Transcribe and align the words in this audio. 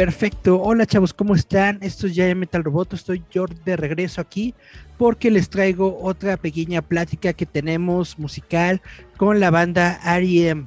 Perfecto. 0.00 0.58
Hola 0.62 0.86
chavos, 0.86 1.12
¿cómo 1.12 1.34
están? 1.34 1.76
Esto 1.82 2.06
es 2.06 2.14
ya 2.14 2.34
Metal 2.34 2.64
Roboto. 2.64 2.96
Estoy 2.96 3.22
yo 3.30 3.44
de 3.66 3.76
regreso 3.76 4.22
aquí 4.22 4.54
porque 4.96 5.30
les 5.30 5.50
traigo 5.50 6.00
otra 6.00 6.38
pequeña 6.38 6.80
plática 6.80 7.34
que 7.34 7.44
tenemos 7.44 8.18
musical 8.18 8.80
con 9.18 9.40
la 9.40 9.50
banda 9.50 10.00
R.E.M. 10.02 10.64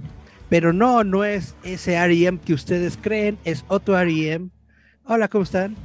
Pero 0.50 0.72
no, 0.72 1.04
no 1.04 1.23
es 1.23 1.56
ese 1.64 1.96
R.E.M. 1.96 2.42
que 2.46 2.54
ustedes 2.54 2.96
creen, 3.02 3.40
es 3.44 3.66
otro 3.70 3.98
R.E.M. 3.98 4.50
Hola, 5.06 5.28
¿cómo 5.28 5.45
están? 5.45 5.76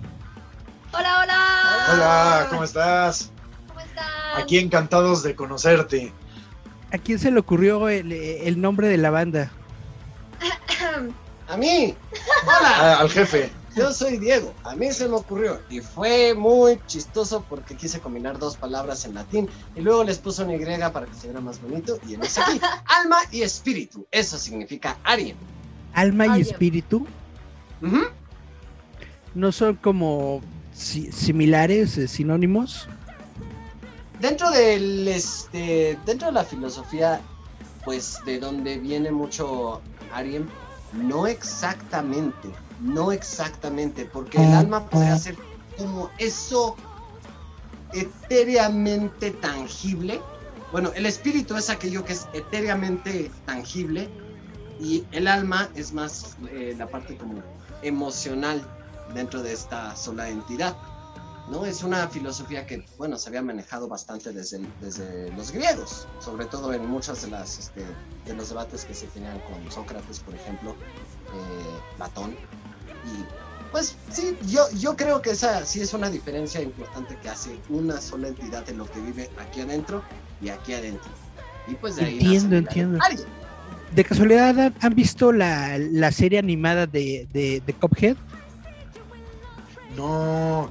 Hola, 0.92 1.22
hola. 1.22 1.86
Hola, 1.94 2.46
¿cómo 2.50 2.64
estás? 2.64 3.32
¿Cómo 3.66 3.80
están? 3.80 4.42
Aquí 4.42 4.58
encantados 4.58 5.22
de 5.22 5.34
conocerte. 5.34 6.12
¿A 6.92 6.98
quién 6.98 7.18
se 7.18 7.30
le 7.30 7.40
ocurrió 7.40 7.88
el, 7.88 8.12
el 8.12 8.60
nombre 8.60 8.88
de 8.88 8.98
la 8.98 9.08
banda? 9.08 9.50
A 11.48 11.56
mí. 11.56 11.94
Hola. 12.44 12.72
Ah, 12.76 12.98
al 13.00 13.10
jefe. 13.10 13.50
Yo 13.74 13.92
soy 13.92 14.18
Diego. 14.18 14.52
A 14.64 14.74
mí 14.74 14.92
se 14.92 15.08
me 15.08 15.14
ocurrió 15.14 15.60
y 15.70 15.80
fue 15.80 16.34
muy 16.34 16.80
chistoso 16.86 17.44
porque 17.48 17.76
quise 17.76 18.00
combinar 18.00 18.38
dos 18.38 18.56
palabras 18.56 19.04
en 19.04 19.14
latín 19.14 19.48
y 19.76 19.80
luego 19.80 20.04
les 20.04 20.18
puse 20.18 20.42
una 20.42 20.54
Y 20.54 20.92
para 20.92 21.06
que 21.06 21.14
se 21.14 21.28
viera 21.28 21.40
más 21.40 21.60
bonito 21.62 21.98
y 22.06 22.14
en 22.14 22.22
ese 22.24 22.40
aquí, 22.40 22.60
alma 22.86 23.18
y 23.30 23.42
espíritu. 23.42 24.06
Eso 24.10 24.36
significa 24.38 24.98
Arien. 25.04 25.36
Alma 25.94 26.38
y 26.38 26.42
espíritu 26.42 27.06
no 29.34 29.52
son 29.52 29.76
como 29.76 30.40
si- 30.74 31.12
similares, 31.12 31.96
eh, 31.98 32.08
sinónimos. 32.08 32.88
Dentro 34.20 34.50
del 34.50 35.06
este 35.06 35.96
dentro 36.04 36.26
de 36.28 36.32
la 36.32 36.44
filosofía 36.44 37.20
pues 37.84 38.18
de 38.26 38.40
donde 38.40 38.78
viene 38.78 39.12
mucho 39.12 39.80
Arien 40.12 40.48
no 40.92 41.26
exactamente, 41.26 42.48
no 42.80 43.12
exactamente, 43.12 44.04
porque 44.06 44.38
el 44.38 44.52
alma 44.52 44.88
podría 44.88 45.18
ser 45.18 45.36
como 45.76 46.10
eso 46.18 46.76
etéreamente 47.92 49.30
tangible. 49.30 50.20
Bueno, 50.72 50.90
el 50.94 51.06
espíritu 51.06 51.56
es 51.56 51.70
aquello 51.70 52.04
que 52.04 52.12
es 52.12 52.26
etéreamente 52.32 53.30
tangible 53.46 54.08
y 54.80 55.04
el 55.12 55.26
alma 55.26 55.68
es 55.74 55.92
más 55.92 56.36
eh, 56.50 56.74
la 56.76 56.86
parte 56.86 57.16
como 57.16 57.42
emocional 57.82 58.62
dentro 59.14 59.42
de 59.42 59.52
esta 59.52 59.96
sola 59.96 60.28
entidad. 60.28 60.76
¿No? 61.50 61.64
Es 61.64 61.82
una 61.82 62.08
filosofía 62.08 62.66
que, 62.66 62.84
bueno, 62.98 63.16
se 63.18 63.28
había 63.28 63.42
manejado 63.42 63.88
bastante 63.88 64.32
desde, 64.32 64.60
desde 64.80 65.30
los 65.32 65.50
griegos, 65.52 66.06
sobre 66.20 66.46
todo 66.46 66.72
en 66.72 66.86
muchas 66.86 67.22
de 67.22 67.28
las 67.30 67.58
este, 67.58 67.82
de 68.26 68.34
los 68.34 68.48
debates 68.50 68.84
que 68.84 68.94
se 68.94 69.06
tenían 69.08 69.38
con 69.40 69.70
Sócrates, 69.70 70.20
por 70.20 70.34
ejemplo, 70.34 70.72
eh, 70.72 71.80
Platón. 71.96 72.32
Y 73.04 73.24
pues 73.72 73.96
sí, 74.10 74.36
yo, 74.46 74.62
yo 74.78 74.96
creo 74.96 75.20
que 75.22 75.30
esa 75.30 75.64
sí 75.64 75.80
es 75.80 75.92
una 75.94 76.10
diferencia 76.10 76.60
importante 76.62 77.16
que 77.22 77.28
hace 77.28 77.58
una 77.68 78.00
sola 78.00 78.28
entidad 78.28 78.68
en 78.68 78.78
lo 78.78 78.86
que 78.90 79.00
vive 79.00 79.30
aquí 79.38 79.60
adentro 79.60 80.02
y 80.40 80.48
aquí 80.50 80.74
adentro. 80.74 81.10
Y 81.66 81.74
pues 81.74 81.96
de 81.96 82.04
ahí 82.06 82.14
Entiendo, 82.14 82.56
entiendo. 82.56 82.98
¿De 83.94 84.04
casualidad 84.04 84.72
han- 84.80 84.94
visto 84.94 85.32
la, 85.32 85.78
la 85.78 86.12
serie 86.12 86.38
animada 86.38 86.86
de, 86.86 87.26
de, 87.32 87.62
de 87.64 87.72
Cuphead? 87.74 88.16
No. 89.96 90.70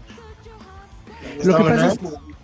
Lo 1.44 1.56
que 1.56 1.62
¿Está 1.62 1.76
pasa 1.76 1.88
es, 1.88 2.00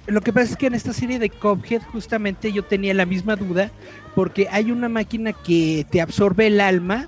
lo 0.07 0.21
que 0.21 0.33
pasa 0.33 0.51
es 0.51 0.57
que 0.57 0.67
en 0.67 0.73
esta 0.73 0.93
serie 0.93 1.19
de 1.19 1.29
Cuphead 1.29 1.81
justamente 1.91 2.51
yo 2.51 2.63
tenía 2.63 2.93
la 2.93 3.05
misma 3.05 3.35
duda 3.35 3.71
porque 4.15 4.47
hay 4.51 4.71
una 4.71 4.89
máquina 4.89 5.33
que 5.33 5.85
te 5.89 6.01
absorbe 6.01 6.47
el 6.47 6.59
alma 6.59 7.07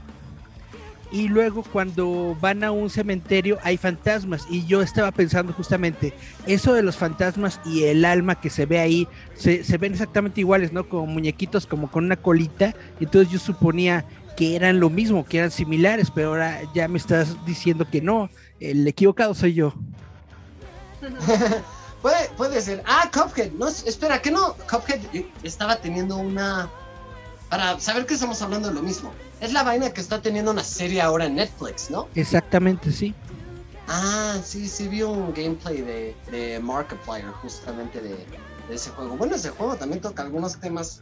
y 1.12 1.28
luego 1.28 1.63
cuando 1.63 2.36
van 2.41 2.63
a 2.63 2.72
un 2.72 2.90
cementerio 2.90 3.58
hay 3.63 3.78
fantasmas 3.78 4.47
y 4.50 4.66
yo 4.66 4.81
estaba 4.81 5.12
pensando 5.12 5.53
justamente 5.53 6.13
eso 6.47 6.74
de 6.74 6.84
los 6.84 6.97
fantasmas 6.97 7.59
y 7.66 7.84
el 7.84 8.06
alma 8.06 8.40
que 8.40 8.50
se 8.50 8.66
ve 8.66 8.80
ahí 8.80 9.07
se, 9.36 9.63
se 9.63 9.78
ven 9.78 9.94
exactamente 9.94 10.42
iguales, 10.42 10.74
¿no? 10.74 10.88
Como 10.90 11.06
muñequitos 11.06 11.68
como 11.68 11.92
con 11.92 12.06
una 12.06 12.16
colita 12.16 12.74
y 13.00 13.06
entonces 13.06 13.31
yo 13.31 13.40
suponía 13.40 14.06
que 14.36 14.56
eran 14.56 14.80
lo 14.80 14.90
mismo, 14.90 15.25
que 15.25 15.38
eran 15.38 15.52
similares, 15.52 16.12
pero 16.12 16.30
ahora 16.30 16.62
ya 16.74 16.88
me 16.88 16.97
estás 16.97 17.38
diciendo 17.46 17.88
que 17.90 18.02
no, 18.02 18.30
el 18.59 18.88
equivocado 18.88 19.34
soy 19.34 19.53
yo. 19.53 19.74
puede, 22.01 22.29
puede 22.38 22.61
ser. 22.61 22.83
Ah, 22.85 23.09
Cuphead. 23.13 23.51
No, 23.53 23.67
espera, 23.67 24.22
que 24.22 24.31
no. 24.31 24.56
Cuphead 24.69 25.01
estaba 25.44 25.78
teniendo 25.78 26.17
una. 26.17 26.69
Para 27.50 27.79
saber 27.79 28.06
que 28.06 28.16
estamos 28.16 28.41
hablando 28.41 28.69
de 28.69 28.73
lo 28.73 28.81
mismo. 28.81 29.11
Es 29.41 29.53
la 29.53 29.63
vaina 29.63 29.91
que 29.91 30.01
está 30.01 30.22
teniendo 30.22 30.51
una 30.51 30.63
serie 30.63 31.01
ahora 31.01 31.25
en 31.25 31.35
Netflix, 31.35 31.89
¿no? 31.89 32.07
Exactamente, 32.16 32.91
sí. 32.91 33.13
Ah, 33.88 34.38
sí, 34.44 34.67
sí, 34.67 34.88
vi 34.88 35.03
un 35.03 35.33
gameplay 35.33 35.81
de, 35.81 36.16
de 36.31 36.59
Markiplier 36.59 37.27
justamente 37.41 38.01
de, 38.01 38.16
de 38.67 38.75
ese 38.75 38.89
juego. 38.91 39.16
Bueno, 39.16 39.35
ese 39.35 39.51
juego 39.51 39.75
también 39.75 40.01
toca 40.01 40.23
algunos 40.23 40.59
temas 40.59 41.01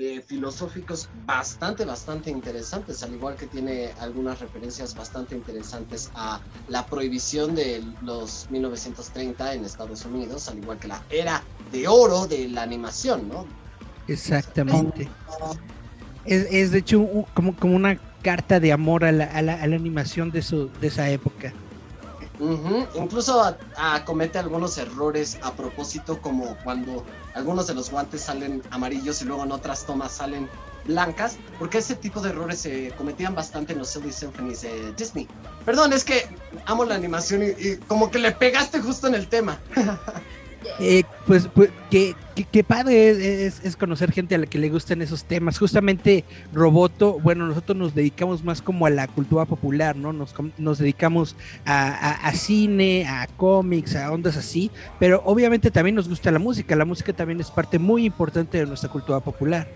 eh, 0.00 0.22
filosóficos 0.26 1.08
bastante, 1.26 1.84
bastante 1.84 2.30
interesantes, 2.30 3.02
al 3.02 3.12
igual 3.12 3.36
que 3.36 3.46
tiene 3.46 3.90
algunas 4.00 4.40
referencias 4.40 4.94
bastante 4.94 5.34
interesantes 5.34 6.10
a 6.14 6.40
la 6.68 6.86
prohibición 6.86 7.54
de 7.54 7.82
los 8.02 8.46
1930 8.50 9.54
en 9.54 9.64
Estados 9.66 10.04
Unidos, 10.06 10.48
al 10.48 10.58
igual 10.58 10.78
que 10.78 10.88
la 10.88 11.02
era 11.10 11.42
de 11.70 11.86
oro 11.86 12.26
de 12.26 12.48
la 12.48 12.62
animación, 12.62 13.28
¿no? 13.28 13.44
Exactamente. 14.08 15.06
Es, 16.24 16.46
es 16.50 16.70
de 16.70 16.78
hecho 16.78 17.06
como, 17.34 17.54
como 17.56 17.76
una 17.76 17.98
carta 18.22 18.58
de 18.58 18.72
amor 18.72 19.04
a 19.04 19.12
la, 19.12 19.24
a 19.26 19.42
la- 19.42 19.54
a 19.60 19.66
la 19.66 19.76
animación 19.76 20.30
de, 20.30 20.42
su, 20.42 20.70
de 20.80 20.86
esa 20.88 21.10
época. 21.10 21.52
Incluso 22.94 23.56
comete 24.04 24.38
algunos 24.38 24.78
errores 24.78 25.38
a 25.42 25.52
propósito, 25.52 26.20
como 26.20 26.56
cuando 26.64 27.04
algunos 27.34 27.66
de 27.66 27.74
los 27.74 27.90
guantes 27.90 28.22
salen 28.22 28.62
amarillos 28.70 29.20
y 29.22 29.26
luego 29.26 29.44
en 29.44 29.52
otras 29.52 29.84
tomas 29.84 30.12
salen 30.12 30.48
blancas, 30.84 31.36
porque 31.58 31.78
ese 31.78 31.94
tipo 31.94 32.20
de 32.20 32.30
errores 32.30 32.60
se 32.60 32.90
cometían 32.96 33.34
bastante 33.34 33.74
en 33.74 33.80
los 33.80 33.90
Silly 33.90 34.12
Symphonies 34.12 34.62
de 34.62 34.92
Disney. 34.94 35.28
Perdón, 35.64 35.92
es 35.92 36.04
que 36.04 36.28
amo 36.64 36.84
la 36.84 36.94
animación 36.94 37.42
y 37.42 37.76
como 37.86 38.10
que 38.10 38.18
le 38.18 38.32
pegaste 38.32 38.80
justo 38.80 39.06
en 39.06 39.14
el 39.14 39.28
tema. 39.28 39.60
Eh, 40.78 41.04
pues, 41.26 41.48
pues 41.54 41.70
qué, 41.90 42.14
qué- 42.52 42.64
padre 42.64 43.46
es, 43.46 43.76
conocer 43.76 44.12
gente 44.12 44.34
a 44.34 44.38
la 44.38 44.46
que 44.46 44.58
le 44.58 44.68
gustan 44.68 45.02
esos 45.02 45.24
temas. 45.24 45.58
Justamente 45.58 46.24
Roboto, 46.52 47.18
bueno, 47.20 47.46
nosotros 47.46 47.76
nos 47.76 47.94
dedicamos 47.94 48.42
más 48.44 48.60
como 48.62 48.86
a 48.86 48.90
la 48.90 49.06
cultura 49.08 49.46
popular, 49.46 49.96
¿no? 49.96 50.12
Nos, 50.12 50.34
nos 50.58 50.78
dedicamos 50.78 51.36
a, 51.64 51.88
a- 51.88 52.28
a 52.28 52.32
cine, 52.34 53.06
a 53.06 53.26
cómics, 53.36 53.96
a 53.96 54.12
ondas 54.12 54.36
así, 54.36 54.70
pero 54.98 55.22
obviamente 55.24 55.70
también 55.70 55.94
nos 55.96 56.08
gusta 56.08 56.30
la 56.30 56.38
música. 56.38 56.76
La 56.76 56.84
música 56.84 57.12
también 57.12 57.40
es 57.40 57.50
parte 57.50 57.78
muy 57.78 58.04
importante 58.04 58.58
de 58.58 58.66
nuestra 58.66 58.90
cultura 58.90 59.20
popular. 59.20 59.66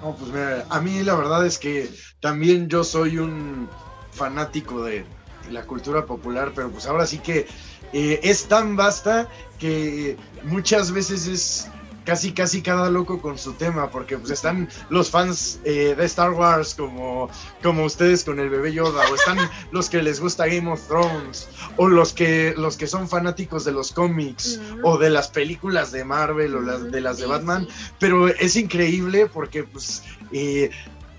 No, 0.00 0.14
pues 0.14 0.30
mira, 0.30 0.66
a 0.68 0.80
mí 0.80 1.02
la 1.02 1.14
verdad 1.16 1.46
es 1.46 1.58
que 1.58 1.88
también 2.20 2.68
yo 2.68 2.84
soy 2.84 3.18
un 3.18 3.68
fanático 4.10 4.84
de 4.84 5.06
la 5.50 5.64
cultura 5.64 6.04
popular, 6.06 6.52
pero 6.54 6.70
pues 6.70 6.86
ahora 6.86 7.06
sí 7.06 7.18
que 7.18 7.46
eh, 7.92 8.20
es 8.22 8.46
tan 8.46 8.76
vasta 8.76 9.28
que 9.58 10.16
muchas 10.44 10.92
veces 10.92 11.26
es 11.26 11.70
casi 12.06 12.32
casi 12.32 12.62
cada 12.62 12.88
loco 12.88 13.20
con 13.20 13.36
su 13.36 13.52
tema, 13.54 13.90
porque 13.90 14.16
pues 14.16 14.30
están 14.30 14.68
los 14.88 15.10
fans 15.10 15.58
eh, 15.64 15.94
de 15.96 16.04
Star 16.06 16.30
Wars 16.30 16.74
como, 16.74 17.28
como 17.62 17.84
ustedes 17.84 18.22
con 18.24 18.38
el 18.38 18.48
bebé 18.48 18.72
Yoda, 18.72 19.02
o 19.10 19.14
están 19.14 19.36
los 19.72 19.90
que 19.90 20.02
les 20.02 20.20
gusta 20.20 20.46
Game 20.46 20.70
of 20.70 20.80
Thrones, 20.86 21.48
o 21.76 21.88
los 21.88 22.12
que, 22.12 22.54
los 22.56 22.76
que 22.76 22.86
son 22.86 23.08
fanáticos 23.08 23.64
de 23.64 23.72
los 23.72 23.92
cómics, 23.92 24.60
o 24.84 24.96
de 24.96 25.10
las 25.10 25.28
películas 25.28 25.90
de 25.90 26.04
Marvel, 26.04 26.54
o 26.54 26.60
las, 26.60 26.90
de 26.90 27.00
las 27.00 27.18
de 27.18 27.26
Batman, 27.26 27.66
pero 27.98 28.28
es 28.28 28.54
increíble 28.54 29.26
porque 29.26 29.64
pues 29.64 30.04
eh, 30.32 30.70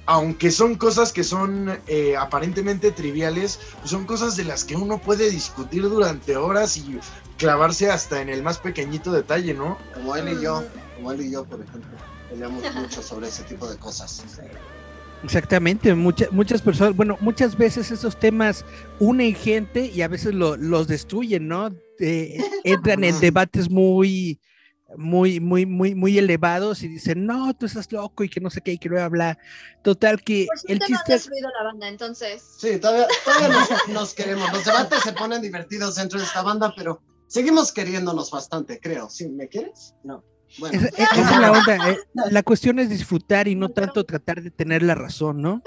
aunque 0.07 0.51
son 0.51 0.75
cosas 0.75 1.11
que 1.11 1.23
son 1.23 1.77
eh, 1.85 2.15
aparentemente 2.17 2.91
triviales, 2.91 3.59
pues 3.79 3.91
son 3.91 4.05
cosas 4.05 4.37
de 4.37 4.45
las 4.45 4.63
que 4.63 4.75
uno 4.75 4.99
puede 4.99 5.29
discutir 5.29 5.83
durante 5.83 6.37
horas 6.37 6.77
y 6.77 6.97
clavarse 7.37 7.91
hasta 7.91 8.21
en 8.21 8.29
el 8.29 8.41
más 8.41 8.57
pequeñito 8.57 9.11
detalle, 9.11 9.53
¿no? 9.53 9.77
Como 9.93 10.15
él 10.15 10.29
y 10.29 10.41
yo, 10.41 10.63
como 10.95 11.11
él 11.11 11.21
y 11.21 11.31
yo, 11.31 11.43
por 11.43 11.61
ejemplo, 11.61 11.91
peleamos 12.29 12.63
mucho 12.75 13.03
sobre 13.03 13.27
ese 13.27 13.43
tipo 13.43 13.69
de 13.69 13.77
cosas. 13.77 14.23
Exactamente, 15.23 15.93
muchas 15.93 16.31
muchas 16.31 16.61
personas, 16.61 16.95
bueno, 16.95 17.17
muchas 17.19 17.57
veces 17.57 17.91
esos 17.91 18.17
temas 18.17 18.63
unen 18.99 19.35
gente 19.35 19.91
y 19.93 20.03
a 20.03 20.07
veces 20.07 20.33
lo, 20.33 20.55
los 20.55 20.87
destruyen, 20.87 21.49
¿no? 21.49 21.75
Eh, 21.99 22.37
entran 22.63 23.03
en 23.03 23.19
debates 23.19 23.69
muy, 23.69 24.39
muy, 24.97 25.39
muy, 25.39 25.65
muy, 25.65 25.95
muy 25.95 26.17
elevados 26.17 26.83
y 26.83 26.87
dicen, 26.87 27.25
no, 27.25 27.53
tú 27.53 27.65
estás 27.67 27.91
loco 27.91 28.23
y 28.23 28.29
que 28.29 28.41
no 28.41 28.49
sé 28.49 28.61
qué, 28.61 28.73
y 28.73 28.77
que 28.77 28.89
no 28.89 29.01
hablar. 29.01 29.37
Total 29.83 30.21
que 30.21 30.47
Por 30.47 30.55
el 30.55 30.59
suerte 30.59 30.79
no 30.79 30.85
chiste 30.87 31.13
es, 31.13 31.21
destruido 31.21 31.49
la 31.57 31.63
banda, 31.63 31.87
entonces. 31.87 32.43
Sí, 32.57 32.79
todavía, 32.79 33.07
todavía 33.23 33.47
nos, 33.49 33.87
nos 33.89 34.13
queremos. 34.13 34.51
Los 34.51 34.65
debates 34.65 35.01
se 35.01 35.13
ponen 35.13 35.41
divertidos 35.41 35.95
dentro 35.95 36.19
de 36.19 36.25
esta 36.25 36.41
banda, 36.41 36.73
pero 36.75 37.01
seguimos 37.27 37.71
queriéndonos 37.71 38.31
bastante, 38.31 38.79
creo. 38.79 39.09
¿Sí? 39.09 39.29
¿Me 39.29 39.47
quieres? 39.47 39.93
No. 40.03 40.23
Bueno, 40.59 40.79
esa, 40.79 40.87
esa 41.03 41.31
es 41.35 41.39
la 41.39 41.51
onda, 41.51 41.89
eh, 41.89 41.97
la 42.31 42.41
cuestión 42.41 42.79
es 42.79 42.89
disfrutar 42.89 43.47
y 43.49 43.55
no 43.55 43.69
tanto 43.69 44.05
tratar 44.05 44.41
de 44.41 44.49
tener 44.49 44.81
la 44.81 44.95
razón, 44.95 45.41
¿no? 45.41 45.61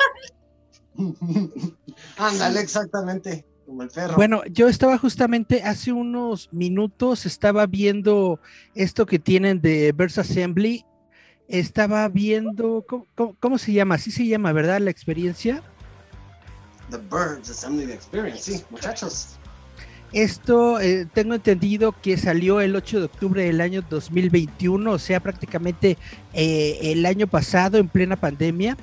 ándale, 2.16 2.60
exactamente. 2.60 3.46
Como 3.70 3.84
el 3.84 3.88
perro. 3.88 4.17
Bueno, 4.17 4.43
yo 4.46 4.67
estaba 4.67 4.99
justamente 4.99 5.62
hace 5.62 5.93
unos 5.93 6.49
minutos, 6.52 7.25
estaba 7.25 7.67
viendo 7.67 8.40
esto 8.75 9.06
que 9.06 9.20
tienen 9.20 9.61
de 9.61 9.93
Verse 9.93 10.20
Assembly. 10.22 10.84
Estaba 11.46 12.08
viendo, 12.08 12.84
¿cómo, 12.88 13.06
cómo- 13.14 13.37
cómo 13.38 13.58
se 13.58 13.72
llama? 13.72 13.94
Así 13.94 14.11
se 14.11 14.26
llama, 14.26 14.52
¿verdad? 14.52 14.81
La 14.81 14.90
experiencia. 14.90 15.62
The 16.90 16.96
Birds 16.99 17.49
Assembly 17.49 17.93
Experience. 17.93 18.43
Sí, 18.56 18.64
muchachos. 18.70 19.37
Esto 20.12 20.81
eh, 20.81 21.06
tengo 21.14 21.34
entendido 21.34 21.93
que 21.93 22.16
salió 22.16 22.61
el 22.61 22.75
8 22.75 22.99
de 22.99 23.05
octubre 23.05 23.44
del 23.44 23.61
año 23.61 23.84
2021, 23.88 24.90
o 24.90 24.99
sea, 24.99 25.20
prácticamente 25.20 25.96
eh, 26.32 26.78
el 26.82 27.06
año 27.06 27.28
pasado 27.28 27.78
en 27.78 27.87
plena 27.87 28.16
pandemia. 28.16 28.76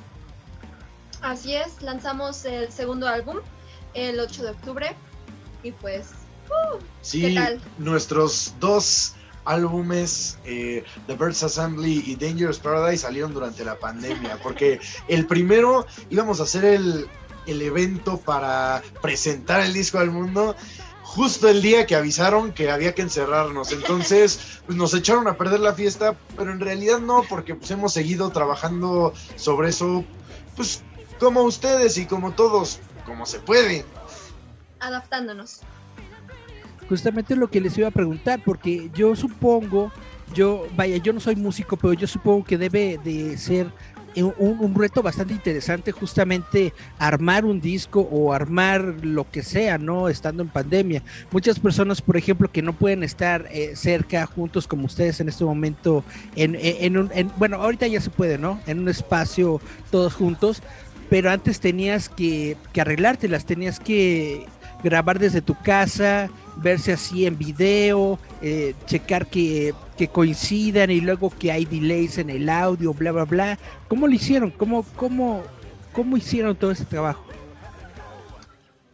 Así 1.21 1.55
es, 1.55 1.81
lanzamos 1.81 2.45
el 2.45 2.71
segundo 2.71 3.05
álbum 3.09 3.39
el 3.97 4.19
8 4.19 4.43
de 4.43 4.49
octubre. 4.51 4.95
Y 5.63 5.71
pues, 5.71 6.11
Sí, 7.01 7.21
¿Qué 7.21 7.33
tal? 7.33 7.61
nuestros 7.77 8.53
dos 8.59 9.13
álbumes, 9.45 10.37
eh, 10.45 10.83
The 11.07 11.15
Birds 11.15 11.43
Assembly 11.43 12.03
y 12.05 12.15
Dangerous 12.15 12.59
Paradise, 12.59 13.03
salieron 13.03 13.33
durante 13.33 13.63
la 13.63 13.77
pandemia, 13.79 14.37
porque 14.43 14.79
el 15.07 15.25
primero 15.25 15.85
íbamos 16.09 16.39
a 16.39 16.43
hacer 16.43 16.65
el, 16.65 17.07
el 17.45 17.61
evento 17.61 18.17
para 18.19 18.81
presentar 19.01 19.61
el 19.61 19.73
disco 19.73 19.99
al 19.99 20.11
mundo. 20.11 20.55
Justo 21.03 21.47
el 21.47 21.61
día 21.61 21.85
que 21.85 21.95
avisaron 21.95 22.51
que 22.51 22.69
había 22.69 22.93
que 22.93 23.01
encerrarnos, 23.01 23.71
entonces 23.71 24.59
pues 24.65 24.77
nos 24.77 24.93
echaron 24.93 25.27
a 25.27 25.37
perder 25.37 25.61
la 25.61 25.73
fiesta, 25.73 26.17
pero 26.35 26.51
en 26.51 26.59
realidad 26.59 26.99
no, 26.99 27.23
porque 27.29 27.55
pues 27.55 27.71
hemos 27.71 27.93
seguido 27.93 28.29
trabajando 28.31 29.13
sobre 29.37 29.69
eso, 29.69 30.03
pues 30.57 30.83
como 31.17 31.43
ustedes 31.43 31.97
y 31.97 32.05
como 32.05 32.33
todos, 32.33 32.79
como 33.07 33.25
se 33.25 33.39
puede. 33.39 33.83
adaptándonos. 34.79 35.61
Justamente 36.87 37.35
lo 37.35 37.49
que 37.49 37.59
les 37.59 37.75
iba 37.77 37.87
a 37.87 37.91
preguntar, 37.91 38.39
porque 38.45 38.89
yo 38.93 39.15
supongo, 39.15 39.91
yo, 40.33 40.67
vaya, 40.75 40.97
yo 40.97 41.11
no 41.13 41.19
soy 41.19 41.35
músico, 41.35 41.75
pero 41.77 41.93
yo 41.93 42.05
supongo 42.07 42.43
que 42.45 42.57
debe 42.57 42.99
de 43.03 43.37
ser 43.37 43.71
un, 44.15 44.33
un 44.59 44.73
reto 44.73 45.03
bastante 45.03 45.33
interesante 45.33 45.91
justamente 45.91 46.73
armar 46.97 47.45
un 47.45 47.61
disco 47.61 47.99
o 48.09 48.33
armar 48.33 48.81
lo 49.03 49.29
que 49.29 49.43
sea, 49.43 49.77
¿no? 49.77 50.09
Estando 50.09 50.41
en 50.41 50.49
pandemia. 50.49 51.03
Muchas 51.29 51.59
personas, 51.59 52.01
por 52.01 52.17
ejemplo, 52.17 52.49
que 52.51 52.61
no 52.63 52.73
pueden 52.73 53.03
estar 53.03 53.47
eh, 53.51 53.75
cerca, 53.75 54.25
juntos 54.25 54.65
como 54.65 54.85
ustedes 54.85 55.19
en 55.19 55.29
este 55.29 55.43
momento, 55.43 56.03
en, 56.35 56.55
en, 56.55 56.61
en 56.79 56.97
un, 56.97 57.11
en- 57.13 57.31
bueno, 57.37 57.57
ahorita 57.57 57.85
ya 57.85 58.01
se 58.01 58.09
puede, 58.09 58.37
¿no? 58.39 58.59
En 58.65 58.79
un 58.79 58.89
espacio 58.89 59.61
todos 59.91 60.15
juntos, 60.15 60.63
pero 61.09 61.31
antes 61.31 61.59
tenías 61.59 62.09
que, 62.09 62.57
que 62.73 62.81
arreglártelas, 62.81 63.45
tenías 63.45 63.79
que 63.79 64.45
grabar 64.83 65.19
desde 65.19 65.41
tu 65.41 65.55
casa, 65.55 66.29
verse 66.57 66.93
así 66.93 67.25
en 67.25 67.37
video, 67.37 68.19
eh, 68.41 68.75
checar 68.85 69.27
que, 69.27 69.73
que 69.97 70.07
coincidan 70.07 70.91
y 70.91 71.01
luego 71.01 71.29
que 71.29 71.51
hay 71.51 71.65
delays 71.65 72.17
en 72.17 72.29
el 72.29 72.49
audio, 72.49 72.93
bla, 72.93 73.11
bla, 73.11 73.25
bla. 73.25 73.59
¿Cómo 73.87 74.07
lo 74.07 74.13
hicieron? 74.13 74.51
¿Cómo, 74.51 74.83
cómo, 74.95 75.43
cómo 75.93 76.17
hicieron 76.17 76.55
todo 76.55 76.71
ese 76.71 76.85
trabajo? 76.85 77.23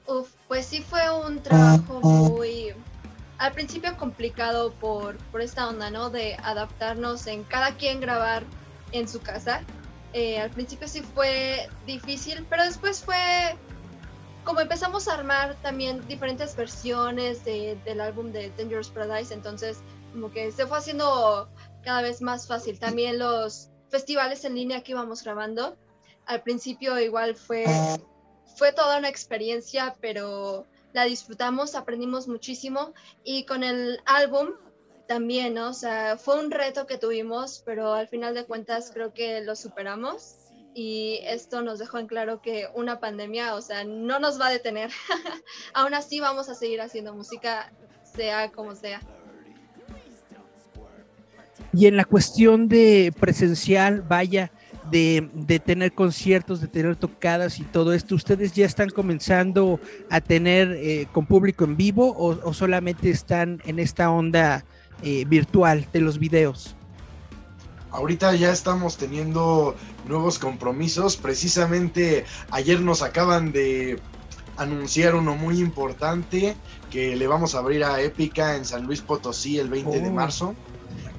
Uf, 0.07 0.29
pues 0.47 0.65
sí 0.65 0.81
fue 0.81 1.01
un 1.25 1.41
trabajo 1.41 1.99
muy, 2.01 2.73
al 3.37 3.51
principio 3.53 3.95
complicado 3.97 4.71
por, 4.73 5.17
por 5.31 5.41
esta 5.41 5.67
onda, 5.67 5.89
¿no? 5.89 6.09
De 6.09 6.35
adaptarnos 6.43 7.27
en 7.27 7.43
cada 7.43 7.75
quien 7.75 7.99
grabar 7.99 8.43
en 8.91 9.07
su 9.07 9.19
casa. 9.19 9.61
Eh, 10.13 10.39
al 10.39 10.51
principio 10.51 10.87
sí 10.87 11.01
fue 11.01 11.67
difícil, 11.85 12.45
pero 12.49 12.63
después 12.63 13.03
fue 13.03 13.17
como 14.43 14.59
empezamos 14.59 15.07
a 15.07 15.13
armar 15.13 15.55
también 15.61 16.05
diferentes 16.07 16.55
versiones 16.55 17.45
de- 17.45 17.77
del 17.85 18.01
álbum 18.01 18.31
de 18.31 18.51
Dangerous 18.57 18.89
Paradise, 18.89 19.33
entonces 19.33 19.79
como 20.11 20.29
que 20.31 20.51
se 20.51 20.67
fue 20.67 20.77
haciendo 20.77 21.49
cada 21.83 22.01
vez 22.01 22.21
más 22.21 22.45
fácil. 22.47 22.77
También 22.77 23.19
los 23.19 23.69
festivales 23.89 24.43
en 24.43 24.55
línea 24.55 24.83
que 24.83 24.91
íbamos 24.91 25.23
grabando, 25.23 25.77
al 26.25 26.43
principio 26.43 26.99
igual 26.99 27.35
fue 27.35 27.65
fue 28.55 28.71
toda 28.71 28.99
una 28.99 29.09
experiencia, 29.09 29.95
pero 29.99 30.67
la 30.91 31.05
disfrutamos, 31.05 31.73
aprendimos 31.73 32.27
muchísimo 32.27 32.93
y 33.23 33.45
con 33.45 33.63
el 33.63 33.99
álbum 34.05 34.49
también. 35.07 35.57
O 35.57 35.73
sea, 35.73 36.17
fue 36.17 36.39
un 36.39 36.51
reto 36.51 36.87
que 36.87 36.97
tuvimos, 36.97 37.61
pero 37.65 37.93
al 37.93 38.07
final 38.07 38.33
de 38.33 38.45
cuentas 38.45 38.91
creo 38.93 39.13
que 39.13 39.41
lo 39.41 39.55
superamos 39.55 40.35
y 40.75 41.19
esto 41.25 41.61
nos 41.61 41.79
dejó 41.79 41.99
en 41.99 42.07
claro 42.07 42.41
que 42.41 42.67
una 42.73 42.99
pandemia, 42.99 43.55
o 43.55 43.61
sea, 43.61 43.83
no 43.83 44.19
nos 44.19 44.39
va 44.39 44.47
a 44.47 44.51
detener. 44.51 44.91
Aún 45.73 45.93
así 45.93 46.19
vamos 46.19 46.49
a 46.49 46.55
seguir 46.55 46.81
haciendo 46.81 47.13
música, 47.13 47.71
sea 48.03 48.51
como 48.51 48.75
sea. 48.75 49.01
Y 51.71 51.87
en 51.87 51.97
la 51.97 52.05
cuestión 52.05 52.67
de 52.67 53.13
presencial, 53.19 54.01
vaya, 54.01 54.51
de, 54.91 55.27
de 55.33 55.59
tener 55.59 55.93
conciertos, 55.93 56.61
de 56.61 56.67
tener 56.67 56.95
tocadas 56.95 57.59
y 57.59 57.63
todo 57.63 57.93
esto, 57.93 58.13
¿ustedes 58.13 58.53
ya 58.53 58.65
están 58.65 58.89
comenzando 58.89 59.79
a 60.09 60.21
tener 60.21 60.71
eh, 60.73 61.07
con 61.11 61.25
público 61.25 61.63
en 61.63 61.77
vivo 61.77 62.15
o 62.15 62.53
solamente 62.53 63.09
están 63.09 63.59
en 63.65 63.79
esta 63.79 64.11
onda 64.11 64.65
eh, 65.03 65.25
virtual 65.27 65.87
de 65.93 66.01
los 66.01 66.17
videos? 66.19 66.75
Ahorita 67.91 68.33
ya 68.35 68.51
estamos 68.51 68.97
teniendo 68.97 69.75
nuevos 70.07 70.39
compromisos. 70.39 71.15
Precisamente 71.15 72.25
ayer 72.49 72.81
nos 72.81 73.03
acaban 73.03 73.51
de 73.51 73.99
anunciar 74.57 75.13
uno 75.15 75.35
muy 75.35 75.59
importante 75.59 76.55
que 76.91 77.15
le 77.15 77.27
vamos 77.27 77.53
a 77.55 77.59
abrir 77.59 77.83
a 77.83 78.01
Épica 78.01 78.55
en 78.55 78.65
San 78.65 78.85
Luis 78.85 79.01
Potosí 79.01 79.59
el 79.59 79.69
20 79.69 79.99
de 79.99 80.09
Oh. 80.09 80.13
marzo. 80.13 80.55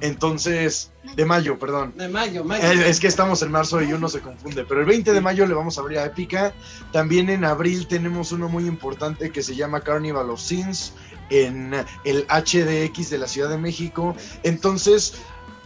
Entonces, 0.01 0.91
de 1.15 1.25
mayo, 1.25 1.57
perdón. 1.57 1.93
De 1.97 2.09
mayo, 2.09 2.43
mayo. 2.43 2.63
Es, 2.63 2.79
es 2.81 2.99
que 2.99 3.07
estamos 3.07 3.41
en 3.41 3.51
marzo 3.51 3.81
y 3.81 3.93
uno 3.93 4.09
se 4.09 4.19
confunde, 4.19 4.65
pero 4.65 4.81
el 4.81 4.85
20 4.85 5.13
de 5.13 5.21
mayo 5.21 5.45
le 5.45 5.53
vamos 5.53 5.77
a 5.77 5.81
abrir 5.81 5.99
a 5.99 6.05
Épica. 6.05 6.53
También 6.91 7.29
en 7.29 7.45
abril 7.45 7.87
tenemos 7.87 8.31
uno 8.33 8.49
muy 8.49 8.67
importante 8.67 9.31
que 9.31 9.41
se 9.41 9.55
llama 9.55 9.81
Carnival 9.81 10.29
of 10.29 10.41
Sins 10.41 10.93
en 11.29 11.73
el 12.03 12.27
HDX 12.27 13.09
de 13.09 13.17
la 13.17 13.27
Ciudad 13.27 13.49
de 13.49 13.57
México. 13.57 14.15
Entonces, 14.43 15.13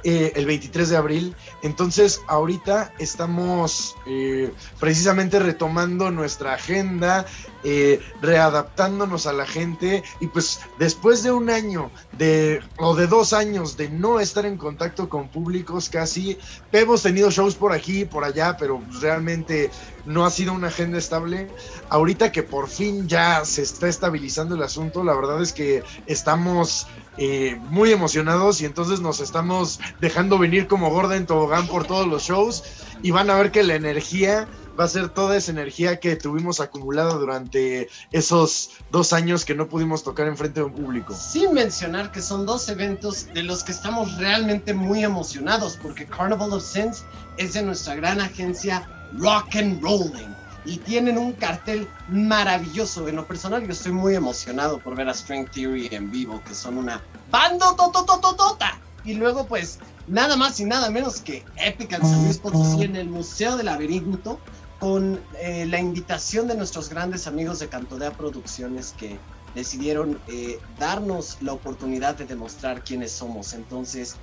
eh, 0.03 0.31
el 0.35 0.45
23 0.45 0.89
de 0.89 0.97
abril. 0.97 1.35
Entonces, 1.61 2.21
ahorita 2.27 2.93
estamos 2.99 3.97
eh, 4.05 4.51
precisamente 4.79 5.39
retomando 5.39 6.09
nuestra 6.11 6.53
agenda, 6.53 7.25
eh, 7.63 7.99
readaptándonos 8.21 9.27
a 9.27 9.33
la 9.33 9.45
gente 9.45 10.01
y 10.21 10.27
pues 10.27 10.61
después 10.77 11.23
de 11.23 11.31
un 11.31 11.49
año 11.49 11.91
de 12.17 12.61
o 12.77 12.95
de 12.95 13.07
dos 13.07 13.33
años 13.33 13.75
de 13.75 13.89
no 13.89 14.21
estar 14.21 14.45
en 14.45 14.57
contacto 14.57 15.09
con 15.09 15.27
públicos 15.27 15.89
casi, 15.89 16.37
hemos 16.71 17.03
tenido 17.03 17.29
shows 17.29 17.55
por 17.55 17.73
aquí 17.73 18.05
por 18.05 18.23
allá, 18.23 18.55
pero 18.57 18.81
realmente 19.01 19.69
no 20.05 20.25
ha 20.25 20.31
sido 20.31 20.53
una 20.53 20.67
agenda 20.67 20.97
estable. 20.97 21.49
Ahorita 21.89 22.31
que 22.31 22.43
por 22.43 22.69
fin 22.69 23.07
ya 23.07 23.43
se 23.43 23.63
está 23.63 23.89
estabilizando 23.89 24.55
el 24.55 24.63
asunto, 24.63 25.03
la 25.03 25.13
verdad 25.13 25.41
es 25.41 25.51
que 25.51 25.83
estamos 26.07 26.87
eh, 27.21 27.59
muy 27.63 27.91
emocionados 27.91 28.61
y 28.61 28.65
entonces 28.65 29.01
nos 29.01 29.19
estamos 29.19 29.79
dejando 29.99 30.39
venir 30.39 30.67
como 30.67 30.89
gorda 30.89 31.17
en 31.17 31.25
tobogán 31.25 31.67
por 31.67 31.85
todos 31.85 32.07
los 32.07 32.23
shows 32.23 32.63
y 33.01 33.11
van 33.11 33.29
a 33.29 33.35
ver 33.35 33.51
que 33.51 33.61
la 33.63 33.75
energía 33.75 34.47
va 34.79 34.85
a 34.85 34.87
ser 34.87 35.09
toda 35.09 35.35
esa 35.35 35.51
energía 35.51 35.99
que 35.99 36.15
tuvimos 36.15 36.61
acumulada 36.61 37.15
durante 37.15 37.89
esos 38.13 38.69
dos 38.89 39.11
años 39.11 39.43
que 39.43 39.53
no 39.53 39.67
pudimos 39.67 40.05
tocar 40.05 40.27
en 40.27 40.37
frente 40.37 40.61
de 40.61 40.67
un 40.67 40.73
público. 40.73 41.13
Sin 41.13 41.53
mencionar 41.53 42.09
que 42.13 42.21
son 42.21 42.45
dos 42.45 42.69
eventos 42.69 43.27
de 43.33 43.43
los 43.43 43.65
que 43.65 43.73
estamos 43.73 44.17
realmente 44.17 44.73
muy 44.73 45.03
emocionados, 45.03 45.77
porque 45.81 46.05
Carnival 46.05 46.53
of 46.53 46.63
Sins 46.63 47.03
es 47.37 47.51
de 47.51 47.63
nuestra 47.63 47.95
gran 47.95 48.21
agencia 48.21 48.89
Rock 49.17 49.57
and 49.57 49.81
Rolling 49.81 50.38
y 50.69 50.77
tienen 50.77 51.17
un 51.17 51.33
cartel 51.33 51.87
maravilloso. 52.09 53.07
En 53.07 53.15
lo 53.15 53.25
personal, 53.25 53.65
yo 53.65 53.71
estoy 53.71 53.91
muy 53.91 54.13
emocionado 54.15 54.79
por 54.79 54.95
ver 54.95 55.09
a 55.09 55.13
Strength 55.13 55.51
Theory 55.53 55.89
en 55.91 56.11
vivo, 56.11 56.41
que 56.47 56.53
son 56.53 56.77
una 56.77 57.01
banda 57.31 57.75
totototota. 57.75 58.79
Y 59.03 59.15
luego, 59.15 59.47
pues, 59.47 59.79
nada 60.07 60.35
más 60.35 60.59
y 60.59 60.65
nada 60.65 60.91
menos 60.91 61.21
que 61.21 61.43
Epic 61.57 61.93
en 61.93 62.01
San 62.01 62.23
Luis 62.23 62.37
Potosí 62.37 62.83
en 62.83 62.95
el 62.95 63.09
Museo 63.09 63.57
del 63.57 63.65
Laberinto 63.65 64.39
con 64.79 65.19
eh, 65.39 65.65
la 65.65 65.79
invitación 65.79 66.47
de 66.47 66.55
nuestros 66.55 66.89
grandes 66.89 67.25
amigos 67.25 67.59
de 67.59 67.67
Cantodea 67.67 68.11
Producciones 68.11 68.93
que 68.97 69.17
decidieron 69.55 70.19
eh, 70.27 70.59
darnos 70.77 71.37
la 71.41 71.53
oportunidad 71.53 72.15
de 72.15 72.25
demostrar 72.25 72.83
quiénes 72.83 73.11
somos. 73.11 73.53
Entonces, 73.53 74.17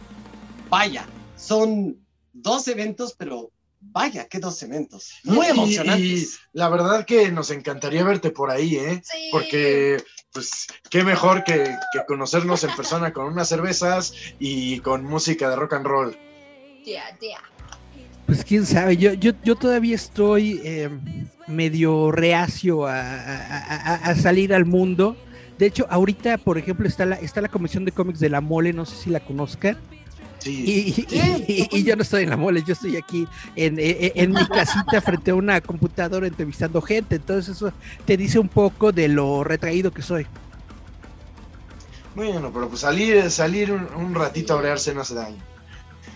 vaya, 0.71 1.07
son 1.37 1.97
dos 2.33 2.69
eventos, 2.69 3.15
pero 3.19 3.51
vaya, 3.81 4.27
qué 4.29 4.39
dos 4.39 4.63
eventos. 4.63 5.13
Muy 5.25 5.47
Y- 5.47 5.51
emocionantes. 5.51 6.35
Y, 6.35 6.37
la 6.53 6.69
verdad 6.69 7.05
que 7.05 7.31
nos 7.31 7.51
encantaría 7.51 8.05
verte 8.05 8.31
por 8.31 8.51
ahí, 8.51 8.77
¿eh? 8.77 9.03
Sí. 9.05 9.29
Porque, 9.33 10.03
pues, 10.33 10.67
qué 10.91 11.05
mejor 11.05 11.45
que, 11.45 11.75
que 11.93 12.05
conocernos 12.07 12.65
en 12.65 12.75
persona 12.77 13.13
con 13.13 13.27
unas 13.27 13.49
cervezas 13.49 14.13
y 14.39 14.81
con 14.81 15.05
música 15.05 15.49
de 15.51 15.57
rock 15.57 15.75
and 15.75 15.87
roll. 15.87 16.17
Yeah, 16.85 17.17
yeah. 17.21 17.41
Pues 18.27 18.45
quién 18.45 18.67
sabe, 18.67 18.97
yo, 18.97 19.13
yo, 19.13 19.33
yo 19.45 19.55
todavía 19.55 19.95
estoy 19.95 20.61
eh, 20.65 20.91
medio 21.47 22.11
reacio 22.11 22.87
a, 22.87 23.01
a- 23.01 23.77
a- 23.77 23.95
a 24.11 24.15
salir 24.17 24.53
al 24.53 24.65
mundo. 24.65 25.17
De 25.59 25.67
hecho, 25.67 25.87
ahorita, 25.89 26.37
por 26.39 26.59
ejemplo, 26.59 26.87
está 26.89 27.07
la, 27.07 27.17
está 27.17 27.41
la 27.41 27.49
Comisión 27.49 27.85
de 27.85 27.93
Cómics 27.93 28.19
de 28.21 28.29
la 28.29 28.41
Mole, 28.41 28.73
no 28.73 28.85
sé 28.85 28.97
si 28.97 29.11
la 29.11 29.21
conozcan. 29.21 29.79
Sí. 30.47 31.05
Y, 31.09 31.17
y- 31.17 31.69
y- 31.73 31.79
y 31.79 31.83
yo 31.83 31.97
no 31.97 32.03
estoy 32.03 32.23
en 32.23 32.31
la 32.31 32.37
mole, 32.37 32.63
yo 32.65 32.73
estoy 32.75 32.97
aquí 32.97 33.27
en, 33.57 33.79
en- 33.81 34.13
en 34.15 34.31
mi 34.33 34.47
casita 34.47 35.01
frente 35.01 35.33
a 35.33 35.35
una 35.35 35.61
computadora 35.61 36.27
entrevistando 36.29 36.81
gente. 36.81 37.17
Entonces 37.17 37.57
eso 37.57 37.73
te 38.05 38.17
dice 38.17 38.39
un 38.39 38.49
poco 38.49 38.93
de 38.93 39.09
lo 39.09 39.43
retraído 39.43 39.91
que 39.91 40.03
soy. 40.03 40.25
Bueno, 42.15 42.51
pero 42.53 42.69
pues 42.69 42.81
salir, 42.81 43.31
salir 43.31 43.73
un, 43.73 43.87
un 43.95 44.15
ratito 44.15 44.55
a 44.55 44.57
brearse 44.59 44.95
no 44.95 45.03
hace 45.03 45.15
daño. 45.15 45.43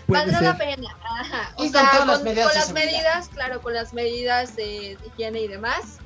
Valdrá 0.07 0.41
la 0.41 0.57
pena. 0.57 0.95
Ajá. 1.19 1.53
O 1.57 1.67
sea, 1.67 1.89
con, 1.97 2.07
las 2.07 2.23
medidas 2.23 2.45
con 2.45 2.53
de 2.53 2.57
las 2.59 2.67
seguridad. 2.67 2.91
medidas, 2.91 3.29
claro, 3.29 3.61
con 3.61 3.73
las 3.73 3.93
medidas 3.93 4.55
de 4.55 4.97
higiene 5.07 5.41
y 5.41 5.47
demás. 5.47 5.99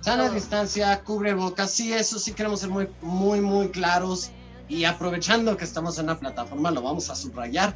Sana 0.00 0.26
No. 0.28 0.32
distancia, 0.32 1.00
cubrebocas, 1.02 1.70
sí, 1.70 1.92
eso 1.92 2.18
sí 2.18 2.32
queremos 2.32 2.60
ser 2.60 2.68
muy, 2.70 2.88
muy, 3.02 3.40
muy 3.40 3.68
claros. 3.70 4.30
Y 4.70 4.84
aprovechando 4.84 5.56
que 5.56 5.64
estamos 5.64 5.98
en 5.98 6.04
una 6.04 6.18
plataforma, 6.18 6.70
lo 6.70 6.80
vamos 6.80 7.10
a 7.10 7.14
subrayar. 7.16 7.74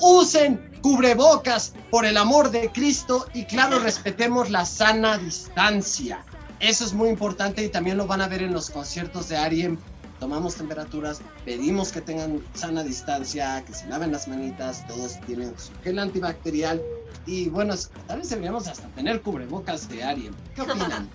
Usen 0.00 0.60
cubrebocas 0.82 1.72
por 1.90 2.04
el 2.04 2.16
amor 2.16 2.50
de 2.50 2.70
Cristo 2.72 3.26
y 3.32 3.44
claro, 3.44 3.78
respetemos 3.78 4.50
la 4.50 4.66
sana 4.66 5.16
distancia. 5.18 6.24
Eso 6.58 6.84
es 6.84 6.92
muy 6.92 7.08
importante 7.08 7.64
y 7.64 7.68
también 7.68 7.96
lo 7.96 8.06
van 8.06 8.20
a 8.20 8.28
ver 8.28 8.42
en 8.42 8.52
los 8.52 8.68
conciertos 8.70 9.28
de 9.28 9.36
Ariem. 9.36 9.78
Tomamos 10.18 10.54
temperaturas, 10.56 11.20
pedimos 11.44 11.90
que 11.92 12.00
tengan 12.00 12.40
sana 12.54 12.82
distancia, 12.84 13.62
que 13.64 13.74
se 13.74 13.86
laven 13.88 14.12
las 14.12 14.28
manitas, 14.28 14.86
todos 14.86 15.20
tienen 15.26 15.52
su 15.58 15.72
gel 15.82 15.98
antibacterial 15.98 16.80
y 17.26 17.48
bueno, 17.48 17.74
tal 18.06 18.18
vez 18.18 18.30
deberíamos 18.30 18.66
hasta 18.68 18.86
tener 18.88 19.20
cubrebocas 19.22 19.88
de 19.88 20.02
Ariem. 20.02 20.32
¿Qué 20.54 20.62
opinan? 20.62 21.08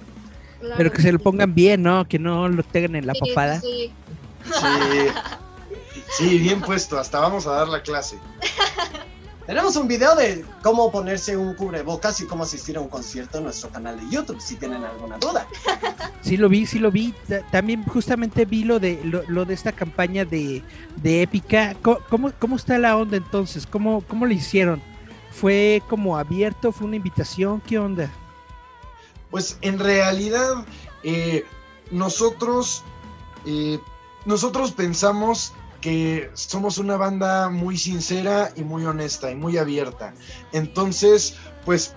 Claro 0.59 0.75
Pero 0.77 0.91
que 0.91 1.01
se 1.01 1.11
lo 1.11 1.19
pongan 1.19 1.53
bien, 1.53 1.83
¿no? 1.83 2.07
Que 2.07 2.17
no 2.19 2.47
lo 2.49 2.63
tengan 2.63 2.95
en 2.95 3.07
la 3.07 3.13
Sí, 3.13 3.19
sí, 3.23 3.29
papada. 3.29 3.61
sí. 3.61 3.91
Sí. 4.53 5.07
Sí, 6.17 6.37
bien 6.39 6.61
puesto. 6.61 6.97
Hasta 6.99 7.19
vamos 7.19 7.45
a 7.47 7.51
dar 7.51 7.67
la 7.67 7.81
clase. 7.81 8.17
Tenemos 9.45 9.77
un 9.77 9.87
video 9.87 10.13
de 10.15 10.43
cómo 10.61 10.91
ponerse 10.91 11.37
un 11.37 11.53
cubrebocas 11.53 12.19
y 12.19 12.25
cómo 12.25 12.43
asistir 12.43 12.75
a 12.75 12.81
un 12.81 12.89
concierto 12.89 13.37
en 13.37 13.45
nuestro 13.45 13.69
canal 13.69 13.97
de 13.97 14.09
YouTube, 14.13 14.41
si 14.41 14.55
tienen 14.57 14.83
alguna 14.83 15.17
duda. 15.19 15.47
Sí 16.21 16.35
lo 16.35 16.49
vi, 16.49 16.65
sí 16.65 16.79
lo 16.79 16.91
vi. 16.91 17.13
Ta- 17.29 17.41
También 17.49 17.83
justamente 17.85 18.43
vi 18.43 18.65
lo 18.65 18.79
de 18.79 18.99
lo, 19.05 19.23
lo 19.29 19.45
de 19.45 19.53
esta 19.53 19.71
campaña 19.71 20.25
de, 20.25 20.63
de 20.97 21.21
Épica. 21.21 21.75
¿Cómo, 21.81 22.31
¿Cómo 22.39 22.55
está 22.57 22.77
la 22.77 22.97
onda 22.97 23.15
entonces? 23.15 23.65
¿Cómo, 23.65 24.01
¿Cómo 24.01 24.25
lo 24.25 24.33
hicieron? 24.33 24.81
¿Fue 25.31 25.81
como 25.87 26.17
abierto? 26.17 26.73
¿Fue 26.73 26.85
una 26.87 26.97
invitación? 26.97 27.61
¿Qué 27.61 27.79
onda? 27.79 28.09
Pues 29.31 29.57
en 29.61 29.79
realidad, 29.79 30.65
eh, 31.03 31.45
nosotros, 31.91 32.83
eh, 33.45 33.79
nosotros 34.27 34.73
pensamos 34.73 35.53
que 35.81 36.29
somos 36.33 36.77
una 36.77 36.97
banda 36.97 37.49
muy 37.49 37.77
sincera 37.77 38.51
y 38.55 38.63
muy 38.63 38.85
honesta 38.85 39.31
y 39.31 39.35
muy 39.35 39.57
abierta. 39.57 40.13
Entonces, 40.51 41.35
pues 41.65 41.95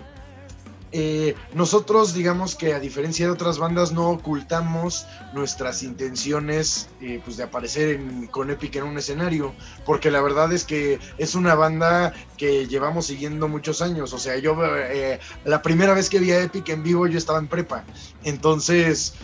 eh, 0.93 1.37
nosotros 1.55 2.15
digamos 2.15 2.57
que 2.57 2.75
a 2.75 2.81
diferencia 2.81 3.27
de 3.27 3.33
otras 3.33 3.59
bandas 3.59 3.93
no 3.93 4.11
ocultamos 4.11 5.07
nuestras 5.33 5.85
intenciones 5.85 6.89
eh, 7.01 7.21
pues 7.25 7.37
de 7.37 7.45
aparecer 7.45 8.01
con 8.33 8.51
Epic 8.51 8.77
en 8.77 8.85
un 8.85 8.99
escenario, 8.99 9.55
porque 9.85 10.11
la 10.11 10.21
verdad 10.21 10.53
es 10.53 10.65
que 10.65 10.99
es 11.17 11.37
una 11.37 11.55
banda 11.55 12.13
que 12.37 12.67
llevamos 12.67 13.07
siguiendo 13.07 13.47
muchos 13.47 13.83
años, 13.83 14.13
o 14.13 14.19
sea, 14.19 14.37
yo 14.39 14.57
eh, 14.65 15.21
la 15.45 15.63
primera 15.63 15.95
vez 15.95 16.11
que 16.11 16.19
vi 16.19 16.33
a 16.33 16.43
Epic 16.43 16.69
en 16.71 16.83
vivo 16.83 17.07
yo 17.07 17.19
estaba 17.19 17.39
en 17.39 17.47
prepa, 17.47 17.85
entonces 18.25 19.15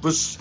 pues 0.00 0.38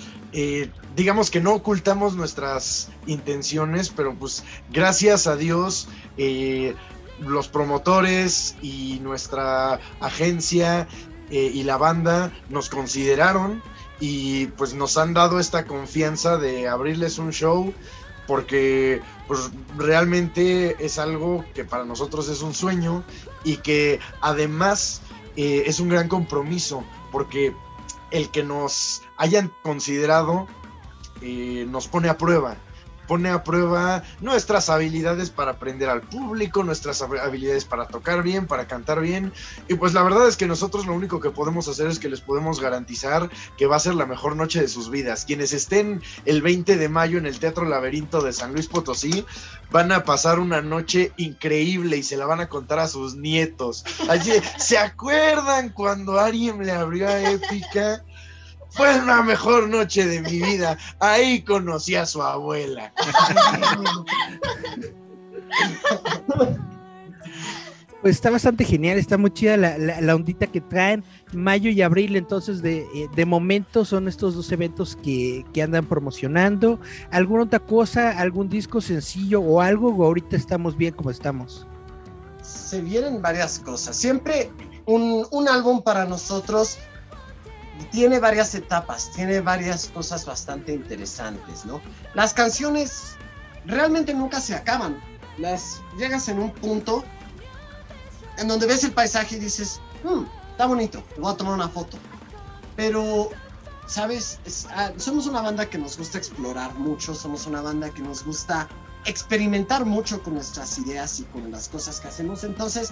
digamos 0.95 1.29
que 1.29 1.41
no 1.41 1.53
ocultamos 1.53 2.15
nuestras 2.15 2.89
intenciones, 3.05 3.89
pero 3.89 4.13
pues 4.15 4.43
gracias 4.71 5.27
a 5.27 5.35
Dios 5.35 5.87
eh, 6.17 6.75
los 7.19 7.47
promotores 7.47 8.55
y 8.61 8.99
nuestra 9.01 9.79
agencia 9.99 10.87
eh, 11.29 11.51
y 11.53 11.63
la 11.63 11.77
banda 11.77 12.31
nos 12.49 12.69
consideraron 12.69 13.61
y 13.99 14.47
pues 14.47 14.73
nos 14.73 14.97
han 14.97 15.13
dado 15.13 15.39
esta 15.39 15.65
confianza 15.65 16.37
de 16.37 16.67
abrirles 16.67 17.17
un 17.17 17.31
show 17.31 17.73
porque 18.27 19.01
pues 19.27 19.49
realmente 19.77 20.75
es 20.83 20.99
algo 20.99 21.43
que 21.53 21.65
para 21.65 21.83
nosotros 21.83 22.29
es 22.29 22.41
un 22.41 22.53
sueño 22.53 23.03
y 23.43 23.57
que 23.57 23.99
además 24.21 25.01
eh, 25.35 25.63
es 25.65 25.79
un 25.79 25.89
gran 25.89 26.07
compromiso 26.07 26.83
porque 27.11 27.53
el 28.11 28.29
que 28.29 28.43
nos 28.43 29.01
hayan 29.17 29.51
considerado 29.63 30.47
eh, 31.21 31.65
nos 31.69 31.87
pone 31.87 32.09
a 32.09 32.17
prueba 32.17 32.57
pone 33.07 33.29
a 33.31 33.43
prueba 33.43 34.03
nuestras 34.21 34.69
habilidades 34.69 35.31
para 35.31 35.49
aprender 35.53 35.89
al 35.89 36.01
público, 36.01 36.63
nuestras 36.63 37.01
hab- 37.01 37.19
habilidades 37.19 37.65
para 37.65 37.87
tocar 37.87 38.21
bien, 38.21 38.45
para 38.45 38.67
cantar 38.67 39.01
bien. 39.01 39.33
Y 39.67 39.73
pues 39.73 39.95
la 39.95 40.03
verdad 40.03 40.27
es 40.27 40.37
que 40.37 40.45
nosotros 40.45 40.85
lo 40.85 40.93
único 40.93 41.19
que 41.19 41.31
podemos 41.31 41.67
hacer 41.67 41.87
es 41.87 41.97
que 41.97 42.07
les 42.07 42.21
podemos 42.21 42.59
garantizar 42.61 43.27
que 43.57 43.65
va 43.65 43.77
a 43.77 43.79
ser 43.79 43.95
la 43.95 44.05
mejor 44.05 44.35
noche 44.35 44.61
de 44.61 44.67
sus 44.67 44.91
vidas. 44.91 45.25
Quienes 45.25 45.53
estén 45.53 46.03
el 46.25 46.43
20 46.43 46.77
de 46.77 46.87
mayo 46.87 47.17
en 47.17 47.25
el 47.25 47.39
Teatro 47.39 47.65
Laberinto 47.65 48.21
de 48.21 48.31
San 48.31 48.53
Luis 48.53 48.67
Potosí 48.67 49.25
van 49.71 49.91
a 49.91 50.03
pasar 50.03 50.37
una 50.37 50.61
noche 50.61 51.11
increíble 51.17 51.97
y 51.97 52.03
se 52.03 52.15
la 52.15 52.27
van 52.27 52.41
a 52.41 52.47
contar 52.47 52.77
a 52.77 52.87
sus 52.87 53.15
nietos. 53.15 53.85
Así, 54.07 54.33
¿se 54.59 54.77
acuerdan 54.77 55.69
cuando 55.69 56.19
Ariem 56.19 56.61
le 56.61 56.73
abrió 56.73 57.07
a 57.07 57.19
Épica? 57.31 58.03
Fue 58.69 59.01
la 59.05 59.21
mejor 59.23 59.67
noche 59.69 60.05
de 60.05 60.21
mi 60.21 60.41
vida. 60.41 60.77
Ahí 60.99 61.41
conocí 61.41 61.95
a 61.95 62.05
su 62.05 62.21
abuela. 62.21 62.93
Pues 68.01 68.15
está 68.15 68.29
bastante 68.29 68.63
genial, 68.63 68.97
está 68.97 69.17
muy 69.17 69.29
chida 69.31 69.57
la, 69.57 69.77
la- 69.77 69.99
la 69.99 70.15
ondita 70.15 70.47
que 70.47 70.61
traen. 70.61 71.03
Mayo 71.33 71.69
y 71.69 71.81
abril, 71.81 72.15
entonces 72.15 72.61
de, 72.61 72.79
eh, 72.95 73.09
de 73.13 73.25
momento 73.25 73.83
son 73.83 74.07
estos 74.07 74.35
dos 74.35 74.49
eventos 74.53 74.95
que, 75.03 75.43
que 75.53 75.61
andan 75.61 75.85
promocionando. 75.85 76.79
¿Alguna 77.11 77.43
otra 77.43 77.59
cosa, 77.59 78.11
algún 78.11 78.47
disco 78.47 78.79
sencillo 78.79 79.41
o 79.41 79.59
algo? 79.59 79.89
¿O 79.93 80.05
ahorita 80.05 80.37
estamos 80.37 80.77
bien 80.77 80.93
como 80.93 81.11
estamos? 81.11 81.67
Se 82.41 82.79
vienen 82.79 83.21
varias 83.21 83.59
cosas. 83.59 83.97
Siempre 83.97 84.49
un, 84.85 85.27
un 85.31 85.49
álbum 85.49 85.81
para 85.81 86.05
nosotros 86.05 86.77
tiene 87.85 88.19
varias 88.19 88.53
etapas, 88.55 89.11
tiene 89.11 89.41
varias 89.41 89.87
cosas 89.87 90.25
bastante 90.25 90.73
interesantes, 90.73 91.65
¿no? 91.65 91.81
Las 92.13 92.33
canciones 92.33 93.15
realmente 93.65 94.13
nunca 94.13 94.41
se 94.41 94.55
acaban. 94.55 94.99
Las 95.37 95.81
llegas 95.97 96.27
en 96.27 96.39
un 96.39 96.51
punto 96.51 97.03
en 98.37 98.47
donde 98.47 98.67
ves 98.67 98.83
el 98.83 98.91
paisaje 98.93 99.35
y 99.35 99.39
dices, 99.39 99.79
"Hmm, 100.03 100.23
está 100.51 100.65
bonito, 100.65 101.03
voy 101.17 101.31
a 101.33 101.37
tomar 101.37 101.53
una 101.53 101.69
foto. 101.69 101.97
Pero, 102.75 103.29
¿sabes? 103.87 104.39
Es- 104.45 104.67
ah, 104.71 104.91
somos 104.97 105.27
una 105.27 105.41
banda 105.41 105.65
que 105.69 105.77
nos 105.77 105.97
gusta 105.97 106.17
explorar 106.17 106.73
mucho, 106.75 107.13
somos 107.13 107.45
una 107.47 107.61
banda 107.61 107.89
que 107.89 108.01
nos 108.01 108.23
gusta 108.23 108.67
experimentar 109.05 109.85
mucho 109.85 110.21
con 110.21 110.35
nuestras 110.35 110.77
ideas 110.77 111.19
y 111.19 111.23
con 111.25 111.51
las 111.51 111.67
cosas 111.69 111.99
que 111.99 112.07
hacemos. 112.09 112.43
Entonces, 112.43 112.91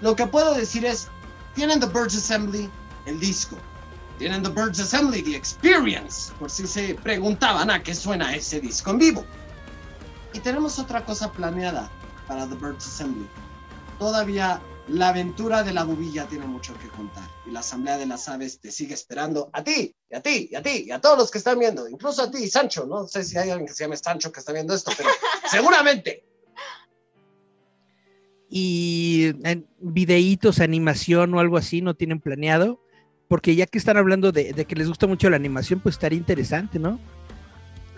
lo 0.00 0.14
que 0.16 0.26
puedo 0.26 0.54
decir 0.54 0.84
es, 0.84 1.08
tienen 1.54 1.80
The 1.80 1.86
Birds 1.86 2.16
Assembly, 2.16 2.70
el 3.06 3.18
disco. 3.20 3.56
Tienen 4.18 4.42
The 4.42 4.48
Birds 4.48 4.80
Assembly, 4.80 5.22
The 5.22 5.36
Experience, 5.36 6.32
por 6.38 6.50
si 6.50 6.66
se 6.66 6.94
preguntaban 6.94 7.70
a 7.70 7.82
qué 7.82 7.94
suena 7.94 8.34
ese 8.34 8.60
disco 8.60 8.90
en 8.90 8.98
vivo. 8.98 9.24
Y 10.32 10.40
tenemos 10.40 10.78
otra 10.78 11.04
cosa 11.04 11.30
planeada 11.30 11.90
para 12.26 12.46
The 12.46 12.54
Birds 12.54 12.86
Assembly. 12.86 13.26
Todavía 13.98 14.60
la 14.88 15.08
aventura 15.08 15.62
de 15.62 15.72
la 15.72 15.84
bubilla 15.84 16.26
tiene 16.26 16.46
mucho 16.46 16.72
que 16.78 16.88
contar. 16.88 17.28
Y 17.46 17.50
la 17.50 17.60
Asamblea 17.60 17.98
de 17.98 18.06
las 18.06 18.28
Aves 18.28 18.60
te 18.60 18.70
sigue 18.70 18.94
esperando 18.94 19.50
a 19.52 19.62
ti, 19.62 19.94
y 20.10 20.14
a 20.14 20.20
ti, 20.20 20.48
y 20.50 20.54
a 20.54 20.62
ti, 20.62 20.84
y 20.86 20.90
a 20.90 21.00
todos 21.00 21.18
los 21.18 21.30
que 21.30 21.38
están 21.38 21.58
viendo. 21.58 21.88
Incluso 21.88 22.22
a 22.22 22.30
ti, 22.30 22.48
Sancho. 22.48 22.86
No 22.86 23.06
sé 23.06 23.24
si 23.24 23.36
hay 23.36 23.50
alguien 23.50 23.66
que 23.66 23.74
se 23.74 23.84
llame 23.84 23.96
Sancho 23.96 24.32
que 24.32 24.40
está 24.40 24.52
viendo 24.52 24.74
esto, 24.74 24.92
pero 24.96 25.10
seguramente. 25.50 26.24
y 28.48 29.32
en 29.42 29.66
videitos, 29.80 30.60
animación 30.60 31.34
o 31.34 31.40
algo 31.40 31.56
así 31.56 31.82
no 31.82 31.94
tienen 31.94 32.20
planeado? 32.20 32.80
Porque 33.28 33.56
ya 33.56 33.66
que 33.66 33.78
están 33.78 33.96
hablando 33.96 34.32
de, 34.32 34.52
de 34.52 34.64
que 34.64 34.76
les 34.76 34.88
gusta 34.88 35.06
mucho 35.06 35.28
la 35.28 35.36
animación, 35.36 35.80
pues 35.80 35.96
estaría 35.96 36.18
interesante, 36.18 36.78
¿no? 36.78 37.00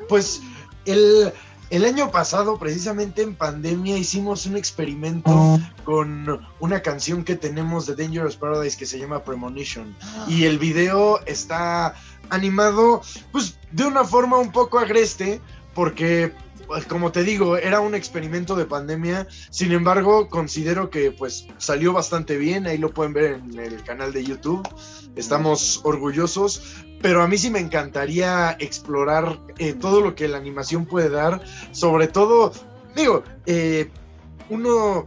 Pues 0.08 0.40
el, 0.87 1.32
el 1.70 1.85
año 1.85 2.11
pasado, 2.11 2.58
precisamente 2.58 3.20
en 3.20 3.35
pandemia, 3.35 3.99
hicimos 3.99 4.47
un 4.47 4.56
experimento 4.56 5.61
con 5.85 6.40
una 6.61 6.80
canción 6.80 7.25
que 7.25 7.37
tenemos 7.37 7.85
de 7.87 7.94
Dangerous 7.94 8.37
Paradise 8.37 8.78
que 8.78 8.87
se 8.87 8.99
llama 8.99 9.23
Premonition. 9.23 9.94
Y 10.28 10.44
el 10.44 10.58
video 10.58 11.20
está 11.26 11.94
animado, 12.30 13.02
pues, 13.32 13.58
de 13.73 13.85
una 13.85 14.04
forma 14.04 14.38
un 14.38 14.50
poco 14.50 14.78
agreste, 14.78 15.42
porque, 15.75 16.32
pues, 16.68 16.84
como 16.84 17.10
te 17.10 17.25
digo, 17.25 17.56
era 17.56 17.80
un 17.80 17.94
experimento 17.94 18.54
de 18.54 18.66
pandemia. 18.66 19.26
Sin 19.50 19.72
embargo, 19.72 20.28
considero 20.28 20.90
que, 20.90 21.10
pues, 21.10 21.46
salió 21.56 21.94
bastante 21.94 22.37
bien. 22.37 22.66
Ahí 22.66 22.76
lo 22.76 22.92
pueden 22.92 23.14
ver 23.14 23.40
en 23.42 23.58
el 23.58 23.82
canal 23.82 24.12
de 24.12 24.22
YouTube. 24.22 24.68
Estamos 25.16 25.80
orgullosos. 25.82 26.84
Pero 27.00 27.22
a 27.22 27.28
mí 27.28 27.38
sí 27.38 27.48
me 27.48 27.58
encantaría 27.58 28.56
explorar 28.60 29.40
eh, 29.58 29.72
todo 29.72 30.02
lo 30.02 30.14
que 30.14 30.28
la 30.28 30.37
animación 30.37 30.84
puede 30.84 31.08
dar. 31.08 31.42
Sobre 31.72 32.06
todo, 32.06 32.52
digo, 32.94 33.25
eh, 33.46 33.90
uno 34.50 35.06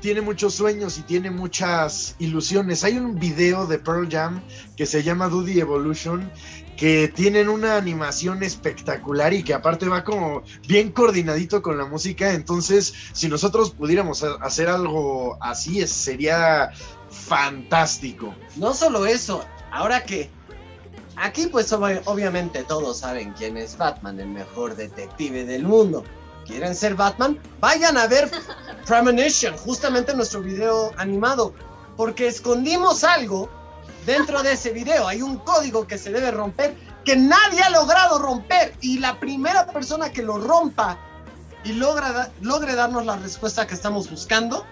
tiene 0.00 0.20
muchos 0.20 0.54
sueños 0.54 0.98
y 0.98 1.02
tiene 1.02 1.30
muchas 1.30 2.14
ilusiones. 2.18 2.84
Hay 2.84 2.98
un 2.98 3.18
video 3.18 3.66
de 3.66 3.78
Pearl 3.78 4.08
Jam 4.08 4.40
que 4.76 4.86
se 4.86 5.02
llama 5.02 5.28
Duty 5.28 5.60
Evolution 5.60 6.30
que 6.80 7.08
tienen 7.08 7.50
una 7.50 7.76
animación 7.76 8.42
espectacular 8.42 9.34
y 9.34 9.42
que 9.42 9.52
aparte 9.52 9.86
va 9.86 10.02
como 10.02 10.42
bien 10.66 10.90
coordinadito 10.92 11.60
con 11.60 11.76
la 11.76 11.84
música. 11.84 12.32
Entonces, 12.32 12.94
si 13.12 13.28
nosotros 13.28 13.72
pudiéramos 13.72 14.24
ha- 14.24 14.36
hacer 14.40 14.66
algo 14.68 15.36
así, 15.42 15.82
es- 15.82 15.90
sería 15.92 16.70
fantástico. 17.10 18.34
No 18.56 18.72
solo 18.72 19.04
eso, 19.04 19.44
ahora 19.70 20.02
que 20.04 20.30
aquí 21.16 21.48
pues 21.48 21.70
ob- 21.72 22.00
obviamente 22.06 22.62
todos 22.64 23.00
saben 23.00 23.34
quién 23.36 23.58
es 23.58 23.76
Batman, 23.76 24.18
el 24.18 24.28
mejor 24.28 24.74
detective 24.74 25.44
del 25.44 25.64
mundo. 25.64 26.02
¿Quieren 26.46 26.74
ser 26.74 26.94
Batman? 26.94 27.38
Vayan 27.60 27.98
a 27.98 28.06
ver 28.06 28.30
Premonition, 28.86 29.54
justamente 29.58 30.14
nuestro 30.14 30.40
video 30.40 30.92
animado, 30.96 31.52
porque 31.98 32.26
escondimos 32.26 33.04
algo 33.04 33.50
dentro 34.06 34.42
de 34.42 34.52
ese 34.52 34.70
video. 34.70 35.06
Hay 35.06 35.22
un 35.22 35.38
código 35.38 35.86
que 35.86 35.98
se 35.98 36.10
debe 36.10 36.30
romper 36.30 36.76
que 37.04 37.16
nadie 37.16 37.62
ha 37.62 37.70
logrado 37.70 38.18
romper 38.18 38.74
y 38.80 38.98
la 38.98 39.18
primera 39.18 39.66
persona 39.66 40.10
que 40.10 40.22
lo 40.22 40.38
rompa 40.38 40.98
y 41.64 41.72
logra 41.72 42.30
logre 42.40 42.74
darnos 42.74 43.04
la 43.06 43.16
respuesta 43.16 43.66
que 43.66 43.74
estamos 43.74 44.10
buscando 44.10 44.64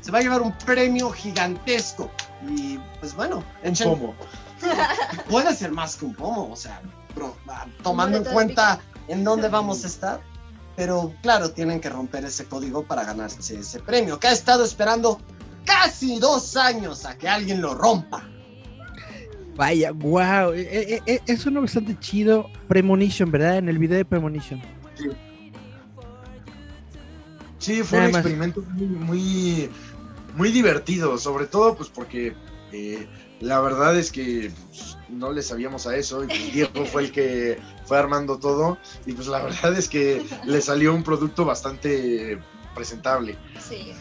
se 0.00 0.10
va 0.10 0.18
a 0.18 0.22
llevar 0.22 0.42
un 0.42 0.52
premio 0.58 1.10
gigantesco. 1.10 2.10
Y 2.46 2.78
pues 3.00 3.14
bueno, 3.14 3.42
echen- 3.62 3.88
¿Cómo? 3.88 4.14
puede 5.30 5.54
ser 5.54 5.72
más 5.72 5.96
que 5.96 6.04
un 6.04 6.14
pomo, 6.14 6.50
o 6.52 6.56
sea, 6.56 6.80
bro, 7.14 7.34
ah, 7.48 7.66
tomando 7.82 8.18
en 8.18 8.24
cuenta 8.24 8.80
en 9.08 9.24
dónde 9.24 9.48
vamos 9.50 9.84
a 9.84 9.86
estar. 9.86 10.20
Pero 10.76 11.14
claro, 11.22 11.52
tienen 11.52 11.80
que 11.80 11.88
romper 11.88 12.24
ese 12.24 12.46
código 12.46 12.84
para 12.84 13.04
ganarse 13.04 13.58
ese 13.58 13.80
premio, 13.80 14.18
que 14.18 14.26
ha 14.26 14.32
estado 14.32 14.64
esperando 14.64 15.20
casi 15.64 16.18
dos 16.18 16.56
años 16.56 17.04
a 17.06 17.16
que 17.16 17.28
alguien 17.28 17.60
lo 17.62 17.74
rompa. 17.74 18.28
Vaya, 19.56 19.92
wow. 19.92 20.52
Es 20.52 21.40
suena 21.40 21.60
bastante 21.60 21.98
chido. 21.98 22.50
Premonition, 22.68 23.30
¿verdad? 23.30 23.58
En 23.58 23.68
el 23.68 23.78
video 23.78 23.96
de 23.96 24.04
Premonition. 24.04 24.60
Sí, 27.58 27.82
fue 27.82 27.98
Nada 27.98 28.08
un 28.08 28.12
más. 28.12 28.20
experimento 28.20 28.62
muy, 28.72 28.86
muy, 28.86 29.70
muy 30.36 30.50
divertido, 30.50 31.16
sobre 31.16 31.46
todo 31.46 31.74
pues 31.74 31.88
porque 31.88 32.34
eh, 32.72 33.06
la 33.40 33.60
verdad 33.60 33.96
es 33.98 34.12
que 34.12 34.50
pues, 34.68 34.98
no 35.08 35.32
le 35.32 35.40
sabíamos 35.42 35.86
a 35.86 35.96
eso 35.96 36.24
y 36.24 36.26
Diego 36.52 36.84
fue 36.84 37.04
el 37.04 37.12
que 37.12 37.58
fue 37.86 37.98
armando 37.98 38.38
todo 38.38 38.76
y 39.06 39.12
pues 39.12 39.28
la 39.28 39.42
verdad 39.44 39.76
es 39.78 39.88
que 39.88 40.22
le 40.44 40.60
salió 40.60 40.94
un 40.94 41.02
producto 41.02 41.44
bastante 41.46 42.38
presentable. 42.74 43.36
Sí. 43.66 43.94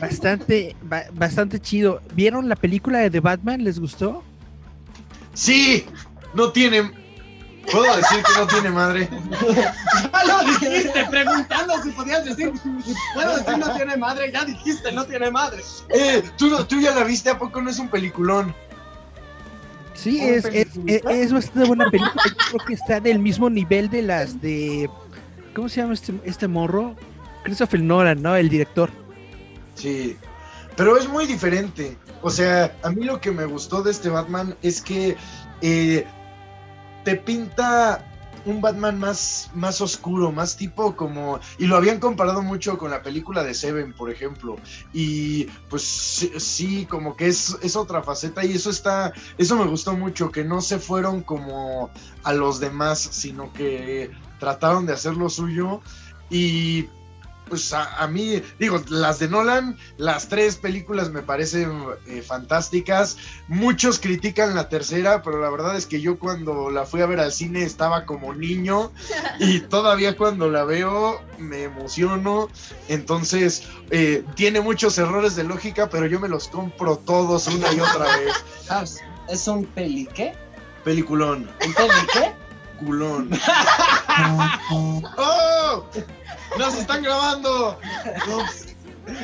Bastante, 0.00 0.76
ba- 0.82 1.04
bastante 1.12 1.58
chido. 1.60 2.00
¿Vieron 2.14 2.48
la 2.48 2.56
película 2.56 2.98
de 2.98 3.10
The 3.10 3.20
Batman? 3.20 3.64
¿Les 3.64 3.78
gustó? 3.78 4.22
Sí, 5.34 5.86
no 6.34 6.50
tiene... 6.52 6.90
¿Puedo 7.70 7.94
decir 7.94 8.18
que 8.22 8.40
no 8.40 8.46
tiene 8.46 8.70
madre? 8.70 9.08
Ya 10.12 10.24
lo 10.24 10.50
dijiste, 10.50 11.04
preguntando 11.10 11.80
si 11.82 11.90
podías 11.90 12.24
decir, 12.24 12.52
puedo 13.14 13.36
decir 13.36 13.58
no 13.58 13.74
tiene 13.76 13.96
madre, 13.98 14.32
ya 14.32 14.44
dijiste 14.46 14.90
no 14.92 15.04
tiene 15.04 15.30
madre. 15.30 15.62
Eh, 15.90 16.22
¿tú, 16.38 16.48
no- 16.48 16.66
tú 16.66 16.80
ya 16.80 16.94
la 16.94 17.04
viste, 17.04 17.28
¿a 17.30 17.38
poco 17.38 17.60
no 17.60 17.70
es 17.70 17.78
un 17.78 17.88
peliculón? 17.88 18.54
Sí, 19.94 20.18
¿Una 20.20 20.28
es, 20.36 20.44
es, 20.46 20.68
es, 20.86 21.02
es 21.04 21.32
bastante 21.32 21.68
buena 21.68 21.90
película. 21.90 22.22
Yo 22.26 22.34
creo 22.56 22.66
que 22.66 22.74
está 22.74 22.98
del 23.00 23.18
mismo 23.18 23.50
nivel 23.50 23.90
de 23.90 24.02
las 24.02 24.40
de. 24.40 24.88
¿Cómo 25.54 25.68
se 25.68 25.82
llama 25.82 25.92
este, 25.94 26.14
este 26.24 26.48
morro? 26.48 26.96
Christopher 27.44 27.82
Nolan, 27.82 28.22
¿no? 28.22 28.34
El 28.34 28.48
director. 28.48 28.90
Sí, 29.80 30.18
pero 30.76 30.98
es 30.98 31.08
muy 31.08 31.26
diferente. 31.26 31.96
O 32.20 32.30
sea, 32.30 32.76
a 32.82 32.90
mí 32.90 33.04
lo 33.04 33.18
que 33.20 33.30
me 33.30 33.46
gustó 33.46 33.82
de 33.82 33.90
este 33.90 34.10
Batman 34.10 34.54
es 34.62 34.82
que 34.82 35.16
eh, 35.62 36.06
te 37.04 37.16
pinta 37.16 38.04
un 38.44 38.60
Batman 38.60 38.98
más, 38.98 39.50
más 39.54 39.80
oscuro, 39.80 40.32
más 40.32 40.56
tipo 40.56 40.96
como... 40.96 41.40
Y 41.58 41.66
lo 41.66 41.76
habían 41.76 41.98
comparado 41.98 42.42
mucho 42.42 42.76
con 42.76 42.90
la 42.90 43.02
película 43.02 43.42
de 43.42 43.54
Seven, 43.54 43.94
por 43.94 44.10
ejemplo. 44.10 44.56
Y 44.92 45.44
pues 45.70 45.82
sí, 45.82 46.32
sí, 46.38 46.86
como 46.86 47.16
que 47.16 47.28
es, 47.28 47.56
es 47.62 47.74
otra 47.74 48.02
faceta 48.02 48.44
y 48.44 48.52
eso 48.52 48.68
está... 48.68 49.14
Eso 49.38 49.56
me 49.56 49.66
gustó 49.66 49.94
mucho, 49.94 50.30
que 50.30 50.44
no 50.44 50.60
se 50.60 50.78
fueron 50.78 51.22
como 51.22 51.90
a 52.22 52.32
los 52.34 52.60
demás, 52.60 52.98
sino 52.98 53.50
que 53.54 54.10
trataron 54.38 54.84
de 54.84 54.92
hacer 54.92 55.16
lo 55.16 55.30
suyo. 55.30 55.80
Y 56.28 56.88
pues 57.50 57.74
a, 57.74 57.96
a 57.96 58.06
mí, 58.06 58.42
digo, 58.58 58.82
las 58.88 59.18
de 59.18 59.28
Nolan, 59.28 59.76
las 59.98 60.28
tres 60.28 60.56
películas 60.56 61.10
me 61.10 61.20
parecen 61.20 61.84
eh, 62.06 62.22
fantásticas. 62.22 63.18
Muchos 63.48 63.98
critican 63.98 64.54
la 64.54 64.70
tercera, 64.70 65.22
pero 65.22 65.42
la 65.42 65.50
verdad 65.50 65.76
es 65.76 65.84
que 65.84 66.00
yo 66.00 66.18
cuando 66.18 66.70
la 66.70 66.86
fui 66.86 67.02
a 67.02 67.06
ver 67.06 67.20
al 67.20 67.32
cine 67.32 67.62
estaba 67.62 68.06
como 68.06 68.32
niño 68.32 68.92
y 69.38 69.60
todavía 69.68 70.16
cuando 70.16 70.48
la 70.48 70.64
veo 70.64 71.20
me 71.38 71.64
emociono. 71.64 72.48
Entonces, 72.88 73.64
eh, 73.90 74.24
tiene 74.36 74.60
muchos 74.60 74.96
errores 74.96 75.36
de 75.36 75.44
lógica, 75.44 75.90
pero 75.90 76.06
yo 76.06 76.20
me 76.20 76.28
los 76.28 76.48
compro 76.48 76.96
todos 76.96 77.48
una 77.48 77.72
y 77.72 77.80
otra 77.80 78.06
vez. 78.16 79.00
¿es 79.28 79.48
un 79.48 79.64
peliqué? 79.64 80.34
Peliculón, 80.84 81.50
¿Un 81.64 81.74
peliqué? 81.74 82.32
Culón. 82.84 83.30
¡Oh! 85.16 85.84
¡Nos 86.58 86.74
están 86.78 87.02
grabando! 87.02 87.78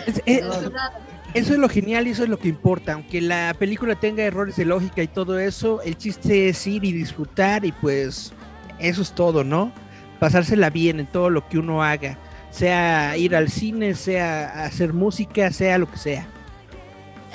Es- 0.06 0.22
es- 0.26 0.40
verdad. 0.48 0.92
eso 1.34 1.52
es 1.52 1.58
lo 1.58 1.68
genial 1.68 2.06
y 2.06 2.10
eso 2.10 2.22
es 2.24 2.28
lo 2.28 2.38
que 2.38 2.48
importa. 2.48 2.92
Aunque 2.94 3.20
la 3.20 3.54
película 3.58 3.94
tenga 3.94 4.22
errores 4.22 4.56
de 4.56 4.64
lógica 4.64 5.02
y 5.02 5.08
todo 5.08 5.38
eso, 5.38 5.80
el 5.82 5.96
chiste 5.96 6.48
es 6.48 6.66
ir 6.66 6.84
y 6.84 6.92
disfrutar 6.92 7.64
y 7.64 7.72
pues 7.72 8.32
eso 8.78 9.02
es 9.02 9.12
todo, 9.12 9.44
¿no? 9.44 9.72
Pasársela 10.20 10.70
bien 10.70 11.00
en 11.00 11.06
todo 11.06 11.30
lo 11.30 11.46
que 11.48 11.58
uno 11.58 11.82
haga. 11.82 12.18
Sea 12.50 13.16
ir 13.18 13.36
al 13.36 13.50
cine, 13.50 13.94
sea 13.94 14.64
hacer 14.64 14.92
música, 14.94 15.50
sea 15.52 15.76
lo 15.78 15.90
que 15.90 15.98
sea. 15.98 16.26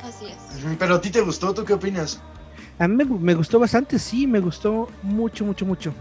Así 0.03 0.25
es. 0.25 0.75
Pero 0.79 0.95
a 0.95 1.01
ti 1.01 1.11
te 1.11 1.21
gustó, 1.21 1.53
¿tú 1.53 1.63
qué 1.63 1.73
opinas? 1.73 2.19
A 2.79 2.87
mí 2.87 2.95
me, 2.95 3.05
me 3.05 3.33
gustó 3.35 3.59
bastante, 3.59 3.99
sí, 3.99 4.25
me 4.25 4.39
gustó 4.39 4.89
mucho, 5.03 5.45
mucho, 5.45 5.63
mucho. 5.65 5.93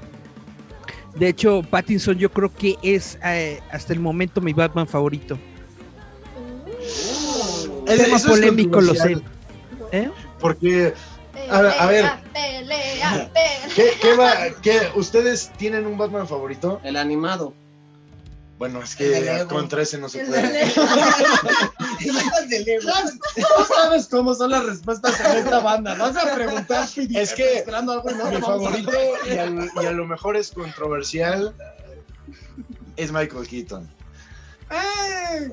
De 1.17 1.29
hecho, 1.29 1.63
Pattinson 1.69 2.17
yo 2.19 2.31
creo 2.31 2.53
que 2.55 2.77
es 2.83 3.19
eh, 3.25 3.61
hasta 3.71 3.93
el 3.93 4.01
momento 4.01 4.41
mi 4.41 4.53
Batman 4.53 4.87
favorito. 4.87 5.39
Es- 7.87 8.03
Tema 8.05 8.19
polémico, 8.21 8.81
lo 8.81 8.95
sé. 8.95 9.17
¿Eh? 9.93 10.11
Porque, 10.39 10.95
A 11.51 11.61
ver, 11.63 11.73
a 11.79 11.87
ver. 11.87 12.05
Pelea, 12.33 13.31
pelea, 13.33 13.69
¿qué, 13.75 13.91
qué 14.01 14.15
va, 14.17 14.33
qué, 14.63 14.79
¿ustedes 14.95 15.51
tienen 15.57 15.87
un 15.87 15.99
Batman 15.99 16.29
favorito? 16.29 16.81
El 16.85 16.97
animado. 16.97 17.55
Bueno, 18.61 18.83
es 18.83 18.95
que 18.95 19.47
contra 19.49 19.81
ese 19.81 19.97
no 19.97 20.11
se 20.11 20.23
puede. 20.23 20.43
de 22.47 22.79
No 22.85 23.65
sabes 23.65 24.07
cómo 24.07 24.35
son 24.35 24.51
las 24.51 24.67
respuestas 24.67 25.19
en 25.19 25.39
esta 25.39 25.61
banda. 25.61 25.95
Vas 25.95 26.15
a 26.15 26.35
preguntar 26.35 26.87
Es 27.15 27.33
que 27.33 27.57
esperando 27.57 27.93
algo 27.93 28.11
y 28.11 28.15
no 28.17 28.27
Mi 28.31 28.37
a- 28.37 28.41
favorito, 28.41 28.93
y, 29.27 29.87
a 29.87 29.91
lo 29.93 30.05
mejor 30.05 30.37
es 30.37 30.51
controversial, 30.51 31.55
es 32.97 33.11
Michael 33.11 33.49
Keaton. 33.49 33.89
Eh, 34.71 35.51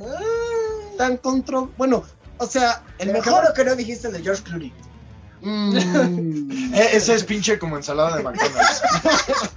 Tan 0.98 1.15
contro... 1.15 1.72
Bueno, 1.78 2.04
o 2.39 2.46
sea, 2.46 2.84
el 3.00 3.13
mejor... 3.13 3.54
que 3.54 3.63
no 3.63 3.74
dijiste 3.78 4.08
el 4.08 4.13
de 4.15 4.22
George 4.22 4.43
Clooney. 4.43 4.74
Mm. 5.41 6.73
Eh, 6.73 6.89
ese 6.93 7.15
es 7.15 7.23
pinche 7.23 7.58
como 7.60 7.78
ensalada 7.78 8.17
de 8.17 8.23
McDonald's. 8.23 8.82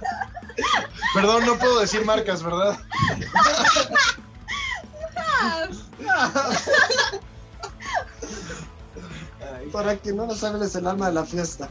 Perdón, 1.13 1.45
no 1.45 1.57
puedo 1.57 1.79
decir 1.79 2.05
marcas, 2.05 2.43
¿verdad? 2.43 2.77
Para 9.71 9.97
que 9.97 10.13
no 10.13 10.25
nos 10.25 10.43
hables 10.43 10.75
el 10.75 10.87
alma 10.87 11.07
de 11.07 11.13
la 11.13 11.25
fiesta. 11.25 11.69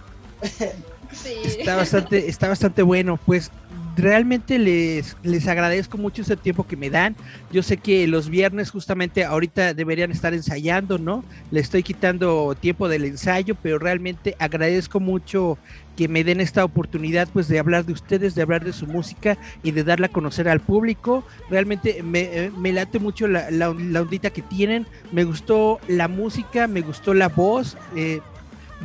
Sí. 1.12 1.34
Está 1.44 1.76
bastante, 1.76 2.28
está 2.28 2.48
bastante 2.48 2.82
bueno. 2.82 3.18
Pues 3.24 3.50
realmente 3.96 4.58
les, 4.58 5.16
les 5.22 5.46
agradezco 5.48 5.98
mucho 5.98 6.22
ese 6.22 6.36
tiempo 6.36 6.66
que 6.66 6.76
me 6.76 6.90
dan. 6.90 7.16
Yo 7.52 7.62
sé 7.62 7.76
que 7.76 8.06
los 8.06 8.28
viernes 8.28 8.70
justamente 8.70 9.24
ahorita 9.24 9.74
deberían 9.74 10.10
estar 10.10 10.34
ensayando, 10.34 10.98
¿no? 10.98 11.24
Le 11.50 11.60
estoy 11.60 11.82
quitando 11.82 12.54
tiempo 12.58 12.88
del 12.88 13.04
ensayo, 13.04 13.54
pero 13.62 13.78
realmente 13.78 14.36
agradezco 14.38 15.00
mucho 15.00 15.58
que 15.96 16.08
me 16.08 16.24
den 16.24 16.40
esta 16.40 16.64
oportunidad 16.64 17.28
pues 17.32 17.48
de 17.48 17.58
hablar 17.58 17.84
de 17.84 17.92
ustedes, 17.92 18.34
de 18.34 18.42
hablar 18.42 18.64
de 18.64 18.72
su 18.72 18.86
música 18.86 19.36
y 19.62 19.72
de 19.72 19.84
darla 19.84 20.06
a 20.06 20.10
conocer 20.10 20.48
al 20.48 20.60
público. 20.60 21.24
Realmente 21.50 22.02
me, 22.02 22.20
eh, 22.20 22.50
me 22.56 22.72
late 22.72 22.98
mucho 22.98 23.28
la, 23.28 23.50
la, 23.50 23.70
ondita 23.70 24.30
que 24.30 24.42
tienen. 24.42 24.86
Me 25.12 25.24
gustó 25.24 25.78
la 25.88 26.08
música, 26.08 26.66
me 26.66 26.80
gustó 26.80 27.12
la 27.14 27.28
voz. 27.28 27.76
eh, 27.96 28.20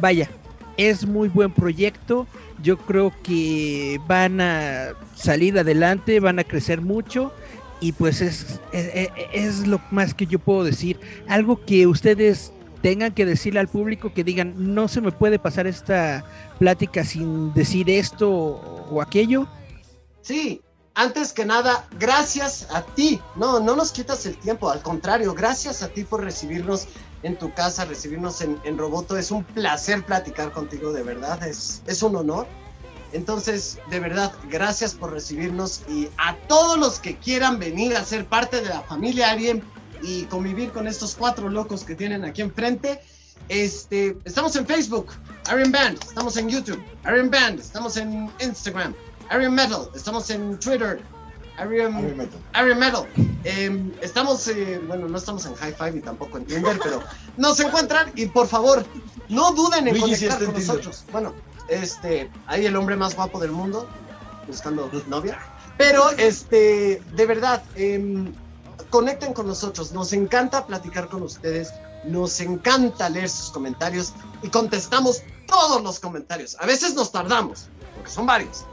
vaya, 0.02 0.30
es 0.78 1.06
muy 1.06 1.30
buen 1.30 1.52
proyecto. 1.52 2.28
Yo 2.66 2.80
creo 2.80 3.14
que 3.22 4.02
van 4.08 4.42
a 4.42 4.94
salir 5.16 5.58
adelante, 5.60 6.20
van 6.20 6.40
a 6.40 6.44
crecer 6.44 6.82
mucho 6.82 7.32
y 7.80 7.92
pues 7.92 8.22
es, 8.22 8.60
es, 8.72 9.68
lo 9.68 9.80
más 9.92 10.16
que 10.16 10.26
yo 10.26 10.40
puedo 10.40 10.64
decir. 10.64 11.00
Algo 11.28 11.64
que 11.64 11.86
ustedes 11.86 12.52
tengan 12.82 13.14
que 13.14 13.28
decirle 13.28 13.60
al 13.60 13.68
público 13.68 14.16
que 14.16 14.24
digan, 14.24 14.56
no 14.74 14.88
se 14.88 15.00
me 15.00 15.12
puede 15.12 15.38
pasar 15.38 15.68
esta 15.68 16.26
plática 16.58 17.06
sin 17.06 17.54
decir 17.54 17.88
esto 17.88 18.32
o 18.32 19.00
aquello. 19.00 19.48
Sí, 20.24 20.64
antes 20.96 21.34
que 21.34 21.46
nada, 21.46 21.88
gracias 22.00 22.68
a 22.72 22.82
ti. 22.82 23.22
No, 23.36 23.60
no 23.60 23.76
nos 23.76 23.92
quitas 23.92 24.26
el 24.26 24.38
tiempo, 24.38 24.72
al 24.72 24.82
contrario, 24.82 25.36
gracias 25.36 25.84
a 25.84 25.90
ti 25.90 26.04
por 26.04 26.24
recibirnos 26.24 26.88
en 27.26 27.36
tu 27.36 27.52
casa, 27.54 27.86
recibirnos 27.86 28.42
en, 28.42 28.78
Roboto. 28.78 29.18
Es 29.18 29.32
un 29.32 29.44
placer 29.44 30.06
platicar 30.06 30.52
contigo, 30.52 30.94
de 30.94 31.02
verdad, 31.02 31.46
es, 31.46 31.82
es 31.88 32.04
un 32.04 32.16
honor. 32.16 32.46
Entonces, 33.14 33.80
de 33.90 34.00
verdad, 34.00 34.32
gracias 34.50 34.94
por 34.94 35.12
recibirnos 35.12 35.82
y 35.90 36.08
a 36.18 36.36
todos 36.48 36.78
los 36.78 37.00
que 37.00 37.18
quieran 37.18 37.58
venir 37.58 37.96
a 37.96 38.06
ser 38.06 38.26
parte 38.26 38.62
de 38.62 38.70
la 38.70 38.82
familia 38.82 39.32
Ariem 39.32 39.62
y 40.04 40.26
convivir 40.26 40.72
con 40.72 40.88
estos 40.88 41.16
cuatro 41.16 41.50
locos 41.50 41.84
que 41.84 41.96
tienen 41.96 42.24
aquí 42.26 42.44
enfrente. 42.44 43.02
Este, 43.50 44.16
estamos 44.24 44.56
en 44.56 44.68
Facebook, 44.68 45.08
Ariem 45.48 45.72
Band, 45.72 45.98
estamos 46.04 46.38
en 46.38 46.48
YouTube, 46.48 46.84
Ariem 47.04 47.32
Band, 47.32 47.60
estamos 47.60 47.98
en 47.98 48.30
Instagram, 48.40 48.94
Ariem 49.30 49.54
Metal, 49.54 49.90
estamos 49.96 50.30
en 50.30 50.60
Twitter, 50.60 51.02
Heavy 51.58 51.78
metal. 52.16 52.76
Metal. 52.76 53.08
Eh, 53.44 53.92
estamos, 54.02 54.48
eh, 54.48 54.82
bueno, 54.88 55.08
no 55.08 55.18
estamos 55.18 55.46
en 55.46 55.54
Hi-Fi 55.54 55.92
ni 55.94 56.02
tampoco 56.02 56.38
en 56.38 56.46
Tinder, 56.46 56.80
pero 56.84 57.02
nos 57.38 57.60
encuentran 57.60 58.12
y 58.16 58.26
por 58.26 58.48
favor, 58.48 58.86
no 59.30 59.52
duden 59.54 59.88
en 59.88 59.94
Luigi 59.94 60.16
conectar 60.16 60.38
con 60.46 60.54
Tinder. 60.56 60.68
nosotros. 60.68 61.04
Bueno, 61.12 61.34
este, 61.70 62.30
ahí 62.48 62.66
el 62.66 62.76
hombre 62.76 62.96
más 62.96 63.16
guapo 63.16 63.40
del 63.40 63.52
mundo, 63.52 63.88
buscando 64.48 64.90
novia. 65.08 65.40
Pero, 65.78 66.10
este, 66.12 67.02
de 67.14 67.26
verdad, 67.26 67.64
em, 67.76 68.34
conecten 68.90 69.34
con 69.34 69.48
nosotros. 69.48 69.92
Nos 69.92 70.14
encanta 70.14 70.66
platicar 70.66 71.10
con 71.10 71.24
ustedes. 71.24 71.74
Nos 72.06 72.40
encanta 72.40 73.10
leer 73.10 73.30
sus 73.30 73.50
comentarios 73.52 74.14
y 74.42 74.50
contestamos 74.50 75.22
todos 75.48 75.82
los 75.82 76.00
comentarios. 76.00 76.56
A 76.60 76.66
veces 76.66 76.94
nos 76.94 77.12
tardamos, 77.12 77.68
porque 77.96 78.12
son 78.12 78.26
varios. 78.26 78.66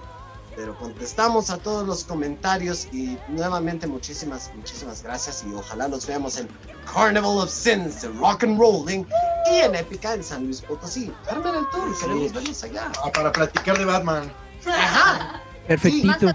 Pero 0.55 0.77
contestamos 0.77 1.49
a 1.51 1.57
todos 1.57 1.87
los 1.87 2.05
comentarios 2.05 2.87
y 2.93 3.17
nuevamente 3.29 3.87
muchísimas, 3.87 4.51
muchísimas 4.55 5.03
gracias 5.03 5.45
y 5.49 5.53
ojalá 5.55 5.89
los 5.89 6.07
veamos 6.07 6.37
en 6.37 6.47
Carnival 6.93 7.39
of 7.39 7.51
Sins 7.51 8.03
de 8.03 8.09
Rock 8.09 8.45
and 8.45 8.59
Rolling 8.61 9.05
y 9.51 9.55
en 9.57 9.75
Épica 9.75 10.13
en 10.15 10.23
San 10.23 10.45
Luis 10.45 10.61
Potosí. 10.61 11.11
Armen 11.31 11.55
el 11.55 11.65
tour, 11.71 11.95
Sí. 11.95 12.03
queremos 12.03 12.33
verlos 12.35 12.65
allá. 12.65 12.93
Ah, 13.03 13.11
para 13.13 13.33
platicar 13.33 13.79
de 13.79 13.85
Batman. 13.87 14.31
Ajá. 14.67 15.41
Perfectito. 15.67 16.33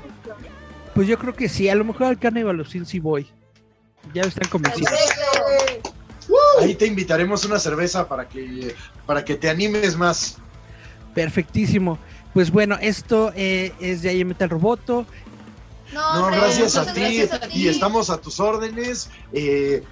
Pues 0.96 1.08
yo 1.08 1.20
creo 1.20 1.36
que 1.36 1.48
sí, 1.48 1.70
a 1.70 1.76
lo 1.76 1.84
mejor 1.84 2.08
al 2.08 2.18
Carnival 2.18 2.60
of 2.60 2.70
Sin 2.70 2.86
sí 2.88 3.00
voy. 3.00 3.30
Ya 4.16 4.24
están 4.24 4.50
convencidos. 4.50 4.92
Ahí 6.60 6.74
te 6.76 6.88
invitaremos 6.88 7.46
una 7.46 7.60
cerveza 7.60 8.08
para 8.08 8.28
que, 8.28 8.76
para 9.06 9.24
que 9.24 9.36
te 9.36 9.48
animes 9.50 9.96
más. 9.96 10.38
Perfectísimo. 11.14 11.98
Pues 12.38 12.52
bueno, 12.52 12.78
esto 12.80 13.32
eh, 13.36 13.74
es 13.80 14.04
de 14.04 14.10
ahí 14.10 14.24
Metal 14.24 14.48
Roboto. 14.48 15.08
No, 15.92 16.20
No, 16.20 16.28
gracias 16.28 16.78
a 16.78 16.94
ti. 16.94 17.00
gracias 17.18 17.42
a 17.42 17.48
Y 17.48 17.50
ti. 17.50 17.68
estamos 17.68 18.12
a 18.12 18.22
tus 18.22 18.40
órdenes. 18.40 19.10
eh, 19.34 19.84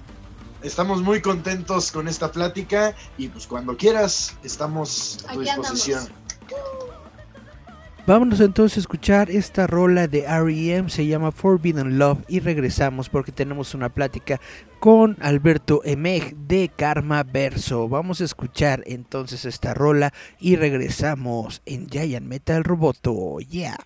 estamos 0.62 1.02
muy 1.02 1.20
contentos 1.20 1.90
con 1.90 2.06
esta 2.06 2.30
plática. 2.30 2.94
Y 3.18 3.26
pues 3.30 3.48
cuando 3.48 3.76
quieras, 3.76 4.36
estamos 4.44 5.24
a 5.26 5.32
tu 5.32 5.40
Aquí 5.40 5.48
andamos. 5.48 5.88
Vámonos 8.06 8.38
entonces 8.38 8.76
a 8.76 8.80
escuchar 8.80 9.32
esta 9.32 9.66
rola 9.66 10.06
de 10.06 10.20
R.E.M. 10.20 10.88
Se 10.90 11.08
llama 11.08 11.32
Forbidden 11.32 11.98
Love 11.98 12.20
y 12.28 12.38
regresamos 12.38 13.08
porque 13.08 13.32
tenemos 13.32 13.74
una 13.74 13.88
plática 13.88 14.40
con 14.78 15.16
Alberto 15.20 15.80
Emeg 15.84 16.36
de 16.36 16.70
Karma 16.74 17.24
Verso. 17.24 17.88
Vamos 17.88 18.20
a 18.20 18.24
escuchar 18.24 18.84
entonces 18.86 19.44
esta 19.44 19.74
rola 19.74 20.12
y 20.38 20.54
regresamos 20.54 21.62
en 21.66 21.88
Giant 21.88 22.26
Metal 22.26 22.62
Roboto. 22.62 23.40
Yeah. 23.40 23.76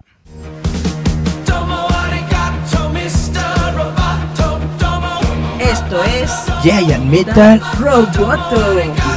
Esto 5.61 6.05
es 6.05 6.31
Giant 6.63 7.07
Metal 7.07 7.63
Roboto. 7.79 9.10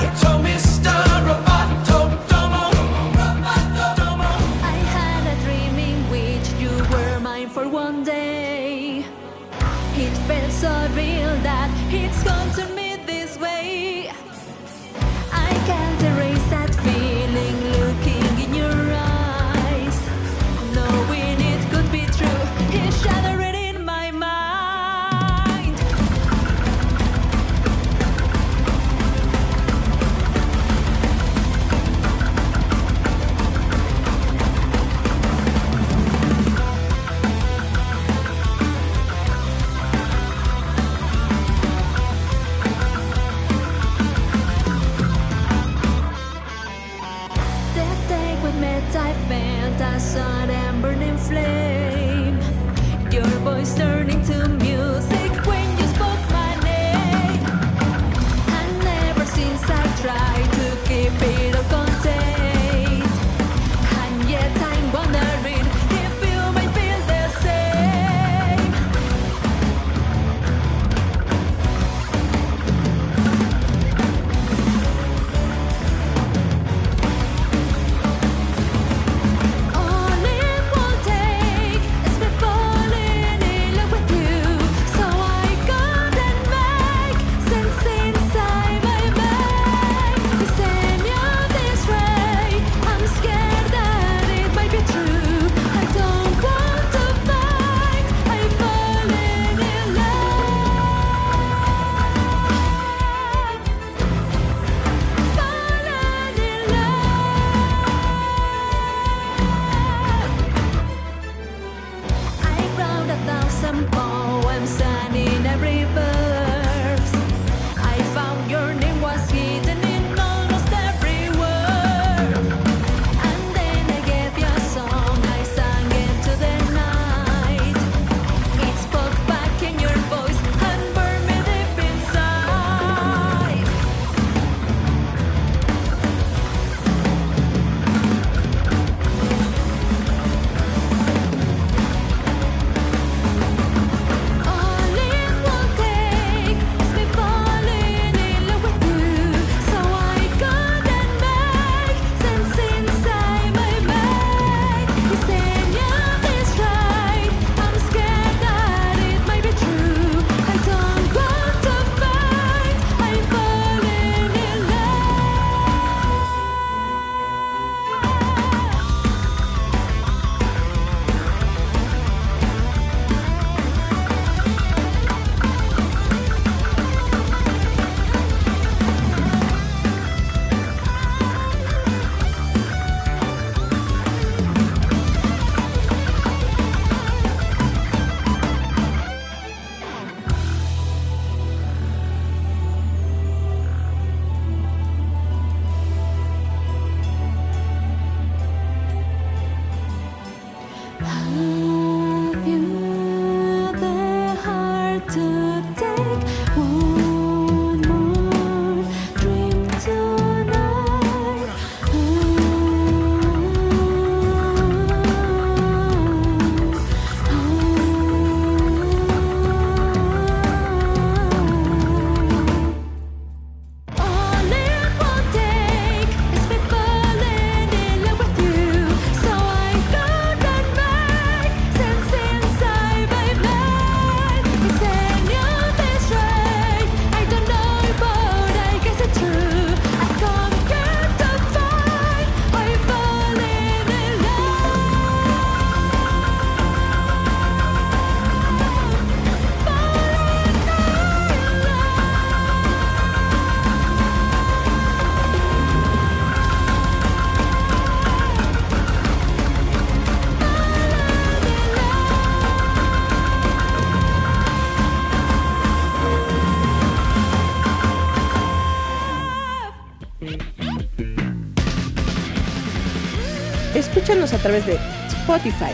A 274.13 274.38
través 274.38 274.63
de 274.67 274.78
Spotify, 275.08 275.73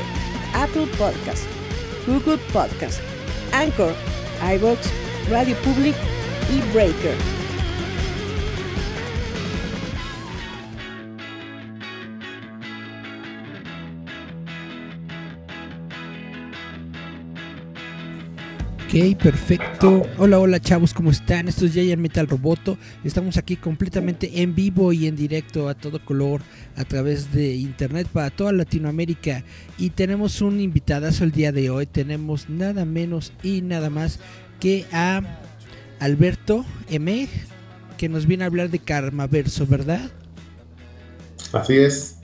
Apple 0.56 0.88
Podcast, 0.98 1.44
Google 2.08 2.38
Podcast, 2.54 3.02
Anchor, 3.52 3.94
iVoox, 4.42 4.80
Radio 5.30 5.58
Public 5.58 5.94
y 6.50 6.62
Breaker. 6.74 7.39
Ok, 18.90 19.22
perfecto. 19.22 20.02
Hola, 20.18 20.40
hola 20.40 20.60
chavos, 20.60 20.96
¿cómo 20.96 21.12
están? 21.12 21.48
Esto 21.48 21.68
es 21.68 21.74
Giant 21.74 22.02
Metal 22.02 22.28
Roboto. 22.28 22.76
Estamos 23.04 23.38
aquí 23.38 23.56
completamente 23.56 24.42
en 24.42 24.56
vivo 24.56 24.92
y 24.92 25.06
en 25.06 25.16
directo 25.16 25.70
a 25.70 25.76
todo 25.76 26.04
color 26.04 26.42
a 26.76 26.86
través 26.86 27.32
de 27.32 27.54
internet 27.54 28.08
para 28.12 28.32
toda 28.32 28.52
Latinoamérica. 28.52 29.44
Y 29.78 29.92
tenemos 29.92 30.42
un 30.42 30.60
invitadazo 30.60 31.24
el 31.24 31.32
día 31.32 31.52
de 31.52 31.70
hoy. 31.70 31.86
Tenemos 31.86 32.50
nada 32.50 32.84
menos 32.84 33.32
y 33.44 33.62
nada 33.62 33.92
más 33.92 34.20
que 34.60 34.88
a 34.92 35.22
Alberto 36.00 36.66
M, 36.90 37.28
que 37.96 38.10
nos 38.10 38.26
viene 38.26 38.44
a 38.44 38.48
hablar 38.48 38.72
de 38.72 38.80
Karmaverso, 38.80 39.68
¿verdad? 39.68 40.10
Así 41.54 41.78
es. 41.78 42.16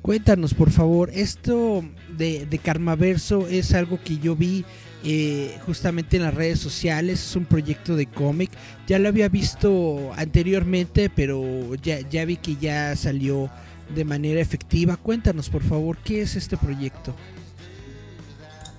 Cuéntanos, 0.00 0.54
por 0.54 0.70
favor, 0.70 1.10
esto 1.12 1.82
de, 2.16 2.46
de 2.46 2.58
Karmaverso 2.58 3.48
es 3.48 3.74
algo 3.74 3.98
que 4.00 4.18
yo 4.18 4.36
vi 4.36 4.64
eh, 5.04 5.58
justamente 5.66 6.16
en 6.16 6.22
las 6.22 6.34
redes 6.34 6.58
sociales. 6.58 7.22
Es 7.22 7.36
un 7.36 7.44
proyecto 7.44 7.94
de 7.94 8.06
cómic. 8.06 8.50
Ya 8.86 8.98
lo 8.98 9.08
había 9.08 9.28
visto 9.28 10.12
anteriormente, 10.16 11.10
pero 11.14 11.74
ya, 11.76 12.24
vi 12.24 12.36
que 12.36 12.56
ya 12.56 12.96
salió 12.96 13.50
de 13.94 14.04
manera 14.04 14.40
efectiva. 14.40 14.96
Cuéntanos, 14.96 15.50
por 15.50 15.62
favor, 15.62 15.98
¿qué 16.02 16.22
es 16.22 16.36
este 16.36 16.56
proyecto? 16.56 17.14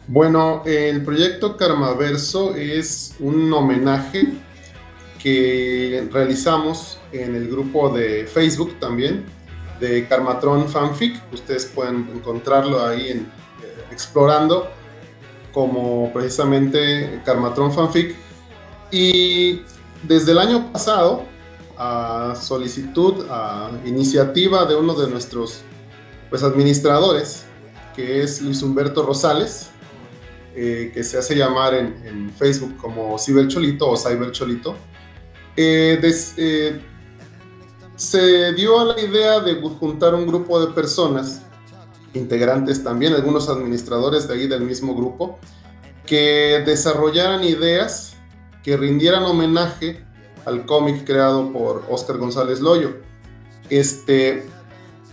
Bueno, 0.07 0.63
el 0.65 1.03
proyecto 1.03 1.57
Karmaverso 1.57 2.55
es 2.55 3.15
un 3.19 3.51
homenaje 3.53 4.27
que 5.21 6.07
realizamos 6.11 6.99
en 7.11 7.35
el 7.35 7.49
grupo 7.49 7.89
de 7.89 8.27
Facebook 8.27 8.79
también 8.79 9.25
de 9.79 10.07
Karmatron 10.07 10.67
Fanfic. 10.69 11.21
Ustedes 11.31 11.65
pueden 11.65 12.07
encontrarlo 12.13 12.85
ahí 12.85 13.09
eh, 13.09 13.25
explorando 13.91 14.69
como 15.55 16.11
precisamente 16.11 17.21
Karmatron 17.23 17.71
Fanfic. 17.71 18.13
Y 18.91 19.61
desde 20.03 20.33
el 20.33 20.39
año 20.39 20.71
pasado, 20.73 21.23
a 21.77 22.35
solicitud, 22.39 23.25
a 23.29 23.71
iniciativa 23.85 24.65
de 24.65 24.75
uno 24.75 24.93
de 24.93 25.09
nuestros 25.09 25.61
pues, 26.29 26.43
administradores, 26.43 27.45
que 27.95 28.21
es 28.21 28.41
Luis 28.41 28.61
Humberto 28.61 29.03
Rosales, 29.03 29.69
eh, 30.55 30.91
que 30.93 31.03
se 31.05 31.17
hace 31.17 31.35
llamar 31.35 31.73
en, 31.73 32.29
Facebook 32.37 32.75
como 32.75 33.17
Cibercholito 33.17 33.89
o 33.89 33.95
Cybercholito, 33.95 34.75
eh, 35.55 35.99
eh, 36.37 36.81
se 37.95 38.53
dio 38.53 38.77
a 38.77 38.85
la 38.85 38.99
idea 38.99 39.39
de 39.39 39.55
juntar 39.79 40.13
un 40.15 40.27
grupo 40.27 40.59
de 40.59 40.73
personas 40.73 41.43
integrantes 42.15 42.83
también, 42.83 43.13
algunos 43.13 43.49
administradores 43.49 44.27
de 44.27 44.33
ahí 44.33 44.47
del 44.47 44.61
mismo 44.61 44.95
grupo, 44.95 45.39
que 46.05 46.63
desarrollaran 46.65 47.43
ideas 47.43 48.15
que 48.63 48.77
rindieran 48.77 49.23
homenaje 49.23 50.03
al 50.45 50.65
cómic 50.65 51.05
creado 51.05 51.51
por 51.51 51.83
Oscar 51.89 52.17
González 52.17 52.59
Loyo. 52.59 52.97
Este, 53.69 54.43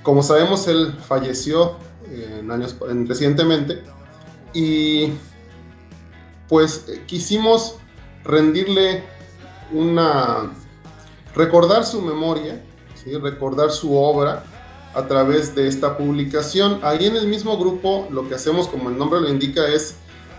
como 0.03 0.23
sabemos, 0.23 0.69
él 0.69 0.95
falleció 1.07 1.77
en 2.11 2.51
años, 2.51 2.77
en, 2.88 3.07
recientemente 3.07 3.83
y 4.53 5.12
pues 6.49 6.85
quisimos 7.07 7.77
rendirle 8.25 9.03
una, 9.73 10.53
recordar 11.35 11.85
su 11.85 12.03
memoria, 12.03 12.62
¿sí? 12.95 13.17
recordar 13.17 13.71
su 13.71 13.97
obra 13.97 14.45
a 14.94 15.07
través 15.07 15.55
de 15.55 15.68
esta 15.68 15.96
publicación. 15.96 16.81
Ahí 16.83 17.07
en 17.07 17.16
el 17.16 17.26
mismo 17.26 17.57
grupo 17.59 18.09
lo 18.11 18.28
que 18.28 18.35
hacemos, 18.35 18.68
como 18.68 18.90
el 18.90 18.98
nombre 18.98 19.20
lo 19.20 19.28
indica, 19.28 19.66
es 19.66 19.96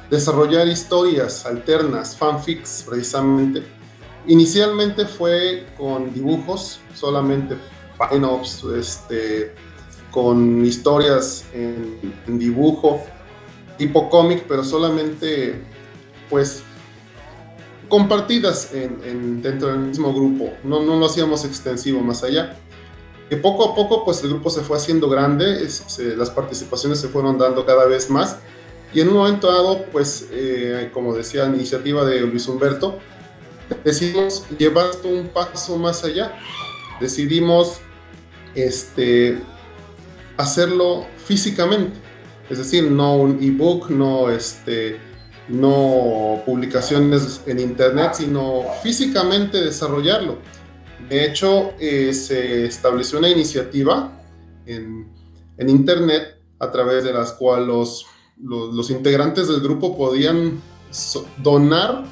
desarrollar 0.09 0.67
historias 0.67 1.45
alternas, 1.45 2.15
fanfics 2.15 2.85
precisamente. 2.87 3.63
Inicialmente 4.27 5.05
fue 5.05 5.65
con 5.77 6.13
dibujos, 6.13 6.79
solamente 6.93 7.57
pin-ups, 8.09 8.63
este, 8.77 9.53
con 10.11 10.63
historias 10.65 11.45
en, 11.53 11.99
dibujo, 12.39 13.01
tipo 13.77 14.09
cómic, 14.09 14.45
pero 14.47 14.63
solamente 14.63 15.61
pues 16.29 16.63
compartidas 17.89 18.73
en, 18.73 19.41
dentro 19.41 19.69
del 19.69 19.79
mismo 19.79 20.13
grupo. 20.13 20.51
No, 20.63 20.81
no 20.81 20.97
lo 20.97 21.05
hacíamos 21.07 21.43
extensivo 21.43 22.01
más 22.01 22.23
allá 22.23 22.57
que 23.29 23.37
poco 23.37 23.71
a 23.71 23.75
poco 23.75 24.05
pues 24.05 24.23
el 24.23 24.29
grupo 24.29 24.49
se 24.49 24.61
fue 24.61 24.77
haciendo 24.77 25.09
grande, 25.09 25.67
las 26.17 26.29
participaciones 26.29 26.99
se 26.99 27.07
fueron 27.07 27.37
dando 27.37 27.65
cada 27.65 27.85
vez 27.85 28.09
más. 28.09 28.37
Y 28.93 29.01
en 29.01 29.09
un 29.09 29.15
momento 29.15 29.51
dado 29.51 29.85
pues 29.91 30.27
eh, 30.31 30.91
como 30.93 31.15
decía 31.15 31.45
la 31.45 31.55
iniciativa 31.55 32.05
de 32.05 32.21
Luis 32.21 32.47
Humberto, 32.47 32.99
decidimos 33.83 34.45
llevar 34.57 34.87
un 35.03 35.29
paso 35.29 35.77
más 35.77 36.03
allá, 36.03 36.33
decidimos 36.99 37.79
este, 38.55 39.39
hacerlo 40.37 41.07
físicamente, 41.25 41.97
es 42.49 42.57
decir, 42.59 42.91
no 42.91 43.15
un 43.15 43.41
ebook, 43.41 43.89
no 43.89 44.29
este, 44.29 44.99
no 45.47 46.43
publicaciones 46.45 47.41
en 47.47 47.59
internet, 47.59 48.11
sino 48.13 48.63
físicamente 48.83 49.59
desarrollarlo 49.59 50.37
de 51.09 51.25
hecho, 51.25 51.73
eh, 51.79 52.13
se 52.13 52.65
estableció 52.65 53.19
una 53.19 53.29
iniciativa 53.29 54.11
en, 54.65 55.11
Internet 55.65 56.41
a 56.59 56.71
través 56.71 57.05
de 57.05 57.13
las 57.13 57.31
cuales 57.33 58.05
los, 58.37 58.89
integrantes 58.89 59.47
del 59.47 59.61
grupo 59.61 59.97
podían 59.97 60.59
donar, 61.37 62.03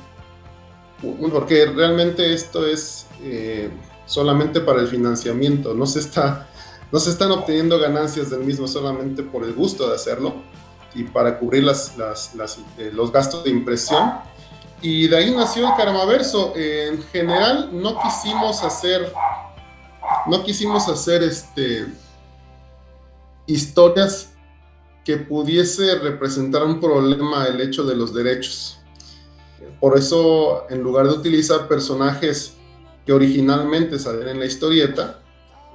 porque 1.02 1.66
realmente 1.66 2.34
esto 2.34 2.66
es 2.66 3.08
eh, 3.24 3.70
solamente 4.06 4.62
para 4.62 4.80
el 4.80 4.88
financiamiento, 4.88 5.74
no 5.74 5.86
se, 5.86 6.00
está, 6.00 6.48
no 6.94 7.00
se 7.00 7.10
están 7.10 7.32
obteniendo 7.32 7.78
ganancias 7.78 8.30
del 8.30 8.42
mismo 8.42 8.68
solamente 8.70 9.22
por 9.22 9.44
el 9.44 9.52
gusto 9.54 9.90
de 9.90 9.96
hacerlo 9.96 10.36
y 10.94 11.04
para 11.04 11.38
cubrir 11.38 11.66
eh, 11.68 12.92
los 12.94 13.12
gastos 13.12 13.44
de 13.44 13.50
impresión 13.50 14.12
y 14.82 15.08
de 15.08 15.18
ahí 15.18 15.32
nació 15.32 15.68
el 15.68 15.76
Karmaverso. 15.76 16.54
en 16.56 17.02
general 17.04 17.70
no 17.72 18.00
quisimos 18.02 18.64
hacer, 18.64 19.12
no 20.28 20.44
quisimos 20.44 20.88
hacer 20.88 21.24
este, 21.24 21.86
historias 23.46 24.34
que 25.04 25.18
pudiese 25.18 25.96
representar 26.00 26.64
un 26.64 26.80
problema 26.80 27.48
el 27.48 27.62
hecho 27.62 27.84
de 27.84 27.96
los 27.96 28.14
derechos. 28.14 28.80
Por 29.80 29.98
eso, 29.98 30.66
en 30.70 30.82
lugar 30.82 31.08
de 31.08 31.14
utilizar 31.14 31.68
personajes 31.68 32.54
que 33.06 33.14
originalmente 33.14 33.98
salen 33.98 34.28
en 34.28 34.40
la 34.40 34.46
historieta, 34.46 35.20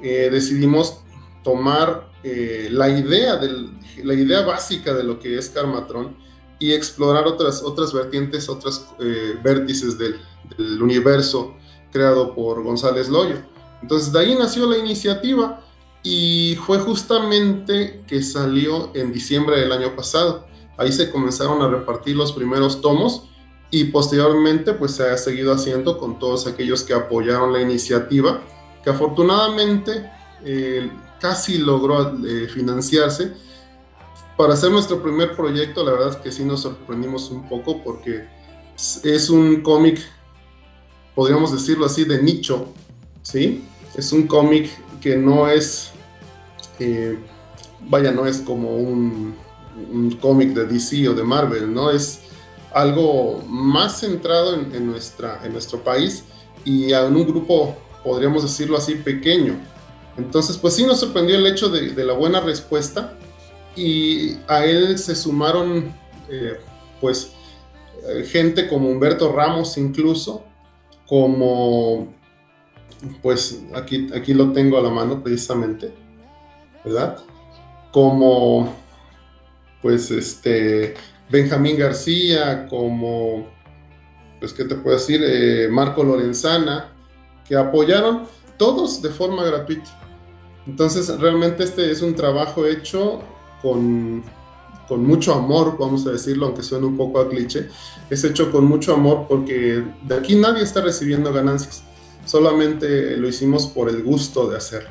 eh, 0.02 0.28
decidimos 0.30 1.00
tomar 1.42 2.08
eh, 2.22 2.68
la, 2.70 2.88
idea 2.88 3.36
del, 3.36 3.70
la 4.02 4.14
idea 4.14 4.42
básica 4.42 4.94
de 4.94 5.04
lo 5.04 5.18
que 5.18 5.38
es 5.38 5.50
Karmatron 5.50 6.16
y 6.58 6.72
explorar 6.72 7.26
otras, 7.26 7.62
otras 7.62 7.92
vertientes, 7.92 8.48
otras 8.48 8.86
eh, 8.98 9.38
vértices 9.42 9.98
del, 9.98 10.20
universo 10.80 11.54
creado 11.90 12.34
por 12.34 12.62
González 12.62 13.08
Loyo. 13.08 13.36
Entonces 13.82 14.12
de 14.12 14.20
ahí 14.20 14.34
nació 14.36 14.66
la 14.66 14.78
iniciativa 14.78 15.60
y 16.02 16.56
fue 16.64 16.78
justamente 16.78 18.04
que 18.06 18.22
salió 18.22 18.90
en 18.94 19.12
diciembre 19.12 19.60
del 19.60 19.72
año 19.72 19.96
pasado. 19.96 20.46
Ahí 20.78 20.92
se 20.92 21.10
comenzaron 21.10 21.62
a 21.62 21.68
repartir 21.68 22.14
los 22.14 22.32
primeros 22.32 22.80
tomos 22.80 23.24
y 23.70 23.84
posteriormente 23.84 24.72
pues 24.72 24.92
se 24.92 25.10
ha 25.10 25.16
seguido 25.16 25.52
haciendo 25.52 25.98
con 25.98 26.18
todos 26.18 26.46
aquellos 26.46 26.84
que 26.84 26.94
apoyaron 26.94 27.52
la 27.52 27.60
iniciativa, 27.60 28.40
que 28.84 28.90
afortunadamente 28.90 30.08
eh, 30.44 30.88
casi 31.20 31.58
logró 31.58 32.16
eh, 32.24 32.46
financiarse 32.48 33.34
para 34.36 34.52
hacer 34.52 34.70
nuestro 34.70 35.02
primer 35.02 35.34
proyecto, 35.34 35.82
la 35.84 35.92
verdad 35.92 36.10
es 36.10 36.16
que 36.16 36.30
sí 36.30 36.44
nos 36.44 36.62
sorprendimos 36.62 37.30
un 37.30 37.48
poco 37.48 37.82
porque 37.82 38.24
es 39.02 39.30
un 39.30 39.62
cómic, 39.62 39.98
podríamos 41.14 41.52
decirlo 41.52 41.86
así, 41.86 42.04
de 42.04 42.22
nicho, 42.22 42.66
¿sí? 43.22 43.64
Es 43.96 44.12
un 44.12 44.26
cómic 44.26 44.70
que 45.00 45.16
no 45.16 45.48
es, 45.48 45.90
eh, 46.78 47.18
vaya, 47.88 48.12
no 48.12 48.26
es 48.26 48.38
como 48.38 48.76
un, 48.76 49.34
un 49.90 50.10
cómic 50.16 50.50
de 50.50 50.66
DC 50.66 51.08
o 51.08 51.14
de 51.14 51.22
Marvel, 51.22 51.72
¿no? 51.72 51.90
Es 51.90 52.20
algo 52.74 53.42
más 53.48 54.00
centrado 54.00 54.54
en, 54.54 54.86
nuestra, 54.86 55.40
en 55.44 55.52
nuestro 55.52 55.82
país 55.82 56.24
y 56.62 56.92
en 56.92 57.16
un 57.16 57.26
grupo, 57.26 57.74
podríamos 58.04 58.42
decirlo 58.42 58.76
así, 58.76 58.96
pequeño. 58.96 59.54
Entonces, 60.18 60.58
pues 60.58 60.74
sí 60.74 60.84
nos 60.84 61.00
sorprendió 61.00 61.36
el 61.36 61.46
hecho 61.46 61.70
de 61.70 62.04
la 62.04 62.12
buena 62.12 62.40
respuesta 62.40 63.16
y 63.76 64.38
a 64.48 64.64
él 64.64 64.98
se 64.98 65.14
sumaron, 65.14 65.94
eh, 66.28 66.58
pues, 67.00 67.32
gente 68.26 68.68
como 68.68 68.88
Humberto 68.88 69.32
Ramos 69.32 69.76
incluso, 69.78 70.44
como, 71.06 72.12
pues, 73.22 73.62
aquí, 73.74 74.08
aquí 74.14 74.34
lo 74.34 74.52
tengo 74.52 74.78
a 74.78 74.82
la 74.82 74.90
mano 74.90 75.22
precisamente, 75.22 75.92
¿verdad? 76.84 77.18
Como, 77.92 78.74
pues, 79.82 80.10
este, 80.10 80.94
Benjamín 81.30 81.76
García, 81.76 82.66
como, 82.68 83.46
pues, 84.40 84.52
¿qué 84.52 84.64
te 84.64 84.76
puedo 84.76 84.96
decir? 84.96 85.20
Eh, 85.24 85.68
Marco 85.70 86.02
Lorenzana, 86.02 86.92
que 87.46 87.56
apoyaron 87.56 88.26
todos 88.56 89.02
de 89.02 89.10
forma 89.10 89.44
gratuita. 89.44 89.90
Entonces, 90.66 91.08
realmente 91.20 91.62
este 91.62 91.90
es 91.90 92.02
un 92.02 92.14
trabajo 92.14 92.66
hecho 92.66 93.22
con, 93.66 94.22
con 94.86 95.04
mucho 95.04 95.34
amor, 95.34 95.76
vamos 95.76 96.06
a 96.06 96.12
decirlo, 96.12 96.46
aunque 96.46 96.62
suene 96.62 96.86
un 96.86 96.96
poco 96.96 97.18
a 97.18 97.28
cliché. 97.28 97.68
Es 98.10 98.22
hecho 98.22 98.52
con 98.52 98.64
mucho 98.64 98.94
amor 98.94 99.26
porque 99.28 99.82
de 100.02 100.14
aquí 100.14 100.36
nadie 100.36 100.62
está 100.62 100.82
recibiendo 100.82 101.32
ganancias. 101.32 101.82
Solamente 102.24 103.16
lo 103.16 103.28
hicimos 103.28 103.66
por 103.66 103.88
el 103.88 104.04
gusto 104.04 104.48
de 104.48 104.56
hacerlo. 104.56 104.90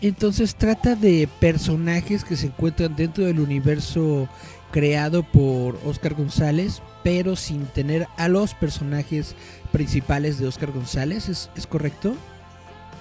Entonces 0.00 0.54
trata 0.54 0.94
de 0.94 1.28
personajes 1.40 2.24
que 2.24 2.36
se 2.36 2.46
encuentran 2.46 2.96
dentro 2.96 3.24
del 3.24 3.40
universo 3.40 4.28
creado 4.72 5.22
por 5.22 5.78
Oscar 5.84 6.14
González, 6.14 6.80
pero 7.04 7.36
sin 7.36 7.66
tener 7.66 8.06
a 8.16 8.28
los 8.28 8.54
personajes 8.54 9.34
principales 9.72 10.38
de 10.38 10.46
Oscar 10.46 10.72
González, 10.72 11.28
¿es, 11.28 11.50
es 11.56 11.66
correcto? 11.66 12.14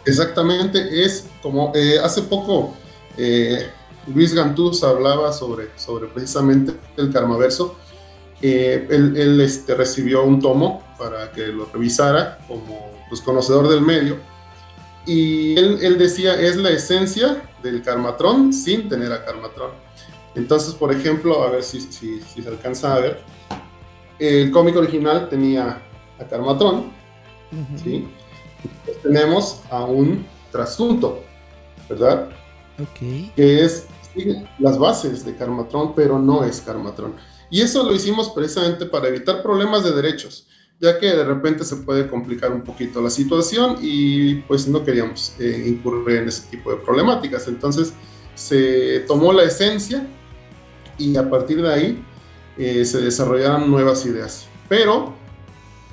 Exactamente, 0.05 1.03
es 1.03 1.25
como 1.41 1.71
eh, 1.75 1.97
hace 2.01 2.21
poco 2.23 2.75
eh, 3.17 3.67
Luis 4.07 4.33
Gantús 4.33 4.83
hablaba 4.83 5.31
sobre, 5.31 5.69
sobre 5.77 6.07
precisamente 6.07 6.73
el 6.97 7.11
Karmaverso. 7.11 7.75
Eh, 8.41 8.87
él 8.89 9.17
él 9.17 9.41
este, 9.41 9.75
recibió 9.75 10.23
un 10.23 10.39
tomo 10.39 10.83
para 10.97 11.31
que 11.31 11.47
lo 11.47 11.65
revisara 11.65 12.39
como 12.47 12.91
pues, 13.09 13.21
conocedor 13.21 13.67
del 13.67 13.81
medio. 13.81 14.17
Y 15.05 15.57
él, 15.57 15.79
él 15.81 15.97
decía, 15.97 16.39
es 16.39 16.55
la 16.57 16.69
esencia 16.69 17.43
del 17.61 17.81
Karmatron 17.81 18.51
sin 18.51 18.89
tener 18.89 19.11
a 19.11 19.23
Karmatron. 19.23 19.71
Entonces, 20.35 20.73
por 20.73 20.91
ejemplo, 20.91 21.43
a 21.43 21.49
ver 21.49 21.63
si, 21.63 21.79
si, 21.79 22.21
si 22.21 22.41
se 22.41 22.49
alcanza 22.49 22.95
a 22.95 22.99
ver, 22.99 23.21
el 24.19 24.51
cómic 24.51 24.75
original 24.75 25.29
tenía 25.29 25.81
a 26.19 26.23
Karmatron, 26.25 26.91
Ujú. 27.51 27.77
¿sí? 27.83 28.07
Entonces, 28.63 29.03
tenemos 29.03 29.61
a 29.69 29.85
un 29.85 30.25
trasunto, 30.51 31.23
¿verdad? 31.89 32.29
Ok. 32.81 33.33
que 33.35 33.63
es 33.63 33.87
las 34.59 34.77
bases 34.77 35.25
de 35.25 35.35
Karmatron, 35.35 35.93
pero 35.95 36.19
no 36.19 36.43
es 36.43 36.61
Karmatron. 36.61 37.15
Y 37.49 37.61
eso 37.61 37.83
lo 37.83 37.93
hicimos 37.93 38.29
precisamente 38.29 38.85
para 38.85 39.07
evitar 39.07 39.43
problemas 39.43 39.83
de 39.83 39.91
derechos, 39.91 40.47
ya 40.79 40.99
que 40.99 41.07
de 41.07 41.23
repente 41.23 41.63
se 41.63 41.77
puede 41.77 42.07
complicar 42.07 42.51
un 42.51 42.63
poquito 42.63 43.01
la 43.01 43.09
situación 43.09 43.77
y 43.81 44.35
pues 44.41 44.67
no 44.67 44.83
queríamos 44.83 45.33
eh, 45.39 45.65
incurrir 45.67 46.17
en 46.19 46.27
ese 46.27 46.47
tipo 46.49 46.71
de 46.71 46.77
problemáticas. 46.77 47.47
Entonces 47.47 47.93
se 48.33 49.01
tomó 49.07 49.31
la 49.31 49.43
esencia 49.43 50.07
y 50.97 51.15
a 51.17 51.29
partir 51.29 51.61
de 51.61 51.73
ahí 51.73 52.05
eh, 52.57 52.83
se 52.85 52.99
desarrollaron 53.01 53.69
nuevas 53.69 54.05
ideas. 54.05 54.47
Pero 54.67 55.13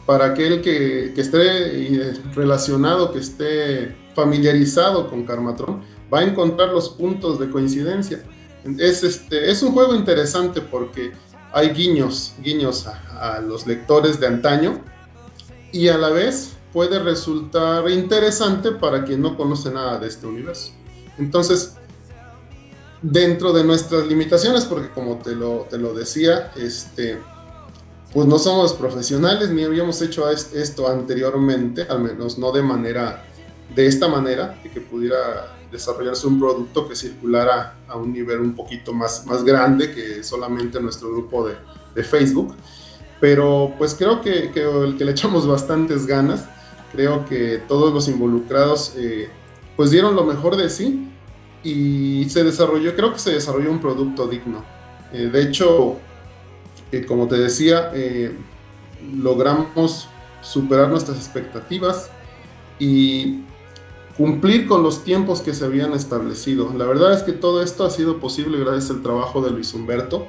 para 0.07 0.27
aquel 0.27 0.63
que, 0.63 1.13
esté 1.17 1.41
eh, 1.41 2.13
relacionado, 2.35 3.13
que 3.13 3.21
esté 3.21 3.95
familiarizado 4.15 5.09
con 5.09 5.25
Karmatron, 5.25 5.83
va 6.13 6.21
a 6.21 6.25
encontrar 6.25 6.71
los 6.71 6.91
puntos 6.91 7.39
de 7.39 7.51
coincidencia. 7.51 8.23
Es, 8.79 9.03
este, 9.03 9.51
es 9.51 9.63
un 9.63 9.73
juego 9.73 9.95
interesante 9.95 10.61
porque 10.61 11.13
hay 11.53 11.71
guiños, 11.71 12.35
guiños 12.43 12.87
a, 12.87 13.37
a 13.37 13.41
los 13.41 13.67
lectores 13.67 14.21
de 14.21 14.27
antaño 14.27 14.81
y 15.73 15.89
a 15.89 15.99
la 15.99 16.11
vez 16.11 16.57
puede 16.73 16.99
resultar 16.99 17.89
interesante 17.91 18.73
para 18.73 19.05
quien 19.05 19.23
no 19.23 19.37
conoce 19.37 19.71
nada 19.71 19.99
de 19.99 20.09
este 20.09 20.27
universo. 20.27 20.73
Entonces, 21.19 21.75
dentro 23.03 23.53
de 23.53 23.65
nuestras 23.65 24.07
limitaciones, 24.07 24.65
porque 24.65 24.91
como 24.91 25.19
te 25.19 25.35
lo, 25.35 25.67
te 25.69 25.77
lo 25.77 25.93
decía, 25.93 26.53
este, 26.57 27.19
pues 28.13 28.27
no 28.27 28.39
somos 28.39 28.75
profesionales 28.75 29.51
ni 29.51 29.65
habíamos 29.65 30.01
hecho 30.03 30.31
es- 30.31 30.53
esto 30.55 30.89
anteriormente, 30.89 31.83
al 31.89 32.01
menos 32.01 32.39
no 32.39 32.53
de 32.53 32.63
manera, 32.63 33.25
de 33.75 33.87
esta 33.87 34.09
manera, 34.09 34.59
de 34.63 34.71
que 34.71 34.81
pudiera 34.81 35.57
desarrollarse 35.71 36.27
un 36.27 36.39
producto 36.39 36.87
que 36.87 36.95
circulara 36.95 37.77
a 37.89 37.97
un 37.97 38.13
nivel 38.13 38.41
un 38.41 38.55
poquito 38.55 38.93
más, 38.93 39.25
más 39.27 39.43
grande 39.43 39.93
que 39.93 40.23
solamente 40.23 40.79
nuestro 40.81 41.11
grupo 41.11 41.49
de, 41.49 41.55
de 41.95 42.05
Facebook. 42.05 42.55
Pero 43.21 43.73
pues 43.79 43.95
creo 43.95 44.21
que, 44.21 44.51
que, 44.51 44.95
que 44.99 45.05
le 45.05 45.13
echamos 45.13 45.47
bastantes 45.47 46.07
ganas, 46.07 46.45
creo 46.93 47.25
que 47.25 47.63
todos 47.69 47.95
los 47.95 48.09
involucrados 48.09 48.93
eh, 48.97 49.31
pues 49.77 49.91
dieron 49.91 50.15
lo 50.15 50.25
mejor 50.25 50.57
de 50.57 50.69
sí 50.69 51.09
y 51.65 52.27
se 52.29 52.45
desarrolló, 52.45 52.95
creo 52.95 53.13
que 53.13 53.19
se 53.21 53.31
desarrolló 53.33 53.71
un 53.71 53.81
producto 53.81 54.27
digno. 54.27 54.63
Eh, 55.13 55.31
de 55.33 55.43
hecho, 55.43 55.97
eh, 56.93 57.07
como 57.07 57.27
te 57.27 57.37
decía, 57.37 57.91
eh, 57.95 58.37
logramos 59.17 60.09
superar 60.43 60.89
nuestras 60.89 61.17
expectativas 61.17 62.11
y 62.79 63.41
cumplir 64.17 64.67
con 64.67 64.83
los 64.83 65.05
tiempos 65.05 65.41
que 65.41 65.55
se 65.55 65.65
habían 65.65 65.95
establecido. 65.95 66.73
La 66.77 66.85
verdad 66.85 67.15
es 67.15 67.23
que 67.23 67.33
todo 67.33 67.63
esto 67.63 67.85
ha 67.85 67.91
sido 67.91 68.21
posible 68.21 68.59
gracias 68.59 68.91
al 68.91 69.03
trabajo 69.03 69.41
de 69.41 69.51
Luis 69.51 69.73
Humberto, 69.73 70.27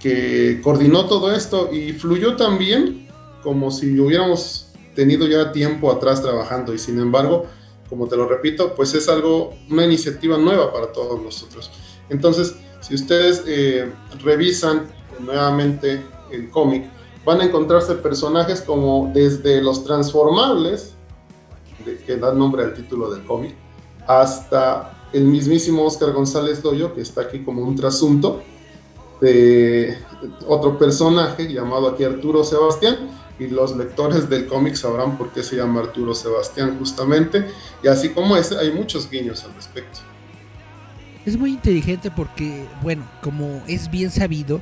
que 0.00 0.60
coordinó 0.62 1.06
todo 1.06 1.32
esto 1.32 1.70
y 1.72 1.92
fluyó 1.92 2.36
tan 2.36 2.58
bien 2.58 3.08
como 3.42 3.70
si 3.70 3.98
hubiéramos 3.98 4.68
tenido 4.94 5.26
ya 5.26 5.52
tiempo 5.52 5.90
atrás 5.90 6.22
trabajando 6.22 6.74
y 6.74 6.78
sin 6.78 7.00
embargo, 7.00 7.46
como 7.88 8.06
te 8.06 8.16
lo 8.16 8.28
repito, 8.28 8.74
pues 8.74 8.94
es 8.94 9.08
algo, 9.08 9.54
una 9.70 9.84
iniciativa 9.84 10.36
nueva 10.36 10.72
para 10.72 10.92
todos 10.92 11.20
nosotros. 11.20 11.70
Entonces, 12.10 12.54
si 12.80 12.94
ustedes 12.94 13.42
eh, 13.46 13.90
revisan 14.22 14.86
nuevamente 15.20 16.04
el 16.30 16.50
cómic, 16.50 16.84
van 17.24 17.40
a 17.40 17.44
encontrarse 17.44 17.94
personajes 17.94 18.62
como 18.62 19.10
desde 19.12 19.62
los 19.62 19.84
transformables, 19.84 20.94
que 22.06 22.16
da 22.16 22.32
nombre 22.32 22.64
al 22.64 22.74
título 22.74 23.10
del 23.10 23.24
cómic, 23.24 23.54
hasta 24.06 24.94
el 25.12 25.24
mismísimo 25.24 25.84
Oscar 25.84 26.12
González 26.12 26.62
Doyo, 26.62 26.94
que 26.94 27.00
está 27.00 27.22
aquí 27.22 27.40
como 27.40 27.62
un 27.62 27.76
trasunto, 27.76 28.42
de 29.20 29.98
otro 30.46 30.78
personaje 30.78 31.52
llamado 31.52 31.88
aquí 31.88 32.04
Arturo 32.04 32.44
Sebastián, 32.44 33.10
y 33.38 33.46
los 33.46 33.76
lectores 33.76 34.28
del 34.28 34.46
cómic 34.46 34.74
sabrán 34.74 35.16
por 35.16 35.30
qué 35.30 35.42
se 35.42 35.56
llama 35.56 35.80
Arturo 35.80 36.14
Sebastián 36.14 36.76
justamente, 36.78 37.46
y 37.82 37.88
así 37.88 38.10
como 38.10 38.36
ese, 38.36 38.58
hay 38.58 38.72
muchos 38.72 39.08
guiños 39.08 39.44
al 39.44 39.54
respecto. 39.54 40.00
Es 41.24 41.36
muy 41.36 41.50
inteligente 41.50 42.10
porque, 42.10 42.66
bueno, 42.82 43.04
como 43.22 43.62
es 43.66 43.90
bien 43.90 44.10
sabido, 44.10 44.60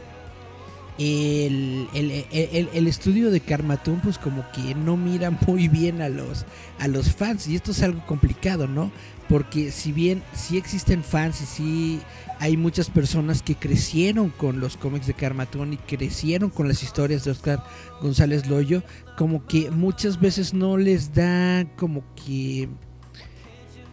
el, 0.98 1.88
el, 1.94 2.68
el- 2.72 2.86
estudio 2.86 3.30
de 3.30 3.40
Karmatun 3.40 4.00
pues 4.00 4.18
como 4.18 4.44
que 4.52 4.74
no 4.74 4.96
mira 4.96 5.30
muy 5.46 5.68
bien 5.68 6.00
a 6.02 6.08
los, 6.08 6.46
a 6.78 6.88
los 6.88 7.14
fans 7.14 7.46
y 7.48 7.56
esto 7.56 7.70
es 7.72 7.82
algo 7.82 8.04
complicado, 8.06 8.66
¿no? 8.66 8.90
Porque 9.28 9.72
si 9.72 9.90
bien 9.92 10.22
sí 10.34 10.56
existen 10.56 11.02
fans 11.02 11.40
y 11.42 11.46
sí 11.46 12.00
hay 12.38 12.56
muchas 12.56 12.90
personas 12.90 13.42
que 13.42 13.56
crecieron 13.56 14.30
con 14.30 14.60
los 14.60 14.76
cómics 14.76 15.06
de 15.08 15.14
Karmatun 15.14 15.72
y 15.72 15.76
crecieron 15.78 16.50
con 16.50 16.68
las 16.68 16.82
historias 16.82 17.24
de 17.24 17.32
Oscar 17.32 17.64
González 18.00 18.46
Loyo, 18.46 18.82
como 19.16 19.44
que 19.46 19.70
muchas 19.72 20.20
veces 20.20 20.54
no 20.54 20.76
les 20.76 21.12
da 21.12 21.66
como 21.76 22.04
que 22.14 22.68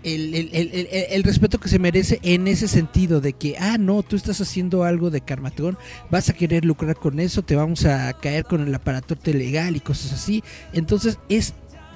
el, 0.04 0.34
el- 0.36 0.50
el- 0.54 0.88
el- 1.10 1.24
respeto 1.24 1.60
que 1.60 1.70
se 1.70 1.80
merece 1.80 2.20
en 2.24 2.48
ese 2.48 2.68
sentido 2.68 3.22
de 3.22 3.34
que, 3.34 3.56
ah, 3.58 3.78
no, 3.78 4.04
tú 4.04 4.16
estás 4.16 4.40
haciendo 4.42 4.84
algo 4.84 5.10
de 5.10 5.22
Karmatron, 5.22 5.78
vas 6.12 6.30
a 6.30 6.34
querer 6.34 6.66
lucrar 6.66 6.96
con 6.96 7.20
eso, 7.20 7.42
te 7.44 7.56
vamos 7.56 7.86
a 7.86 8.12
caer 8.14 8.44
con 8.46 8.62
el 8.62 8.74
aparatote 8.76 9.34
legal 9.34 9.76
y 9.76 9.80
cosas 9.80 10.14
así. 10.14 10.44
Entonces 10.74 11.18
es, 11.30 11.54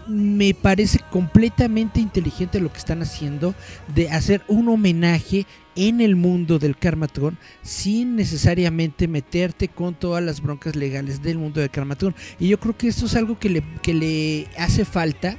me 0.07 0.53
parece 0.53 0.99
completamente 1.11 1.99
inteligente 1.99 2.61
lo 2.61 2.71
que 2.71 2.77
están 2.79 3.01
haciendo 3.01 3.53
de 3.93 4.09
hacer 4.09 4.41
un 4.47 4.69
homenaje 4.69 5.45
en 5.75 6.01
el 6.01 6.15
mundo 6.15 6.57
del 6.59 6.77
Karmatron 6.77 7.37
sin 7.61 8.15
necesariamente 8.15 9.07
meterte 9.07 9.67
con 9.67 9.93
todas 9.93 10.23
las 10.23 10.41
broncas 10.41 10.75
legales 10.75 11.21
del 11.21 11.37
mundo 11.37 11.59
del 11.59 11.69
Karmatron. 11.69 12.15
Y 12.39 12.47
yo 12.47 12.59
creo 12.59 12.75
que 12.77 12.87
esto 12.87 13.05
es 13.05 13.15
algo 13.15 13.37
que 13.37 13.49
le, 13.49 13.63
que 13.81 13.93
le 13.93 14.47
hace 14.57 14.85
falta 14.85 15.37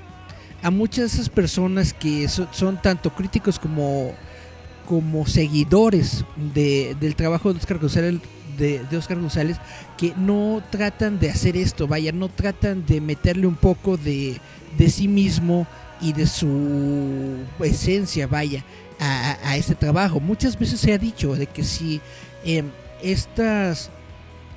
a 0.62 0.70
muchas 0.70 0.98
de 0.98 1.06
esas 1.16 1.28
personas 1.28 1.92
que 1.92 2.28
so- 2.28 2.48
son 2.52 2.80
tanto 2.80 3.10
críticos 3.14 3.58
como, 3.58 4.12
como 4.86 5.26
seguidores 5.26 6.24
de- 6.54 6.96
del 7.00 7.14
trabajo 7.14 7.52
de 7.52 7.58
Oscar 7.60 7.78
González 7.78 8.20
de, 8.58 8.82
de 8.90 8.96
Oscar 8.96 9.18
González 9.20 9.56
que 9.96 10.14
no 10.16 10.62
tratan 10.70 11.18
de 11.20 11.30
hacer 11.30 11.56
esto, 11.56 11.86
vaya, 11.86 12.10
no 12.10 12.28
tratan 12.28 12.84
de 12.86 13.00
meterle 13.00 13.46
un 13.46 13.54
poco 13.54 13.96
de, 13.96 14.40
de 14.76 14.90
sí 14.90 15.06
mismo 15.06 15.66
y 16.00 16.12
de 16.12 16.26
su 16.26 17.36
esencia, 17.60 18.26
vaya, 18.26 18.64
a, 19.00 19.36
a- 19.44 19.56
este 19.56 19.74
trabajo. 19.76 20.18
Muchas 20.20 20.58
veces 20.58 20.80
se 20.80 20.92
ha 20.92 20.98
dicho 20.98 21.34
de 21.34 21.46
que 21.46 21.62
si 21.64 22.00
em, 22.44 22.66
estas 23.02 23.90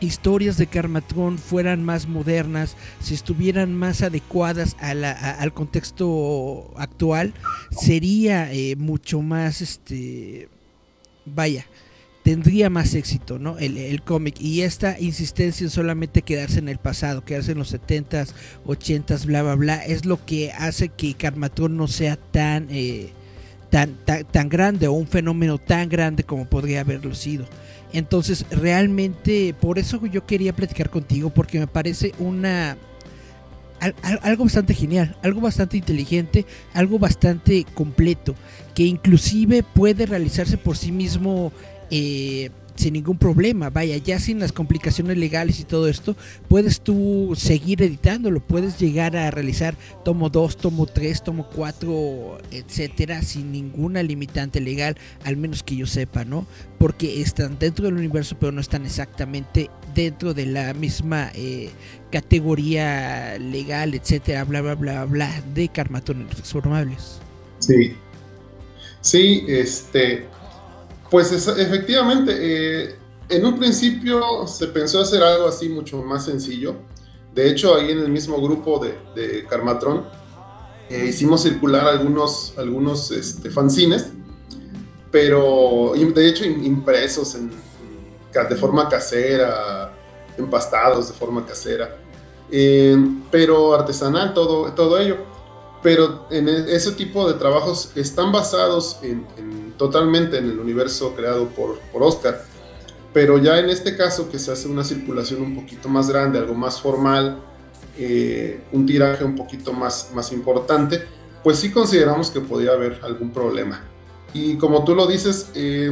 historias 0.02 0.58
de 0.58 0.68
Carmatron 0.68 1.38
fueran 1.38 1.84
más 1.84 2.08
modernas, 2.08 2.76
si 2.99 3.14
estuvieran 3.14 3.74
más 3.74 4.02
adecuadas 4.02 4.76
al 4.80 5.54
contexto 5.54 6.74
actual, 6.76 7.34
sería 7.72 8.52
eh, 8.52 8.76
mucho 8.76 9.22
más, 9.22 9.62
este, 9.62 10.49
vaya, 11.26 11.66
tendría 12.24 12.70
más 12.70 12.93
éxito, 12.93 13.39
¿no? 13.39 13.58
El, 13.58 13.78
el 13.78 14.02
cómic. 14.02 14.39
Y 14.39 14.62
esta 14.62 14.99
insistencia 14.99 15.64
en 15.64 15.70
solamente 15.70 16.22
quedarse 16.22 16.60
en 16.60 16.70
el 16.70 16.78
pasado, 16.78 17.24
quedarse 17.24 17.54
en 17.54 17.60
los 17.60 17.74
70s, 17.74 18.34
80s, 18.66 19.26
bla, 19.26 19.43
bla, 19.43 19.56
bla, 19.56 19.86
es 19.86 20.06
lo 20.06 20.26
que 20.26 20.52
hace 20.52 20.89
que 20.89 21.14
Carmatron 21.14 21.78
no 21.78 21.88
sea 21.88 22.18
tan, 22.18 22.68
eh, 22.72 23.10
tan, 23.70 23.95
tan, 24.06 24.26
tan 24.26 24.49
grande 24.49 24.88
o 24.88 24.93
un 24.93 25.08
fenómeno 25.08 25.58
tan 25.58 25.89
grande 25.89 26.24
como 26.24 26.45
podría 26.45 26.82
haberlo 26.82 27.16
sido. 27.16 27.45
Entonces, 27.94 28.46
realmente, 28.52 29.54
por 29.60 29.80
eso 29.80 30.06
yo 30.06 30.26
quería 30.26 30.54
platicar 30.54 30.89
contigo, 30.89 31.30
porque 31.30 31.60
me 31.60 31.68
parece 31.68 32.14
una... 32.20 32.78
al- 33.80 33.96
al- 34.02 34.20
algo 34.24 34.46
bastante 34.46 34.74
genial, 34.74 35.18
algo 35.24 35.42
bastante 35.42 35.78
inteligente, 35.78 36.46
algo 36.74 37.00
bastante 37.00 37.66
completo, 37.74 38.36
que 38.76 38.84
inclusive 38.84 39.64
puede 39.64 40.06
realizarse 40.06 40.58
por 40.58 40.78
sí 40.78 40.92
mismo 40.92 41.52
eh, 41.89 42.50
sin 42.76 42.94
ningún 42.94 43.18
problema, 43.18 43.70
vaya, 43.70 43.98
ya 43.98 44.20
sin 44.20 44.40
las 44.40 44.52
complicaciones 44.52 45.18
legales 45.18 45.60
y 45.60 45.64
todo 45.64 45.88
esto, 45.88 46.16
puedes 46.48 46.82
tú 46.82 47.34
seguir 47.36 47.82
editándolo, 47.82 48.40
puedes 48.40 48.80
llegar 48.80 49.16
a 49.16 49.32
realizar 49.32 49.76
tomo 50.04 50.30
2, 50.30 50.58
tomo 50.58 50.86
3, 50.86 51.24
tomo 51.24 51.50
4, 51.50 52.38
etcétera, 52.52 53.22
sin 53.22 53.52
ninguna 53.52 54.04
limitante 54.04 54.62
legal, 54.62 54.98
al 55.24 55.38
menos 55.38 55.64
que 55.64 55.76
yo 55.76 55.86
sepa, 55.86 56.26
¿no? 56.26 56.46
Porque 56.78 57.22
están 57.22 57.60
dentro 57.60 57.86
del 57.86 57.96
universo, 57.96 58.38
pero 58.40 58.52
no 58.52 58.62
están 58.62 58.86
exactamente 58.86 59.70
dentro 59.94 60.34
de 60.34 60.46
la 60.46 60.74
misma 60.74 61.32
eh, 61.36 61.70
categoría 62.12 63.38
legal, 63.40 63.94
etcétera, 63.94 64.44
bla, 64.46 64.62
bla, 64.62 64.76
bla, 64.76 65.06
bla, 65.06 65.44
de 65.54 65.68
Carmaton 65.68 66.22
en 66.22 66.26
los 66.26 66.36
transformables. 66.36 67.20
Sí. 67.60 67.94
Sí, 69.02 69.44
este. 69.48 70.26
Pues 71.12 71.32
es- 71.32 71.47
efectivamente, 71.47 72.32
eh, 72.39 72.95
en 73.30 73.45
un 73.45 73.59
principio 73.59 74.47
se 74.47 74.68
pensó 74.68 75.01
hacer 75.01 75.22
algo 75.22 75.47
así 75.47 75.70
mucho 75.70 76.01
más 76.01 76.26
sencillo. 76.26 76.74
De 77.36 77.49
hecho, 77.49 77.76
ahí 77.76 77.91
en 77.91 77.99
el 77.99 78.09
mismo 78.09 78.41
grupo 78.41 78.80
de, 78.80 78.97
de 79.16 79.45
Carmatron 79.45 80.05
eh, 80.89 81.05
hicimos 81.09 81.43
circular 81.43 81.86
algunos, 81.88 82.53
algunos 82.57 83.12
este, 83.12 83.49
fanzines, 83.49 84.07
pero 85.12 85.93
de 85.93 86.28
hecho 86.30 86.43
im- 86.45 86.64
impresos 86.66 87.36
de 88.49 88.55
forma 88.55 88.88
casera, 88.89 89.93
empastados 90.38 91.09
de 91.09 91.14
forma 91.14 91.45
casera, 91.45 91.97
eh, 92.49 92.97
pero 93.30 93.74
artesanal 93.74 94.34
todo, 94.34 94.72
todo 94.74 94.97
ello 94.99 95.18
pero 95.84 96.28
en 96.30 96.47
e- 96.47 96.76
ese 96.76 96.91
tipo 96.91 97.28
de 97.28 97.34
trabajos 97.39 97.91
están 97.95 98.32
basados 98.32 98.99
en- 99.01 99.26
totalmente 99.82 100.38
en 100.38 100.46
el 100.48 100.60
universo 100.60 101.16
creado 101.16 101.48
por, 101.48 101.80
por 101.92 102.04
Oscar. 102.04 102.46
Pero 103.14 103.40
ya 103.40 103.58
en 103.58 103.68
este 103.68 103.98
caso 103.98 104.30
que 104.30 104.38
se 104.38 104.52
hace 104.52 104.68
una 104.68 104.84
circulación 104.84 105.42
un 105.42 105.56
poquito 105.56 105.90
más 105.90 106.08
grande, 106.08 106.38
algo 106.38 106.54
más 106.54 106.80
formal, 106.80 107.40
eh, 107.98 108.62
un 108.72 108.86
tiraje 108.86 109.24
un 109.24 109.36
poquito 109.36 109.74
más, 109.74 110.12
más 110.14 110.32
importante, 110.34 111.04
pues 111.44 111.58
sí 111.58 111.72
consideramos 111.72 112.30
que 112.30 112.42
podría 112.42 112.74
haber 112.74 113.00
algún 113.02 113.32
problema. 113.32 113.84
Y 114.36 114.56
como 114.58 114.86
tú 114.86 114.94
lo 114.94 115.08
dices, 115.08 115.50
eh, 115.56 115.92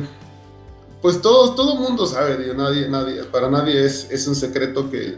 pues 1.01 1.19
todo, 1.19 1.55
todo 1.55 1.73
mundo 1.73 2.05
sabe, 2.05 2.37
digo, 2.37 2.53
nadie, 2.53 2.87
nadie, 2.87 3.23
para 3.23 3.49
nadie 3.49 3.83
es, 3.83 4.07
es 4.11 4.27
un 4.27 4.35
secreto 4.35 4.91
que, 4.91 5.17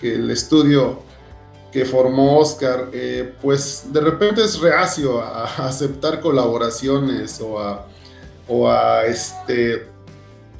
que 0.00 0.14
el 0.14 0.30
estudio 0.30 1.00
que 1.72 1.84
formó 1.84 2.38
Oscar, 2.38 2.88
eh, 2.92 3.34
pues 3.42 3.86
de 3.92 4.00
repente 4.00 4.44
es 4.44 4.60
reacio 4.60 5.20
a, 5.20 5.42
a 5.42 5.66
aceptar 5.66 6.20
colaboraciones 6.20 7.40
o 7.40 7.58
a, 7.58 7.84
o 8.48 8.68
a 8.68 9.04
este, 9.06 9.86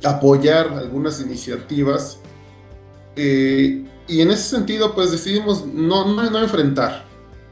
apoyar 0.04 0.68
algunas 0.68 1.20
iniciativas. 1.20 2.18
Eh, 3.16 3.84
y 4.08 4.20
en 4.20 4.30
ese 4.30 4.56
sentido, 4.56 4.94
pues 4.94 5.10
decidimos 5.10 5.66
no, 5.66 6.04
no, 6.04 6.30
no 6.30 6.38
enfrentar, 6.38 7.04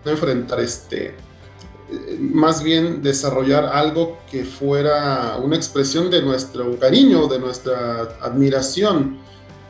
no 0.04 0.10
enfrentar 0.10 0.60
este, 0.60 1.06
eh, 1.06 2.18
más 2.20 2.62
bien 2.62 3.02
desarrollar 3.02 3.64
algo 3.64 4.18
que 4.30 4.44
fuera 4.44 5.36
una 5.42 5.56
expresión 5.56 6.10
de 6.10 6.22
nuestro 6.22 6.78
cariño, 6.78 7.26
de 7.26 7.38
nuestra 7.38 8.02
admiración, 8.20 9.18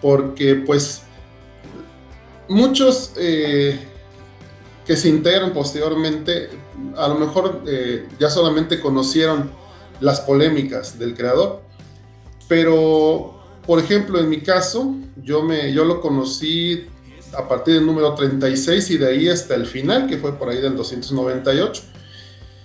porque 0.02 0.56
pues 0.56 1.02
muchos 2.48 3.12
eh, 3.16 3.78
que 4.84 4.96
se 4.96 5.08
integran 5.08 5.54
posteriormente, 5.54 6.50
a 6.96 7.08
lo 7.08 7.14
mejor 7.14 7.62
ya 8.18 8.28
solamente 8.28 8.80
conocieron 8.80 9.50
las 10.00 10.20
polémicas 10.20 10.98
del 10.98 11.14
creador, 11.14 11.60
pero 12.48 13.40
por 13.66 13.78
ejemplo 13.78 14.18
en 14.20 14.28
mi 14.28 14.40
caso, 14.42 14.94
yo, 15.22 15.42
me, 15.42 15.72
yo 15.72 15.84
lo 15.84 16.00
conocí 16.00 16.86
a 17.36 17.48
partir 17.48 17.74
del 17.74 17.86
número 17.86 18.14
36 18.14 18.90
y 18.90 18.98
de 18.98 19.08
ahí 19.08 19.28
hasta 19.28 19.54
el 19.54 19.66
final, 19.66 20.06
que 20.06 20.18
fue 20.18 20.32
por 20.38 20.50
ahí 20.50 20.60
del 20.60 20.76
298. 20.76 21.82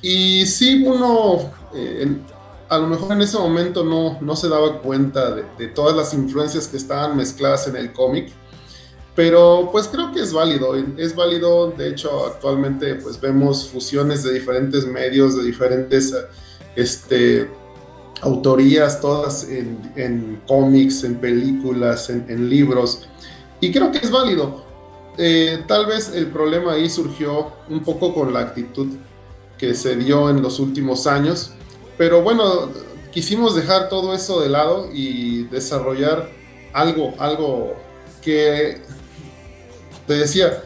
Y 0.01 0.45
sí, 0.45 0.83
uno 0.85 1.51
eh, 1.73 1.99
en- 2.03 2.21
a 2.69 2.77
lo 2.77 2.87
mejor 2.87 3.13
en 3.13 3.21
ese 3.21 3.37
momento 3.37 3.83
no, 3.83 4.19
no 4.21 4.35
se 4.35 4.47
daba 4.47 4.79
cuenta 4.81 5.33
de, 5.33 5.43
de 5.57 5.67
todas 5.69 5.95
las 5.95 6.13
influencias 6.13 6.67
que 6.67 6.77
estaban 6.77 7.17
mezcladas 7.17 7.67
en 7.67 7.75
el 7.77 7.91
cómic, 7.93 8.31
pero 9.15 9.69
pues 9.71 9.87
creo 9.87 10.11
que 10.11 10.21
es 10.21 10.31
válido, 10.31 10.75
es 10.97 11.15
válido, 11.15 11.71
de 11.71 11.89
hecho 11.89 12.27
actualmente 12.27 12.93
pues 12.95 13.19
vemos 13.19 13.67
fusiones 13.69 14.21
de 14.23 14.33
diferentes 14.33 14.85
medios, 14.85 15.35
de 15.35 15.43
diferentes 15.43 16.13
este, 16.75 17.49
autorías, 18.21 19.01
todas 19.01 19.47
en, 19.49 20.41
cómics, 20.47 21.03
en 21.03 21.15
películas, 21.15 22.09
en, 22.09 22.25
en 22.29 22.49
libros, 22.49 23.07
y 23.61 23.71
creo 23.71 23.91
que 23.91 23.99
es 23.99 24.11
válido. 24.11 24.63
Eh, 25.17 25.63
tal 25.67 25.85
vez 25.85 26.13
el 26.15 26.27
problema 26.27 26.73
ahí 26.73 26.89
surgió 26.89 27.51
un 27.69 27.83
poco 27.83 28.13
con 28.13 28.33
la 28.33 28.39
actitud 28.39 28.87
que 29.57 29.73
se 29.73 29.97
dio 29.97 30.29
en 30.29 30.41
los 30.41 30.59
últimos 30.59 31.07
años, 31.07 31.51
pero 31.97 32.21
bueno, 32.21 32.69
quisimos 33.11 33.55
dejar 33.55 33.89
todo 33.89 34.13
eso 34.13 34.39
de 34.39 34.49
lado 34.49 34.89
y 34.93 35.43
desarrollar 35.45 36.29
algo, 36.73 37.13
algo 37.19 37.75
que 38.21 38.81
te 40.07 40.13
decía, 40.13 40.63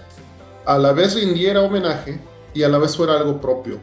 a 0.66 0.78
la 0.78 0.94
vez 0.94 1.16
rindiera 1.16 1.62
homenaje 1.62 2.20
y 2.54 2.64
a 2.64 2.70
la 2.70 2.78
vez 2.78 2.96
fuera 2.96 3.18
algo 3.18 3.42
propio. 3.42 3.80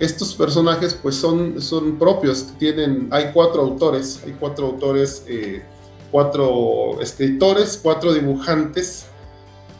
Estos 0.00 0.34
personajes 0.34 0.94
pues 0.94 1.14
son, 1.14 1.60
son 1.60 1.98
propios, 1.98 2.54
tienen, 2.58 3.08
hay 3.10 3.30
cuatro 3.34 3.60
autores, 3.60 4.22
hay 4.24 4.34
cuatro 4.40 4.68
autores, 4.68 5.24
eh, 5.28 5.62
cuatro 6.10 6.98
escritores, 7.02 7.78
cuatro 7.82 8.14
dibujantes 8.14 9.04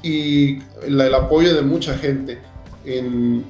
y 0.03 0.59
el 0.83 1.15
apoyo 1.15 1.55
de 1.55 1.63
mucha 1.63 1.97
gente. 1.97 2.39
En, 2.85 3.47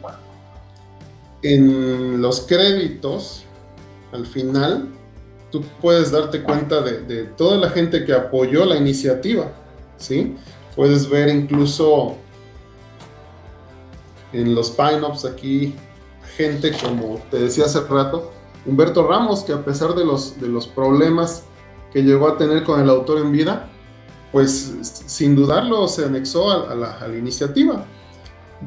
en 1.43 2.23
los 2.23 2.43
créditos, 2.43 3.43
al 4.13 4.25
final, 4.25 4.89
tú 5.51 5.65
puedes 5.81 6.13
darte 6.13 6.41
cuenta 6.43 6.83
de, 6.83 7.03
de 7.03 7.25
toda 7.25 7.57
la 7.59 7.71
gente 7.71 8.05
que 8.05 8.13
apoyó 8.13 8.65
la 8.65 8.77
iniciativa, 8.77 9.51
¿sí? 9.97 10.37
Puedes 10.77 11.11
ver 11.11 11.29
incluso 11.31 12.17
en 14.33 14.55
los 14.55 14.71
pine-ups 14.71 15.25
aquí 15.25 15.75
gente 16.41 16.73
como 16.83 17.21
te 17.31 17.39
decía 17.39 17.65
hace 17.65 17.81
rato, 17.81 18.33
Humberto 18.67 19.07
Ramos, 19.07 19.43
que 19.45 19.53
a 19.53 19.65
pesar 19.65 19.95
de 19.95 20.05
los, 20.05 20.41
de 20.41 20.49
los 20.49 20.67
problemas 20.67 21.45
que 21.93 22.03
llegó 22.03 22.29
a 22.29 22.37
tener 22.39 22.63
con 22.65 22.81
el 22.81 22.89
autor 22.91 23.19
en 23.19 23.33
vida, 23.33 23.69
pues 24.33 24.73
sin 25.07 25.35
dudarlo 25.35 25.89
se 25.89 26.05
anexó 26.05 26.51
a, 26.51 26.71
a 26.73 26.75
la, 26.75 26.93
a 26.99 27.09
la 27.09 27.17
iniciativa. 27.17 27.85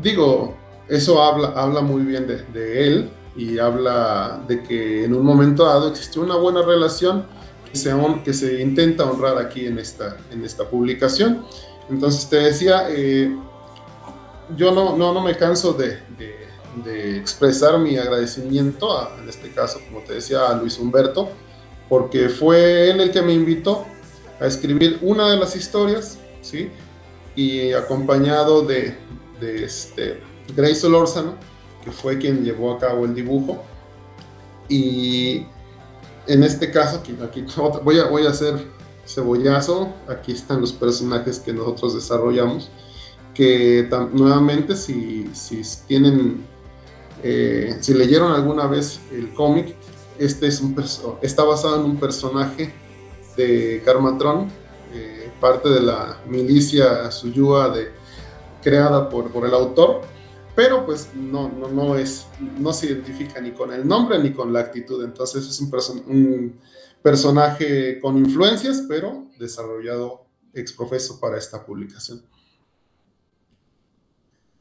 Digo, 0.02 0.56
eso 0.90 1.22
habla, 1.22 1.54
habla 1.56 1.82
muy 1.82 2.02
bien 2.04 2.28
de, 2.28 2.44
de 2.54 2.88
él 2.88 3.10
y 3.36 3.60
habla 3.60 4.42
de 4.48 4.62
que 4.64 5.06
en 5.06 5.14
un 5.14 5.24
momento 5.26 5.66
dado 5.66 5.90
existió 5.90 6.22
una 6.22 6.36
buena 6.36 6.62
relación 6.64 7.26
que 7.72 7.78
se, 7.78 7.94
que 8.26 8.34
se 8.34 8.62
intenta 8.62 9.06
honrar 9.06 9.38
aquí 9.38 9.66
en 9.66 9.80
esta, 9.80 10.18
en 10.32 10.44
esta 10.44 10.68
publicación. 10.70 11.46
Entonces 11.90 12.30
te 12.30 12.38
decía, 12.38 12.88
eh, 12.90 13.34
yo 14.58 14.72
no, 14.72 14.98
no, 14.98 15.14
no 15.14 15.22
me 15.22 15.36
canso 15.38 15.74
de, 15.74 16.00
de- 16.18 16.43
de 16.84 17.18
expresar 17.18 17.78
mi 17.80 17.98
agradecimiento, 17.98 18.98
a- 18.98 19.16
en 19.22 19.30
este 19.30 19.52
caso, 19.52 19.80
como 19.90 20.04
te 20.06 20.14
decía, 20.16 20.48
a 20.50 20.56
Luis 20.56 20.78
Humberto, 20.80 21.30
porque 21.90 22.30
fue 22.30 22.90
él 22.90 23.02
el 23.02 23.12
que 23.12 23.22
me 23.22 23.34
invitó 23.34 23.86
a 24.40 24.48
escribir 24.48 25.00
una 25.02 25.30
de 25.30 25.38
las 25.38 25.56
historias, 25.56 26.18
¿sí? 26.42 26.70
Y 27.36 27.74
acompañado 27.74 28.64
de, 28.64 28.96
de, 29.40 29.64
este, 29.66 30.20
Grace 30.56 30.76
Solórzano, 30.76 31.36
que 31.84 31.92
fue 31.92 32.18
quien 32.18 32.44
llevó 32.44 32.74
a 32.74 32.80
cabo 32.80 33.06
el 33.06 33.14
dibujo. 33.14 33.64
Y 34.70 35.46
en 36.28 36.44
este 36.44 36.72
caso, 36.72 36.98
aquí, 36.98 37.16
aquí 37.24 37.46
voy, 37.84 38.00
a, 38.00 38.06
voy 38.06 38.26
a 38.26 38.30
hacer 38.30 38.56
cebollazo, 39.06 39.94
aquí 40.08 40.32
están 40.32 40.62
los 40.62 40.72
personajes 40.74 41.40
que 41.40 41.54
nosotros 41.54 41.94
desarrollamos, 41.96 42.70
que 43.34 43.90
nuevamente 44.14 44.76
si, 44.76 45.30
si 45.34 45.62
tienen, 45.88 46.46
eh, 47.24 47.78
si 47.80 47.94
leyeron 47.94 48.34
alguna 48.34 48.68
vez 48.68 49.00
el 49.12 49.34
cómic, 49.34 49.76
este 50.20 50.48
es 50.48 50.60
un 50.60 50.76
está 51.22 51.44
basado 51.44 51.78
en 51.78 51.86
un 51.86 51.98
personaje 51.98 52.74
de 53.38 53.82
Karmatron, 53.86 54.50
eh, 54.94 55.32
parte 55.40 55.70
de 55.70 55.82
la 55.82 56.22
milicia 56.28 57.10
Suyua 57.12 57.70
de, 57.70 57.92
creada 58.62 59.10
por, 59.10 59.32
por 59.32 59.48
el 59.48 59.54
autor, 59.54 60.02
pero 60.54 60.86
pues 60.86 61.10
no, 61.16 61.50
no, 61.50 61.70
no, 61.70 61.98
es, 61.98 62.28
no 62.60 62.74
se 62.74 62.88
identifica 62.88 63.40
ni 63.40 63.52
con 63.52 63.74
el 63.74 63.88
nombre 63.88 64.20
ni 64.20 64.34
con 64.34 64.52
la 64.52 64.60
actitud, 64.60 65.04
entonces 65.04 65.48
es 65.48 65.60
un, 65.62 65.72
un 66.08 66.60
personaje 67.02 68.00
con 68.00 68.18
influencias, 68.18 68.84
pero 68.88 69.28
desarrollado 69.40 70.26
exprofeso 70.54 71.20
para 71.20 71.38
esta 71.38 71.66
publicación 71.66 72.22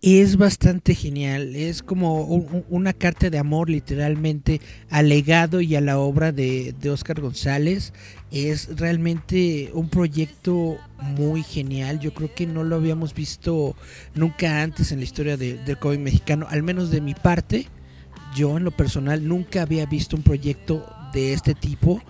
es 0.03 0.37
bastante 0.37 0.97
genial. 0.97 1.55
Es 1.55 1.83
como 1.83 2.25
una 2.25 2.93
carta 2.93 3.31
de 3.31 3.39
amor 3.39 3.71
literalmente 3.71 4.61
al 4.91 5.09
legado 5.09 5.61
y 5.61 5.77
a 5.77 5.81
la 5.81 5.99
obra 5.99 6.33
de, 6.33 6.75
de 6.81 6.91
Oscar 6.91 7.21
González. 7.21 7.93
Es 8.33 8.77
realmente 8.77 9.71
un 9.73 9.89
proyecto 9.89 10.77
muy 11.01 11.45
genial. 11.45 12.01
Yo 12.01 12.13
creo 12.13 12.35
que 12.35 12.49
no 12.49 12.65
lo 12.65 12.77
habíamos 12.77 13.15
visto 13.15 13.77
nunca 14.15 14.63
antes 14.63 14.91
en 14.91 14.99
la 14.99 15.05
historia 15.05 15.37
del 15.37 15.79
cómic 15.79 16.01
mexicano, 16.01 16.47
al 16.51 16.65
menos 16.65 16.91
de 16.91 17.01
mi 17.01 17.15
parte. 17.15 17.69
Yo 18.35 18.57
en 18.57 18.65
lo 18.65 18.73
personal 18.73 19.29
nunca 19.29 19.63
había 19.63 19.87
visto 19.87 20.17
un 20.17 20.23
proyecto 20.25 20.85
de 21.13 21.33
este 21.33 21.55
tipo 21.55 22.03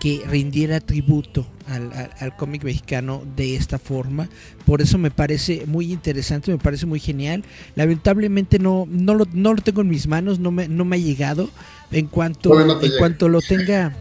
que 0.00 0.22
rindiera 0.26 0.80
tributo 0.80 1.46
al, 1.66 2.36
cómic 2.36 2.64
mexicano 2.64 3.22
de 3.36 3.56
esta 3.56 3.78
forma. 3.78 4.28
Por 4.64 4.80
eso 4.80 4.98
me 4.98 5.10
parece 5.10 5.64
muy 5.66 5.92
interesante, 5.92 6.50
me 6.50 6.58
parece 6.58 6.86
muy 6.86 7.00
genial. 7.00 7.44
Lamentablemente 7.74 8.58
no, 8.58 8.86
no, 8.88 9.14
lo, 9.14 9.26
no 9.32 9.54
lo 9.54 9.62
tengo 9.62 9.80
en 9.80 9.88
mis 9.88 10.06
manos, 10.06 10.38
no 10.38 10.50
me, 10.50 10.68
no 10.68 10.84
me 10.84 10.96
ha 10.96 11.00
llegado. 11.00 11.50
En 11.90 12.06
cuanto, 12.06 12.80
en 12.82 12.92
cuanto 12.98 13.28
lo 13.28 13.40
tenga... 13.40 13.94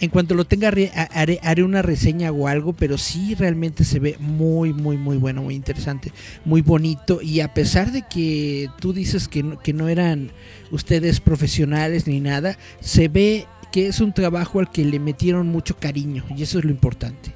En 0.00 0.10
cuanto 0.10 0.34
lo 0.34 0.44
tenga, 0.44 0.68
haré, 0.68 1.38
haré, 1.42 1.62
una 1.62 1.80
reseña 1.80 2.32
o 2.32 2.48
algo, 2.48 2.72
pero 2.72 2.98
sí 2.98 3.34
realmente 3.36 3.84
se 3.84 4.00
ve 4.00 4.16
muy, 4.18 4.72
muy, 4.72 4.98
muy 4.98 5.16
bueno, 5.16 5.42
muy 5.42 5.54
interesante, 5.54 6.12
muy 6.44 6.62
bonito. 6.62 7.22
Y 7.22 7.40
a 7.40 7.54
pesar 7.54 7.92
de 7.92 8.02
que 8.02 8.68
tú 8.80 8.92
dices 8.92 9.28
que 9.28 9.56
que 9.62 9.72
no 9.72 9.88
eran 9.88 10.32
ustedes 10.72 11.20
profesionales 11.20 12.08
ni 12.08 12.20
nada, 12.20 12.58
se 12.80 13.08
ve 13.08 13.46
que 13.74 13.88
es 13.88 13.98
un 13.98 14.14
trabajo 14.14 14.60
al 14.60 14.70
que 14.70 14.84
le 14.84 15.00
metieron 15.00 15.48
mucho 15.48 15.76
cariño 15.76 16.24
y 16.30 16.44
eso 16.44 16.60
es 16.60 16.64
lo 16.64 16.70
importante. 16.70 17.34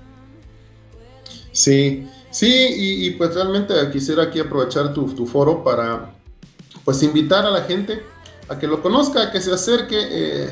Sí, 1.51 2.07
sí, 2.31 2.69
y, 2.77 3.11
pues 3.11 3.35
realmente 3.35 3.75
quisiera 3.93 4.23
aquí 4.23 4.39
aprovechar 4.39 4.95
tu, 4.95 5.27
foro 5.27 5.65
para 5.65 6.13
pues 6.85 7.03
invitar 7.03 7.45
a 7.45 7.51
la 7.51 7.63
gente 7.63 8.05
a 8.49 8.57
que 8.57 8.69
lo 8.69 8.81
conozca, 8.81 9.21
a 9.25 9.33
que 9.33 9.41
se 9.41 9.53
acerque, 9.53 9.97
eh, 9.99 10.51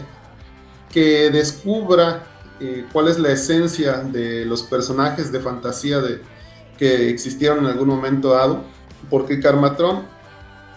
que 0.92 1.30
descubra 1.30 2.26
eh, 2.58 2.84
cuál 2.92 3.06
es 3.06 3.20
la 3.20 3.30
esencia 3.30 3.98
de 3.98 4.44
los 4.44 4.64
personajes 4.64 5.30
de 5.30 5.38
fantasía 5.38 6.00
de, 6.00 6.20
que 6.76 7.10
existieron 7.10 7.60
en 7.60 7.66
algún 7.66 7.86
momento 7.86 8.30
dado, 8.30 8.64
porque 9.08 9.38
Carmatrón 9.38 10.02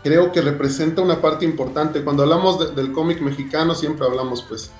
creo 0.03 0.31
que 0.31 0.41
representa 0.41 1.01
una 1.01 1.19
parte 1.19 1.45
importante. 1.45 2.03
Cuando 2.03 2.21
hablamos 2.21 2.75
del 2.75 2.91
cómic 2.91 3.21
mexicano 3.21 3.73
siempre 3.73 4.05
hablamos 4.05 4.43
pues 4.43 4.71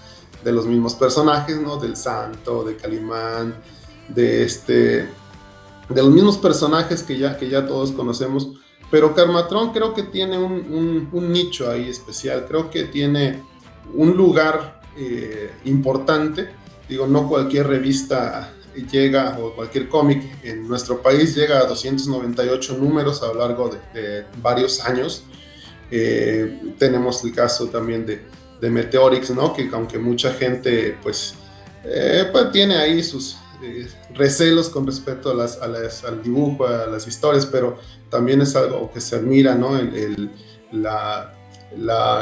de 0.44 0.52
los 0.52 0.66
mismos 0.66 0.96
personajes, 0.96 1.60
¿no? 1.60 1.78
Del 1.78 1.96
Santo, 1.96 2.64
de 2.64 2.76
Calimán, 2.76 3.56
de 4.08 4.44
este, 4.44 5.10
de 5.90 6.04
los 6.04 6.10
mismos 6.10 6.38
personajes 6.38 7.04
que 7.04 7.18
ya, 7.18 7.38
que 7.38 7.50
ya 7.50 7.66
todos 7.68 7.92
conocemos. 7.92 8.50
Pero 8.92 9.14
Carmatrón 9.14 9.72
creo 9.72 9.94
que 9.94 10.04
tiene 10.04 10.38
un, 10.38 11.10
nicho 11.32 11.70
ahí 11.70 11.90
especial, 11.90 12.46
creo 12.48 12.70
que 12.70 12.86
tiene 12.86 13.44
un 13.94 14.18
lugar 14.18 14.82
eh, 14.98 15.52
importante. 15.66 16.50
Digo, 16.88 17.06
no 17.06 17.28
cualquier 17.28 17.68
revista 17.68 18.52
llega, 18.92 19.38
o 19.40 19.54
cualquier 19.54 19.90
cómic 19.90 20.24
en 20.44 20.68
nuestro 20.68 21.02
país 21.02 21.36
llega 21.36 21.60
a 21.60 21.66
298 21.66 22.78
números 22.78 23.22
a 23.22 23.28
lo 23.28 23.36
largo 23.36 23.70
de, 23.94 24.26
varios 24.42 24.84
años. 24.86 25.24
Eh, 25.92 26.74
tenemos 26.78 27.24
el 27.24 27.34
caso 27.34 27.68
también 27.68 28.06
de, 28.06 28.22
de 28.60 28.70
Meteorix, 28.70 29.32
¿no? 29.32 29.54
Que 29.54 29.70
aunque 29.72 29.98
mucha 29.98 30.34
gente, 30.34 30.98
pues, 31.02 31.36
eh, 31.84 32.28
pues 32.32 32.52
tiene 32.52 32.76
ahí 32.76 33.02
sus 33.04 33.38
eh, 33.62 33.88
recelos 34.14 34.70
con 34.70 34.86
respecto 34.86 35.32
a 35.32 35.34
las, 35.34 35.58
al 36.04 36.24
dibujo, 36.24 36.66
a 36.66 36.88
las 36.88 37.08
historias, 37.08 37.46
pero 37.46 37.78
también 38.10 38.42
es 38.42 38.56
algo 38.56 38.90
que 38.92 39.02
se 39.02 39.16
admira, 39.16 39.56
¿no? 39.56 39.72
la, 40.72 41.34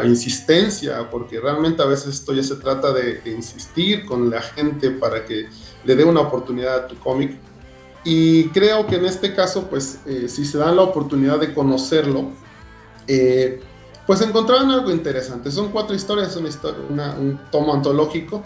insistencia, 0.03 1.09
porque 1.09 1.39
realmente 1.39 1.81
a 1.81 1.85
veces 1.85 2.15
esto 2.15 2.33
ya 2.33 2.43
se 2.43 2.55
trata 2.55 2.91
de, 2.91 3.21
insistir 3.25 4.05
con 4.05 4.29
la 4.29 4.41
gente 4.41 4.91
para 4.91 5.25
que 5.25 5.47
le 5.85 5.95
dé 5.95 6.03
una 6.03 6.21
oportunidad 6.21 6.75
a 6.75 6.87
tu 6.87 6.97
cómic. 6.97 7.37
Y 8.03 8.49
creo 8.49 8.87
que 8.87 8.95
en 8.95 9.05
este 9.05 9.33
caso, 9.33 9.67
pues, 9.69 9.99
eh, 10.05 10.27
si 10.27 10.45
se 10.45 10.57
dan 10.57 10.75
la 10.75 10.83
oportunidad 10.83 11.39
de 11.39 11.53
conocerlo, 11.53 12.31
eh, 13.07 13.61
pues 14.07 14.21
encontraron 14.21 14.71
algo 14.71 14.89
interesante. 14.89 15.51
Son 15.51 15.69
cuatro 15.69 15.93
historias, 15.93 16.35
una 16.89 17.13
un 17.15 17.39
tomo 17.51 17.73
antológico. 17.73 18.41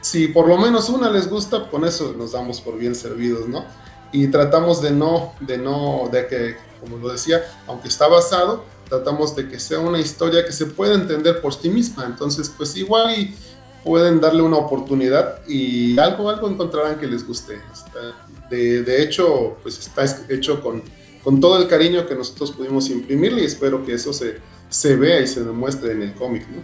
Si 0.00 0.26
por 0.26 0.48
lo 0.48 0.58
menos 0.58 0.88
una 0.88 1.08
les 1.08 1.30
gusta, 1.30 1.70
con 1.70 1.84
eso 1.84 2.12
nos 2.18 2.32
damos 2.32 2.60
por 2.60 2.76
bien 2.76 2.96
servidos, 2.96 3.48
¿no? 3.48 3.64
Y 4.12 4.26
tratamos 4.26 4.82
de 4.82 4.90
no, 4.90 5.32
de 5.40 5.56
no, 5.56 6.08
de 6.10 6.26
que, 6.26 6.56
como 6.80 6.96
lo 6.98 7.12
decía, 7.12 7.42
aunque 7.68 7.86
está 7.86 8.08
basado, 8.08 8.64
tratamos 8.88 9.36
de 9.36 9.48
que 9.48 9.60
sea 9.60 9.78
una 9.78 10.00
historia 10.00 10.44
que 10.44 10.52
se 10.52 10.66
pueda 10.66 10.94
entender 10.94 11.40
por 11.40 11.54
sí 11.54 11.70
misma. 11.70 12.04
Entonces, 12.04 12.52
pues 12.54 12.76
igual 12.76 13.16
y 13.16 13.36
pueden 13.84 14.20
darle 14.20 14.42
una 14.42 14.56
oportunidad 14.56 15.46
y 15.46 15.96
algo, 15.98 16.28
algo 16.28 16.48
encontrarán 16.48 16.98
que 16.98 17.06
les 17.06 17.24
guste. 17.24 17.60
De, 18.50 18.82
de 18.82 19.02
hecho, 19.02 19.56
pues 19.62 19.78
está 19.78 20.04
hecho 20.28 20.60
con, 20.60 20.82
con 21.22 21.40
todo 21.40 21.56
el 21.58 21.68
cariño 21.68 22.04
que 22.06 22.16
nosotros 22.16 22.50
pudimos 22.50 22.90
imprimirle 22.90 23.42
y 23.42 23.46
espero 23.46 23.84
que 23.84 23.94
eso 23.94 24.12
se, 24.12 24.40
se 24.72 24.96
vea 24.96 25.20
y 25.20 25.26
se 25.26 25.44
demuestre 25.44 25.92
en 25.92 26.02
el 26.02 26.14
cómic, 26.14 26.48
¿no? 26.48 26.62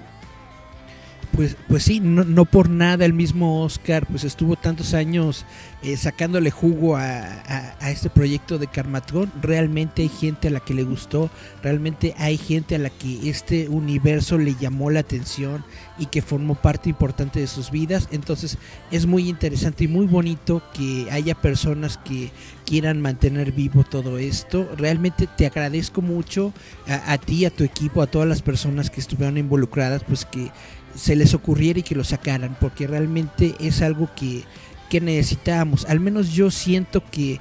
Pues, 1.39 1.57
pues 1.69 1.85
sí, 1.85 2.01
no, 2.01 2.25
no, 2.25 2.47
por 2.47 2.69
nada 2.69 3.05
el 3.05 3.13
mismo 3.13 3.63
Oscar 3.63 4.05
pues 4.09 4.25
estuvo 4.25 4.57
tantos 4.57 4.93
años 4.93 5.47
eh, 5.85 5.97
sacándole 5.97 6.51
jugo 6.51 6.97
a, 6.97 7.77
este 7.89 8.11
proyecto 8.11 8.59
de 8.59 8.67
Carmatrón. 8.67 9.31
Realmente 9.41 10.03
hay 10.03 10.09
gente 10.09 10.49
a 10.49 10.51
la 10.51 10.59
que 10.59 10.75
le 10.75 10.83
gustó, 10.83 11.31
realmente 11.63 12.13
hay 12.19 12.39
gente 12.39 12.75
a 12.75 12.81
la 12.81 12.91
que 12.91 13.31
este 13.31 13.69
universo 13.69 14.37
le 14.37 14.57
llamó 14.57 14.91
la 14.91 14.99
atención 14.99 15.65
y 15.97 16.07
que 16.07 16.23
formó 16.23 16.57
parte 16.57 16.91
importante 16.91 17.39
de 17.39 17.47
sus 17.47 17.71
vidas. 17.71 18.09
Entonces 18.11 18.59
es 18.91 19.07
muy 19.07 19.29
interesante 19.29 19.85
y 19.85 19.89
muy 19.89 20.07
bonito 20.07 20.61
que 20.75 21.07
haya 21.13 21.37
personas 21.37 21.99
que 21.99 22.33
quieran 22.67 23.01
mantener 23.01 23.53
vivo 23.53 23.85
todo 23.85 24.19
esto. 24.19 24.69
Realmente 24.77 25.29
te 25.29 25.47
agradezco 25.47 26.03
mucho 26.03 26.53
a, 26.89 27.13
a 27.13 27.19
ti, 27.19 27.45
a 27.45 27.51
tu 27.51 27.63
equipo, 27.63 28.03
a 28.03 28.09
todas 28.09 28.29
las 28.29 28.43
personas 28.43 28.91
que 28.91 29.01
estuvieron 29.01 29.39
involucradas, 29.39 30.03
pues 30.03 30.25
que 30.25 30.51
se 30.95 31.17
les 31.17 31.35
ocurriera 31.35 31.81
y 31.81 31.83
que 31.83 31.95
lo 31.95 32.05
sacaran, 32.05 32.57
porque 32.61 32.87
realmente 32.87 33.55
es 33.61 33.83
algo 33.83 34.09
que, 34.17 34.45
que 34.89 35.01
necesitábamos. 35.01 35.85
Al 35.87 36.01
menos 36.01 36.33
yo 36.33 36.51
siento 36.51 37.03
que 37.11 37.41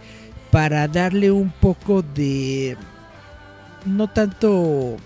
para 0.52 0.88
darle 0.88 1.32
un 1.32 1.52
poco 1.52 2.02
de... 2.02 2.78
No 3.86 4.08
tanto 4.08 4.98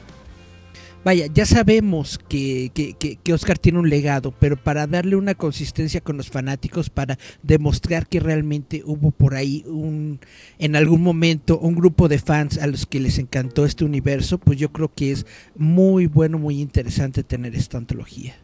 Vaya, 1.03 1.25
ya 1.33 1.47
sabemos 1.47 2.19
que, 2.29 2.71
que, 2.73 3.33
Oscar 3.33 3.57
tiene 3.57 3.79
un 3.79 3.89
legado, 3.89 4.31
pero 4.39 4.55
para 4.55 4.85
darle 4.85 5.15
una 5.15 5.33
consistencia 5.33 5.99
con 5.99 6.15
los 6.15 6.29
fanáticos, 6.29 6.91
para 6.91 7.17
demostrar 7.41 8.07
que 8.07 8.19
realmente 8.19 8.83
hubo 8.85 9.09
por 9.09 9.33
ahí 9.33 9.63
un, 9.65 10.19
en 10.59 10.75
algún 10.75 11.01
momento, 11.01 11.57
un 11.57 11.73
grupo 11.73 12.07
de 12.07 12.19
fans 12.19 12.59
a 12.59 12.67
los 12.67 12.85
que 12.85 12.99
les 12.99 13.17
encantó 13.17 13.65
este 13.65 13.83
universo, 13.83 14.37
pues 14.37 14.59
yo 14.59 14.71
creo 14.71 14.91
que 14.93 15.11
es 15.11 15.25
muy 15.55 16.05
bueno, 16.05 16.37
muy 16.37 16.61
interesante 16.61 17.23
tener 17.23 17.55
esta 17.55 17.79
antología. 17.79 18.35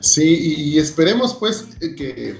Sí, 0.00 0.54
y 0.56 0.78
esperemos 0.78 1.34
pues 1.34 1.68
que, 1.78 2.36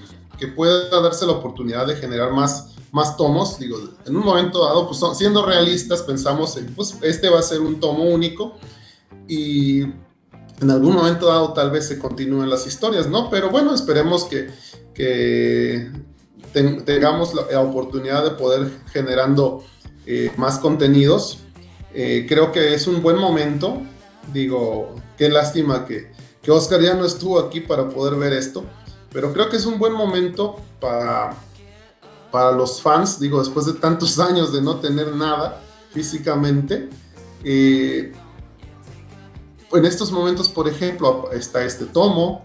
pueda 0.57 0.89
darse 1.03 1.27
la 1.27 1.33
oportunidad 1.33 1.87
de 1.87 1.97
generar 1.97 2.33
más, 2.33 2.77
más 2.93 3.19
tomos. 3.19 3.59
Digo, 3.59 3.77
en 4.07 4.17
un 4.17 4.25
momento 4.25 4.65
dado, 4.65 4.89
pues 4.89 5.19
siendo 5.19 5.45
realistas, 5.45 6.01
pensamos 6.03 6.57
en, 6.57 6.73
pues 6.75 6.97
este 7.03 7.29
va 7.29 7.41
a 7.41 7.43
ser 7.43 7.61
un 7.61 7.81
tomo 7.81 8.05
único 8.05 8.57
y 9.29 9.83
en 10.61 10.71
algún 10.71 10.95
momento 10.95 11.27
dado 11.27 11.53
tal 11.53 11.71
vez 11.71 11.87
se 11.87 11.99
continúen 11.99 12.51
las 12.51 12.67
historias, 12.67 13.09
¿no? 13.09 13.31
Pero 13.31 13.51
bueno, 13.51 13.75
esperemos 13.75 14.25
que, 14.25 14.49
tengamos 16.53 17.35
la, 17.35 17.61
oportunidad 17.61 18.25
de 18.25 18.31
poder 18.31 18.71
generando 18.93 19.63
eh, 20.07 20.33
más 20.37 20.59
contenidos 20.59 21.39
Eh, 21.95 22.27
creo 22.29 22.53
que 22.53 22.75
es 22.75 22.87
un 22.87 23.03
buen 23.03 23.17
momento. 23.17 23.83
Digo, 24.33 24.95
qué 25.17 25.29
lástima 25.31 25.87
que, 25.87 26.13
que 26.43 26.51
Oscar 26.51 26.81
ya 26.81 26.95
no 26.95 27.05
estuvo 27.05 27.39
aquí 27.41 27.61
para 27.61 27.89
poder 27.89 28.15
ver 28.17 28.35
esto, 28.35 28.65
pero 29.11 29.33
creo 29.33 29.49
que 29.49 29.57
es 29.57 29.67
un 29.67 29.79
buen 29.79 29.95
momento 29.95 30.57
para, 30.81 31.35
para 32.31 32.53
los 32.53 32.83
fans, 32.83 33.19
digo, 33.19 33.39
después 33.39 33.67
de 33.67 33.73
tantos 33.75 34.19
años 34.29 34.53
de 34.53 34.61
no 34.61 34.77
tener 34.77 35.15
nada 35.15 35.61
físicamente. 35.93 36.89
Eh, 37.43 38.13
en 39.73 39.85
estos 39.85 40.13
momentos, 40.13 40.49
por 40.49 40.69
ejemplo, 40.69 41.31
está 41.33 41.65
este 41.65 41.85
tomo 41.85 42.45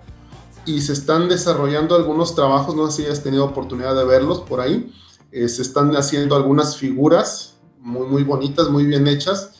y 0.65 0.81
se 0.81 0.93
están 0.93 1.29
desarrollando 1.29 1.95
algunos 1.95 2.35
trabajos, 2.35 2.75
no 2.75 2.89
sé 2.89 3.03
si 3.03 3.09
has 3.09 3.23
tenido 3.23 3.45
oportunidad 3.45 3.95
de 3.95 4.05
verlos 4.05 4.41
por 4.41 4.61
ahí, 4.61 4.93
eh, 5.31 5.47
se 5.47 5.61
están 5.61 5.95
haciendo 5.95 6.35
algunas 6.35 6.77
figuras 6.77 7.55
muy, 7.79 8.07
muy 8.07 8.23
bonitas, 8.23 8.69
muy 8.69 8.85
bien 8.85 9.07
hechas, 9.07 9.51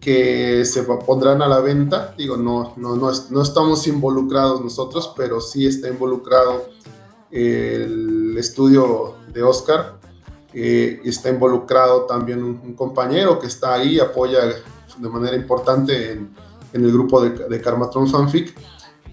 que 0.00 0.64
se 0.64 0.82
pondrán 0.84 1.42
a 1.42 1.48
la 1.48 1.60
venta. 1.60 2.14
Digo, 2.16 2.36
no, 2.36 2.72
no, 2.76 2.96
no, 2.96 3.10
no 3.30 3.42
estamos 3.42 3.86
involucrados 3.86 4.62
nosotros, 4.62 5.12
pero 5.16 5.40
sí 5.40 5.66
está 5.66 5.88
involucrado 5.88 6.68
el 7.30 8.36
estudio 8.38 9.14
de 9.32 9.42
Oscar. 9.42 9.98
Eh, 10.54 11.00
está 11.04 11.28
involucrado 11.28 12.06
también 12.06 12.42
un, 12.42 12.74
compañero 12.74 13.38
que 13.38 13.46
está 13.46 13.74
ahí, 13.74 14.00
apoya 14.00 14.40
de 14.96 15.08
manera 15.08 15.36
importante 15.36 16.12
en, 16.12 16.30
en 16.72 16.84
el 16.84 16.92
grupo 16.92 17.20
de, 17.20 17.30
de 17.30 17.60
Karmatron 17.60 18.08
Fanfic. 18.08 18.54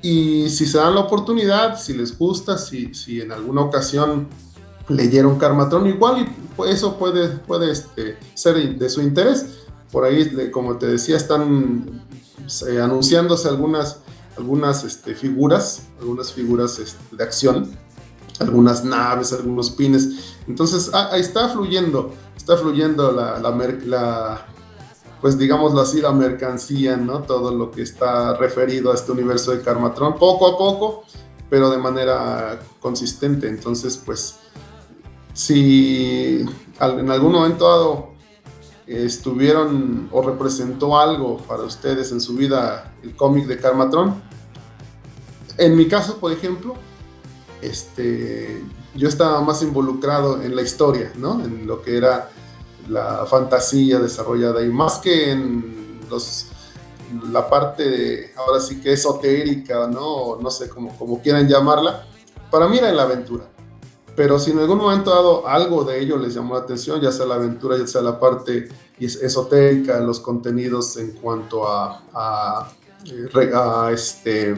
Y 0.02 0.50
si 0.50 0.66
se 0.66 0.78
dan 0.78 0.96
la 0.96 1.02
oportunidad, 1.02 1.80
si 1.80 1.94
les 1.94 2.18
gusta, 2.18 2.58
si, 2.58 2.94
si 2.94 3.22
en 3.22 3.32
alguna 3.32 3.62
ocasión 3.62 4.28
leyeron 4.88 5.38
Karmatron, 5.38 5.88
igual 5.88 6.28
y 6.28 6.70
eso 6.70 6.98
puede, 6.98 7.30
puede 7.30 7.72
este, 7.72 8.18
ser 8.34 8.78
de 8.78 8.90
su 8.90 9.02
interés. 9.02 9.66
Por 9.92 10.04
ahí, 10.04 10.52
como 10.52 10.78
te 10.78 10.88
decía, 10.88 11.18
están 11.18 12.06
eh, 12.68 12.82
anunciándose 12.82 13.48
algunas, 13.48 14.02
algunas 14.38 14.84
este, 14.84 15.16
figuras, 15.16 15.84
algunas 16.00 16.34
figuras 16.34 16.80
este, 16.80 17.16
de 17.16 17.24
acción, 17.24 17.72
algunas 18.40 18.84
naves, 18.84 19.34
algunos 19.34 19.72
pines. 19.72 20.36
Entonces, 20.48 20.92
ah, 20.94 21.10
ahí 21.12 21.22
está 21.22 21.50
fluyendo, 21.50 22.14
está 22.36 22.58
fluyendo 22.58 23.12
la, 23.12 23.40
la, 23.40 23.52
la, 23.86 24.48
pues 25.22 25.38
digámoslo 25.38 25.82
así, 25.82 26.02
la 26.02 26.12
mercancía, 26.12 26.98
¿no? 26.98 27.24
Todo 27.24 27.52
lo 27.52 27.72
que 27.72 27.82
está 27.82 28.36
referido 28.38 28.92
a 28.92 28.96
este 28.96 29.12
universo 29.12 29.52
de 29.52 29.62
Karmatron, 29.62 30.16
poco 30.16 30.48
a 30.48 30.58
poco, 30.58 31.04
pero 31.50 31.70
de 31.70 31.78
manera 31.78 32.60
consistente. 32.80 33.48
Entonces, 33.48 34.02
pues, 34.04 34.36
si 35.34 36.46
en 36.80 37.12
algún 37.12 37.32
momento 37.32 37.68
dado 37.68 38.16
estuvieron 38.88 40.10
o 40.12 40.22
representó 40.22 41.00
algo 41.00 41.38
para 41.38 41.64
ustedes 41.64 42.12
en 42.12 42.22
su 42.22 42.36
vida 42.36 42.94
el 43.04 43.16
cómic 43.16 43.46
de 43.46 43.58
Karmatron, 43.58 44.22
en 45.58 45.76
mi 45.76 45.88
caso, 45.88 46.18
por 46.18 46.32
ejemplo, 46.32 46.76
este, 47.62 48.62
yo 48.94 49.08
estaba 49.08 49.42
más 49.42 49.62
involucrado 49.62 50.42
en 50.42 50.56
la 50.56 50.62
historia, 50.62 51.12
¿no? 51.18 51.44
En 51.44 51.66
lo 51.66 51.82
que 51.82 51.98
era 51.98 52.30
la 52.90 53.26
fantasía 53.26 54.00
desarrollada 54.00 54.64
y 54.64 54.70
más 54.70 55.00
que 55.00 55.32
en 55.32 56.00
los 56.10 56.48
la 57.32 57.48
parte 57.48 58.34
ahora 58.36 58.60
sí 58.60 58.80
que 58.82 58.94
esotérica, 58.94 59.88
¿no? 59.88 60.38
No 60.38 60.50
sé 60.50 60.70
cómo, 60.70 60.98
como 60.98 61.22
quieran 61.22 61.48
llamarla. 61.48 62.08
Para 62.50 62.68
mí 62.68 62.78
era 62.78 62.92
la 62.92 63.04
aventura. 63.04 63.46
Pero 64.16 64.40
si 64.40 64.52
en 64.52 64.60
algún 64.60 64.78
momento 64.78 65.12
dado 65.12 65.48
algo 65.48 65.84
de 65.84 66.00
ello 66.00 66.18
les 66.18 66.34
llamó 66.34 66.54
la 66.54 66.62
atención, 66.62 67.02
ya 67.02 67.12
sea 67.12 67.26
la 67.26 67.36
aventura, 67.36 67.78
ya 67.78 67.86
sea 67.86 68.02
la 68.02 68.20
parte 68.20 68.70
esotérica, 69.00 70.00
los 70.00 70.22
contenidos 70.22 70.96
en 70.98 71.12
cuanto 71.12 71.68
a, 71.68 72.02
a, 72.14 72.72
a 73.54 73.92
este, 73.92 74.56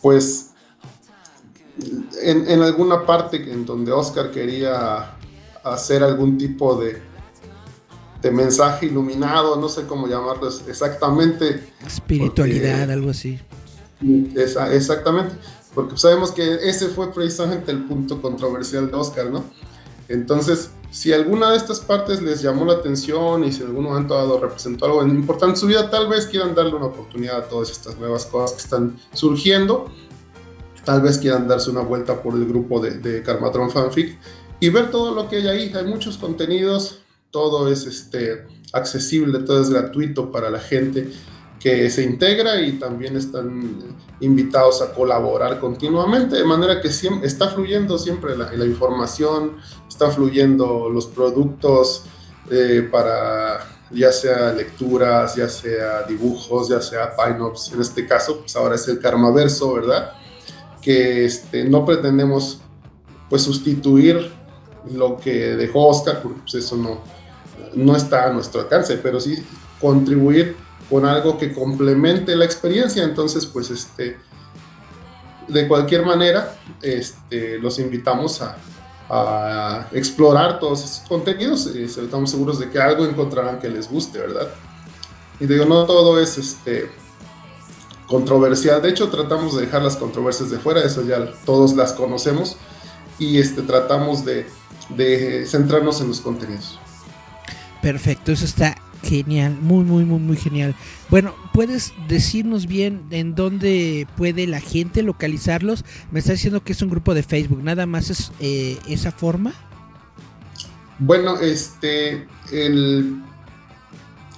pues, 0.00 0.52
en, 2.22 2.50
en, 2.50 2.62
alguna 2.62 3.04
parte 3.04 3.36
en 3.36 3.66
donde 3.66 3.92
Oscar 3.92 4.30
quería 4.30 5.14
hacer 5.62 6.02
algún 6.02 6.38
tipo 6.38 6.74
de, 6.76 7.02
de 8.22 8.30
mensaje 8.30 8.86
iluminado, 8.86 9.56
no 9.56 9.68
sé 9.68 9.86
cómo 9.86 10.06
llamarlo 10.06 10.48
exactamente. 10.66 11.62
Espiritualidad, 11.86 12.78
porque, 12.78 12.92
algo 12.92 13.10
así. 13.10 13.38
Esa, 14.34 14.74
exactamente 14.74 15.34
porque 15.78 15.96
sabemos 15.96 16.32
que 16.32 16.54
ese 16.68 16.88
fue 16.88 17.12
precisamente 17.12 17.70
el 17.70 17.84
punto 17.84 18.20
controversial 18.20 18.90
de 18.90 18.96
Oscar, 18.96 19.30
¿no? 19.30 19.44
Entonces, 20.08 20.70
si 20.90 21.12
alguna 21.12 21.52
de 21.52 21.56
estas 21.56 21.78
partes 21.78 22.20
les 22.20 22.42
llamó 22.42 22.64
la 22.64 22.72
atención 22.72 23.44
y 23.44 23.52
si 23.52 23.62
en 23.62 23.68
algún 23.68 23.84
momento 23.84 24.14
dado 24.14 24.40
representó 24.40 24.86
algo 24.86 25.04
importante 25.06 25.54
en 25.54 25.56
su 25.56 25.66
vida, 25.68 25.88
tal 25.88 26.08
vez 26.08 26.26
quieran 26.26 26.56
darle 26.56 26.74
una 26.74 26.86
oportunidad 26.86 27.36
a 27.36 27.48
todas 27.48 27.70
estas 27.70 27.96
nuevas 27.96 28.26
cosas 28.26 28.56
que 28.56 28.62
están 28.64 28.98
surgiendo. 29.12 29.86
Tal 30.84 31.00
vez 31.00 31.18
quieran 31.18 31.46
darse 31.46 31.70
una 31.70 31.82
vuelta 31.82 32.22
por 32.22 32.34
el 32.34 32.48
grupo 32.48 32.80
de, 32.80 32.98
de 32.98 33.22
Karmatron 33.22 33.70
Fanfic 33.70 34.18
y 34.58 34.70
ver 34.70 34.90
todo 34.90 35.14
lo 35.14 35.28
que 35.28 35.36
hay 35.36 35.46
ahí. 35.46 35.72
Hay 35.76 35.84
muchos 35.84 36.16
contenidos, 36.18 37.02
todo 37.30 37.70
es 37.70 37.86
este, 37.86 38.46
accesible, 38.72 39.40
todo 39.40 39.60
es 39.60 39.70
gratuito 39.70 40.30
para 40.32 40.50
la 40.50 40.60
gente 40.60 41.10
que 41.60 41.90
se 41.90 42.04
integra 42.04 42.60
y 42.60 42.78
también 42.78 43.16
están 43.16 43.96
invitados 44.20 44.80
a 44.80 44.92
colaborar 44.92 45.58
continuamente, 45.58 46.36
de 46.36 46.44
manera 46.44 46.80
que 46.80 46.90
siempre, 46.90 47.26
está 47.26 47.48
fluyendo 47.48 47.98
siempre 47.98 48.36
la, 48.36 48.64
información, 48.64 49.56
está 49.88 50.10
fluyendo 50.10 50.88
los 50.88 51.06
productos 51.06 52.04
eh, 52.50 52.88
para 52.90 53.66
ya 53.90 54.12
sea 54.12 54.52
lecturas, 54.52 55.34
ya 55.34 55.48
sea 55.48 56.02
dibujos, 56.02 56.68
ya 56.68 56.80
sea 56.80 57.14
pine-ups, 57.16 57.72
en 57.72 57.80
este 57.80 58.06
caso, 58.06 58.40
pues 58.40 58.54
ahora 58.54 58.74
es 58.74 58.86
el 58.88 58.98
Karmaverso, 58.98 59.74
¿verdad? 59.74 60.12
Que 60.82 61.24
este, 61.24 61.64
no 61.64 61.84
pretendemos 61.84 62.60
pues 63.30 63.42
sustituir 63.42 64.30
lo 64.92 65.16
que 65.16 65.56
dejó 65.56 65.88
Oscar, 65.88 66.22
porque 66.22 66.40
pues, 66.42 66.54
eso 66.54 66.76
no, 66.76 67.00
no 67.78 67.94
está 67.96 68.26
a 68.26 68.32
nuestro 68.32 68.62
alcance, 68.62 68.96
pero 68.96 69.20
sí 69.20 69.36
contribuir 69.80 70.56
con 70.90 71.06
algo 71.06 71.38
que 71.38 71.52
complemente 71.52 72.34
la 72.34 72.44
experiencia. 72.44 73.04
Entonces, 73.04 73.46
pues, 73.46 73.70
este, 73.70 74.18
de 75.46 75.68
cualquier 75.68 76.04
manera, 76.04 76.56
este, 76.82 77.58
los 77.58 77.78
invitamos 77.78 78.42
a, 78.42 78.56
explorar 79.92 80.60
todos 80.60 80.84
estos 80.84 81.08
contenidos. 81.08 81.70
y 81.74 81.84
estamos 81.84 82.30
seguros 82.30 82.58
de 82.58 82.68
que 82.68 82.78
algo 82.78 83.06
encontrarán 83.06 83.58
que 83.58 83.70
les 83.70 83.90
guste, 83.90 84.18
¿verdad? 84.18 84.48
Y 85.40 85.46
digo, 85.46 85.64
no 85.64 85.86
todo 85.86 86.20
es 86.20 86.36
este 86.36 86.90
controversial. 88.06 88.82
De 88.82 88.90
hecho, 88.90 89.08
tratamos 89.08 89.56
de 89.56 89.62
dejar 89.62 89.80
las 89.80 89.96
controversias 89.96 90.50
de 90.50 90.58
fuera, 90.58 90.82
eso 90.82 91.02
ya 91.06 91.32
todos 91.46 91.74
las 91.74 91.94
conocemos. 91.94 92.56
Y 93.18 93.38
este, 93.38 93.62
tratamos 93.62 94.26
de 94.26 95.46
centrarnos 95.46 96.02
en 96.02 96.08
los 96.08 96.20
contenidos. 96.20 96.78
Perfecto, 97.82 98.32
eso 98.32 98.44
está 98.44 98.76
Genial, 99.02 99.56
muy, 99.60 99.84
muy, 99.84 100.04
muy, 100.04 100.18
muy 100.18 100.36
genial. 100.36 100.74
Bueno, 101.08 101.32
¿puedes 101.52 101.94
decirnos 102.08 102.66
bien 102.66 103.04
en 103.10 103.36
dónde 103.36 104.08
puede 104.16 104.48
la 104.48 104.60
gente 104.60 105.02
localizarlos? 105.04 105.84
Me 106.10 106.18
está 106.18 106.32
diciendo 106.32 106.64
que 106.64 106.72
es 106.72 106.82
un 106.82 106.90
grupo 106.90 107.14
de 107.14 107.22
Facebook, 107.22 107.62
¿nada 107.62 107.86
más 107.86 108.10
es 108.10 108.32
eh, 108.40 108.76
esa 108.88 109.12
forma? 109.12 109.52
Bueno, 110.98 111.38
este, 111.38 112.26
el, 112.50 113.22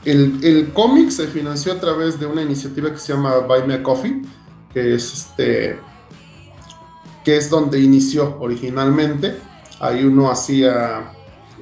el, 0.04 0.44
el 0.44 0.68
cómic 0.74 1.08
se 1.08 1.26
financió 1.28 1.72
a 1.72 1.80
través 1.80 2.20
de 2.20 2.26
una 2.26 2.42
iniciativa 2.42 2.92
que 2.92 2.98
se 2.98 3.14
llama 3.14 3.38
Buy 3.38 3.66
Me 3.66 3.74
a 3.74 3.82
Coffee, 3.82 4.20
que 4.74 4.94
es 4.94 5.12
este, 5.14 5.78
que 7.24 7.38
es 7.38 7.48
donde 7.48 7.80
inició 7.80 8.38
originalmente. 8.40 9.38
Ahí 9.80 10.04
uno 10.04 10.30
hacía 10.30 11.12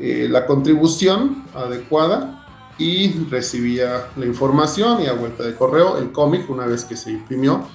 eh, 0.01 0.29
la 0.31 0.47
contribución 0.47 1.45
adecuada 1.55 2.39
y 2.79 3.25
recibía 3.25 4.09
la 4.17 4.27
información 4.27 5.03
y 5.03 5.07
a 5.07 5.13
vuelta 5.13 5.43
de 5.43 5.55
correo 5.57 5.99
el 5.99 6.13
cómic 6.13 6.49
una 6.49 6.67
vez 6.67 6.85
que 6.85 6.97
se 6.97 7.11
imprimió. 7.11 7.67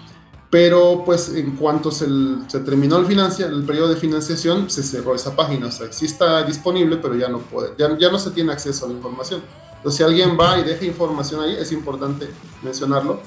Pero 0.50 1.02
pues 1.04 1.30
en 1.30 1.56
cuanto 1.56 1.92
se, 1.92 2.06
se 2.48 2.60
terminó 2.60 2.98
el, 2.98 3.06
el 3.12 3.64
periodo 3.64 3.90
de 3.90 3.96
financiación, 3.96 4.70
se 4.70 4.84
cerró 4.84 5.16
esa 5.16 5.36
página. 5.36 5.68
O 5.68 5.72
sea, 5.72 5.92
sí 5.92 6.06
está 6.06 6.44
disponible, 6.44 6.98
pero 6.98 7.16
ya 7.16 7.28
no, 7.28 7.40
puede, 7.40 7.74
ya, 7.78 7.98
ya 7.98 8.12
no 8.12 8.20
se 8.20 8.32
tiene 8.32 8.54
acceso 8.54 8.86
a 8.86 8.90
la 8.90 8.94
información. 8.94 9.42
Entonces, 9.78 9.98
si 9.98 10.04
alguien 10.04 10.38
va 10.40 10.60
y 10.60 10.64
deja 10.64 10.86
información 10.86 11.42
ahí, 11.42 11.58
es 11.60 11.72
importante 11.72 12.30
mencionarlo, 12.62 13.20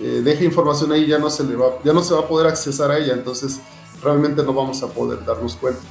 eh, 0.00 0.22
deja 0.24 0.42
información 0.42 0.90
ahí, 0.90 1.06
ya 1.06 1.18
no, 1.18 1.28
se 1.28 1.44
le 1.44 1.54
va, 1.54 1.66
ya 1.84 1.92
no 1.92 2.02
se 2.02 2.14
va 2.14 2.20
a 2.20 2.26
poder 2.26 2.46
accesar 2.46 2.90
a 2.90 2.98
ella. 2.98 3.12
Entonces, 3.12 3.60
realmente 4.02 4.42
no 4.42 4.54
vamos 4.54 4.82
a 4.82 4.88
poder 4.88 5.24
darnos 5.24 5.54
cuenta. 5.56 5.82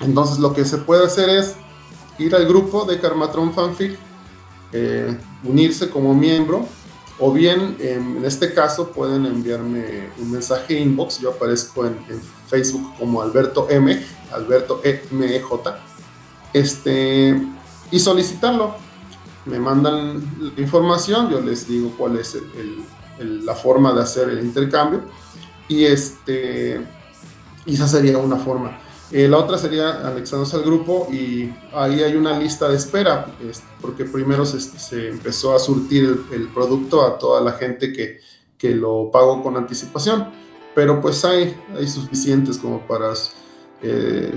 Entonces, 0.00 0.38
lo 0.38 0.54
que 0.54 0.64
se 0.64 0.78
puede 0.78 1.04
hacer 1.04 1.28
es 1.28 1.54
ir 2.18 2.34
al 2.34 2.46
grupo 2.46 2.84
de 2.84 3.00
Karmatron 3.00 3.52
Fanfic 3.52 3.98
eh, 4.72 5.16
unirse 5.44 5.88
como 5.88 6.14
miembro 6.14 6.66
o 7.18 7.32
bien 7.32 7.76
en 7.80 8.24
este 8.24 8.54
caso 8.54 8.90
pueden 8.90 9.26
enviarme 9.26 10.10
un 10.18 10.30
mensaje 10.30 10.78
inbox, 10.78 11.18
yo 11.18 11.30
aparezco 11.30 11.86
en, 11.86 11.96
Facebook 12.48 12.94
como 12.98 13.20
Alberto 13.20 13.66
M, 13.68 14.02
Alberto 14.32 14.80
EMJ, 14.82 15.44
este, 16.54 17.38
y 17.90 18.00
solicitarlo. 18.00 18.74
me 19.44 19.58
mandan 19.58 20.22
la 20.40 20.62
información, 20.62 21.28
yo 21.28 21.42
les 21.42 21.68
digo 21.68 21.92
cuál 21.98 22.16
es 22.16 22.38
la 23.18 23.54
forma 23.54 23.92
de 23.92 24.00
hacer 24.00 24.30
el 24.30 24.40
intercambio 24.40 25.02
y 25.68 25.84
este 25.84 26.80
esa 27.66 27.86
sería 27.86 28.16
una 28.18 28.36
forma. 28.36 28.78
Eh, 29.10 29.26
la 29.26 29.38
otra 29.38 29.56
sería 29.56 30.06
anexándose 30.06 30.54
al 30.56 30.62
grupo 30.64 31.08
y 31.10 31.50
ahí 31.72 32.02
hay 32.02 32.14
una 32.14 32.38
lista 32.38 32.68
de 32.68 32.76
espera, 32.76 33.26
es- 33.48 33.62
porque 33.80 34.04
primero 34.04 34.44
se, 34.44 34.60
se 34.60 35.08
empezó 35.08 35.54
a 35.56 35.58
surtir 35.58 36.04
el, 36.04 36.40
el 36.42 36.48
producto 36.48 37.02
a 37.06 37.18
toda 37.18 37.40
la 37.40 37.52
gente 37.52 37.92
que, 37.92 38.20
que 38.58 38.74
lo 38.74 39.10
pagó 39.10 39.42
con 39.42 39.56
anticipación, 39.56 40.28
pero 40.74 41.00
pues 41.00 41.24
hay, 41.24 41.56
hay 41.74 41.88
suficientes 41.88 42.58
como 42.58 42.86
para 42.86 43.12
eh, 43.82 44.34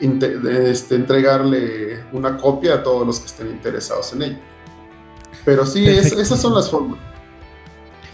este, 0.00 0.94
entregarle 0.94 2.04
una 2.12 2.36
copia 2.38 2.74
a 2.76 2.82
todos 2.82 3.06
los 3.06 3.20
que 3.20 3.26
estén 3.26 3.48
interesados 3.50 4.12
en 4.14 4.22
ello. 4.22 4.38
Pero 5.44 5.66
sí, 5.66 5.86
es- 5.86 6.12
esas 6.12 6.40
son 6.40 6.54
las 6.54 6.70
formas. 6.70 6.98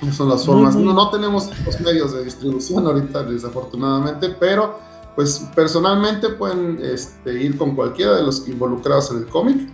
Esas 0.02 0.16
son 0.16 0.28
las 0.28 0.44
formas. 0.44 0.74
No, 0.76 0.92
no 0.92 1.10
tenemos 1.10 1.50
los 1.64 1.80
medios 1.80 2.12
de 2.14 2.24
distribución 2.24 2.86
ahorita, 2.86 3.22
desafortunadamente, 3.24 4.30
pero 4.40 4.78
pues 5.16 5.44
personalmente 5.54 6.28
pueden 6.30 6.78
este, 6.82 7.34
ir 7.42 7.56
con 7.58 7.74
cualquiera 7.74 8.16
de 8.16 8.22
los 8.22 8.46
involucrados 8.48 9.10
en 9.10 9.18
el 9.18 9.26
cómic 9.26 9.68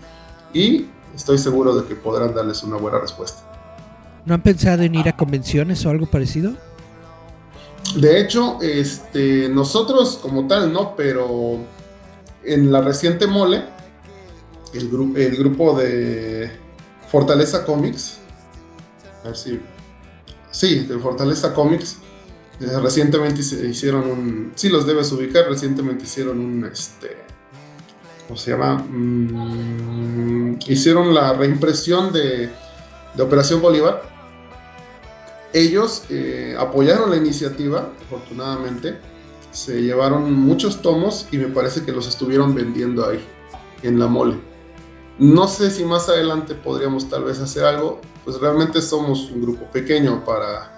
y 0.52 0.86
estoy 1.14 1.38
seguro 1.38 1.74
de 1.76 1.86
que 1.86 1.94
podrán 1.94 2.34
darles 2.34 2.62
una 2.62 2.76
buena 2.76 2.98
respuesta. 2.98 3.42
¿No 4.24 4.34
han 4.34 4.42
pensado 4.42 4.82
en 4.82 4.94
ir 4.94 5.08
a 5.08 5.16
convenciones 5.16 5.84
o 5.84 5.90
algo 5.90 6.06
parecido? 6.06 6.54
De 7.96 8.20
hecho, 8.20 8.58
este, 8.62 9.48
nosotros 9.50 10.18
como 10.22 10.46
tal 10.46 10.72
no, 10.72 10.96
pero 10.96 11.58
en 12.42 12.72
la 12.72 12.80
reciente 12.80 13.26
mole, 13.26 13.62
el, 14.72 14.90
gru- 14.90 15.16
el 15.16 15.36
grupo 15.36 15.76
de 15.78 16.50
Fortaleza 17.10 17.64
Comics, 17.66 18.18
a 19.22 19.28
ver 19.28 19.36
si, 19.36 19.60
sí, 20.50 20.80
de 20.80 20.98
Fortaleza 20.98 21.52
Comics, 21.52 21.98
eh, 22.64 22.80
recientemente 22.80 23.40
hice- 23.40 23.66
hicieron 23.66 24.08
un, 24.08 24.52
sí 24.54 24.68
los 24.68 24.86
debes 24.86 25.10
ubicar, 25.12 25.46
recientemente 25.48 26.04
hicieron 26.04 26.40
un, 26.40 26.64
este, 26.64 27.16
¿cómo 28.26 28.38
se 28.38 28.50
llama? 28.52 28.76
Mm, 28.78 30.58
hicieron 30.66 31.14
la 31.14 31.32
reimpresión 31.34 32.12
de, 32.12 32.50
de 33.14 33.22
Operación 33.22 33.60
Bolívar 33.60 34.14
ellos 35.52 36.02
eh, 36.10 36.56
apoyaron 36.58 37.10
la 37.10 37.16
iniciativa, 37.16 37.92
afortunadamente. 38.06 38.98
Se 39.52 39.80
llevaron 39.82 40.32
muchos 40.34 40.82
tomos 40.82 41.28
y 41.30 41.38
me 41.38 41.46
parece 41.46 41.84
que 41.84 41.92
los 41.92 42.08
estuvieron 42.08 42.56
vendiendo 42.56 43.08
ahí, 43.08 43.24
en 43.84 44.00
la 44.00 44.08
mole. 44.08 44.36
No 45.20 45.46
sé 45.46 45.70
si 45.70 45.84
más 45.84 46.08
adelante 46.08 46.56
podríamos 46.56 47.08
tal 47.08 47.22
vez 47.22 47.38
hacer 47.38 47.64
algo, 47.64 48.00
pues 48.24 48.40
realmente 48.40 48.82
somos 48.82 49.30
un 49.30 49.42
grupo 49.42 49.70
pequeño 49.70 50.24
para 50.24 50.73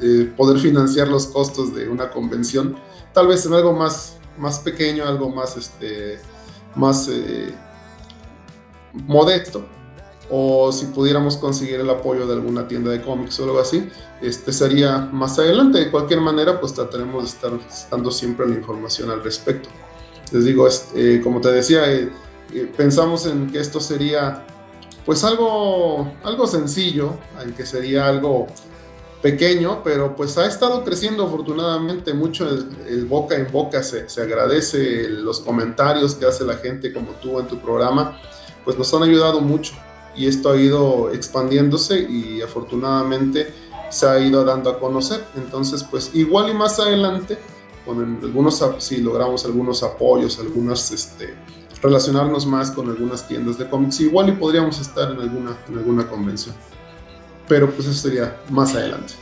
eh, 0.00 0.32
poder 0.36 0.58
financiar 0.58 1.08
los 1.08 1.26
costos 1.26 1.74
de 1.74 1.88
una 1.88 2.10
convención. 2.10 2.76
Tal 3.12 3.28
vez 3.28 3.46
en 3.46 3.54
algo 3.54 3.72
más, 3.72 4.16
más 4.38 4.58
pequeño, 4.60 5.06
algo 5.06 5.30
más, 5.30 5.56
este, 5.56 6.18
más 6.74 7.08
eh, 7.10 7.54
modesto 8.92 9.64
o 10.30 10.72
si 10.72 10.86
pudiéramos 10.86 11.36
conseguir 11.36 11.80
el 11.80 11.90
apoyo 11.90 12.26
de 12.26 12.34
alguna 12.34 12.66
tienda 12.66 12.90
de 12.90 13.02
cómics 13.02 13.38
o 13.40 13.44
algo 13.44 13.60
así, 13.60 13.88
este 14.22 14.52
sería 14.52 14.98
más 14.98 15.38
adelante. 15.38 15.78
De 15.78 15.90
cualquier 15.90 16.20
manera, 16.20 16.60
pues 16.60 16.72
trataremos 16.72 17.24
de 17.24 17.28
estar 17.28 17.52
dando 17.90 18.10
siempre 18.10 18.46
la 18.46 18.54
información 18.54 19.10
al 19.10 19.22
respecto. 19.22 19.68
Les 20.32 20.44
digo, 20.44 20.66
eh, 20.94 21.20
como 21.22 21.40
te 21.40 21.52
decía, 21.52 21.92
eh, 21.92 22.10
pensamos 22.76 23.26
en 23.26 23.50
que 23.50 23.60
esto 23.60 23.80
sería 23.80 24.46
pues 25.04 25.22
algo, 25.22 26.10
algo 26.22 26.46
sencillo, 26.46 27.14
en 27.42 27.52
que 27.52 27.66
sería 27.66 28.08
algo 28.08 28.46
pequeño, 29.24 29.80
pero 29.82 30.14
pues 30.14 30.36
ha 30.36 30.46
estado 30.46 30.84
creciendo 30.84 31.24
afortunadamente 31.24 32.12
mucho 32.12 32.46
el, 32.46 32.68
el 32.86 33.06
boca 33.06 33.34
en 33.34 33.50
boca, 33.50 33.82
se, 33.82 34.06
se 34.06 34.20
agradece 34.20 35.08
los 35.08 35.40
comentarios 35.40 36.14
que 36.14 36.26
hace 36.26 36.44
la 36.44 36.58
gente 36.58 36.92
como 36.92 37.12
tú 37.22 37.40
en 37.40 37.46
tu 37.46 37.58
programa, 37.58 38.20
pues 38.66 38.76
nos 38.76 38.92
han 38.92 39.02
ayudado 39.02 39.40
mucho 39.40 39.72
y 40.14 40.26
esto 40.26 40.50
ha 40.50 40.56
ido 40.58 41.10
expandiéndose 41.10 42.00
y 42.00 42.42
afortunadamente 42.42 43.50
se 43.88 44.06
ha 44.06 44.20
ido 44.20 44.44
dando 44.44 44.68
a 44.68 44.78
conocer. 44.78 45.24
Entonces, 45.36 45.82
pues 45.82 46.10
igual 46.12 46.50
y 46.50 46.52
más 46.52 46.78
adelante, 46.78 47.38
con 47.86 48.18
algunos, 48.22 48.62
si 48.76 48.98
logramos 48.98 49.46
algunos 49.46 49.82
apoyos, 49.82 50.38
algunas, 50.38 50.92
este, 50.92 51.34
relacionarnos 51.80 52.44
más 52.44 52.70
con 52.72 52.90
algunas 52.90 53.26
tiendas 53.26 53.56
de 53.56 53.70
cómics, 53.70 54.00
igual 54.00 54.28
y 54.28 54.32
podríamos 54.32 54.78
estar 54.82 55.12
en 55.12 55.20
alguna, 55.22 55.56
en 55.66 55.78
alguna 55.78 56.06
convención. 56.06 56.54
Pero 57.48 57.70
pues 57.70 57.88
eso 57.88 57.94
sería 58.08 58.36
más 58.50 58.74
adelante. 58.74 59.14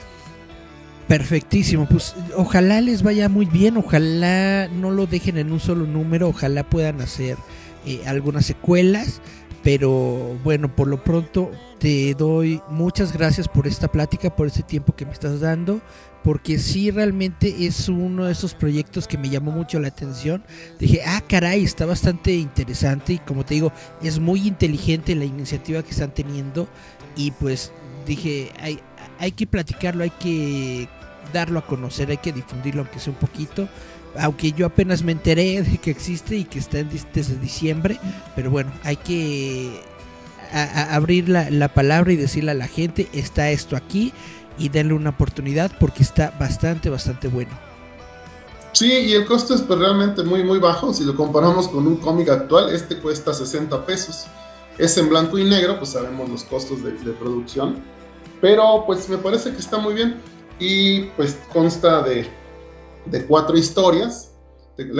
Perfectísimo, 1.09 1.87
pues 1.87 2.15
ojalá 2.37 2.81
les 2.81 3.03
vaya 3.03 3.29
muy 3.29 3.45
bien, 3.45 3.77
ojalá 3.77 4.69
no 4.69 4.91
lo 4.91 5.07
dejen 5.07 5.37
en 5.37 5.53
un 5.53 5.61
solo 5.61 5.85
número, 5.85 6.29
ojalá 6.29 6.63
puedan 6.63 7.01
hacer 7.03 7.37
eh, 7.85 8.01
algunas 8.07 8.47
secuelas, 8.47 9.21
pero 9.63 10.39
bueno, 10.43 10.75
por 10.75 10.89
lo 10.89 11.05
pronto 11.05 11.51
te 11.79 12.15
doy 12.15 12.63
muchas 12.71 13.13
gracias 13.13 13.49
por 13.49 13.67
esta 13.67 13.89
plática, 13.89 14.35
por 14.35 14.47
este 14.47 14.63
tiempo 14.63 14.95
que 14.95 15.05
me 15.05 15.13
estás 15.13 15.41
dando, 15.41 15.83
porque 16.25 16.59
sí 16.59 16.91
realmente 16.91 17.67
es 17.67 17.89
uno 17.89 18.27
de 18.27 18.33
esos 18.33 18.55
proyectos 18.55 19.07
que 19.07 19.19
me 19.19 19.29
llamó 19.29 19.51
mucho 19.51 19.81
la 19.81 19.89
atención. 19.89 20.45
Dije, 20.79 21.03
ah, 21.05 21.21
caray, 21.29 21.65
está 21.65 21.85
bastante 21.85 22.33
interesante 22.35 23.15
y 23.15 23.19
como 23.19 23.45
te 23.45 23.55
digo, 23.55 23.73
es 24.03 24.19
muy 24.19 24.47
inteligente 24.47 25.15
la 25.15 25.25
iniciativa 25.25 25.83
que 25.83 25.91
están 25.91 26.15
teniendo 26.15 26.69
y 27.17 27.33
pues 27.33 27.73
dije, 28.07 28.53
hay, 28.61 28.81
hay 29.19 29.33
que 29.33 29.47
platicarlo, 29.47 30.05
hay 30.05 30.11
que 30.11 30.89
darlo 31.33 31.59
a 31.59 31.67
conocer, 31.67 32.11
hay 32.11 32.19
que 32.19 32.33
difundirlo 32.33 32.83
aunque 32.83 32.99
sea 32.99 33.13
un 33.13 33.19
poquito. 33.19 33.69
Aunque 34.19 34.53
yo 34.53 34.67
apenas 34.67 35.03
me 35.03 35.13
enteré 35.13 35.63
de 35.63 35.79
que 35.79 35.91
existe 35.91 36.37
y 36.37 36.45
que 36.45 36.59
está 36.59 36.83
desde 36.83 37.37
diciembre, 37.37 37.99
pero 38.37 38.51
bueno, 38.51 38.71
hay 38.85 38.97
que 38.97 39.81
abrir 40.53 41.31
la, 41.31 41.49
la 41.49 41.69
palabra 41.69 42.13
y 42.13 42.17
decirle 42.17 42.51
a 42.51 42.55
la 42.55 42.69
gente, 42.69 43.09
está 43.15 43.51
esto 43.51 43.75
aquí 43.75 44.13
y 44.59 44.69
denle 44.69 44.93
una 44.93 45.11
oportunidad 45.11 45.73
porque 45.81 46.03
está 46.03 46.35
bastante, 46.39 46.91
bastante 46.91 47.29
bueno. 47.29 47.53
Sí, 48.73 48.91
y 48.91 49.13
el 49.13 49.27
costo 49.27 49.55
es 49.55 49.63
pues, 49.63 49.79
realmente 49.79 50.23
muy, 50.23 50.43
muy 50.43 50.59
bajo. 50.59 50.93
Si 50.93 51.05
lo 51.05 51.15
comparamos 51.15 51.69
con 51.69 51.87
un 51.87 51.97
cómic 51.97 52.29
actual, 52.29 52.75
este 52.75 52.99
cuesta 52.99 53.33
60 53.33 53.87
pesos. 53.87 54.27
Es 54.79 54.97
en 54.97 55.09
blanco 55.09 55.39
y 55.39 55.45
negro, 55.45 55.79
pues 55.79 55.91
sabemos 55.91 56.29
los 56.29 56.45
costos 56.45 56.83
de 56.83 57.13
producción. 57.13 57.92
Pero 58.43 58.85
pues 58.85 59.09
me 59.09 59.17
parece 59.17 59.53
que 59.53 59.59
está 59.59 59.79
muy 59.79 59.95
bien. 59.95 60.17
Y 60.59 61.05
pues 61.17 61.39
consta 61.53 62.03
de, 62.03 62.27
de 63.07 63.25
cuatro 63.27 63.57
historias. 63.57 64.33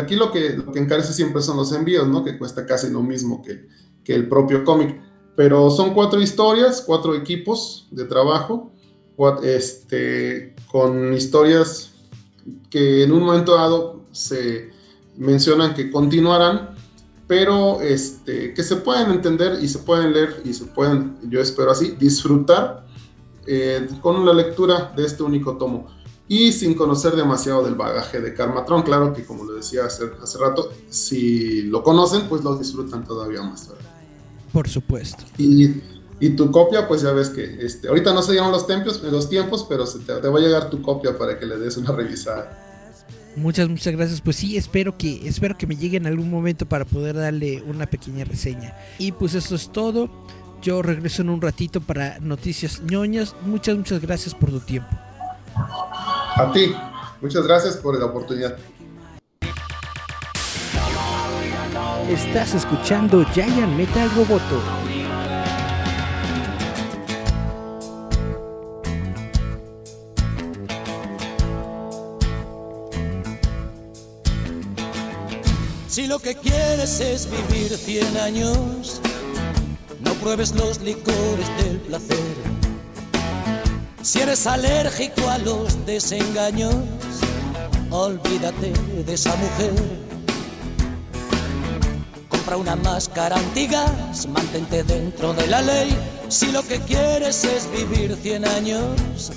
Aquí 0.01 0.17
lo 0.17 0.33
que, 0.33 0.51
lo 0.51 0.73
que 0.73 0.79
encarece 0.79 1.13
siempre 1.13 1.43
son 1.43 1.59
los 1.59 1.73
envíos, 1.73 2.09
¿no? 2.09 2.25
Que 2.25 2.39
cuesta 2.39 2.65
casi 2.65 2.89
lo 2.91 3.03
mismo 3.03 3.43
que, 3.43 3.67
que 4.05 4.15
el 4.15 4.29
propio 4.29 4.65
cómic. 4.65 4.99
Pero 5.37 5.71
son 5.71 5.93
cuatro 5.93 6.21
historias, 6.21 6.83
cuatro 6.87 7.15
equipos 7.15 7.89
de 7.91 8.05
trabajo, 8.05 8.71
cua- 9.17 9.43
este, 9.45 10.55
con 10.71 11.13
historias 11.13 11.91
que 12.71 13.03
en 13.05 13.13
un 13.13 13.23
momento 13.25 13.55
dado 13.55 14.03
se 14.13 14.71
mencionan 15.17 15.75
que 15.75 15.91
continuarán, 15.91 16.75
pero 17.27 17.81
este, 17.81 18.53
que 18.53 18.63
se 18.63 18.77
pueden 18.77 19.11
entender 19.11 19.59
y 19.63 19.69
se 19.69 19.79
pueden 19.79 20.13
leer 20.13 20.43
y 20.45 20.53
se 20.53 20.65
pueden, 20.67 21.17
yo 21.31 21.41
espero 21.41 21.71
así, 21.71 21.97
disfrutar 21.99 22.87
eh, 23.47 23.89
con 24.01 24.25
la 24.25 24.33
lectura 24.33 24.93
de 24.97 25.05
este 25.05 25.23
único 25.23 25.57
tomo 25.57 25.87
y 26.29 26.53
sin 26.53 26.75
conocer 26.75 27.15
demasiado 27.15 27.65
del 27.65 27.75
bagaje 27.75 28.21
de 28.21 28.33
Karmatron. 28.33 28.83
Claro 28.83 29.13
que 29.13 29.25
como 29.25 29.45
lo 29.45 29.55
decía 29.55 29.85
hace, 29.85 30.05
hace 30.23 30.39
rato, 30.39 30.73
si 30.89 31.63
lo 31.63 31.83
conocen, 31.83 32.23
pues 32.29 32.43
lo 32.43 32.57
disfrutan 32.57 33.05
todavía 33.05 33.43
más. 33.43 33.69
¿verdad? 33.69 33.85
Por 34.53 34.69
supuesto. 34.69 35.25
Y, 35.37 35.75
y 36.21 36.31
tu 36.31 36.51
copia, 36.51 36.89
pues 36.89 37.03
ya 37.03 37.13
ves 37.13 37.29
que 37.29 37.59
este, 37.65 37.89
ahorita 37.89 38.15
no 38.15 38.23
se 38.23 38.35
llaman 38.35 38.53
los, 38.53 38.67
tiempos, 38.67 39.03
los 39.03 39.29
tiempos, 39.29 39.67
pero 39.69 39.87
se 39.87 39.99
te, 40.01 40.15
te 40.15 40.29
va 40.29 40.39
a 40.39 40.43
llegar 40.43 40.71
tu 40.71 40.81
copia 40.81 41.19
para 41.19 41.39
que 41.39 41.45
le 41.45 41.59
des 41.59 41.77
una 41.77 41.93
revisada. 41.93 42.59
Muchas, 43.37 43.69
muchas 43.69 43.95
gracias. 43.95 44.21
Pues 44.21 44.37
sí, 44.37 44.57
espero 44.57 44.97
que, 44.97 45.27
espero 45.27 45.57
que 45.57 45.67
me 45.67 45.77
llegue 45.77 45.97
en 45.97 46.07
algún 46.07 46.31
momento 46.31 46.67
para 46.67 46.85
poder 46.85 47.17
darle 47.17 47.63
una 47.63 47.87
pequeña 47.87 48.25
reseña. 48.25 48.77
Y 48.99 49.13
pues 49.13 49.35
eso 49.35 49.55
es 49.55 49.71
todo. 49.71 50.11
Yo 50.63 50.81
regreso 50.81 51.23
en 51.23 51.31
un 51.31 51.43
ratito 51.43 51.81
para 51.81 52.21
noticias 52.21 52.83
ñoñas. 52.83 53.35
Muchas, 53.45 53.77
muchas 53.77 54.01
gracias 54.01 54.33
por 54.33 54.51
tu 54.51 54.61
tiempo. 54.61 54.91
A 55.57 56.51
ti, 56.53 56.73
muchas 57.21 57.45
gracias 57.45 57.77
por 57.77 57.99
la 57.99 58.07
oportunidad. 58.07 58.57
Estás 62.09 62.55
escuchando 62.55 63.25
Giant 63.35 63.77
Metal 63.77 64.09
Roboto. 64.15 64.63
Si 75.89 76.07
lo 76.07 76.21
que 76.21 76.37
quieres 76.37 77.01
es 77.01 77.29
vivir 77.29 77.77
100 77.77 78.17
años, 78.17 79.03
no 80.05 80.13
pruebes 80.15 80.55
los 80.55 80.81
licores 80.81 81.49
del 81.59 81.79
placer. 81.81 82.19
Si 84.03 84.21
eres 84.21 84.47
alérgico 84.47 85.29
a 85.29 85.39
los 85.39 85.85
desengaños, 85.87 86.75
olvídate 87.91 88.73
de 89.07 89.15
esa 89.15 89.35
mujer. 89.37 89.75
Compra 92.29 92.57
una 92.57 92.77
máscara 92.77 93.37
antigas, 93.37 94.27
mantente 94.27 94.83
dentro 94.83 95.33
de 95.35 95.47
la 95.47 95.63
ley. 95.63 95.97
Si 96.29 96.51
lo 96.51 96.63
que 96.63 96.81
quieres 96.81 97.45
es 97.45 97.71
vivir 97.71 98.17
100 98.21 98.47
años, 98.47 99.33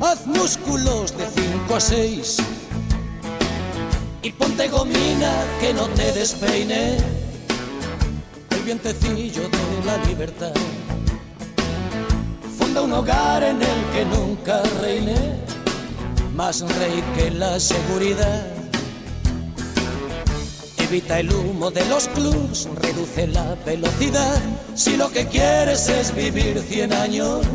haz 0.00 0.26
músculos 0.26 1.16
de 1.16 1.26
5 1.26 1.76
a 1.76 1.80
6 1.80 2.36
y 4.26 4.32
ponte 4.32 4.66
gomina 4.66 5.30
que 5.60 5.72
no 5.72 5.86
te 5.90 6.10
despeine 6.10 6.96
el 6.96 7.15
vientecillo 8.66 9.42
de 9.48 9.84
la 9.86 9.96
libertad. 10.08 10.52
Funda 12.58 12.82
un 12.82 12.92
hogar 12.92 13.44
en 13.44 13.62
el 13.62 13.80
que 13.92 14.04
nunca 14.04 14.60
reine 14.82 15.14
más 16.34 16.62
rey 16.62 17.00
que 17.16 17.30
la 17.30 17.60
seguridad. 17.60 18.44
Evita 20.78 21.20
el 21.20 21.32
humo 21.32 21.70
de 21.70 21.84
los 21.86 22.08
clubs, 22.08 22.68
reduce 22.82 23.28
la 23.28 23.54
velocidad. 23.64 24.40
Si 24.74 24.96
lo 24.96 25.12
que 25.12 25.26
quieres 25.26 25.88
es 25.88 26.12
vivir 26.12 26.58
100 26.58 26.92
años, 26.92 27.46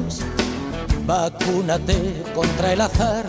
vacúnate 1.06 2.24
contra 2.34 2.72
el 2.72 2.80
azar. 2.80 3.26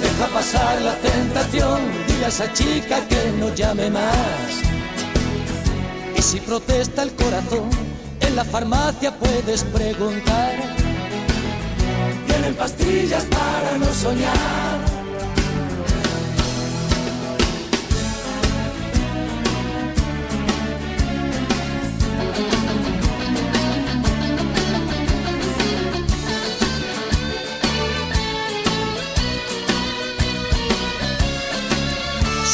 Deja 0.00 0.26
pasar 0.32 0.80
la 0.82 0.94
tentación, 0.94 1.80
dile 2.06 2.26
a 2.26 2.28
esa 2.28 2.52
chica 2.52 3.00
que 3.08 3.32
no 3.40 3.52
llame 3.52 3.90
más. 3.90 4.75
Y 6.16 6.22
si 6.22 6.40
protesta 6.40 7.02
el 7.02 7.12
corazón, 7.12 7.68
en 8.20 8.36
la 8.36 8.44
farmacia 8.44 9.16
puedes 9.18 9.64
preguntar. 9.64 10.54
Tienen 12.26 12.54
pastillas 12.54 13.24
para 13.24 13.78
no 13.78 13.86
soñar. 13.92 14.96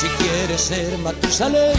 Si 0.00 0.08
quieres 0.08 0.60
ser 0.60 0.98
Matusalén, 0.98 1.78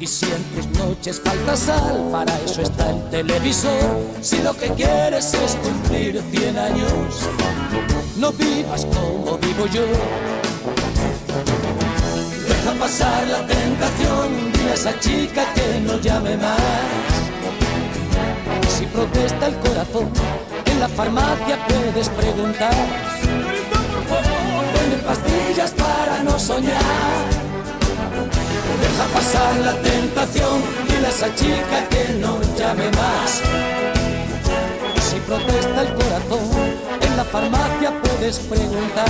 Y 0.00 0.06
si 0.06 0.26
en 0.26 0.42
tus 0.54 0.66
noches 0.78 1.20
falta 1.20 1.56
sal, 1.56 2.08
para 2.10 2.36
eso 2.40 2.62
está 2.62 2.90
el 2.90 3.02
televisor. 3.10 4.00
Si 4.20 4.42
lo 4.42 4.52
que 4.54 4.68
quieres 4.70 5.32
es 5.34 5.56
cumplir 5.56 6.20
100 6.30 6.58
años, 6.58 7.28
no 8.16 8.32
vivas 8.32 8.86
como 8.86 9.38
vivo 9.38 9.66
yo. 9.66 9.82
Deja 12.48 12.72
pasar 12.78 13.26
la 13.28 13.46
tentación, 13.46 14.52
dile 14.52 14.70
a 14.70 14.74
esa 14.74 14.98
chica 15.00 15.44
que 15.54 15.80
no 15.80 15.98
llame 16.00 16.36
más. 16.36 16.58
Si 18.68 18.86
protesta 18.86 19.46
el 19.46 19.56
corazón, 19.56 20.10
en 20.66 20.80
la 20.80 20.88
farmacia 20.88 21.58
puedes 21.66 22.08
preguntar. 22.08 22.74
Venden 24.74 25.00
pastillas 25.06 25.70
para 25.72 26.22
no 26.24 26.38
soñar. 26.38 27.43
Deja 28.80 29.04
pasar 29.12 29.56
la 29.56 29.74
tentación, 29.82 30.62
dile 30.88 31.06
a 31.06 31.10
esa 31.10 31.34
chica 31.34 31.88
que 31.90 32.14
no 32.14 32.40
llame 32.56 32.90
más. 32.90 33.42
Si 35.00 35.20
protesta 35.20 35.82
el 35.82 35.94
corazón, 35.94 36.50
en 37.00 37.16
la 37.16 37.24
farmacia 37.24 37.92
puedes 38.02 38.38
preguntar. 38.38 39.08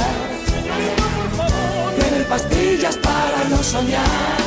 Tienen 1.99 2.25
pastillas 2.25 2.97
para 2.97 3.45
no 3.49 3.63
soñar. 3.63 4.45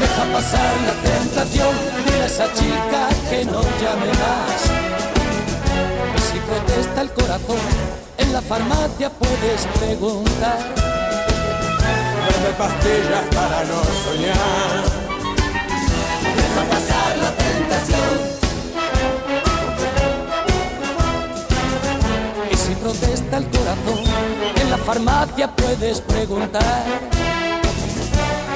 Deja 0.00 0.24
pasar 0.32 0.74
la 0.86 0.94
tentación, 1.10 1.74
dile 2.04 2.22
a 2.22 2.26
esa 2.26 2.52
chica 2.52 3.08
que 3.30 3.44
no 3.44 3.62
llame 3.80 4.12
más. 4.24 4.60
Si 6.30 6.38
protesta 6.40 7.00
el 7.02 7.10
corazón, 7.10 7.64
en 8.18 8.32
la 8.32 8.40
farmacia 8.42 9.10
puedes 9.10 9.66
preguntar. 9.78 10.87
Vende 12.38 12.52
pastillas 12.52 13.24
para 13.34 13.64
no 13.64 13.82
soñar. 14.04 14.84
Deja 16.36 16.62
pasar 16.70 17.18
la 17.18 17.32
tentación. 17.34 18.14
Y 22.52 22.56
si 22.56 22.74
protesta 22.76 23.38
el 23.38 23.46
corazón, 23.50 24.04
en 24.54 24.70
la 24.70 24.78
farmacia 24.78 25.50
puedes 25.56 26.00
preguntar. 26.00 26.84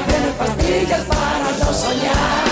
Vende 0.06 0.32
pastillas 0.38 1.00
para 1.00 1.50
no 1.58 1.74
soñar. 1.74 2.44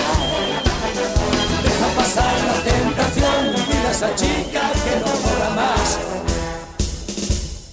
Deja 1.63 1.87
pasar 1.95 2.35
la 2.49 2.57
tentación, 2.71 3.67
mira 3.69 3.87
a 3.87 3.91
esa 3.91 4.15
chica 4.15 4.71
que 4.83 4.99
no 4.99 5.11
mola 5.23 5.49
más. 5.55 5.97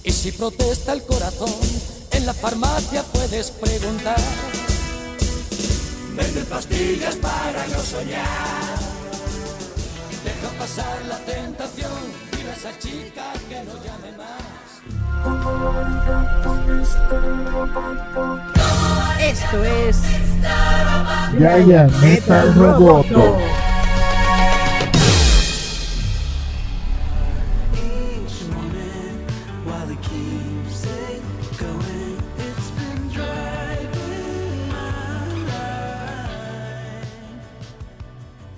Y 0.05 0.11
si 0.13 0.31
protesta 0.31 0.93
el 0.93 1.03
corazón, 1.03 1.98
la 2.29 2.33
farmacia 2.35 3.01
puedes 3.11 3.49
preguntar. 3.49 4.21
Venden 6.15 6.45
pastillas 6.45 7.15
para 7.15 7.65
no 7.67 7.79
soñar. 7.79 8.77
Deja 10.23 10.49
pasar 10.59 10.97
la 11.07 11.17
tentación, 11.25 11.91
dile 12.31 12.51
a 12.51 12.53
esa 12.53 12.77
chica 12.77 13.23
que 13.49 13.63
no 13.63 13.73
llame 13.83 14.11
más. 14.15 14.69
Esto 19.19 19.63
es 19.63 19.97
Yaya 21.39 21.87
Metal 21.99 22.53
Roboto. 22.53 23.58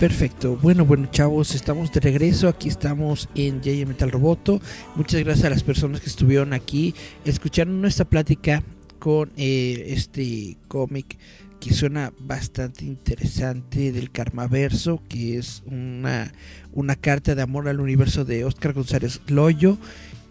Perfecto. 0.02 0.58
Bueno, 0.60 0.84
bueno, 0.84 1.10
chavos, 1.12 1.54
estamos 1.54 1.92
de 1.92 2.00
regreso. 2.00 2.48
Aquí 2.48 2.70
estamos 2.70 3.30
en 3.36 3.62
Yaya 3.62 3.86
Metal 3.86 4.10
Roboto. 4.10 4.60
Muchas 4.96 5.24
gracias 5.24 5.46
a 5.46 5.52
las 5.52 5.62
personas 5.62 6.02
que 6.02 6.10
estuvieron 6.10 6.54
aquí, 6.54 6.96
escucharon 7.24 7.80
nuestra 7.82 8.06
plática 8.06 8.64
con 8.98 9.32
eh, 9.38 9.84
este 9.90 10.58
cómic 10.68 11.20
que 11.60 11.76
suena 11.76 12.12
bastante 12.18 12.84
interesante 12.84 13.92
del 13.92 14.10
Karmaverso, 14.10 15.04
que 15.08 15.38
es 15.38 15.62
una, 15.68 16.32
una 16.74 16.96
carta 16.96 17.36
de 17.36 17.44
amor 17.44 17.70
al 17.70 17.80
universo 17.80 18.26
de 18.26 18.44
Oscar 18.44 18.74
González 18.74 19.22
Loyo. 19.28 19.78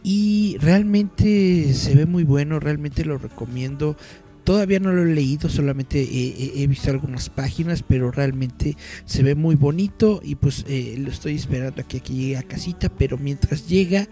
Y 0.03 0.57
realmente 0.61 1.75
se 1.75 1.95
ve 1.95 2.07
muy 2.07 2.25
bueno, 2.25 2.59
realmente 2.59 3.05
lo 3.05 3.19
recomiendo. 3.19 3.97
Todavía 4.45 4.81
no 4.81 4.93
lo 4.93 5.03
he 5.03 5.15
leído, 5.15 5.49
solamente 5.49 6.01
he, 6.01 6.67
visto 6.67 6.91
algunas 6.91 7.29
páginas, 7.29 7.83
pero 7.87 8.11
realmente 8.11 8.77
se 9.05 9.23
ve 9.23 9.35
muy 9.35 9.55
bonito 9.55 10.21
y 10.25 10.35
pues 10.35 10.65
eh, 10.69 10.97
lo 10.99 11.11
estoy 11.11 11.37
esperando 11.37 11.83
a 11.83 11.85
que 11.87 11.99
aquí 11.99 12.15
llegue 12.15 12.37
a 12.39 12.43
casita, 12.43 12.89
pero 12.89 13.17
mientras 13.19 13.69
llega 13.69 14.09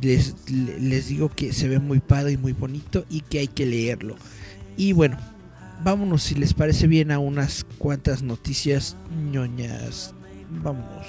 les, 0.00 0.34
le- 0.50 0.78
les 0.80 1.08
digo 1.08 1.28
que 1.28 1.52
se 1.52 1.68
ve 1.68 1.78
muy 1.78 2.00
padre 2.00 2.32
y 2.32 2.36
muy 2.36 2.52
bonito 2.52 3.04
y 3.08 3.20
que 3.22 3.38
hay 3.40 3.48
que 3.48 3.66
leerlo. 3.66 4.16
Y 4.76 4.92
bueno, 4.92 5.16
vámonos 5.82 6.22
si 6.22 6.34
les 6.34 6.52
parece 6.54 6.86
bien 6.86 7.10
a 7.10 7.18
unas 7.18 7.64
cuantas 7.78 8.22
noticias 8.22 8.96
ñoñas. 9.32 10.14
Vámonos. 10.62 11.06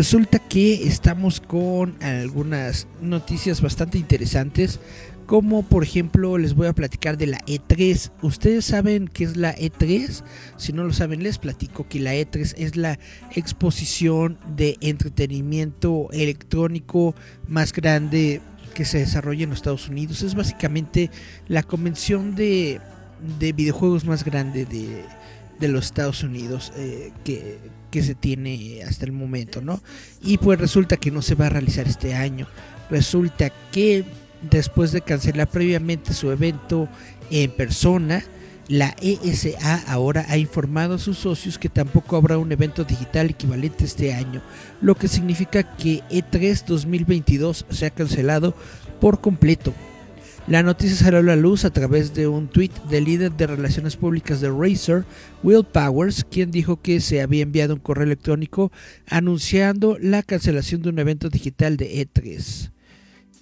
Resulta 0.00 0.38
que 0.38 0.88
estamos 0.88 1.42
con 1.42 2.02
algunas 2.02 2.86
noticias 3.02 3.60
bastante 3.60 3.98
interesantes, 3.98 4.80
como 5.26 5.62
por 5.62 5.82
ejemplo 5.84 6.38
les 6.38 6.54
voy 6.54 6.68
a 6.68 6.72
platicar 6.72 7.18
de 7.18 7.26
la 7.26 7.38
E3. 7.40 8.10
¿Ustedes 8.22 8.64
saben 8.64 9.08
qué 9.08 9.24
es 9.24 9.36
la 9.36 9.54
E3? 9.54 10.22
Si 10.56 10.72
no 10.72 10.84
lo 10.84 10.94
saben, 10.94 11.22
les 11.22 11.36
platico 11.36 11.86
que 11.86 12.00
la 12.00 12.14
E3 12.14 12.54
es 12.56 12.76
la 12.76 12.98
exposición 13.32 14.38
de 14.56 14.78
entretenimiento 14.80 16.08
electrónico 16.12 17.14
más 17.46 17.74
grande 17.74 18.40
que 18.72 18.86
se 18.86 19.00
desarrolla 19.00 19.44
en 19.44 19.50
los 19.50 19.58
Estados 19.58 19.86
Unidos. 19.90 20.22
Es 20.22 20.34
básicamente 20.34 21.10
la 21.46 21.62
convención 21.62 22.34
de, 22.34 22.80
de 23.38 23.52
videojuegos 23.52 24.06
más 24.06 24.24
grande 24.24 24.64
de, 24.64 25.04
de 25.58 25.68
los 25.68 25.84
Estados 25.84 26.22
Unidos 26.22 26.72
eh, 26.78 27.12
que, 27.22 27.58
que 27.90 28.02
se 28.02 28.14
tiene 28.14 28.82
hasta 28.82 29.04
el 29.04 29.12
momento, 29.12 29.60
¿no? 29.60 29.82
Y 30.22 30.38
pues 30.38 30.58
resulta 30.58 30.96
que 30.96 31.10
no 31.10 31.22
se 31.22 31.34
va 31.34 31.46
a 31.46 31.50
realizar 31.50 31.86
este 31.86 32.14
año. 32.14 32.46
Resulta 32.90 33.50
que 33.72 34.04
después 34.50 34.92
de 34.92 35.02
cancelar 35.02 35.48
previamente 35.48 36.14
su 36.14 36.30
evento 36.30 36.88
en 37.30 37.50
persona, 37.50 38.24
la 38.68 38.94
ESA 39.00 39.82
ahora 39.88 40.24
ha 40.28 40.36
informado 40.36 40.94
a 40.94 40.98
sus 40.98 41.18
socios 41.18 41.58
que 41.58 41.68
tampoco 41.68 42.16
habrá 42.16 42.38
un 42.38 42.52
evento 42.52 42.84
digital 42.84 43.30
equivalente 43.30 43.84
este 43.84 44.14
año, 44.14 44.42
lo 44.80 44.94
que 44.94 45.08
significa 45.08 45.76
que 45.76 46.04
E 46.08 46.22
E3 46.22 46.64
2022 46.64 47.66
se 47.68 47.86
ha 47.86 47.90
cancelado 47.90 48.54
por 49.00 49.20
completo. 49.20 49.74
La 50.50 50.64
noticia 50.64 50.96
salió 50.96 51.20
a 51.20 51.22
la 51.22 51.36
luz 51.36 51.64
a 51.64 51.70
través 51.70 52.12
de 52.12 52.26
un 52.26 52.48
tweet 52.48 52.72
del 52.88 53.04
líder 53.04 53.30
de 53.30 53.46
relaciones 53.46 53.94
públicas 53.94 54.40
de 54.40 54.50
Razer, 54.50 55.04
Will 55.44 55.62
Powers, 55.62 56.24
quien 56.28 56.50
dijo 56.50 56.82
que 56.82 56.98
se 56.98 57.20
había 57.20 57.44
enviado 57.44 57.74
un 57.74 57.78
correo 57.78 58.02
electrónico 58.02 58.72
anunciando 59.06 59.96
la 60.00 60.24
cancelación 60.24 60.82
de 60.82 60.88
un 60.88 60.98
evento 60.98 61.28
digital 61.28 61.76
de 61.76 62.04
E3. 62.04 62.72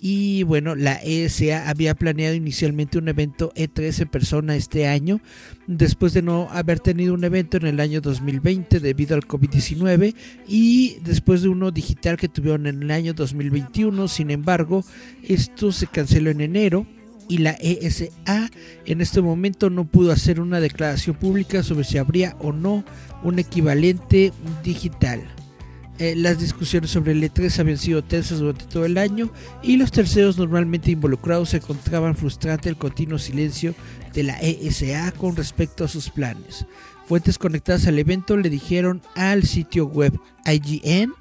Y 0.03 0.43
bueno, 0.43 0.75
la 0.75 0.97
ESA 0.97 1.71
había 1.71 1.95
planeado 1.95 2.35
inicialmente 2.35 2.99
un 2.99 3.09
evento 3.09 3.55
E3 3.57 4.03
en 4.03 4.09
persona 4.09 4.55
este 4.55 4.87
año, 4.87 5.23
después 5.67 6.13
de 6.13 6.21
no 6.21 6.51
haber 6.51 6.79
tenido 6.79 7.15
un 7.15 7.25
evento 7.25 7.57
en 7.57 7.69
el 7.69 7.81
año 7.81 8.03
2020 8.03 8.81
debido 8.81 9.15
al 9.15 9.27
COVID-19 9.27 10.15
y 10.47 10.99
después 11.03 11.41
de 11.41 11.49
uno 11.49 11.71
digital 11.71 12.19
que 12.19 12.29
tuvieron 12.29 12.67
en 12.67 12.83
el 12.83 12.91
año 12.91 13.15
2021. 13.15 14.09
Sin 14.09 14.31
embargo, 14.31 14.85
esto 15.23 15.73
se 15.73 15.87
canceló 15.87 16.29
en 16.29 16.43
enero 16.43 16.87
y 17.29 17.39
la 17.39 17.53
ESA 17.61 18.51
en 18.87 19.01
este 19.01 19.21
momento 19.21 19.71
no 19.71 19.85
pudo 19.85 20.13
hacer 20.13 20.41
una 20.41 20.61
declaración 20.61 21.17
pública 21.17 21.63
sobre 21.63 21.85
si 21.85 21.99
habría 21.99 22.37
o 22.41 22.53
no 22.53 22.85
un 23.23 23.39
equivalente 23.39 24.33
digital. 24.65 25.23
Eh, 25.99 26.15
las 26.17 26.39
discusiones 26.39 26.91
sobre 26.91 27.11
el 27.11 27.23
E3 27.23 27.59
habían 27.59 27.79
sido 27.79 28.05
tensas 28.05 28.39
durante 28.39 28.67
todo 28.67 28.85
el 28.85 28.99
año 28.99 29.33
y 29.65 29.77
los 29.77 29.91
terceros 29.91 30.39
normalmente 30.39 30.93
involucrados 30.93 31.49
se 31.51 31.57
encontraban 31.57 32.15
frustrante 32.15 32.69
el 32.69 32.77
continuo 32.77 33.19
silencio 33.19 33.75
de 34.15 34.23
la 34.23 34.39
ESA 34.39 35.11
con 35.13 35.35
respecto 35.35 35.85
a 35.85 35.89
sus 35.89 36.09
planes. 36.09 36.67
Fuentes 37.07 37.37
conectadas 37.37 37.87
al 37.89 37.99
evento 37.99 38.37
le 38.37 38.49
dijeron 38.49 39.03
al 39.17 39.43
sitio 39.43 39.87
web 39.87 40.13
IGN 40.47 41.15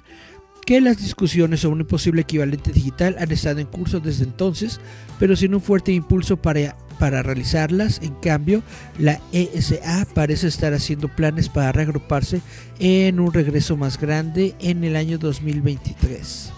que 0.68 0.82
las 0.82 0.98
discusiones 0.98 1.60
sobre 1.60 1.80
un 1.80 1.86
posible 1.86 2.20
equivalente 2.20 2.72
digital 2.72 3.16
han 3.18 3.32
estado 3.32 3.58
en 3.58 3.66
curso 3.66 4.00
desde 4.00 4.24
entonces, 4.24 4.80
pero 5.18 5.34
sin 5.34 5.54
un 5.54 5.62
fuerte 5.62 5.92
impulso 5.92 6.36
para, 6.36 6.76
para 6.98 7.22
realizarlas. 7.22 8.00
En 8.02 8.14
cambio, 8.16 8.62
la 8.98 9.18
ESA 9.32 10.06
parece 10.12 10.46
estar 10.46 10.74
haciendo 10.74 11.08
planes 11.08 11.48
para 11.48 11.72
reagruparse 11.72 12.42
en 12.80 13.18
un 13.18 13.32
regreso 13.32 13.78
más 13.78 13.98
grande 13.98 14.56
en 14.60 14.84
el 14.84 14.96
año 14.96 15.16
2023. 15.16 16.52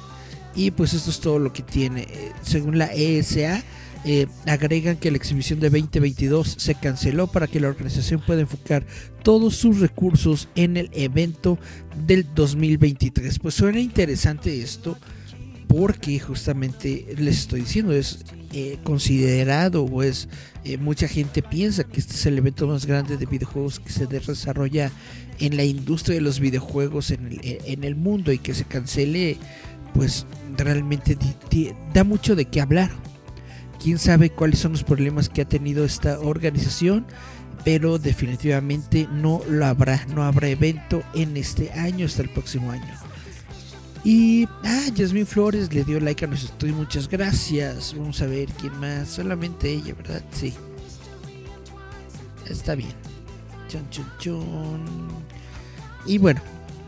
Y 0.57 0.73
pues 0.73 0.93
esto 0.93 1.11
es 1.11 1.21
todo 1.21 1.39
lo 1.39 1.53
que 1.53 1.63
tiene. 1.63 2.01
Eh, 2.01 2.33
Según 2.43 2.79
la 2.79 2.87
ESA, 2.87 3.63
eh, 4.05 4.27
agregan 4.47 4.97
que 4.97 5.11
la 5.11 5.19
exhibición 5.19 5.61
de 5.61 5.69
2022 5.69 6.57
se 6.59 6.75
canceló 6.75 7.27
para 7.27 7.47
que 7.47 7.61
la 7.61 7.69
organización 7.69 8.23
pueda 8.27 8.41
enfocar 8.41 8.87
todos 9.23 9.57
sus 9.57 9.81
recursos 9.81 10.49
en 10.55 10.79
el 10.79 10.89
evento 10.95 11.59
del 12.07 12.27
2023. 12.35 13.39
Pues 13.39 13.55
suena 13.55 13.79
interesante 13.79 14.63
esto 14.63 14.97
porque 15.69 16.19
justamente 16.19 17.15
les 17.19 17.41
estoy 17.41 17.61
diciendo 17.61 17.93
es 17.93 18.25
eh, 18.53 18.79
considerado 18.83 19.85
o 19.85 20.03
es 20.03 20.29
eh, 20.65 20.79
mucha 20.79 21.07
gente 21.07 21.43
piensa 21.43 21.85
que 21.85 22.01
este 22.01 22.15
es 22.15 22.27
el 22.27 22.39
evento 22.39 22.67
más 22.67 22.87
grande 22.87 23.17
de 23.17 23.27
videojuegos 23.27 23.79
que 23.79 23.93
se 23.93 24.07
desarrolla 24.07 24.91
en 25.39 25.57
la 25.57 25.63
industria 25.63 26.17
de 26.17 26.23
los 26.23 26.41
videojuegos 26.41 27.11
en 27.13 27.27
el, 27.27 27.41
en 27.43 27.85
el 27.85 27.95
mundo 27.95 28.33
y 28.33 28.39
que 28.39 28.55
se 28.55 28.65
cancele 28.65 29.37
pues 29.95 30.27
realmente 30.57 31.17
da 31.95 32.03
mucho 32.03 32.35
de 32.35 32.47
qué 32.47 32.61
hablar 32.61 32.91
quién 33.83 33.99
sabe 33.99 34.31
cuáles 34.31 34.59
son 34.59 34.73
los 34.73 34.85
problemas 34.85 35.29
que 35.29 35.43
ha 35.43 35.49
tenido 35.49 35.85
esta 35.85 36.21
organización 36.21 37.07
pero 37.65 37.99
definitivamente 37.99 39.09
no 39.13 39.43
lo 39.49 39.67
habrá 39.67 40.05
no 40.15 40.23
habrá 40.23 40.49
evento 40.49 41.03
en 41.15 41.37
este 41.37 41.73
año 41.73 42.07
hasta 42.07 42.23
el 42.23 42.31
próximo 42.31 42.71
año. 42.71 42.95
Y 44.03 44.49
ah 44.65 44.87
Yasmin 44.95 45.27
Flores 45.27 45.73
le 45.75 45.85
dio 45.85 46.01
like 46.01 46.25
a 46.25 46.29
nuestro 46.29 46.55
tweet 46.57 46.73
muchas 46.73 47.09
gracias. 47.09 47.95
Vamos 47.97 48.23
a 48.23 48.27
ver 48.27 48.49
quién 48.61 48.75
más 48.81 49.09
solamente 49.09 49.71
ella 49.71 49.95
verdad 49.95 50.23
sí. 50.33 50.55
Está 52.49 52.75
bien. 52.75 52.95
Chon, 53.69 53.89
chon, 53.91 54.07
chon. 54.19 55.09
y 56.07 56.19
bueno 56.19 56.41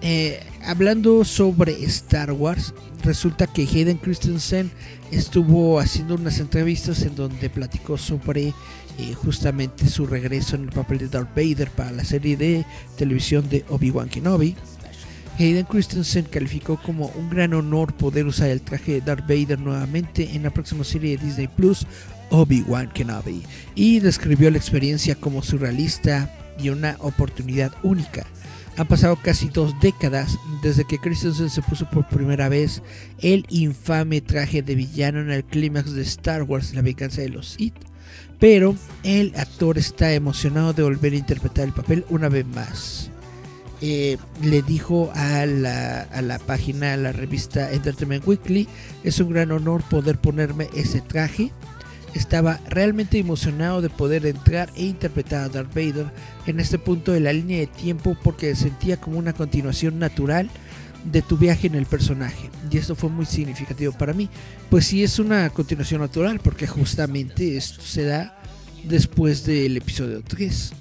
eh, 0.03 0.41
hablando 0.65 1.25
sobre 1.25 1.85
Star 1.85 2.33
Wars 2.33 2.75
resulta 3.05 3.47
que 3.47 3.63
Hayden 3.63 3.99
Christensen 3.99 4.71
estuvo 5.11 5.79
haciendo 5.79 6.15
unas 6.15 6.39
entrevistas 6.39 7.03
en 7.03 7.15
donde 7.15 7.51
platicó 7.51 7.99
sobre 7.99 8.49
eh, 8.99 9.15
justamente 9.15 9.87
su 9.89 10.07
regreso 10.07 10.57
en 10.57 10.65
el 10.65 10.71
papel 10.71 10.99
de 10.99 11.09
Darth 11.09 11.35
Vader 11.35 11.71
para 11.71 11.93
la 11.93 12.05
serie 12.05 12.37
de 12.37 12.65
televisión 12.97 13.49
de 13.49 13.65
Obi-Wan 13.69 14.09
Kenobi. 14.09 14.55
Hayden 15.39 15.65
Christensen 15.65 16.27
calificó 16.27 16.77
como 16.83 17.07
un 17.17 17.31
gran 17.31 17.55
honor 17.55 17.95
poder 17.95 18.27
usar 18.27 18.51
el 18.51 18.61
traje 18.61 18.93
de 18.93 19.01
Darth 19.01 19.27
Vader 19.27 19.59
nuevamente 19.59 20.35
en 20.35 20.43
la 20.43 20.51
próxima 20.51 20.85
serie 20.85 21.17
de 21.17 21.25
Disney 21.25 21.49
Plus, 21.49 21.87
Obi-Wan 22.31 22.91
Kenobi, 22.93 23.43
y 23.75 24.01
describió 24.01 24.51
la 24.51 24.59
experiencia 24.59 25.15
como 25.15 25.43
surrealista 25.43 26.31
y 26.59 26.69
una 26.69 26.97
oportunidad 27.01 27.73
única. 27.83 28.27
Han 28.77 28.87
pasado 28.87 29.17
casi 29.17 29.49
dos 29.49 29.79
décadas 29.81 30.39
desde 30.63 30.85
que 30.85 30.99
Christensen 30.99 31.51
se 31.51 31.61
puso 31.63 31.89
por 31.91 32.09
primera 32.09 32.49
vez 32.49 32.83
el 33.21 33.45
infame 33.51 34.23
traje 34.23 34.63
de 34.63 34.75
villano 34.75 35.21
en 35.21 35.31
el 35.31 35.45
clímax 35.45 35.93
de 35.93 36.03
Star 36.03 36.43
Wars, 36.45 36.75
La 36.75 36.81
venganza 36.81 37.21
de 37.21 37.29
los 37.29 37.49
Sith. 37.49 37.75
Pero 38.39 38.75
el 39.05 39.35
actor 39.37 39.79
está 39.79 40.13
emocionado 40.15 40.73
de 40.73 40.83
volver 40.83 41.13
a 41.13 41.17
interpretar 41.17 41.67
el 41.67 41.73
papel 41.73 42.05
una 42.09 42.29
vez 42.29 42.47
más. 42.47 43.11
Eh, 43.83 44.17
le 44.41 44.63
dijo 44.63 45.11
a 45.15 45.45
la, 45.45 46.03
a 46.03 46.23
la 46.23 46.39
página, 46.39 46.95
a 46.95 46.97
la 46.97 47.13
revista 47.13 47.73
Entertainment 47.73 48.27
Weekly, 48.27 48.69
es 49.05 49.21
un 49.21 49.31
gran 49.31 49.53
honor 49.53 49.83
poder 49.83 50.19
ponerme 50.19 50.69
ese 50.75 51.01
traje. 51.01 51.51
Estaba 52.15 52.61
realmente 52.69 53.19
emocionado 53.19 53.81
de 53.81 53.89
poder 53.91 54.27
entrar 54.27 54.71
e 54.75 54.85
interpretar 54.85 55.45
a 55.45 55.49
Darth 55.49 55.75
Vader 55.75 56.07
en 56.47 56.61
este 56.61 56.79
punto 56.79 57.13
de 57.13 57.21
la 57.21 57.33
línea 57.33 57.61
de 57.61 57.67
tiempo 57.67 58.17
porque 58.23 58.55
sentía 58.55 58.99
como 58.99 59.19
una 59.19 59.33
continuación 59.33 59.99
natural 59.99 60.51
de 61.05 61.23
tu 61.23 61.37
viaje 61.37 61.67
en 61.67 61.75
el 61.75 61.87
personaje. 61.87 62.51
Y 62.71 62.79
esto 62.79 62.95
fue 62.95 63.11
muy 63.11 63.27
significativo 63.27 63.93
para 63.93 64.13
mí. 64.13 64.29
Pues 64.71 64.87
sí 64.87 65.03
es 65.03 65.19
una 65.19 65.51
continuación 65.51 66.01
natural 66.01 66.41
porque 66.43 66.67
justamente 66.67 67.57
esto 67.57 67.83
se 67.83 68.05
da 68.05 68.39
después 68.85 69.45
del 69.45 69.77
episodio 69.77 70.23
3. 70.23 70.73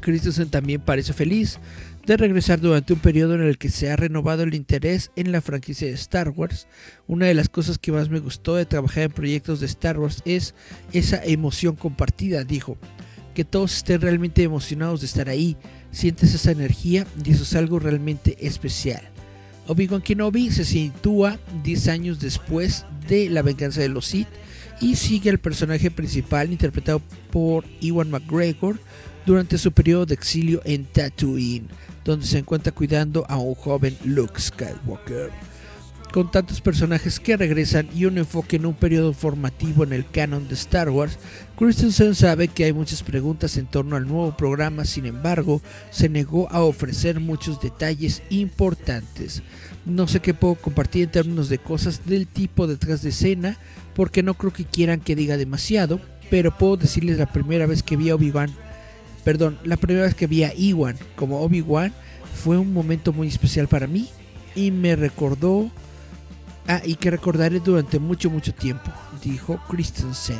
Christensen 0.00 0.48
también 0.48 0.80
parece 0.80 1.12
feliz 1.12 1.58
de 2.06 2.16
regresar 2.16 2.60
durante 2.60 2.92
un 2.92 2.98
periodo 2.98 3.34
en 3.34 3.42
el 3.42 3.58
que 3.58 3.68
se 3.68 3.90
ha 3.90 3.96
renovado 3.96 4.42
el 4.42 4.54
interés 4.54 5.10
en 5.16 5.32
la 5.32 5.40
franquicia 5.40 5.88
de 5.88 5.94
Star 5.94 6.30
Wars. 6.30 6.66
Una 7.06 7.26
de 7.26 7.34
las 7.34 7.48
cosas 7.48 7.78
que 7.78 7.92
más 7.92 8.08
me 8.08 8.20
gustó 8.20 8.56
de 8.56 8.66
trabajar 8.66 9.04
en 9.04 9.12
proyectos 9.12 9.60
de 9.60 9.66
Star 9.66 9.98
Wars 9.98 10.22
es 10.24 10.54
esa 10.92 11.22
emoción 11.24 11.76
compartida, 11.76 12.44
dijo. 12.44 12.78
Que 13.34 13.44
todos 13.44 13.76
estén 13.76 14.00
realmente 14.00 14.42
emocionados 14.42 15.00
de 15.00 15.06
estar 15.06 15.28
ahí, 15.28 15.56
sientes 15.92 16.34
esa 16.34 16.50
energía 16.50 17.06
y 17.24 17.30
eso 17.30 17.44
es 17.44 17.54
algo 17.54 17.78
realmente 17.78 18.36
especial. 18.44 19.02
Obi-Wan 19.68 20.02
Kenobi 20.02 20.50
se 20.50 20.64
sitúa 20.64 21.38
10 21.62 21.88
años 21.88 22.18
después 22.18 22.84
de 23.08 23.30
La 23.30 23.42
venganza 23.42 23.80
de 23.80 23.88
los 23.88 24.06
Sith 24.06 24.26
y 24.80 24.96
sigue 24.96 25.30
al 25.30 25.38
personaje 25.38 25.90
principal 25.90 26.50
interpretado 26.50 27.00
por 27.30 27.64
Ewan 27.80 28.10
McGregor 28.10 28.80
durante 29.26 29.58
su 29.58 29.70
periodo 29.72 30.06
de 30.06 30.14
exilio 30.14 30.60
en 30.64 30.86
Tatooine, 30.86 31.68
donde 32.04 32.26
se 32.26 32.38
encuentra 32.38 32.72
cuidando 32.72 33.24
a 33.28 33.36
un 33.36 33.54
joven 33.54 33.96
Luke 34.04 34.40
Skywalker. 34.40 35.30
Con 36.12 36.28
tantos 36.28 36.60
personajes 36.60 37.20
que 37.20 37.36
regresan 37.36 37.88
y 37.94 38.04
un 38.04 38.18
enfoque 38.18 38.56
en 38.56 38.66
un 38.66 38.74
periodo 38.74 39.12
formativo 39.12 39.84
en 39.84 39.92
el 39.92 40.04
canon 40.10 40.48
de 40.48 40.54
Star 40.54 40.90
Wars, 40.90 41.18
Christensen 41.56 42.16
sabe 42.16 42.48
que 42.48 42.64
hay 42.64 42.72
muchas 42.72 43.04
preguntas 43.04 43.56
en 43.56 43.66
torno 43.66 43.94
al 43.94 44.08
nuevo 44.08 44.36
programa, 44.36 44.84
sin 44.84 45.06
embargo, 45.06 45.62
se 45.90 46.08
negó 46.08 46.50
a 46.50 46.62
ofrecer 46.62 47.20
muchos 47.20 47.60
detalles 47.60 48.24
importantes. 48.28 49.44
No 49.86 50.08
sé 50.08 50.18
qué 50.18 50.34
puedo 50.34 50.56
compartir 50.56 51.04
en 51.04 51.12
términos 51.12 51.48
de 51.48 51.58
cosas 51.58 52.04
del 52.04 52.26
tipo 52.26 52.66
detrás 52.66 53.02
de 53.02 53.10
escena, 53.10 53.56
porque 53.94 54.24
no 54.24 54.34
creo 54.34 54.52
que 54.52 54.64
quieran 54.64 55.00
que 55.00 55.14
diga 55.14 55.36
demasiado, 55.36 56.00
pero 56.28 56.56
puedo 56.58 56.76
decirles 56.76 57.18
la 57.18 57.32
primera 57.32 57.66
vez 57.66 57.84
que 57.84 57.96
vi 57.96 58.10
a 58.10 58.16
Obi-Wan, 58.16 58.50
perdón, 59.24 59.58
la 59.64 59.76
primera 59.76 60.06
vez 60.06 60.14
que 60.14 60.26
vi 60.26 60.44
a 60.44 60.54
Iwan 60.54 60.96
como 61.16 61.40
Obi-Wan 61.40 61.92
fue 62.42 62.58
un 62.58 62.72
momento 62.72 63.12
muy 63.12 63.28
especial 63.28 63.68
para 63.68 63.86
mí 63.86 64.08
y 64.54 64.70
me 64.70 64.96
recordó 64.96 65.70
Ah, 66.72 66.80
y 66.84 66.94
que 66.94 67.10
recordaré 67.10 67.58
durante 67.58 67.98
mucho, 67.98 68.30
mucho 68.30 68.54
tiempo, 68.54 68.92
dijo 69.24 69.60
Christensen. 69.68 70.38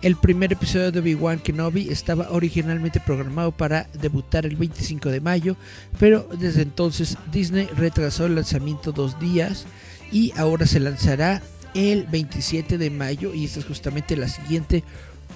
El 0.00 0.16
primer 0.16 0.50
episodio 0.50 0.90
de 0.90 1.00
Obi-Wan 1.00 1.38
Kenobi 1.38 1.90
estaba 1.90 2.30
originalmente 2.30 2.98
programado 2.98 3.52
para 3.52 3.86
debutar 4.00 4.46
el 4.46 4.56
25 4.56 5.10
de 5.10 5.20
mayo, 5.20 5.54
pero 5.98 6.28
desde 6.40 6.62
entonces 6.62 7.18
Disney 7.30 7.66
retrasó 7.76 8.24
el 8.24 8.36
lanzamiento 8.36 8.90
dos 8.90 9.20
días 9.20 9.66
y 10.10 10.32
ahora 10.38 10.66
se 10.66 10.80
lanzará 10.80 11.42
el 11.74 12.06
27 12.06 12.78
de 12.78 12.88
mayo 12.88 13.34
y 13.34 13.44
esta 13.44 13.60
es 13.60 13.66
justamente 13.66 14.16
la 14.16 14.28
siguiente 14.28 14.82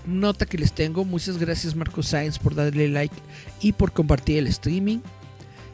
nota 0.07 0.47
que 0.47 0.59
les 0.59 0.73
tengo. 0.73 1.05
Muchas 1.05 1.39
gracias 1.39 1.75
Marco 1.75 2.03
Sáenz 2.03 2.39
por 2.39 2.55
darle 2.55 2.89
like 2.89 3.15
y 3.61 3.73
por 3.73 3.93
compartir 3.93 4.39
el 4.39 4.47
streaming. 4.47 4.99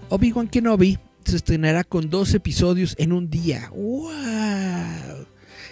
Obi-Wan 0.09 0.49
Kenobi 0.49 0.99
se 1.25 1.37
estrenará 1.37 1.85
con 1.85 2.11
dos 2.11 2.35
episodios 2.35 2.95
en 2.99 3.13
un 3.13 3.29
día. 3.31 3.71
¡Wow! 3.75 5.27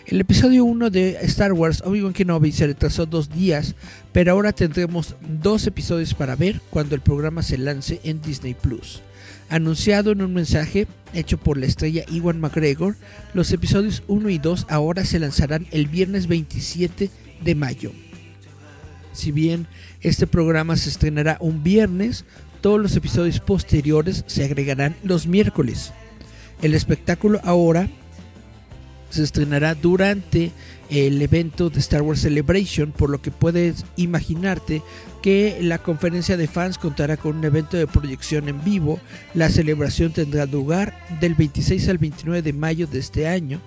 El 0.06 0.20
episodio 0.20 0.64
1 0.64 0.90
de 0.90 1.16
Star 1.22 1.52
Wars 1.52 1.82
Obi-Wan 1.84 2.12
Kenobi 2.12 2.52
se 2.52 2.66
retrasó 2.66 3.06
dos 3.06 3.30
días, 3.30 3.74
pero 4.12 4.32
ahora 4.32 4.52
tendremos 4.52 5.14
dos 5.40 5.66
episodios 5.66 6.12
para 6.12 6.36
ver 6.36 6.60
cuando 6.70 6.94
el 6.94 7.00
programa 7.00 7.42
se 7.42 7.56
lance 7.56 8.00
en 8.04 8.20
Disney 8.20 8.54
Plus. 8.54 9.00
Anunciado 9.48 10.12
en 10.12 10.22
un 10.22 10.34
mensaje 10.34 10.86
hecho 11.12 11.38
por 11.38 11.56
la 11.56 11.66
estrella 11.66 12.04
Iwan 12.10 12.40
McGregor, 12.40 12.96
los 13.34 13.52
episodios 13.52 14.02
1 14.08 14.28
y 14.30 14.38
2 14.38 14.66
ahora 14.68 15.04
se 15.04 15.18
lanzarán 15.18 15.66
el 15.70 15.86
viernes 15.86 16.26
27 16.26 17.10
de 17.42 17.54
mayo. 17.54 17.92
Si 19.14 19.32
bien 19.32 19.66
este 20.02 20.26
programa 20.26 20.76
se 20.76 20.90
estrenará 20.90 21.38
un 21.40 21.62
viernes, 21.62 22.26
todos 22.60 22.80
los 22.80 22.94
episodios 22.96 23.40
posteriores 23.40 24.24
se 24.26 24.44
agregarán 24.44 24.96
los 25.02 25.26
miércoles. 25.26 25.92
El 26.60 26.74
espectáculo 26.74 27.40
ahora 27.44 27.88
se 29.10 29.22
estrenará 29.22 29.74
durante 29.74 30.50
el 30.90 31.22
evento 31.22 31.70
de 31.70 31.78
Star 31.78 32.02
Wars 32.02 32.20
Celebration, 32.20 32.90
por 32.90 33.10
lo 33.10 33.22
que 33.22 33.30
puedes 33.30 33.84
imaginarte 33.96 34.82
que 35.22 35.58
la 35.60 35.78
conferencia 35.78 36.36
de 36.36 36.48
fans 36.48 36.76
contará 36.76 37.16
con 37.16 37.36
un 37.36 37.44
evento 37.44 37.76
de 37.76 37.86
proyección 37.86 38.48
en 38.48 38.62
vivo. 38.64 38.98
La 39.32 39.48
celebración 39.48 40.12
tendrá 40.12 40.46
lugar 40.46 40.98
del 41.20 41.34
26 41.34 41.88
al 41.88 41.98
29 41.98 42.42
de 42.42 42.52
mayo 42.52 42.86
de 42.86 42.98
este 42.98 43.28
año. 43.28 43.60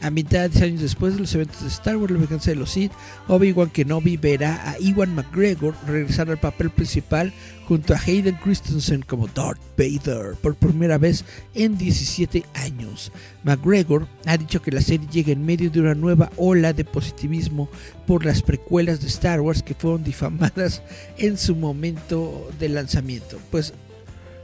A 0.00 0.10
mitad 0.10 0.48
de 0.48 0.64
años 0.64 0.80
después 0.80 1.14
de 1.14 1.20
los 1.20 1.34
eventos 1.34 1.60
de 1.62 1.68
Star 1.68 1.96
Wars, 1.96 2.12
la 2.12 2.20
venganza 2.20 2.50
de 2.50 2.56
los 2.56 2.70
Sith, 2.70 2.92
Obi-Wan 3.26 3.70
Kenobi 3.70 4.16
verá 4.16 4.70
a 4.70 4.78
Iwan 4.78 5.14
McGregor 5.14 5.74
regresar 5.86 6.30
al 6.30 6.38
papel 6.38 6.70
principal 6.70 7.32
junto 7.66 7.92
a 7.92 7.98
Hayden 7.98 8.36
Christensen 8.36 9.02
como 9.02 9.26
Darth 9.26 9.60
Vader 9.76 10.36
por 10.40 10.54
primera 10.54 10.98
vez 10.98 11.24
en 11.54 11.76
17 11.76 12.44
años. 12.54 13.12
McGregor 13.42 14.06
ha 14.24 14.36
dicho 14.38 14.62
que 14.62 14.70
la 14.70 14.80
serie 14.80 15.08
llega 15.10 15.32
en 15.32 15.44
medio 15.44 15.68
de 15.70 15.80
una 15.80 15.94
nueva 15.94 16.30
ola 16.36 16.72
de 16.72 16.84
positivismo 16.84 17.68
por 18.06 18.24
las 18.24 18.42
precuelas 18.42 19.00
de 19.00 19.08
Star 19.08 19.40
Wars 19.40 19.62
que 19.62 19.74
fueron 19.74 20.04
difamadas 20.04 20.82
en 21.18 21.36
su 21.36 21.56
momento 21.56 22.48
de 22.58 22.68
lanzamiento. 22.68 23.38
Pues 23.50 23.74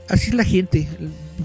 así 0.09 0.29
es 0.29 0.35
la 0.35 0.43
gente. 0.43 0.87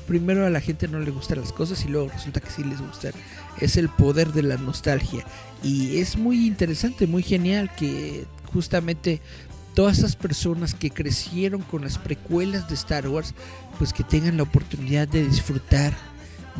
Primero 0.06 0.46
a 0.46 0.50
la 0.50 0.60
gente 0.60 0.86
no 0.86 1.00
le 1.00 1.10
gustan 1.10 1.40
las 1.40 1.52
cosas 1.52 1.84
y 1.84 1.88
luego 1.88 2.10
resulta 2.10 2.40
que 2.40 2.50
sí 2.50 2.62
les 2.62 2.80
gustan. 2.80 3.12
Es 3.60 3.76
el 3.76 3.88
poder 3.88 4.32
de 4.32 4.42
la 4.42 4.56
nostalgia. 4.56 5.24
Y 5.62 5.98
es 5.98 6.16
muy 6.16 6.46
interesante, 6.46 7.06
muy 7.06 7.22
genial 7.22 7.70
que 7.76 8.24
justamente 8.52 9.20
todas 9.74 9.98
esas 9.98 10.16
personas 10.16 10.74
que 10.74 10.90
crecieron 10.90 11.62
con 11.62 11.82
las 11.82 11.98
precuelas 11.98 12.68
de 12.68 12.74
Star 12.74 13.08
Wars, 13.08 13.34
pues 13.78 13.92
que 13.92 14.04
tengan 14.04 14.36
la 14.36 14.42
oportunidad 14.42 15.08
de 15.08 15.26
disfrutar 15.26 15.94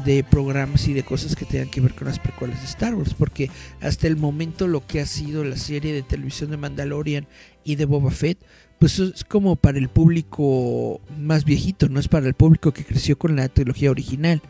de 0.04 0.24
programas 0.24 0.86
y 0.88 0.94
de 0.94 1.02
cosas 1.02 1.36
que 1.36 1.44
tengan 1.44 1.68
que 1.68 1.80
ver 1.80 1.94
con 1.94 2.06
las 2.06 2.18
precuelas 2.18 2.60
de 2.60 2.66
Star 2.66 2.94
Wars, 2.94 3.14
porque 3.14 3.50
hasta 3.80 4.06
el 4.06 4.16
momento 4.16 4.66
lo 4.68 4.86
que 4.86 5.00
ha 5.00 5.06
sido 5.06 5.44
la 5.44 5.56
serie 5.56 5.92
de 5.92 6.02
televisión 6.02 6.50
de 6.50 6.56
Mandalorian 6.56 7.26
y 7.64 7.74
de 7.74 7.84
Boba 7.84 8.10
Fett, 8.10 8.38
pues 8.78 8.98
es 8.98 9.24
como 9.24 9.56
para 9.56 9.78
el 9.78 9.88
público 9.88 11.00
más 11.18 11.44
viejito, 11.44 11.88
no 11.88 12.00
es 12.00 12.08
para 12.08 12.26
el 12.26 12.34
público 12.34 12.72
que 12.72 12.84
creció 12.84 13.18
con 13.18 13.36
la 13.36 13.48
trilogía 13.48 13.90
original. 13.90 14.40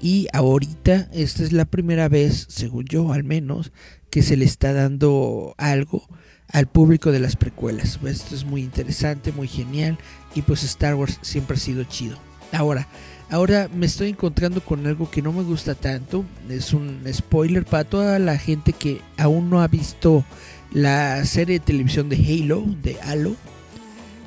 Y 0.00 0.28
ahorita 0.32 1.08
esta 1.12 1.42
es 1.42 1.52
la 1.52 1.64
primera 1.64 2.08
vez, 2.08 2.46
según 2.48 2.84
yo 2.84 3.12
al 3.12 3.24
menos, 3.24 3.72
que 4.10 4.22
se 4.22 4.36
le 4.36 4.44
está 4.44 4.72
dando 4.72 5.54
algo 5.58 6.08
al 6.48 6.66
público 6.66 7.12
de 7.12 7.20
las 7.20 7.36
precuelas. 7.36 7.98
Esto 8.04 8.34
es 8.34 8.44
muy 8.44 8.62
interesante, 8.62 9.32
muy 9.32 9.48
genial 9.48 9.98
y 10.34 10.42
pues 10.42 10.64
Star 10.64 10.94
Wars 10.94 11.18
siempre 11.22 11.56
ha 11.56 11.60
sido 11.60 11.84
chido. 11.84 12.18
Ahora, 12.52 12.88
ahora 13.30 13.68
me 13.74 13.86
estoy 13.86 14.10
encontrando 14.10 14.62
con 14.62 14.86
algo 14.86 15.10
que 15.10 15.22
no 15.22 15.32
me 15.32 15.42
gusta 15.42 15.74
tanto. 15.74 16.24
Es 16.48 16.72
un 16.72 17.02
spoiler 17.12 17.64
para 17.64 17.84
toda 17.84 18.18
la 18.18 18.38
gente 18.38 18.72
que 18.72 19.00
aún 19.16 19.50
no 19.50 19.60
ha 19.60 19.68
visto 19.68 20.24
la 20.72 21.24
serie 21.24 21.58
de 21.58 21.64
televisión 21.64 22.08
de 22.08 22.16
Halo, 22.16 22.64
de 22.82 22.98
Halo. 23.02 23.36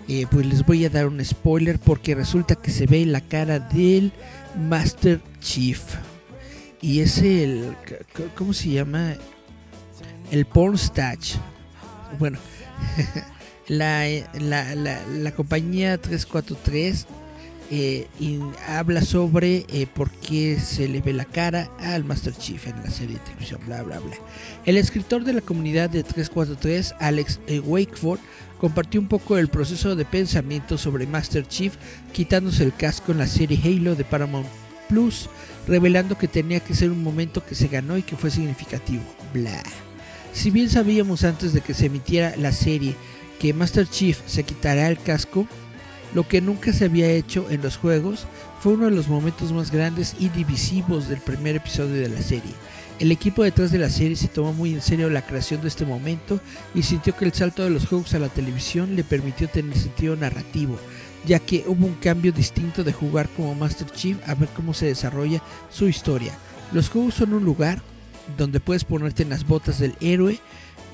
Eh, 0.07 0.25
pues 0.29 0.45
les 0.45 0.65
voy 0.65 0.83
a 0.85 0.89
dar 0.89 1.07
un 1.07 1.23
spoiler 1.23 1.79
porque 1.79 2.15
resulta 2.15 2.55
que 2.55 2.71
se 2.71 2.85
ve 2.85 3.05
la 3.05 3.21
cara 3.21 3.59
del 3.59 4.11
Master 4.69 5.21
Chief. 5.41 5.81
Y 6.81 7.01
es 7.01 7.17
el. 7.17 7.75
¿Cómo 8.35 8.53
se 8.53 8.69
llama? 8.69 9.15
El 10.31 10.45
Pornstage. 10.45 11.37
Bueno, 12.17 12.39
la, 13.67 14.05
la, 14.39 14.75
la, 14.75 15.05
la, 15.07 15.31
compañía 15.33 15.97
343 15.97 17.07
eh, 17.73 18.07
habla 18.67 19.01
sobre 19.01 19.65
eh, 19.69 19.87
por 19.87 20.11
qué 20.11 20.59
se 20.59 20.89
le 20.89 20.99
ve 20.99 21.13
la 21.13 21.23
cara 21.23 21.69
al 21.79 22.03
Master 22.03 22.33
Chief 22.33 22.67
en 22.67 22.75
la 22.83 22.89
serie 22.89 23.15
de 23.15 23.23
televisión, 23.23 23.61
bla, 23.65 23.81
bla, 23.83 23.99
bla. 23.99 24.15
El 24.65 24.75
escritor 24.75 25.23
de 25.23 25.33
la 25.33 25.41
comunidad 25.41 25.89
de 25.89 26.03
343, 26.03 26.95
Alex 26.99 27.39
eh, 27.47 27.59
Wakeford, 27.59 28.19
compartió 28.59 28.99
un 28.99 29.07
poco 29.07 29.37
el 29.37 29.47
proceso 29.47 29.95
de 29.95 30.03
pensamiento 30.03 30.77
sobre 30.77 31.07
Master 31.07 31.47
Chief 31.47 31.73
quitándose 32.11 32.63
el 32.63 32.75
casco 32.75 33.13
en 33.13 33.19
la 33.19 33.27
serie 33.27 33.59
Halo 33.63 33.95
de 33.95 34.03
Paramount 34.03 34.47
Plus, 34.91 35.29
revelando 35.69 36.17
que 36.17 36.27
tenía 36.27 36.59
que 36.59 36.75
ser 36.75 36.91
un 36.91 37.01
momento 37.01 37.45
que 37.45 37.55
se 37.55 37.69
ganó 37.69 37.97
y 37.97 38.03
que 38.03 38.17
fue 38.17 38.29
significativo. 38.29 39.03
Bla. 39.33 39.63
Si 40.33 40.51
bien 40.51 40.69
sabíamos 40.69 41.23
antes 41.23 41.53
de 41.53 41.61
que 41.61 41.73
se 41.73 41.85
emitiera 41.85 42.35
la 42.35 42.51
serie 42.51 42.97
que 43.39 43.53
Master 43.53 43.87
Chief 43.87 44.19
se 44.25 44.43
quitará 44.43 44.89
el 44.89 44.99
casco, 44.99 45.47
lo 46.13 46.27
que 46.27 46.41
nunca 46.41 46.73
se 46.73 46.85
había 46.85 47.09
hecho 47.09 47.49
en 47.49 47.61
los 47.61 47.77
juegos 47.77 48.27
fue 48.59 48.73
uno 48.73 48.85
de 48.85 48.91
los 48.91 49.07
momentos 49.07 49.53
más 49.53 49.71
grandes 49.71 50.13
y 50.19 50.27
divisivos 50.27 51.07
del 51.07 51.21
primer 51.21 51.55
episodio 51.55 51.95
de 51.95 52.09
la 52.09 52.21
serie. 52.21 52.51
El 52.99 53.13
equipo 53.13 53.43
detrás 53.43 53.71
de 53.71 53.79
la 53.79 53.89
serie 53.89 54.17
se 54.17 54.27
tomó 54.27 54.51
muy 54.51 54.73
en 54.73 54.81
serio 54.81 55.09
la 55.09 55.25
creación 55.25 55.61
de 55.61 55.69
este 55.69 55.85
momento 55.85 56.41
y 56.75 56.83
sintió 56.83 57.15
que 57.15 57.23
el 57.23 57.33
salto 57.33 57.63
de 57.63 57.69
los 57.69 57.87
juegos 57.87 58.13
a 58.13 58.19
la 58.19 58.27
televisión 58.27 58.97
le 58.97 59.05
permitió 59.05 59.47
tener 59.47 59.77
sentido 59.77 60.17
narrativo, 60.17 60.77
ya 61.25 61.39
que 61.39 61.63
hubo 61.67 61.85
un 61.85 61.95
cambio 61.95 62.31
distinto 62.31 62.83
de 62.83 62.93
jugar 62.93 63.29
como 63.29 63.55
Master 63.55 63.89
Chief 63.91 64.17
a 64.27 64.35
ver 64.35 64.49
cómo 64.49 64.73
se 64.73 64.87
desarrolla 64.87 65.41
su 65.69 65.87
historia. 65.87 66.33
Los 66.71 66.89
juegos 66.89 67.15
son 67.15 67.33
un 67.33 67.43
lugar 67.43 67.81
donde 68.37 68.59
puedes 68.59 68.83
ponerte 68.83 69.23
en 69.23 69.29
las 69.29 69.45
botas 69.45 69.79
del 69.79 69.95
héroe 69.99 70.39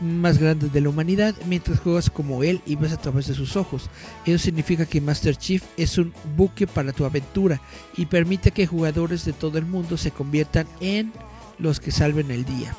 más 0.01 0.37
grande 0.37 0.69
de 0.69 0.81
la 0.81 0.89
humanidad 0.89 1.35
mientras 1.47 1.79
juegas 1.79 2.09
como 2.09 2.43
él 2.43 2.61
y 2.65 2.75
ves 2.75 2.93
a 2.93 3.01
través 3.01 3.27
de 3.27 3.33
sus 3.33 3.55
ojos. 3.55 3.89
Eso 4.25 4.37
significa 4.37 4.85
que 4.85 5.01
Master 5.01 5.35
Chief 5.35 5.63
es 5.75 5.97
un 5.97 6.13
buque 6.35 6.67
para 6.67 6.93
tu 6.93 7.05
aventura 7.05 7.61
y 7.95 8.05
permite 8.05 8.51
que 8.51 8.67
jugadores 8.67 9.25
de 9.25 9.33
todo 9.33 9.57
el 9.57 9.65
mundo 9.65 9.97
se 9.97 10.11
conviertan 10.11 10.67
en 10.81 11.11
los 11.57 11.79
que 11.79 11.91
salven 11.91 12.31
el 12.31 12.45
día. 12.45 12.75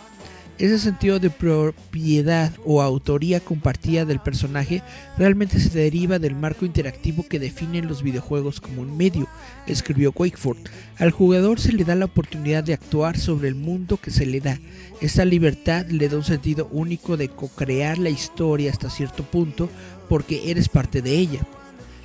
Ese 0.58 0.80
sentido 0.80 1.20
de 1.20 1.30
propiedad 1.30 2.52
o 2.64 2.82
autoría 2.82 3.38
compartida 3.38 4.04
del 4.04 4.18
personaje 4.18 4.82
realmente 5.16 5.60
se 5.60 5.78
deriva 5.78 6.18
del 6.18 6.34
marco 6.34 6.66
interactivo 6.66 7.24
que 7.28 7.38
definen 7.38 7.86
los 7.86 8.02
videojuegos 8.02 8.60
como 8.60 8.82
un 8.82 8.96
medio, 8.96 9.28
escribió 9.68 10.12
Wakeford. 10.16 10.58
Al 10.98 11.12
jugador 11.12 11.60
se 11.60 11.72
le 11.72 11.84
da 11.84 11.94
la 11.94 12.06
oportunidad 12.06 12.64
de 12.64 12.74
actuar 12.74 13.16
sobre 13.16 13.46
el 13.46 13.54
mundo 13.54 13.98
que 13.98 14.10
se 14.10 14.26
le 14.26 14.40
da. 14.40 14.58
Esta 15.00 15.24
libertad 15.24 15.86
le 15.90 16.08
da 16.08 16.16
un 16.16 16.24
sentido 16.24 16.68
único 16.72 17.16
de 17.16 17.28
co-crear 17.28 17.96
la 17.96 18.10
historia 18.10 18.72
hasta 18.72 18.90
cierto 18.90 19.22
punto 19.22 19.70
porque 20.08 20.50
eres 20.50 20.68
parte 20.68 21.02
de 21.02 21.18
ella. 21.18 21.40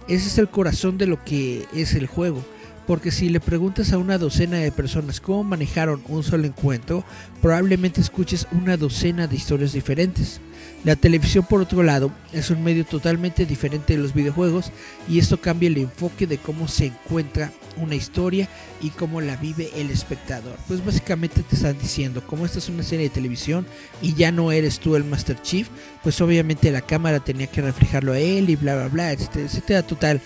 Ese 0.07 0.27
es 0.27 0.37
el 0.37 0.49
corazón 0.49 0.99
de 0.99 1.07
lo 1.07 1.23
que 1.23 1.65
es 1.73 1.95
el 1.95 2.05
juego 2.05 2.45
porque 2.85 3.11
si 3.11 3.29
le 3.29 3.39
preguntas 3.39 3.93
a 3.93 3.97
una 3.97 4.17
docena 4.17 4.57
de 4.57 4.71
personas 4.71 5.21
cómo 5.21 5.43
manejaron 5.43 6.03
un 6.07 6.23
solo 6.23 6.45
encuentro, 6.45 7.03
probablemente 7.41 8.01
escuches 8.01 8.47
una 8.51 8.77
docena 8.77 9.27
de 9.27 9.35
historias 9.35 9.73
diferentes. 9.73 10.41
La 10.83 10.97
televisión, 10.97 11.45
por 11.49 11.61
otro 11.61 11.81
lado, 11.81 12.11
es 12.33 12.49
un 12.49 12.61
medio 12.61 12.85
totalmente 12.85 13.45
diferente 13.45 13.95
de 13.95 14.01
los 14.01 14.13
videojuegos 14.13 14.71
y 15.07 15.19
esto 15.19 15.39
cambia 15.39 15.67
el 15.67 15.77
enfoque 15.77 16.27
de 16.27 16.37
cómo 16.37 16.67
se 16.67 16.87
encuentra 16.87 17.51
una 17.77 17.95
historia 17.95 18.49
y 18.81 18.89
cómo 18.89 19.21
la 19.21 19.37
vive 19.37 19.69
el 19.75 19.89
espectador. 19.89 20.57
Pues 20.67 20.83
básicamente 20.83 21.41
te 21.41 21.55
están 21.55 21.77
diciendo, 21.79 22.21
como 22.27 22.45
esta 22.45 22.59
es 22.59 22.67
una 22.67 22.83
serie 22.83 23.07
de 23.07 23.15
televisión 23.15 23.65
y 24.01 24.13
ya 24.13 24.31
no 24.31 24.51
eres 24.51 24.79
tú 24.79 24.97
el 24.97 25.05
Master 25.05 25.41
Chief, 25.41 25.69
pues 26.03 26.19
obviamente 26.19 26.69
la 26.69 26.81
cámara 26.81 27.21
tenía 27.21 27.47
que 27.47 27.61
reflejarlo 27.61 28.11
a 28.11 28.19
él 28.19 28.49
y 28.49 28.57
bla 28.57 28.75
bla 28.75 28.87
bla, 28.89 29.11
etcétera, 29.13 29.45
etcétera. 29.45 29.83
Total, 29.83 30.21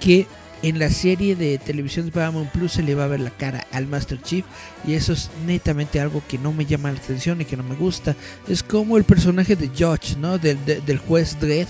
que 0.00 0.26
en 0.62 0.78
la 0.78 0.90
serie 0.90 1.36
de 1.36 1.58
televisión 1.58 2.06
de 2.06 2.12
Paramount 2.12 2.50
Plus 2.50 2.72
se 2.72 2.82
le 2.82 2.94
va 2.94 3.04
a 3.04 3.08
ver 3.08 3.20
la 3.20 3.30
cara 3.30 3.66
al 3.72 3.86
Master 3.86 4.20
Chief 4.20 4.44
y 4.86 4.94
eso 4.94 5.12
es 5.12 5.30
netamente 5.46 6.00
algo 6.00 6.22
que 6.28 6.38
no 6.38 6.52
me 6.52 6.66
llama 6.66 6.90
la 6.90 6.98
atención 6.98 7.40
y 7.40 7.44
que 7.44 7.56
no 7.56 7.62
me 7.62 7.76
gusta. 7.76 8.16
Es 8.48 8.62
como 8.62 8.96
el 8.96 9.04
personaje 9.04 9.54
de 9.56 9.68
Judge, 9.68 10.16
¿no? 10.18 10.38
Del, 10.38 10.64
de- 10.64 10.80
del 10.80 10.98
juez 10.98 11.38
Dredd. 11.40 11.68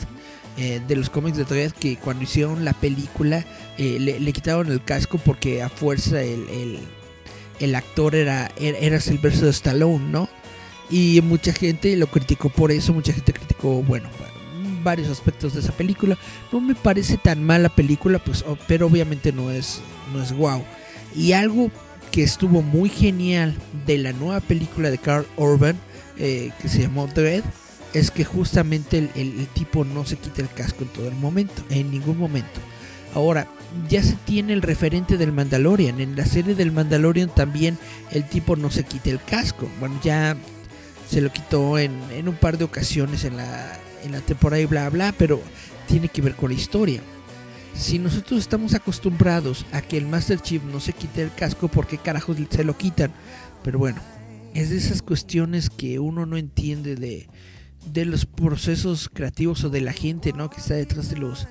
eh, 0.56 0.80
de 0.88 0.96
los 0.96 1.08
cómics 1.08 1.36
de 1.36 1.44
Dredd 1.44 1.70
que 1.72 1.96
cuando 1.98 2.24
hicieron 2.24 2.64
la 2.64 2.72
película 2.72 3.44
eh, 3.78 3.98
le, 4.00 4.18
le 4.18 4.32
quitaron 4.32 4.72
el 4.72 4.82
casco 4.82 5.18
porque 5.18 5.62
a 5.62 5.68
fuerza 5.68 6.20
el, 6.20 6.48
el, 6.48 6.78
el 7.60 7.74
actor 7.76 8.16
era, 8.16 8.50
era, 8.58 8.76
era 8.78 8.98
Sylvester 9.00 9.50
Stallone, 9.50 10.04
¿no? 10.10 10.28
Y 10.90 11.20
mucha 11.22 11.52
gente 11.52 11.94
lo 11.96 12.06
criticó 12.08 12.48
por 12.48 12.72
eso, 12.72 12.92
mucha 12.94 13.12
gente 13.12 13.32
criticó, 13.34 13.82
bueno, 13.84 14.08
varios 14.82 15.08
aspectos 15.08 15.54
de 15.54 15.60
esa 15.60 15.72
película. 15.72 16.16
No 16.52 16.60
me 16.60 16.74
parece 16.74 17.16
tan 17.18 17.42
mala 17.44 17.68
película, 17.68 18.18
pues, 18.18 18.44
pero 18.66 18.86
obviamente 18.86 19.32
no 19.32 19.50
es, 19.50 19.80
no 20.12 20.22
es 20.22 20.32
wow. 20.32 20.62
Y 21.16 21.32
algo 21.32 21.70
que 22.10 22.22
estuvo 22.22 22.62
muy 22.62 22.88
genial 22.88 23.54
de 23.86 23.98
la 23.98 24.12
nueva 24.12 24.40
película 24.40 24.90
de 24.90 24.98
Carl 24.98 25.26
Urban, 25.36 25.76
eh, 26.16 26.50
que 26.60 26.68
se 26.68 26.80
llamó 26.82 27.06
Dread, 27.06 27.44
es 27.94 28.10
que 28.10 28.24
justamente 28.24 28.98
el, 28.98 29.10
el- 29.14 29.40
el 29.40 29.46
tipo 29.48 29.84
no 29.84 30.04
se 30.04 30.16
quita 30.16 30.42
el 30.42 30.48
casco 30.50 30.82
en 30.84 30.88
todo 30.90 31.08
el 31.08 31.14
momento, 31.14 31.62
en 31.70 31.90
ningún 31.90 32.18
momento. 32.18 32.60
Ahora, 33.14 33.46
ya 33.88 34.02
se 34.02 34.14
tiene 34.26 34.52
el 34.52 34.62
referente 34.62 35.16
del 35.16 35.32
Mandalorian. 35.32 36.00
En 36.00 36.14
la 36.16 36.26
serie 36.26 36.54
del 36.54 36.72
Mandalorian 36.72 37.28
también 37.34 37.78
el 38.10 38.24
tipo 38.28 38.56
no 38.56 38.70
se 38.70 38.84
quita 38.84 39.10
el 39.10 39.22
casco. 39.22 39.68
Bueno, 39.80 39.98
ya 40.02 40.36
se 41.08 41.20
lo 41.22 41.32
quitó 41.32 41.78
en, 41.78 41.92
en 42.12 42.28
un 42.28 42.34
par 42.36 42.58
de 42.58 42.64
ocasiones 42.64 43.24
en 43.24 43.38
la, 43.38 43.78
en 44.04 44.12
la 44.12 44.20
temporada 44.20 44.60
y 44.60 44.66
bla 44.66 44.88
bla, 44.90 45.14
pero 45.16 45.40
tiene 45.86 46.08
que 46.08 46.22
ver 46.22 46.34
con 46.34 46.50
la 46.50 46.56
historia. 46.56 47.00
Si 47.74 47.98
nosotros 47.98 48.40
estamos 48.40 48.74
acostumbrados 48.74 49.64
a 49.72 49.80
que 49.80 49.96
el 49.96 50.06
Master 50.06 50.40
Chief 50.40 50.62
no 50.64 50.80
se 50.80 50.92
quite 50.92 51.22
el 51.22 51.32
casco, 51.32 51.68
¿por 51.68 51.86
qué 51.86 51.98
carajos 51.98 52.36
se 52.50 52.64
lo 52.64 52.76
quitan? 52.76 53.12
Pero 53.62 53.78
bueno, 53.78 54.00
es 54.54 54.70
de 54.70 54.76
esas 54.76 55.02
cuestiones 55.02 55.70
que 55.70 55.98
uno 55.98 56.26
no 56.26 56.36
entiende 56.36 56.96
de, 56.96 57.28
de 57.92 58.04
los 58.04 58.26
procesos 58.26 59.08
creativos 59.12 59.62
o 59.64 59.70
de 59.70 59.80
la 59.80 59.92
gente, 59.92 60.32
¿no? 60.32 60.50
Que 60.50 60.60
está 60.60 60.74
detrás 60.74 61.10
de 61.10 61.16
los 61.16 61.46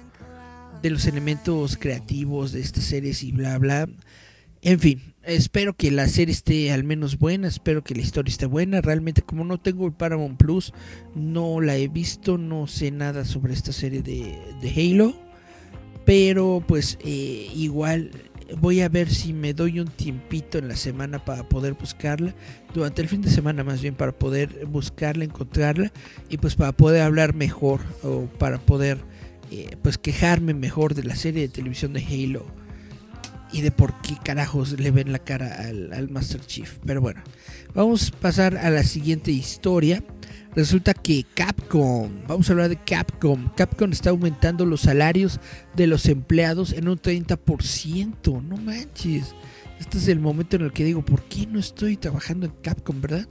de 0.81 0.91
los 0.91 1.07
elementos 1.07 1.75
creativos 1.75 2.51
de 2.51 2.61
estas 2.61 2.83
series 2.83 3.23
y 3.23 3.31
bla 3.31 3.57
bla. 3.57 3.87
En 4.61 4.79
fin, 4.79 5.01
espero 5.27 5.75
que 5.75 5.91
la 5.91 6.07
serie 6.07 6.33
esté 6.33 6.71
al 6.71 6.83
menos 6.83 7.19
buena, 7.19 7.47
espero 7.47 7.83
que 7.83 7.93
la 7.93 8.01
historia 8.01 8.31
esté 8.31 8.45
buena. 8.45 8.81
Realmente 8.81 9.21
como 9.21 9.43
no 9.43 9.59
tengo 9.59 9.85
el 9.85 9.93
Paramount 9.93 10.37
Plus, 10.37 10.73
no 11.15 11.61
la 11.61 11.75
he 11.75 11.87
visto, 11.87 12.37
no 12.37 12.67
sé 12.67 12.91
nada 12.91 13.25
sobre 13.25 13.53
esta 13.53 13.71
serie 13.71 14.01
de, 14.01 14.37
de 14.61 14.69
Halo. 14.69 15.15
Pero 16.05 16.63
pues 16.65 16.97
eh, 17.03 17.51
igual 17.53 18.11
voy 18.59 18.79
a 18.79 18.87
ver 18.87 19.09
si 19.09 19.33
me 19.33 19.53
doy 19.53 19.81
un 19.81 19.89
tiempito 19.89 20.57
en 20.57 20.69
la 20.69 20.77
semana 20.77 21.23
para 21.23 21.47
poder 21.47 21.73
buscarla. 21.73 22.33
Durante 22.73 23.01
el 23.01 23.09
fin 23.09 23.21
de 23.21 23.29
semana 23.29 23.63
más 23.63 23.81
bien 23.81 23.95
para 23.95 24.13
poder 24.13 24.65
buscarla, 24.65 25.25
encontrarla. 25.25 25.91
Y 26.29 26.37
pues 26.37 26.55
para 26.55 26.71
poder 26.71 27.01
hablar 27.01 27.35
mejor 27.35 27.81
o 28.03 28.27
para 28.39 28.59
poder 28.59 28.99
eh, 29.51 29.75
pues 29.81 29.97
quejarme 29.97 30.53
mejor 30.53 30.93
de 30.95 31.03
la 31.03 31.15
serie 31.15 31.41
de 31.41 31.49
televisión 31.49 31.91
de 31.91 32.05
Halo 32.05 32.45
y 33.51 33.61
de 33.61 33.71
por 33.71 33.99
qué 34.01 34.15
carajos 34.23 34.79
le 34.79 34.91
ven 34.91 35.11
la 35.11 35.19
cara 35.19 35.61
al, 35.61 35.93
al 35.93 36.09
Master 36.09 36.41
Chief. 36.45 36.77
Pero 36.85 37.01
bueno, 37.01 37.21
vamos 37.73 38.11
a 38.11 38.19
pasar 38.19 38.57
a 38.57 38.69
la 38.69 38.83
siguiente 38.83 39.31
historia. 39.31 40.03
Resulta 40.55 40.93
que 40.93 41.23
Capcom, 41.35 42.09
vamos 42.27 42.49
a 42.49 42.53
hablar 42.53 42.69
de 42.69 42.77
Capcom. 42.77 43.49
Capcom 43.55 43.91
está 43.91 44.09
aumentando 44.09 44.65
los 44.65 44.81
salarios 44.81 45.39
de 45.75 45.85
los 45.85 46.07
empleados 46.07 46.73
en 46.73 46.87
un 46.87 46.97
30%. 46.97 48.41
No 48.41 48.57
manches. 48.57 49.35
Este 49.79 49.99
es 49.99 50.07
el 50.07 50.19
momento 50.19 50.55
en 50.55 50.63
el 50.63 50.73
que 50.73 50.83
digo, 50.83 51.05
¿por 51.05 51.21
qué 51.23 51.45
no 51.45 51.59
estoy 51.59 51.97
trabajando 51.97 52.47
en 52.47 52.53
Capcom, 52.63 52.99
verdad? 52.99 53.27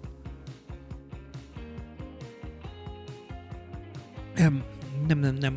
Em. 4.36 4.62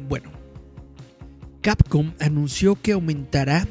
Bueno, 0.07 0.31
Capcom 1.61 2.13
anunció 2.19 2.81
que 2.81 2.93
aumentará 2.93 3.67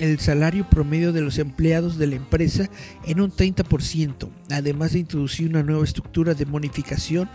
el 0.00 0.18
salario 0.18 0.68
promedio 0.68 1.12
de 1.12 1.20
los 1.20 1.38
empleados 1.38 1.98
de 1.98 2.06
la 2.06 2.16
empresa 2.16 2.68
en 3.06 3.20
un 3.20 3.30
30%, 3.30 4.28
además 4.50 4.92
de 4.92 5.00
introducir 5.00 5.48
una 5.48 5.62
nueva 5.62 5.84
estructura 5.84 6.34
de 6.34 6.46
bonificación 6.46 7.28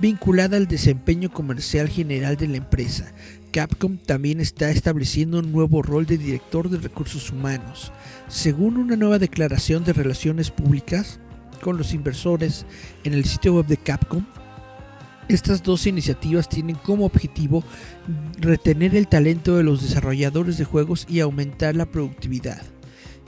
vinculada 0.00 0.56
al 0.56 0.68
desempeño 0.68 1.30
comercial 1.30 1.88
general 1.88 2.36
de 2.36 2.48
la 2.48 2.58
empresa. 2.58 3.12
Capcom 3.50 3.98
también 3.98 4.40
está 4.40 4.70
estableciendo 4.70 5.40
un 5.40 5.52
nuevo 5.52 5.82
rol 5.82 6.06
de 6.06 6.16
director 6.16 6.70
de 6.70 6.78
recursos 6.78 7.30
humanos. 7.30 7.92
Según 8.28 8.78
una 8.78 8.96
nueva 8.96 9.18
declaración 9.18 9.84
de 9.84 9.92
relaciones 9.92 10.50
públicas 10.50 11.18
con 11.60 11.76
los 11.76 11.92
inversores 11.92 12.64
en 13.04 13.14
el 13.14 13.24
sitio 13.24 13.54
web 13.54 13.66
de 13.66 13.76
Capcom, 13.76 14.24
estas 15.28 15.62
dos 15.62 15.86
iniciativas 15.86 16.48
tienen 16.48 16.76
como 16.76 17.06
objetivo 17.06 17.64
retener 18.40 18.96
el 18.96 19.08
talento 19.08 19.56
de 19.56 19.62
los 19.62 19.82
desarrolladores 19.82 20.58
de 20.58 20.64
juegos 20.64 21.06
y 21.08 21.20
aumentar 21.20 21.76
la 21.76 21.86
productividad. 21.86 22.62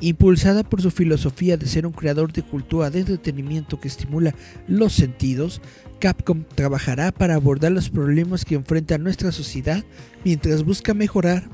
Impulsada 0.00 0.64
por 0.64 0.82
su 0.82 0.90
filosofía 0.90 1.56
de 1.56 1.66
ser 1.66 1.86
un 1.86 1.92
creador 1.92 2.32
de 2.32 2.42
cultura 2.42 2.90
de 2.90 3.00
entretenimiento 3.00 3.78
que 3.78 3.88
estimula 3.88 4.34
los 4.66 4.92
sentidos, 4.92 5.60
Capcom 6.00 6.44
trabajará 6.54 7.12
para 7.12 7.36
abordar 7.36 7.72
los 7.72 7.90
problemas 7.90 8.44
que 8.44 8.56
enfrenta 8.56 8.98
nuestra 8.98 9.30
sociedad 9.30 9.84
mientras 10.24 10.64
busca 10.64 10.94
mejorar 10.94 11.48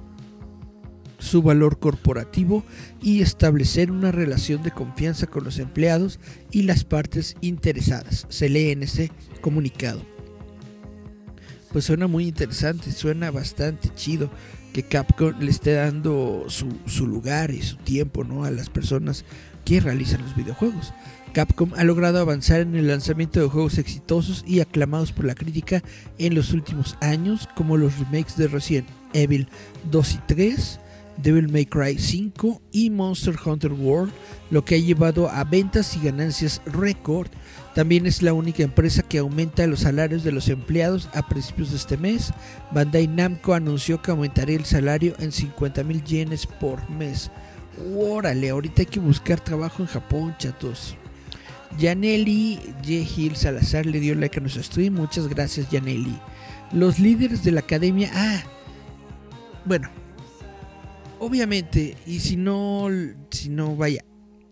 su 1.19 1.43
valor 1.43 1.79
corporativo 1.79 2.65
y 3.03 3.21
establecer 3.21 3.91
una 3.91 4.11
relación 4.11 4.63
de 4.63 4.71
confianza 4.71 5.27
con 5.27 5.45
los 5.45 5.59
empleados 5.59 6.19
y 6.51 6.63
las 6.63 6.85
partes 6.85 7.37
interesadas, 7.43 8.27
se 8.31 8.49
lee 8.49 8.71
en 8.71 8.83
ese 8.83 9.13
comunicado 9.43 10.01
pues 11.73 11.85
suena 11.85 12.07
muy 12.07 12.27
interesante, 12.27 12.93
suena 12.93 13.31
bastante 13.31 13.91
chido 13.95 14.31
que 14.73 14.83
Capcom 14.83 15.39
le 15.41 15.51
esté 15.51 15.75
dando 15.75 16.45
su, 16.49 16.69
su, 16.87 17.07
lugar 17.07 17.51
y 17.51 17.63
su 17.63 17.77
tiempo 17.77 18.25
¿no? 18.25 18.45
a 18.45 18.51
las 18.51 18.71
personas 18.71 19.25
que 19.65 19.81
realizan 19.81 20.23
los 20.23 20.37
videojuegos. 20.37 20.93
Capcom 21.33 21.73
ha 21.77 21.85
logrado 21.85 22.19
avanzar 22.19 22.61
en 22.61 22.75
el 22.75 22.89
lanzamiento 22.89 23.41
de 23.41 23.49
juegos 23.49 23.79
exitosos 23.79 24.45
y 24.47 24.61
aclamados 24.61 25.13
por 25.13 25.25
la 25.25 25.35
crítica 25.35 25.83
en 26.19 26.35
los 26.35 26.53
últimos 26.53 26.97
años, 27.01 27.49
como 27.55 27.77
los 27.77 27.99
remakes 27.99 28.37
de 28.37 28.49
Resident 28.49 28.89
Evil 29.13 29.49
2 29.91 30.15
y 30.15 30.19
3, 30.27 30.81
Devil 31.19 31.49
May 31.49 31.67
Cry 31.67 31.99
5 31.99 32.63
y 32.73 32.91
Monster 32.91 33.37
Hunter 33.45 33.73
World, 33.73 34.13
lo 34.51 34.65
que 34.65 34.77
ha 34.77 34.79
llevado 34.79 35.29
a 35.29 35.45
ventas 35.45 35.97
y 35.97 36.01
ganancias 36.01 36.61
récord 36.67 37.29
también 37.81 38.05
es 38.05 38.21
la 38.21 38.35
única 38.35 38.63
empresa 38.63 39.03
que 39.03 39.17
aumenta 39.17 39.67
los 39.67 39.81
salarios 39.81 40.23
de 40.23 40.33
los 40.33 40.51
empleados 40.51 41.09
a 41.15 41.27
principios 41.27 41.71
de 41.71 41.79
este 41.79 41.97
mes. 41.97 42.31
Bandai 42.73 43.07
Namco 43.07 43.55
anunció 43.55 44.03
que 44.03 44.11
aumentaría 44.11 44.59
el 44.59 44.67
salario 44.67 45.15
en 45.19 45.33
50 45.33 45.83
mil 45.85 46.05
yenes 46.05 46.47
por 46.47 46.91
mes. 46.91 47.31
Órale, 47.97 48.51
ahorita 48.51 48.83
hay 48.83 48.87
que 48.87 49.01
buscar 49.01 49.41
trabajo 49.41 49.83
en 49.83 49.87
Japón, 49.89 50.35
chatos. 50.37 50.95
Yaneli 51.79 52.61
J. 52.83 52.91
Hill 53.17 53.35
Salazar 53.35 53.87
le 53.87 53.99
dio 53.99 54.15
like 54.15 54.37
a 54.37 54.43
nuestro 54.43 54.63
stream. 54.63 54.93
Muchas 54.93 55.27
gracias, 55.27 55.71
Yaneli. 55.71 56.21
Los 56.73 56.99
líderes 56.99 57.43
de 57.45 57.53
la 57.53 57.61
academia. 57.61 58.11
Ah, 58.13 58.43
bueno. 59.65 59.89
Obviamente, 61.19 61.97
y 62.05 62.21
si 62.21 62.37
no, 62.37 62.89
si 63.31 63.49
no, 63.49 63.75
vaya, 63.75 64.05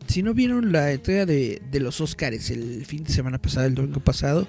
si 0.09 0.23
no 0.23 0.35
vieron 0.35 0.73
la 0.73 0.91
entrega 0.91 1.27
de, 1.27 1.61
los 1.75 2.01
Oscars 2.01 2.51
el 2.51 2.85
fin 2.87 3.05
de 3.05 3.13
semana 3.13 3.39
pasado, 3.39 3.67
el 3.67 3.75
domingo 3.75 4.01
pasado, 4.01 4.49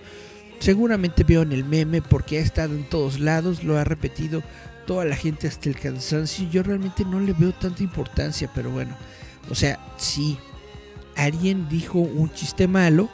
seguramente 0.60 1.23
vieron 1.23 1.52
el 1.52 1.65
meme 1.65 2.02
porque 2.02 2.40
ha 2.40 2.41
estado 2.41 2.73
en 2.76 2.84
todos 2.84 3.19
lados, 3.19 3.64
lo 3.64 3.77
ha 3.77 3.84
repetido 3.84 4.41
toda 4.88 5.06
la 5.06 5.15
gente 5.15 5.48
hasta 5.48 5.69
el 5.69 5.76
cansancio. 5.76 6.49
Yo 6.49 6.64
realmente 6.64 7.03
no 7.06 7.19
le 7.19 7.34
veo 7.34 7.52
tanta 7.52 7.84
importancia, 7.84 8.49
pero 8.56 8.72
bueno, 8.72 8.95
o 9.49 9.56
sea, 9.56 9.80
si 9.98 10.38
alguien 11.15 11.68
dijo 11.68 11.99
un 11.99 12.31
chiste 12.34 12.68
malo, 12.68 13.10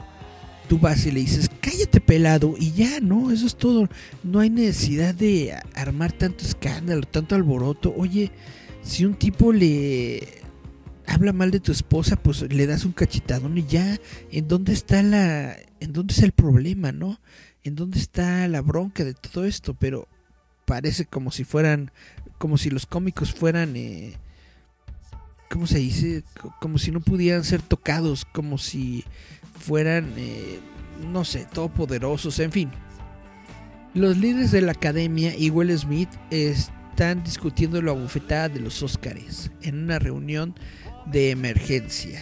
tú 0.69 0.77
vas 0.77 1.05
y 1.07 1.11
le 1.11 1.21
dices, 1.21 1.49
cállate 1.59 1.99
pelado, 1.99 2.55
y 2.57 2.71
ya, 2.71 2.99
no, 2.99 3.31
eso 3.31 3.47
es 3.47 3.55
todo. 3.55 3.89
No 4.23 4.39
hay 4.39 4.51
necesidad 4.51 5.15
de 5.15 5.57
armar 5.73 6.11
tanto 6.11 6.45
escándalo, 6.45 7.01
tanto 7.03 7.33
alboroto. 7.33 7.93
Oye, 7.97 8.31
si 8.83 9.03
un 9.03 9.15
tipo 9.15 9.51
le 9.51 10.44
habla 11.07 11.33
mal 11.33 11.51
de 11.51 11.59
tu 11.59 11.71
esposa, 11.71 12.15
pues 12.15 12.41
le 12.41 12.67
das 12.67 12.85
un 12.85 12.91
cachetadón 12.91 13.57
y 13.57 13.65
ya, 13.65 13.99
¿en 14.31 14.47
dónde 14.47 14.73
está 14.73 15.01
la, 15.03 15.55
en 15.79 15.93
dónde 15.93 16.13
está 16.13 16.25
el 16.25 16.31
problema, 16.31 16.91
no? 16.91 17.19
¿En 17.63 17.75
dónde 17.75 17.99
está 17.99 18.47
la 18.47 18.61
bronca 18.61 19.03
de 19.03 19.13
todo 19.13 19.45
esto? 19.45 19.73
Pero 19.73 20.07
parece 20.65 21.05
como 21.05 21.31
si 21.31 21.43
fueran, 21.43 21.91
como 22.37 22.57
si 22.57 22.69
los 22.69 22.85
cómicos 22.85 23.33
fueran, 23.33 23.75
eh, 23.75 24.13
¿cómo 25.49 25.67
se 25.67 25.79
dice? 25.79 26.23
Co- 26.41 26.53
Como 26.59 26.77
si 26.77 26.91
no 26.91 26.99
pudieran 27.01 27.43
ser 27.43 27.61
tocados, 27.61 28.25
como 28.25 28.57
si 28.57 29.03
fueran, 29.59 30.13
eh, 30.17 30.59
no 31.11 31.23
sé, 31.25 31.47
todopoderosos, 31.51 32.39
en 32.39 32.51
fin. 32.51 32.71
Los 33.93 34.17
líderes 34.17 34.51
de 34.51 34.61
la 34.61 34.73
academia 34.73 35.35
y 35.37 35.49
Will 35.49 35.77
Smith 35.77 36.09
están 36.29 37.23
discutiendo 37.23 37.81
la 37.81 37.93
bufetada 37.93 38.49
de 38.49 38.59
los 38.59 38.83
Óscares 38.83 39.51
en 39.61 39.83
una 39.83 39.99
reunión 39.99 40.53
de 41.11 41.31
emergencia 41.31 42.21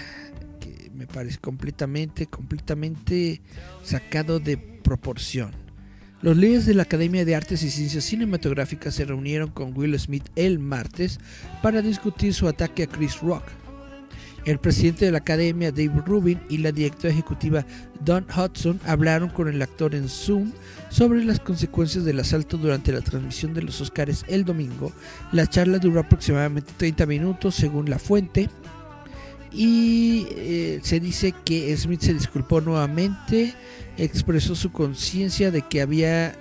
que 0.60 0.92
me 0.94 1.08
parece 1.08 1.38
completamente, 1.38 2.28
completamente 2.28 3.42
sacado 3.84 4.40
de 4.40 4.58
proporción. 4.58 5.52
Los 6.22 6.38
líderes 6.38 6.66
de 6.66 6.74
la 6.74 6.84
Academia 6.84 7.26
de 7.26 7.36
Artes 7.36 7.64
y 7.64 7.70
Ciencias 7.70 8.06
Cinematográficas 8.06 8.96
se 8.96 9.04
reunieron 9.04 9.50
con 9.50 9.78
Will 9.78 10.00
Smith 10.00 10.30
el 10.38 10.58
martes 10.58 11.20
para 11.62 11.82
discutir 11.82 12.34
su 12.34 12.48
ataque 12.48 12.84
a 12.84 12.88
Chris 12.88 13.20
Rock. 13.20 13.44
El 14.46 14.60
presidente 14.60 15.06
de 15.06 15.12
la 15.12 15.20
Academia, 15.20 15.72
David 15.72 16.02
Rubin, 16.06 16.40
y 16.50 16.58
la 16.58 16.74
directora 16.74 17.14
ejecutiva 17.14 17.66
Don 18.04 18.26
Hudson 18.26 18.80
hablaron 18.86 19.30
con 19.30 19.48
el 19.48 19.62
actor 19.62 19.96
en 19.96 20.10
Zoom 20.10 20.52
sobre 20.90 21.24
las 21.24 21.40
consecuencias 21.40 22.04
del 22.04 22.20
asalto 22.20 22.58
durante 22.58 22.92
la 22.92 23.02
transmisión 23.02 23.54
de 23.54 23.62
los 23.62 23.80
Oscars 23.80 24.26
el 24.28 24.44
domingo. 24.44 24.92
La 25.32 25.48
charla 25.48 25.78
duró 25.78 26.02
aproximadamente 26.02 26.74
30 26.78 27.06
minutos 27.06 27.56
según 27.56 27.90
la 27.90 28.00
fuente 28.00 28.50
y 29.54 30.26
eh, 30.32 30.80
se 30.82 31.00
dice 31.00 31.34
que 31.46 31.76
Smith 31.78 32.02
se 32.02 32.14
disculpó 32.14 32.60
nuevamente, 32.60 33.54
expresó 33.98 34.56
su 34.56 34.72
conciencia 34.72 35.52
de 35.52 35.62
que 35.62 35.82
había 35.82 36.36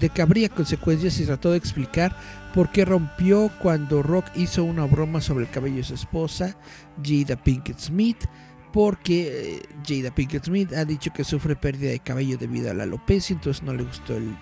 de 0.00 0.08
que 0.08 0.22
habría 0.22 0.48
consecuencias 0.48 1.20
y 1.20 1.26
trató 1.26 1.50
de 1.50 1.58
explicar 1.58 2.16
por 2.54 2.70
qué 2.70 2.86
rompió 2.86 3.50
cuando 3.60 4.02
Rock 4.02 4.24
hizo 4.34 4.64
una 4.64 4.86
broma 4.86 5.20
sobre 5.20 5.44
el 5.44 5.50
cabello 5.50 5.76
de 5.76 5.84
su 5.84 5.94
esposa, 5.94 6.56
Jada 7.04 7.36
Pinkett 7.36 7.78
Smith, 7.78 8.24
porque 8.72 9.58
eh, 9.58 9.62
Jada 9.86 10.14
Pinkett 10.14 10.46
Smith 10.46 10.72
ha 10.72 10.86
dicho 10.86 11.12
que 11.12 11.24
sufre 11.24 11.56
pérdida 11.56 11.90
de 11.90 11.98
cabello 11.98 12.38
debido 12.38 12.70
a 12.70 12.74
la 12.74 12.84
alopecia, 12.84 13.34
entonces 13.34 13.62
no 13.62 13.74
le 13.74 13.82
gustó 13.82 14.16
el, 14.16 14.34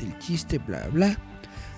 el 0.00 0.18
chiste, 0.18 0.58
bla 0.58 0.88
bla. 0.88 1.16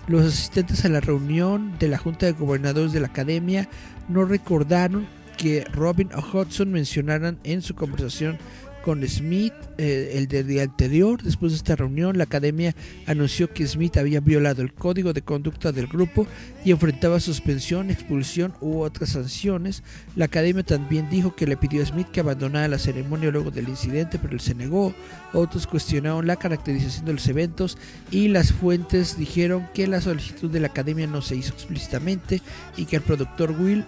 Los 0.06 0.24
asistentes 0.24 0.85
a 0.85 0.89
la 0.89 1.01
reunión 1.01 1.78
de 1.78 1.89
la 1.89 1.98
Junta 1.98 2.27
de 2.27 2.32
Gobernadores 2.32 2.93
de 2.93 3.01
la 3.01 3.09
Academia 3.09 3.69
no 4.09 4.24
recordaron 4.24 5.06
que 5.36 5.65
Robin 5.73 6.11
o 6.15 6.20
Hudson 6.20 6.73
mencionaran 6.73 7.39
en 7.44 7.62
su 7.62 7.74
conversación 7.74 8.39
con 8.85 9.02
Smith 9.09 9.55
eh, 9.78 10.12
el 10.16 10.28
del 10.28 10.47
día 10.47 10.62
anterior. 10.62 11.23
Después 11.23 11.52
de 11.52 11.56
esta 11.56 11.74
reunión, 11.74 12.19
la 12.19 12.24
academia 12.24 12.77
anunció 13.06 13.51
que 13.51 13.66
Smith 13.66 13.97
había 13.97 14.20
violado 14.20 14.61
el 14.61 14.74
código 14.74 15.15
de 15.15 15.23
conducta 15.23 15.73
del 15.73 15.86
grupo 15.86 16.27
y 16.66 16.70
enfrentaba 16.70 17.19
suspensión, 17.19 17.90
expulsión 17.90 18.52
u 18.61 18.81
otras 18.81 19.11
sanciones. 19.11 19.82
La 20.16 20.27
academia 20.27 20.62
también 20.65 21.09
dijo 21.09 21.35
que 21.35 21.47
le 21.47 21.56
pidió 21.56 21.82
a 21.82 21.86
Smith 21.86 22.09
que 22.12 22.20
abandonara 22.20 22.69
la 22.69 22.78
ceremonia 22.78 23.31
luego 23.31 23.51
del 23.51 23.70
incidente, 23.70 24.19
pero 24.19 24.35
él 24.35 24.40
se 24.40 24.55
negó. 24.55 24.94
Otros 25.32 25.66
cuestionaron 25.66 26.27
la 26.27 26.36
caracterización 26.36 27.06
de 27.06 27.15
los 27.15 27.27
eventos 27.27 27.78
y 28.11 28.28
las 28.28 28.52
fuentes 28.52 29.16
dijeron 29.16 29.66
que 29.73 29.86
la 29.86 30.02
solicitud 30.02 30.51
de 30.51 30.61
la 30.61 30.66
academia 30.66 31.06
no 31.06 31.23
se 31.23 31.36
hizo 31.36 31.55
explícitamente 31.55 32.43
y 32.77 32.85
que 32.85 32.97
el 32.97 33.02
productor 33.02 33.52
Will 33.52 33.86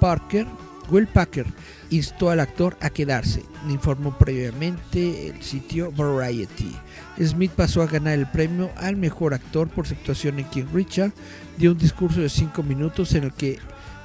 Parker 0.00 0.46
Will 0.90 1.06
Packer 1.06 1.46
instó 1.90 2.30
al 2.30 2.40
actor 2.40 2.76
a 2.80 2.90
quedarse, 2.90 3.42
informó 3.68 4.16
previamente 4.16 5.28
el 5.28 5.42
sitio 5.42 5.92
Variety. 5.92 6.74
Smith 7.20 7.52
pasó 7.52 7.82
a 7.82 7.86
ganar 7.86 8.14
el 8.14 8.26
premio 8.26 8.70
al 8.76 8.96
mejor 8.96 9.34
actor 9.34 9.68
por 9.68 9.86
su 9.86 9.94
actuación 9.94 10.38
en 10.38 10.46
King 10.46 10.66
Richard, 10.72 11.12
dio 11.56 11.72
un 11.72 11.78
discurso 11.78 12.20
de 12.20 12.28
5 12.28 12.62
minutos 12.62 13.14
en 13.14 13.24
el 13.24 13.32
que 13.32 13.58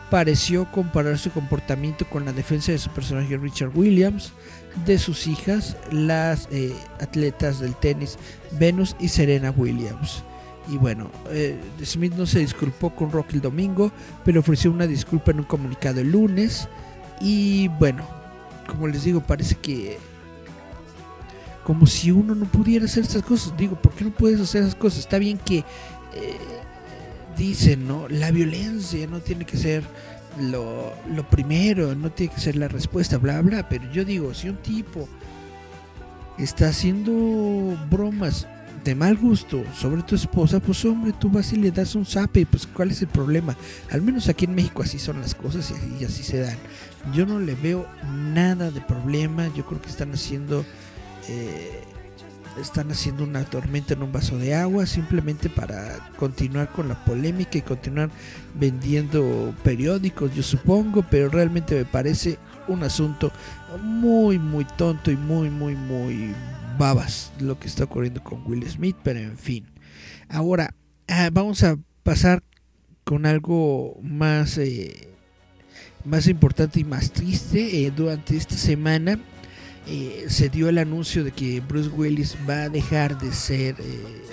pareció 0.09 0.69
comparar 0.71 1.17
su 1.17 1.31
comportamiento 1.31 2.05
con 2.07 2.25
la 2.25 2.33
defensa 2.33 2.71
de 2.71 2.77
su 2.77 2.89
personaje 2.91 3.37
Richard 3.37 3.71
Williams, 3.73 4.33
de 4.85 4.99
sus 4.99 5.27
hijas, 5.27 5.75
las 5.91 6.47
eh, 6.51 6.73
atletas 6.99 7.59
del 7.59 7.75
tenis 7.75 8.17
Venus 8.51 8.95
y 8.99 9.07
Serena 9.07 9.51
Williams. 9.51 10.23
Y 10.69 10.77
bueno, 10.77 11.11
eh, 11.29 11.59
Smith 11.83 12.13
no 12.13 12.25
se 12.25 12.39
disculpó 12.39 12.95
con 12.95 13.11
Rock 13.11 13.33
el 13.33 13.41
domingo, 13.41 13.91
pero 14.23 14.39
ofreció 14.39 14.71
una 14.71 14.87
disculpa 14.87 15.31
en 15.31 15.39
un 15.39 15.45
comunicado 15.45 15.99
el 15.99 16.11
lunes. 16.11 16.69
Y 17.19 17.67
bueno, 17.79 18.07
como 18.67 18.87
les 18.87 19.03
digo, 19.03 19.21
parece 19.21 19.55
que 19.55 19.97
como 21.63 21.87
si 21.87 22.11
uno 22.11 22.35
no 22.35 22.45
pudiera 22.45 22.85
hacer 22.85 23.03
estas 23.03 23.23
cosas. 23.23 23.55
Digo, 23.57 23.75
¿por 23.75 23.93
qué 23.93 24.05
no 24.05 24.11
puedes 24.11 24.39
hacer 24.39 24.63
esas 24.63 24.75
cosas? 24.75 24.99
Está 24.99 25.17
bien 25.17 25.37
que 25.37 25.59
eh, 25.59 26.37
dicen, 27.37 27.87
¿no? 27.87 28.07
La 28.09 28.31
violencia 28.31 29.07
no 29.07 29.19
tiene 29.19 29.45
que 29.45 29.57
ser 29.57 29.83
lo, 30.39 30.93
lo 31.09 31.29
primero, 31.29 31.95
no 31.95 32.11
tiene 32.11 32.33
que 32.33 32.41
ser 32.41 32.55
la 32.55 32.67
respuesta, 32.67 33.17
bla, 33.17 33.41
bla. 33.41 33.67
Pero 33.69 33.89
yo 33.91 34.05
digo, 34.05 34.33
si 34.33 34.49
un 34.49 34.57
tipo 34.57 35.07
está 36.37 36.69
haciendo 36.69 37.77
bromas 37.89 38.47
de 38.83 38.95
mal 38.95 39.17
gusto 39.17 39.63
sobre 39.73 40.03
tu 40.03 40.15
esposa, 40.15 40.59
pues 40.59 40.83
hombre, 40.85 41.13
tú 41.17 41.29
vas 41.29 41.53
y 41.53 41.57
le 41.57 41.71
das 41.71 41.95
un 41.95 42.05
zape, 42.05 42.45
pues 42.45 42.67
cuál 42.67 42.91
es 42.91 43.01
el 43.01 43.07
problema. 43.07 43.55
Al 43.91 44.01
menos 44.01 44.27
aquí 44.27 44.45
en 44.45 44.55
México 44.55 44.83
así 44.83 44.99
son 44.99 45.21
las 45.21 45.35
cosas 45.35 45.71
y 45.71 45.73
así, 45.73 45.97
y 45.99 46.03
así 46.05 46.23
se 46.23 46.39
dan. 46.39 46.57
Yo 47.13 47.25
no 47.25 47.39
le 47.39 47.55
veo 47.55 47.87
nada 48.33 48.71
de 48.71 48.81
problema, 48.81 49.47
yo 49.55 49.65
creo 49.65 49.81
que 49.81 49.89
están 49.89 50.11
haciendo 50.13 50.65
eh, 51.29 51.81
están 52.61 52.91
haciendo 52.91 53.23
una 53.23 53.43
tormenta 53.45 53.93
en 53.93 54.03
un 54.03 54.11
vaso 54.11 54.37
de 54.37 54.53
agua 54.53 54.85
simplemente 54.85 55.49
para 55.49 56.11
continuar 56.17 56.69
con 56.71 56.87
la 56.87 57.03
polémica 57.03 57.57
y 57.57 57.61
continuar 57.61 58.09
vendiendo 58.53 59.53
periódicos, 59.63 60.35
yo 60.35 60.43
supongo, 60.43 61.03
pero 61.09 61.29
realmente 61.29 61.75
me 61.75 61.85
parece 61.85 62.37
un 62.67 62.83
asunto 62.83 63.31
muy 63.81 64.37
muy 64.39 64.65
tonto 64.65 65.11
y 65.11 65.17
muy 65.17 65.49
muy 65.49 65.75
muy 65.75 66.33
babas 66.77 67.31
lo 67.39 67.59
que 67.59 67.67
está 67.67 67.85
ocurriendo 67.85 68.23
con 68.23 68.45
Will 68.45 68.67
Smith, 68.69 68.95
pero 69.03 69.19
en 69.19 69.37
fin. 69.37 69.65
Ahora 70.29 70.73
ah, 71.07 71.29
vamos 71.31 71.63
a 71.63 71.77
pasar 72.03 72.43
con 73.03 73.25
algo 73.25 73.99
más 74.01 74.57
eh, 74.57 75.09
más 76.05 76.27
importante 76.27 76.79
y 76.79 76.83
más 76.83 77.11
triste 77.11 77.85
eh, 77.85 77.91
durante 77.95 78.35
esta 78.37 78.55
semana. 78.55 79.19
eh, 79.87 80.25
se 80.29 80.47
dio 80.49 80.69
el 80.69 80.77
anuncio 80.77 81.23
de 81.25 81.31
que 81.31 81.59
Bruce 81.59 81.89
Willis 81.89 82.37
va 82.49 82.63
a 82.63 82.69
dejar 82.69 83.17
de 83.19 83.33
ser 83.33 83.75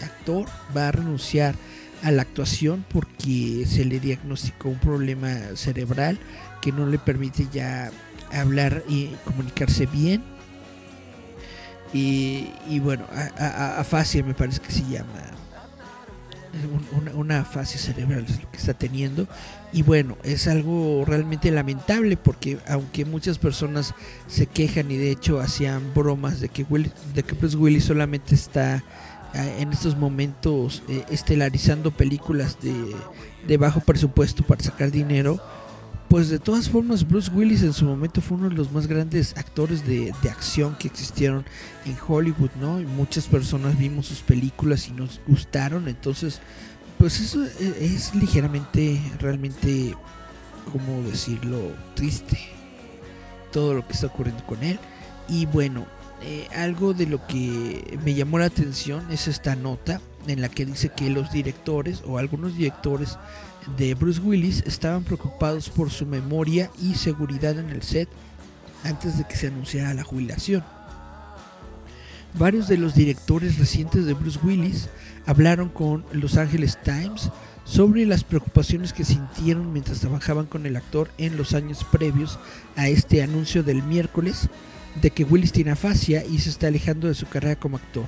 actor, 0.02 0.46
va 0.76 0.88
a 0.88 0.92
renunciar 0.92 1.56
a 2.02 2.10
la 2.12 2.22
actuación 2.22 2.84
porque 2.92 3.64
se 3.66 3.84
le 3.84 4.00
diagnosticó 4.00 4.68
un 4.68 4.78
problema 4.78 5.34
cerebral 5.54 6.18
que 6.62 6.72
no 6.72 6.86
le 6.86 6.98
permite 6.98 7.46
ya 7.52 7.90
hablar 8.32 8.84
y 8.88 9.10
comunicarse 9.24 9.86
bien. 9.86 10.22
Y, 11.92 12.50
y 12.68 12.78
bueno, 12.78 13.04
a, 13.38 13.80
afasia 13.80 14.22
me 14.22 14.34
parece 14.34 14.60
que 14.60 14.72
se 14.72 14.84
llama. 14.88 15.10
Un- 16.52 16.98
Una, 17.00 17.12
una 17.14 17.40
afasia 17.40 17.78
cerebral 17.80 18.26
lo 18.28 18.50
que 18.50 18.56
está 18.56 18.74
teniendo. 18.74 19.28
Y 19.72 19.82
bueno, 19.82 20.16
es 20.24 20.48
algo 20.48 21.04
realmente 21.06 21.50
lamentable 21.52 22.16
porque 22.16 22.58
aunque 22.66 23.04
muchas 23.04 23.38
personas 23.38 23.94
se 24.26 24.46
quejan 24.46 24.90
y 24.90 24.96
de 24.96 25.12
hecho 25.12 25.38
hacían 25.40 25.94
bromas 25.94 26.40
de 26.40 26.48
que, 26.48 26.64
Will, 26.68 26.90
de 27.14 27.22
que 27.22 27.34
Bruce 27.36 27.56
Willis 27.56 27.84
solamente 27.84 28.34
está 28.34 28.82
eh, 29.32 29.56
en 29.60 29.72
estos 29.72 29.96
momentos 29.96 30.82
eh, 30.88 31.04
estelarizando 31.10 31.92
películas 31.92 32.58
de, 32.60 32.74
de 33.46 33.56
bajo 33.56 33.78
presupuesto 33.80 34.42
para 34.42 34.60
sacar 34.64 34.90
dinero, 34.90 35.40
pues 36.10 36.28
de 36.28 36.38
todas 36.38 36.68
formas 36.68 37.08
Bruce 37.08 37.30
Willis 37.30 37.62
en 37.62 37.72
su 37.72 37.86
momento 37.86 38.20
fue 38.20 38.36
uno 38.36 38.50
de 38.50 38.56
los 38.56 38.70
más 38.72 38.86
grandes 38.86 39.34
actores 39.36 39.86
de, 39.86 40.12
de 40.22 40.28
acción 40.28 40.76
que 40.76 40.88
existieron 40.88 41.46
en 41.86 41.96
Hollywood, 42.06 42.50
¿no? 42.60 42.80
Y 42.80 42.84
muchas 42.84 43.26
personas 43.26 43.78
vimos 43.78 44.06
sus 44.06 44.20
películas 44.20 44.88
y 44.88 44.92
nos 44.92 45.20
gustaron, 45.26 45.88
entonces 45.88 46.40
pues 46.98 47.18
eso 47.18 47.42
es, 47.44 47.58
es 47.60 48.14
ligeramente, 48.14 49.00
realmente, 49.20 49.94
¿cómo 50.70 51.00
decirlo? 51.08 51.56
Triste 51.94 52.38
todo 53.52 53.74
lo 53.74 53.86
que 53.86 53.92
está 53.92 54.08
ocurriendo 54.08 54.44
con 54.46 54.62
él. 54.62 54.78
Y 55.28 55.46
bueno, 55.46 55.86
eh, 56.22 56.46
algo 56.54 56.92
de 56.92 57.06
lo 57.06 57.26
que 57.26 57.98
me 58.04 58.14
llamó 58.14 58.38
la 58.38 58.46
atención 58.46 59.10
es 59.10 59.28
esta 59.28 59.56
nota 59.56 60.00
en 60.26 60.40
la 60.40 60.48
que 60.48 60.66
dice 60.66 60.90
que 60.90 61.08
los 61.08 61.32
directores 61.32 62.02
o 62.06 62.18
algunos 62.18 62.56
directores 62.56 63.16
de 63.76 63.94
Bruce 63.94 64.20
Willis 64.20 64.62
estaban 64.66 65.04
preocupados 65.04 65.68
por 65.68 65.90
su 65.90 66.06
memoria 66.06 66.70
y 66.80 66.94
seguridad 66.94 67.58
en 67.58 67.70
el 67.70 67.82
set 67.82 68.08
antes 68.84 69.18
de 69.18 69.24
que 69.24 69.36
se 69.36 69.48
anunciara 69.48 69.94
la 69.94 70.04
jubilación. 70.04 70.64
Varios 72.34 72.68
de 72.68 72.78
los 72.78 72.94
directores 72.94 73.58
recientes 73.58 74.06
de 74.06 74.14
Bruce 74.14 74.38
Willis 74.42 74.88
hablaron 75.26 75.68
con 75.68 76.04
Los 76.12 76.36
Angeles 76.36 76.78
Times 76.82 77.30
sobre 77.64 78.06
las 78.06 78.24
preocupaciones 78.24 78.92
que 78.92 79.04
sintieron 79.04 79.72
mientras 79.72 80.00
trabajaban 80.00 80.46
con 80.46 80.66
el 80.66 80.76
actor 80.76 81.10
en 81.18 81.36
los 81.36 81.54
años 81.54 81.84
previos 81.90 82.38
a 82.76 82.88
este 82.88 83.22
anuncio 83.22 83.62
del 83.62 83.82
miércoles 83.82 84.48
de 85.00 85.10
que 85.10 85.24
Willis 85.24 85.52
tiene 85.52 85.72
afasia 85.72 86.24
y 86.24 86.38
se 86.38 86.50
está 86.50 86.68
alejando 86.68 87.08
de 87.08 87.14
su 87.14 87.26
carrera 87.26 87.56
como 87.56 87.76
actor. 87.76 88.06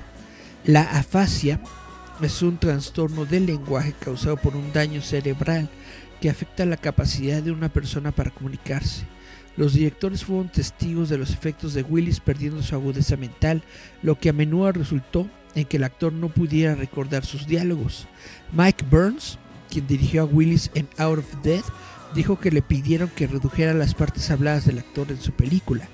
La 0.65 0.83
afasia 0.83 1.59
es 2.25 2.41
un 2.41 2.57
trastorno 2.57 3.25
del 3.25 3.45
lenguaje 3.45 3.93
causado 3.99 4.37
por 4.37 4.55
un 4.55 4.71
daño 4.71 5.01
cerebral 5.01 5.69
que 6.21 6.29
afecta 6.29 6.65
la 6.65 6.77
capacidad 6.77 7.41
de 7.41 7.51
una 7.51 7.69
persona 7.69 8.11
para 8.11 8.31
comunicarse. 8.31 9.05
Los 9.57 9.73
directores 9.73 10.23
fueron 10.23 10.51
testigos 10.51 11.09
de 11.09 11.17
los 11.17 11.31
efectos 11.31 11.73
de 11.73 11.83
Willis 11.83 12.19
perdiendo 12.19 12.63
su 12.63 12.75
agudeza 12.75 13.17
mental, 13.17 13.63
lo 14.01 14.17
que 14.17 14.29
a 14.29 14.33
menudo 14.33 14.71
resultó 14.71 15.29
en 15.53 15.65
que 15.65 15.77
el 15.77 15.83
actor 15.83 16.11
no 16.13 16.29
pudiera 16.29 16.75
recordar 16.75 17.25
sus 17.25 17.45
diálogos. 17.45 18.07
Mike 18.51 18.85
Burns, 18.89 19.37
quien 19.69 19.85
dirigió 19.85 20.23
a 20.23 20.25
Willis 20.25 20.71
en 20.73 20.87
Out 20.97 21.19
of 21.19 21.43
Death, 21.43 21.65
dijo 22.15 22.39
que 22.39 22.51
le 22.51 22.61
pidieron 22.61 23.09
que 23.09 23.27
redujera 23.27 23.73
las 23.73 23.93
partes 23.93 24.31
habladas 24.31 24.65
del 24.65 24.79
actor 24.79 25.11
en 25.11 25.21
su 25.21 25.31
película. 25.31 25.87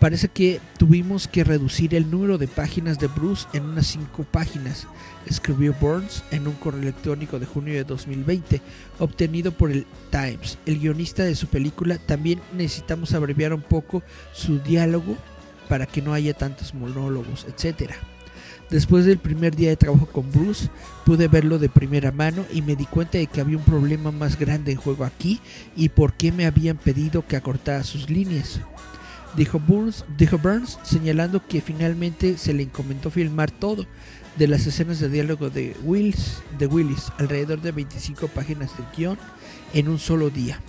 Parece 0.00 0.28
que 0.28 0.62
tuvimos 0.78 1.28
que 1.28 1.44
reducir 1.44 1.94
el 1.94 2.10
número 2.10 2.38
de 2.38 2.48
páginas 2.48 2.98
de 2.98 3.06
Bruce 3.06 3.46
en 3.52 3.66
unas 3.66 3.86
5 3.88 4.24
páginas, 4.24 4.86
escribió 5.26 5.74
Burns 5.78 6.24
en 6.30 6.48
un 6.48 6.54
correo 6.54 6.80
electrónico 6.80 7.38
de 7.38 7.44
junio 7.44 7.74
de 7.74 7.84
2020 7.84 8.62
obtenido 8.98 9.52
por 9.52 9.70
el 9.70 9.86
Times. 10.10 10.58
El 10.64 10.78
guionista 10.78 11.22
de 11.24 11.34
su 11.34 11.48
película 11.48 11.98
también 11.98 12.40
necesitamos 12.54 13.12
abreviar 13.12 13.52
un 13.52 13.60
poco 13.60 14.02
su 14.32 14.58
diálogo 14.60 15.18
para 15.68 15.84
que 15.84 16.00
no 16.00 16.14
haya 16.14 16.32
tantos 16.32 16.72
monólogos, 16.72 17.44
etc. 17.44 17.92
Después 18.70 19.04
del 19.04 19.18
primer 19.18 19.54
día 19.54 19.68
de 19.68 19.76
trabajo 19.76 20.06
con 20.06 20.32
Bruce, 20.32 20.70
pude 21.04 21.28
verlo 21.28 21.58
de 21.58 21.68
primera 21.68 22.10
mano 22.10 22.46
y 22.50 22.62
me 22.62 22.74
di 22.74 22.86
cuenta 22.86 23.18
de 23.18 23.26
que 23.26 23.42
había 23.42 23.58
un 23.58 23.64
problema 23.64 24.12
más 24.12 24.38
grande 24.38 24.72
en 24.72 24.78
juego 24.78 25.04
aquí 25.04 25.40
y 25.76 25.90
por 25.90 26.14
qué 26.14 26.32
me 26.32 26.46
habían 26.46 26.78
pedido 26.78 27.26
que 27.26 27.36
acortara 27.36 27.84
sus 27.84 28.08
líneas. 28.08 28.60
Dijo 29.36 29.60
Burns, 29.60 30.78
señalando 30.82 31.46
que 31.46 31.60
finalmente 31.60 32.36
se 32.36 32.52
le 32.52 32.64
encomendó 32.64 33.10
filmar 33.10 33.50
todo 33.50 33.86
de 34.36 34.48
las 34.48 34.66
escenas 34.66 34.98
de 34.98 35.08
diálogo 35.08 35.50
de 35.50 35.76
de 36.58 36.66
Willis, 36.66 37.12
alrededor 37.18 37.60
de 37.60 37.72
25 37.72 38.28
páginas 38.28 38.76
de 38.76 38.84
guion 38.96 39.18
en 39.72 39.88
un 39.88 39.98
solo 39.98 40.30
día. 40.30 40.60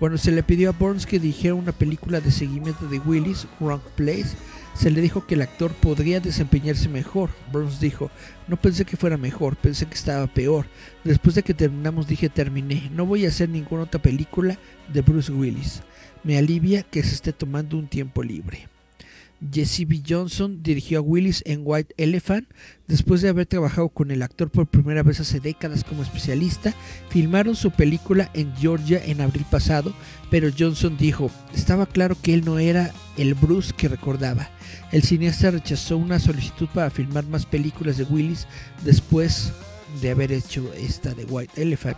Cuando 0.00 0.16
se 0.16 0.32
le 0.32 0.42
pidió 0.42 0.70
a 0.70 0.72
Burns 0.72 1.06
que 1.06 1.18
dijera 1.18 1.54
una 1.54 1.72
película 1.72 2.20
de 2.20 2.30
seguimiento 2.30 2.86
de 2.88 2.98
Willis, 2.98 3.46
Wrong 3.60 3.82
Place, 3.96 4.34
se 4.74 4.90
le 4.90 5.02
dijo 5.02 5.26
que 5.26 5.34
el 5.34 5.42
actor 5.42 5.72
podría 5.72 6.20
desempeñarse 6.20 6.88
mejor. 6.88 7.28
Burns 7.52 7.80
dijo, 7.80 8.10
no 8.48 8.56
pensé 8.56 8.86
que 8.86 8.96
fuera 8.96 9.18
mejor, 9.18 9.56
pensé 9.56 9.84
que 9.86 9.94
estaba 9.94 10.26
peor. 10.26 10.66
Después 11.04 11.34
de 11.34 11.42
que 11.42 11.52
terminamos 11.52 12.06
dije, 12.06 12.30
terminé, 12.30 12.90
no 12.94 13.04
voy 13.04 13.26
a 13.26 13.28
hacer 13.28 13.50
ninguna 13.50 13.82
otra 13.82 14.00
película 14.00 14.58
de 14.90 15.02
Bruce 15.02 15.30
Willis. 15.30 15.82
Me 16.22 16.36
alivia 16.36 16.82
que 16.82 17.02
se 17.02 17.14
esté 17.14 17.32
tomando 17.32 17.78
un 17.78 17.88
tiempo 17.88 18.22
libre. 18.22 18.68
Jesse 19.52 19.86
B. 19.86 20.02
Johnson 20.06 20.62
dirigió 20.62 20.98
a 20.98 21.02
Willis 21.02 21.42
en 21.46 21.62
White 21.64 21.94
Elephant. 21.96 22.46
Después 22.86 23.22
de 23.22 23.30
haber 23.30 23.46
trabajado 23.46 23.88
con 23.88 24.10
el 24.10 24.22
actor 24.22 24.50
por 24.50 24.66
primera 24.66 25.02
vez 25.02 25.20
hace 25.20 25.40
décadas 25.40 25.82
como 25.82 26.02
especialista, 26.02 26.74
filmaron 27.08 27.56
su 27.56 27.70
película 27.70 28.30
en 28.34 28.54
Georgia 28.56 29.02
en 29.02 29.20
abril 29.20 29.46
pasado, 29.50 29.94
pero 30.30 30.50
Johnson 30.56 30.96
dijo, 30.98 31.30
estaba 31.54 31.86
claro 31.86 32.16
que 32.20 32.34
él 32.34 32.44
no 32.44 32.58
era 32.58 32.92
el 33.16 33.34
Bruce 33.34 33.72
que 33.74 33.88
recordaba. 33.88 34.50
El 34.92 35.02
cineasta 35.02 35.52
rechazó 35.52 35.96
una 35.96 36.18
solicitud 36.18 36.68
para 36.74 36.90
filmar 36.90 37.24
más 37.24 37.46
películas 37.46 37.96
de 37.96 38.04
Willis 38.04 38.46
después 38.84 39.52
de 40.02 40.10
haber 40.10 40.32
hecho 40.32 40.70
esta 40.74 41.14
de 41.14 41.24
White 41.24 41.62
Elephant. 41.62 41.96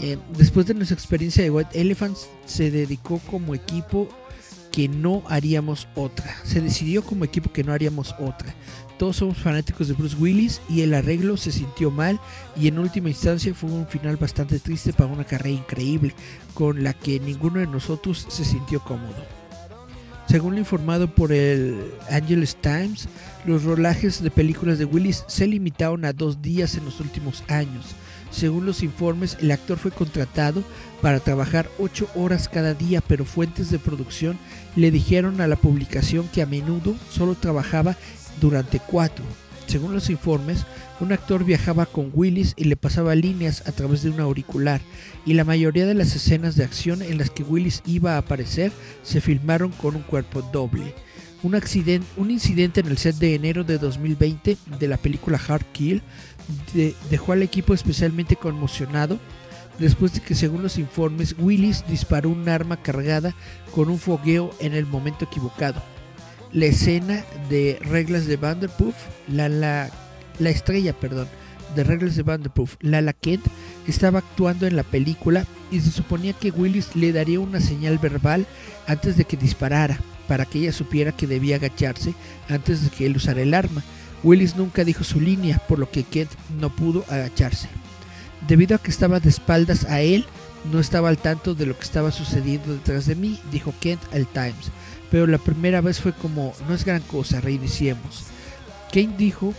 Eh, 0.00 0.18
después 0.36 0.66
de 0.66 0.74
nuestra 0.74 0.94
experiencia 0.94 1.44
de 1.44 1.50
White 1.50 1.78
Elephant, 1.78 2.16
se 2.46 2.70
dedicó 2.70 3.20
como 3.30 3.54
equipo 3.54 4.08
que 4.72 4.88
no 4.88 5.22
haríamos 5.28 5.88
otra. 5.94 6.34
Se 6.44 6.60
decidió 6.60 7.02
como 7.02 7.24
equipo 7.24 7.52
que 7.52 7.64
no 7.64 7.72
haríamos 7.72 8.14
otra. 8.18 8.54
Todos 8.98 9.16
somos 9.16 9.38
fanáticos 9.38 9.88
de 9.88 9.94
Bruce 9.94 10.16
Willis 10.16 10.60
y 10.68 10.82
el 10.82 10.94
arreglo 10.94 11.36
se 11.36 11.52
sintió 11.52 11.90
mal 11.90 12.20
y 12.54 12.68
en 12.68 12.78
última 12.78 13.08
instancia 13.08 13.54
fue 13.54 13.70
un 13.70 13.86
final 13.86 14.16
bastante 14.16 14.58
triste 14.58 14.92
para 14.92 15.10
una 15.10 15.24
carrera 15.24 15.56
increíble 15.56 16.14
con 16.52 16.82
la 16.84 16.92
que 16.92 17.18
ninguno 17.18 17.60
de 17.60 17.66
nosotros 17.66 18.26
se 18.28 18.44
sintió 18.44 18.80
cómodo. 18.80 19.24
Según 20.28 20.52
lo 20.52 20.58
informado 20.60 21.12
por 21.12 21.32
el 21.32 21.92
Angeles 22.10 22.56
Times, 22.60 23.08
los 23.46 23.64
rolajes 23.64 24.22
de 24.22 24.30
películas 24.30 24.78
de 24.78 24.84
Willis 24.84 25.24
se 25.26 25.46
limitaron 25.46 26.04
a 26.04 26.12
dos 26.12 26.40
días 26.40 26.76
en 26.76 26.84
los 26.84 27.00
últimos 27.00 27.42
años. 27.48 27.96
Según 28.30 28.66
los 28.66 28.82
informes, 28.82 29.36
el 29.40 29.50
actor 29.50 29.78
fue 29.78 29.90
contratado 29.90 30.62
para 31.02 31.20
trabajar 31.20 31.68
8 31.78 32.08
horas 32.14 32.48
cada 32.48 32.74
día, 32.74 33.00
pero 33.00 33.24
fuentes 33.24 33.70
de 33.70 33.78
producción 33.78 34.38
le 34.76 34.90
dijeron 34.90 35.40
a 35.40 35.48
la 35.48 35.56
publicación 35.56 36.28
que 36.28 36.42
a 36.42 36.46
menudo 36.46 36.94
solo 37.10 37.34
trabajaba 37.34 37.96
durante 38.40 38.78
4. 38.78 39.24
Según 39.66 39.92
los 39.92 40.10
informes, 40.10 40.66
un 40.98 41.12
actor 41.12 41.44
viajaba 41.44 41.86
con 41.86 42.10
Willis 42.12 42.54
y 42.56 42.64
le 42.64 42.76
pasaba 42.76 43.14
líneas 43.14 43.68
a 43.68 43.72
través 43.72 44.02
de 44.02 44.10
un 44.10 44.18
auricular, 44.18 44.80
y 45.24 45.34
la 45.34 45.44
mayoría 45.44 45.86
de 45.86 45.94
las 45.94 46.16
escenas 46.16 46.56
de 46.56 46.64
acción 46.64 47.02
en 47.02 47.18
las 47.18 47.30
que 47.30 47.44
Willis 47.44 47.82
iba 47.86 48.14
a 48.14 48.18
aparecer 48.18 48.72
se 49.04 49.20
filmaron 49.20 49.70
con 49.70 49.94
un 49.94 50.02
cuerpo 50.02 50.42
doble. 50.52 50.92
Un, 51.42 51.54
accidente, 51.54 52.06
un 52.16 52.30
incidente 52.32 52.80
en 52.80 52.88
el 52.88 52.98
set 52.98 53.14
de 53.16 53.34
enero 53.34 53.62
de 53.62 53.78
2020 53.78 54.58
de 54.78 54.88
la 54.88 54.96
película 54.96 55.40
Hard 55.48 55.64
Kill 55.72 56.02
de- 56.74 56.94
dejó 57.10 57.32
al 57.32 57.42
equipo 57.42 57.74
especialmente 57.74 58.36
conmocionado 58.36 59.18
después 59.78 60.12
de 60.12 60.20
que 60.20 60.34
según 60.34 60.62
los 60.62 60.78
informes 60.78 61.34
Willis 61.38 61.84
disparó 61.88 62.28
un 62.28 62.48
arma 62.48 62.76
cargada 62.82 63.34
con 63.74 63.88
un 63.88 63.98
fogueo 63.98 64.50
en 64.60 64.74
el 64.74 64.86
momento 64.86 65.24
equivocado. 65.24 65.82
La 66.52 66.66
escena 66.66 67.24
de 67.48 67.78
reglas 67.82 68.26
de 68.26 68.36
Vanderpoof, 68.36 68.94
la, 69.28 69.48
la, 69.48 69.88
la 70.38 70.50
estrella, 70.50 70.92
perdón, 70.92 71.28
de 71.76 71.84
reglas 71.84 72.16
de 72.16 72.24
Vanderpoof, 72.24 72.74
Lala 72.80 73.12
Kent, 73.12 73.46
estaba 73.86 74.18
actuando 74.18 74.66
en 74.66 74.74
la 74.76 74.82
película 74.82 75.46
y 75.70 75.80
se 75.80 75.90
suponía 75.92 76.32
que 76.32 76.50
Willis 76.50 76.96
le 76.96 77.12
daría 77.12 77.38
una 77.40 77.60
señal 77.60 77.98
verbal 77.98 78.46
antes 78.88 79.16
de 79.16 79.24
que 79.24 79.36
disparara, 79.36 79.98
para 80.26 80.44
que 80.44 80.58
ella 80.58 80.72
supiera 80.72 81.12
que 81.12 81.26
debía 81.28 81.56
agacharse 81.56 82.14
antes 82.48 82.82
de 82.82 82.90
que 82.90 83.06
él 83.06 83.16
usara 83.16 83.40
el 83.42 83.54
arma. 83.54 83.82
Willis 84.22 84.56
nunca 84.56 84.84
dijo 84.84 85.04
su 85.04 85.20
línea, 85.20 85.58
por 85.68 85.78
lo 85.78 85.90
que 85.90 86.04
Kent 86.04 86.30
no 86.58 86.74
pudo 86.74 87.04
agacharse. 87.08 87.68
Debido 88.46 88.76
a 88.76 88.78
que 88.78 88.90
estaba 88.90 89.20
de 89.20 89.28
espaldas 89.28 89.84
a 89.84 90.00
él, 90.00 90.26
no 90.70 90.80
estaba 90.80 91.08
al 91.08 91.18
tanto 91.18 91.54
de 91.54 91.66
lo 91.66 91.76
que 91.76 91.84
estaba 91.84 92.10
sucediendo 92.10 92.72
detrás 92.72 93.06
de 93.06 93.14
mí, 93.14 93.38
dijo 93.50 93.74
Kent 93.80 94.00
al 94.12 94.26
Times. 94.26 94.70
Pero 95.10 95.26
la 95.26 95.38
primera 95.38 95.80
vez 95.80 96.00
fue 96.00 96.12
como, 96.12 96.52
no 96.68 96.74
es 96.74 96.84
gran 96.84 97.02
cosa, 97.02 97.40
reiniciemos. 97.40 98.24
Kent 98.92 99.16
dijo 99.16 99.54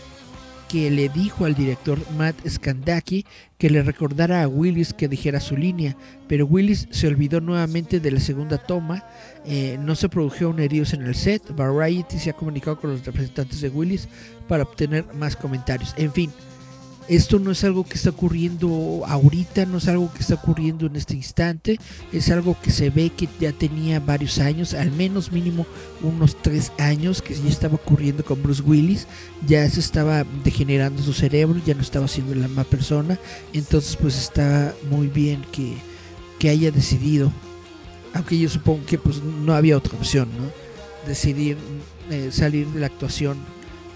que 0.72 0.90
le 0.90 1.10
dijo 1.10 1.44
al 1.44 1.54
director 1.54 2.00
Matt 2.16 2.48
Skandaki 2.48 3.26
que 3.58 3.70
le 3.70 3.84
recordara 3.84 4.42
a 4.42 4.48
Willis 4.48 4.94
que 4.94 5.10
dijera 5.10 5.42
su 5.42 5.58
línea, 5.58 5.98
pero 6.30 6.46
Willis 6.46 6.88
se 6.92 7.08
olvidó 7.08 7.42
nuevamente 7.42 8.00
de 8.00 8.10
la 8.10 8.22
segunda 8.22 8.58
toma. 8.58 9.04
Eh, 9.46 9.78
no 9.82 9.96
se 9.96 10.08
produjeron 10.08 10.62
heridos 10.62 10.94
en 10.94 11.02
el 11.02 11.14
set. 11.14 11.44
Variety 11.54 12.18
se 12.18 12.30
ha 12.30 12.34
comunicado 12.34 12.80
con 12.80 12.92
los 12.92 13.06
representantes 13.06 13.60
de 13.60 13.68
Willis 13.68 14.08
para 14.52 14.64
obtener 14.64 15.06
más 15.14 15.38
comentarios. 15.38 15.94
En 15.96 16.12
fin, 16.12 16.30
esto 17.08 17.40
no 17.40 17.52
es 17.52 17.64
algo 17.64 17.86
que 17.86 17.94
está 17.94 18.10
ocurriendo 18.10 19.02
ahorita, 19.08 19.66
no 19.66 19.78
es 19.78 19.88
algo 19.88 20.12
que 20.14 20.20
está 20.20 20.36
ocurriendo 20.36 20.88
en 20.88 20.98
este 20.98 21.14
instante, 21.16 21.80
es 22.12 22.30
algo 22.32 22.58
que 22.62 22.70
se 22.70 22.90
ve 22.90 23.12
que 23.16 23.30
ya 23.40 23.54
tenía 23.54 24.02
varios 24.02 24.40
años, 24.40 24.74
al 24.74 24.92
menos 24.92 25.32
mínimo 25.32 25.66
unos 26.02 26.36
tres 26.42 26.74
años, 26.80 27.22
que 27.22 27.34
ya 27.34 27.48
estaba 27.48 27.76
ocurriendo 27.76 28.26
con 28.26 28.44
Bruce 28.44 28.62
Willis, 28.62 29.08
ya 29.48 29.70
se 29.70 29.80
estaba 29.80 30.26
degenerando 30.44 31.02
su 31.02 31.14
cerebro, 31.14 31.62
ya 31.66 31.74
no 31.74 31.82
estaba 31.82 32.10
siendo 32.10 32.36
la 32.36 32.50
misma 32.50 32.66
persona, 32.66 33.18
entonces 33.54 33.96
pues 33.96 34.18
está 34.18 34.76
muy 34.90 35.08
bien 35.08 35.46
que, 35.54 35.76
que 36.40 36.50
haya 36.50 36.72
decidido, 36.72 37.32
aunque 38.14 38.38
yo 38.38 38.50
supongo 38.50 38.86
que 38.86 38.98
pues 38.98 39.24
no 39.24 39.54
había 39.54 39.78
otra 39.78 39.98
opción, 39.98 40.28
¿no? 40.38 41.08
Decidir 41.08 41.56
eh, 42.10 42.32
salir 42.34 42.68
de 42.68 42.82
la 42.82 42.88
actuación 42.88 43.38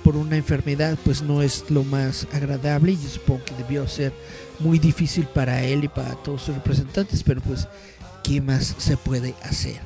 por 0.05 0.17
una 0.17 0.37
enfermedad 0.37 0.99
pues 1.03 1.23
no 1.23 1.41
es 1.41 1.65
lo 1.71 1.83
más 1.83 2.27
agradable 2.31 2.91
y 2.91 2.95
yo 2.95 3.09
supongo 3.09 3.43
que 3.43 3.55
debió 3.55 3.87
ser 3.87 4.13
muy 4.59 4.77
difícil 4.77 5.25
para 5.25 5.63
él 5.63 5.83
y 5.83 5.87
para 5.87 6.13
todos 6.13 6.43
sus 6.43 6.53
representantes, 6.53 7.23
pero 7.23 7.41
pues 7.41 7.67
¿qué 8.23 8.39
más 8.39 8.75
se 8.77 8.97
puede 8.97 9.33
hacer? 9.41 9.81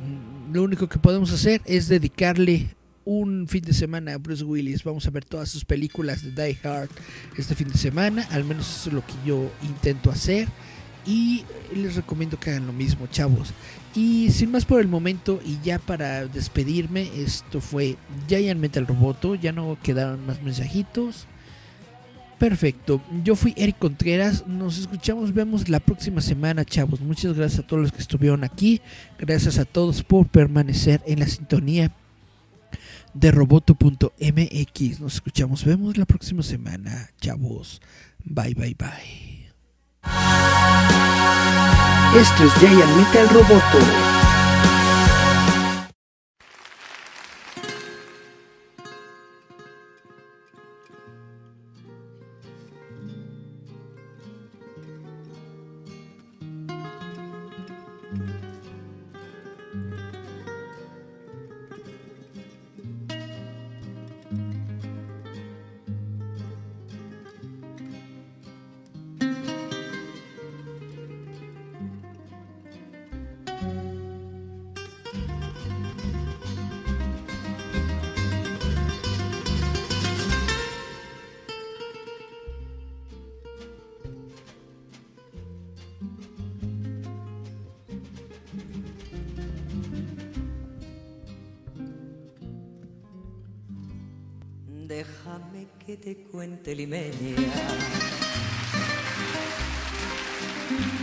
Mm, 0.00 0.54
Lo 0.54 0.62
único 0.62 0.88
que 0.88 1.00
podemos 1.00 1.32
hacer 1.32 1.62
es 1.64 1.88
dedicarle 1.88 2.76
un 3.04 3.48
fin 3.48 3.64
de 3.64 3.74
semana 3.74 4.14
a 4.14 4.18
Bruce 4.18 4.44
Willis. 4.44 4.84
Vamos 4.84 5.04
a 5.08 5.10
ver 5.10 5.24
todas 5.24 5.48
sus 5.48 5.64
películas 5.64 6.22
de 6.22 6.30
Die 6.30 6.58
Hard 6.62 6.90
este 7.36 7.56
fin 7.56 7.66
de 7.66 7.76
semana, 7.76 8.24
al 8.30 8.44
menos 8.44 8.70
eso 8.70 8.90
es 8.90 8.94
lo 8.94 9.04
que 9.04 9.14
yo 9.26 9.50
intento 9.64 10.12
hacer 10.12 10.46
y 11.04 11.44
les 11.74 11.96
recomiendo 11.96 12.38
que 12.38 12.50
hagan 12.50 12.68
lo 12.68 12.72
mismo, 12.72 13.08
chavos. 13.08 13.52
Y 13.96 14.30
sin 14.30 14.50
más 14.50 14.66
por 14.66 14.82
el 14.82 14.88
momento, 14.88 15.40
y 15.42 15.58
ya 15.64 15.78
para 15.78 16.26
despedirme, 16.26 17.08
esto 17.16 17.62
fue 17.62 17.96
Giant 18.28 18.60
Metal 18.60 18.86
Roboto. 18.86 19.34
Ya 19.34 19.52
no 19.52 19.78
quedaron 19.82 20.26
más 20.26 20.42
mensajitos. 20.42 21.26
Perfecto. 22.38 23.00
Yo 23.24 23.34
fui 23.36 23.54
Eric 23.56 23.78
Contreras. 23.78 24.46
Nos 24.46 24.76
escuchamos, 24.76 25.32
vemos 25.32 25.70
la 25.70 25.80
próxima 25.80 26.20
semana, 26.20 26.66
chavos. 26.66 27.00
Muchas 27.00 27.32
gracias 27.34 27.60
a 27.60 27.66
todos 27.66 27.84
los 27.84 27.92
que 27.92 28.02
estuvieron 28.02 28.44
aquí. 28.44 28.82
Gracias 29.18 29.58
a 29.58 29.64
todos 29.64 30.02
por 30.02 30.28
permanecer 30.28 31.00
en 31.06 31.20
la 31.20 31.26
sintonía 31.26 31.90
de 33.14 33.30
roboto.mx. 33.30 35.00
Nos 35.00 35.14
escuchamos, 35.14 35.64
vemos 35.64 35.96
la 35.96 36.04
próxima 36.04 36.42
semana, 36.42 37.08
chavos. 37.18 37.80
Bye, 38.22 38.52
bye, 38.54 38.76
bye. 38.78 39.46
Esto 42.14 42.44
es 42.44 42.54
Giant 42.60 42.96
Metal 42.96 43.28
Roboto. 43.28 44.25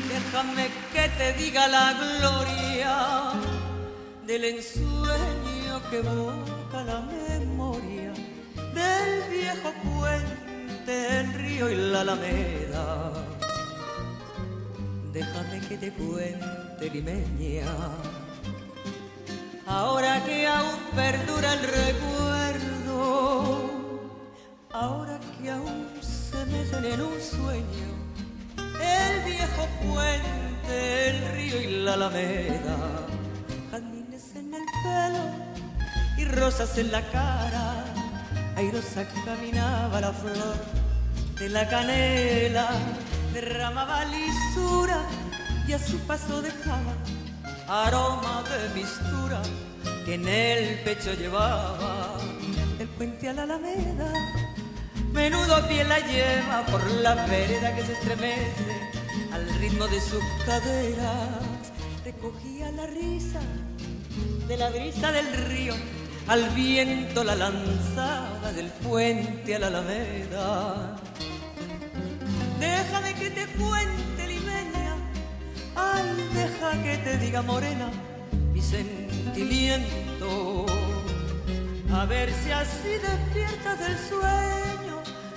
Déjame 0.10 0.68
que 0.92 1.08
te 1.18 1.32
diga 1.42 1.70
la 1.70 1.94
gloria 1.94 3.32
del 4.28 4.44
ensueño 4.44 5.82
que 5.90 6.00
evoca 6.00 6.84
la 6.84 7.00
memoria 7.00 8.12
del 8.74 9.24
viejo 9.32 9.72
puente, 9.86 11.20
el 11.22 11.34
río 11.34 11.70
y 11.70 11.76
la 11.76 12.02
alameda. 12.02 13.14
Déjame 15.14 15.62
que 15.70 15.78
te 15.78 15.94
cuente 15.94 16.90
limeña. 16.92 17.72
Ahora 19.66 20.22
que 20.26 20.46
aún 20.46 20.78
perdura 20.94 21.54
el 21.54 21.60
recuerdo, 21.60 23.73
ahora 24.74 25.20
que 25.40 25.52
aún 25.52 25.88
se 26.02 26.46
meten 26.48 26.86
en 26.86 27.02
un 27.02 27.22
sueño, 27.22 27.88
el 28.58 29.24
viejo 29.24 29.68
puente, 29.84 31.10
el 31.10 31.34
río 31.36 31.62
y 31.62 31.84
la 31.84 31.94
alameda, 31.94 32.78
jazmines 33.72 34.36
en 34.36 34.54
el 34.54 34.64
pelo 34.84 35.26
y 36.18 36.26
rosas 36.26 36.78
en 36.80 36.92
la 36.92 37.02
cara, 37.12 37.86
airosa 38.56 39.06
caminaba 39.26 40.02
la 40.02 40.12
flor 40.12 40.56
de 41.40 41.50
la 41.50 41.70
canela, 41.70 42.68
derramaba 43.32 44.06
lisura 44.06 45.04
y 45.68 45.74
a 45.74 45.80
su 45.80 46.00
paso 46.00 46.42
dejaba 46.42 46.94
aroma 47.68 48.44
de 48.50 48.82
mistura 48.82 49.42
que 50.06 50.16
en 50.16 50.28
el 50.28 50.80
pecho 50.84 51.14
llevaba 51.14 52.18
el 52.80 52.88
puente 52.90 53.30
a 53.30 53.34
la 53.34 53.44
alameda. 53.44 54.43
Menudo 55.14 55.68
pie 55.68 55.84
la 55.84 56.00
lleva 56.00 56.66
por 56.72 56.90
la 56.92 57.14
vereda 57.28 57.76
que 57.76 57.86
se 57.86 57.94
estremece 57.94 58.92
al 59.32 59.48
ritmo 59.60 59.88
de 59.88 60.02
sus 60.02 60.24
caderas. 60.46 61.72
Recogía 62.04 62.72
la 62.72 62.88
risa 62.88 63.40
de 64.48 64.58
la 64.58 64.70
brisa 64.70 65.12
del 65.12 65.32
río, 65.50 65.76
al 66.28 66.50
viento 66.50 67.24
la 67.24 67.36
lanzaba 67.36 68.52
del 68.54 68.68
puente 68.68 69.56
a 69.56 69.60
la 69.60 69.68
alameda. 69.68 70.96
Déjame 72.60 73.14
que 73.14 73.30
te 73.30 73.46
cuente, 73.48 74.28
limeña, 74.28 74.96
ay, 75.76 76.30
deja 76.34 76.84
que 76.84 76.98
te 76.98 77.18
diga 77.20 77.42
morena 77.42 77.90
mi 78.52 78.62
sentimiento. 78.62 80.66
A 81.94 82.06
ver 82.06 82.34
si 82.34 82.52
así 82.52 82.90
despiertas 82.90 83.80
del 83.80 83.98
sueño, 84.10 84.73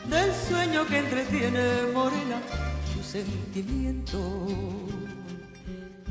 del 0.08 0.32
sueño 0.48 0.86
que 0.86 0.98
entretiene 0.98 1.82
morena 1.92 2.40
tu 2.92 3.02
sentimiento. 3.02 4.46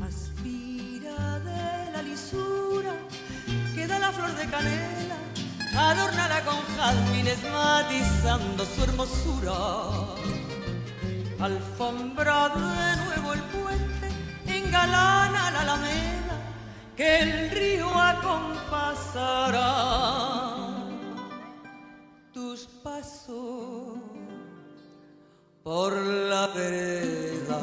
Aspira 0.00 1.40
de 1.40 1.90
la 1.92 2.02
lisura 2.02 2.92
que 3.74 3.86
da 3.86 3.98
la 3.98 4.12
flor 4.12 4.34
de 4.36 4.46
canela, 4.46 5.16
adornada 5.74 6.42
con 6.44 6.58
jazmines 6.76 7.38
matizando 7.52 8.64
su 8.64 8.84
hermosura. 8.84 9.52
Alfombra 11.40 12.48
de 12.48 12.96
nuevo 13.04 13.34
el 13.34 13.42
puente, 13.54 14.08
engalana 14.46 15.50
la 15.50 15.60
alameda, 15.60 16.40
que 16.96 17.18
el 17.20 17.50
río 17.50 17.94
acompasará 17.94 20.75
tus 22.36 22.66
pasos 22.84 23.96
por 25.62 25.96
la 25.96 26.48
vereda. 26.48 27.62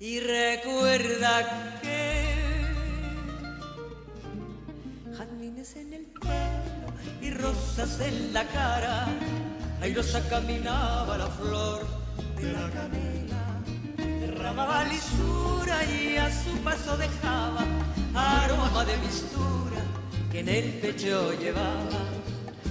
Y 0.00 0.18
recuerda 0.18 1.80
que 1.80 2.34
jazmines 5.16 5.76
en 5.76 5.92
el 5.92 6.06
pelo 6.06 6.88
y 7.22 7.30
rosas 7.30 8.00
en 8.00 8.32
la 8.32 8.44
cara, 8.48 9.06
airosa 9.80 10.28
caminaba 10.28 11.18
la 11.18 11.28
flor 11.28 11.86
de 12.34 12.52
la 12.52 12.68
canela, 12.70 13.44
derramaba 13.96 14.82
lisura 14.86 15.84
y 15.84 16.16
a 16.16 16.28
su 16.32 16.50
paso 16.64 16.96
dejaba 16.96 17.64
aroma 18.12 18.84
de 18.84 18.96
mistura 18.96 19.99
que 20.30 20.40
en 20.40 20.48
el 20.48 20.64
pecho 20.80 21.32
llevaba. 21.38 21.98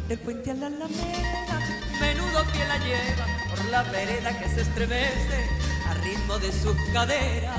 Del 0.07 0.19
puente 0.19 0.51
a 0.51 0.53
la 0.55 0.67
alameda, 0.67 1.59
menudo 1.99 2.43
pie 2.51 2.67
la 2.67 2.77
lleva 2.79 3.25
por 3.49 3.65
la 3.65 3.83
vereda 3.83 4.39
que 4.39 4.49
se 4.49 4.61
estremece 4.61 5.47
a 5.87 5.93
ritmo 5.95 6.39
de 6.39 6.51
sus 6.51 6.75
caderas. 6.93 7.57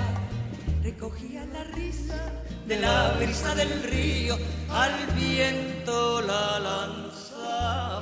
Recogía 0.82 1.44
la 1.52 1.62
risa 1.64 2.32
de 2.66 2.81
la 2.81 3.12
brisa 3.18 3.55
del 3.55 3.82
río, 3.82 4.39
al 4.70 5.06
viento 5.14 6.22
la 6.22 6.59
lanzaba. 6.59 7.98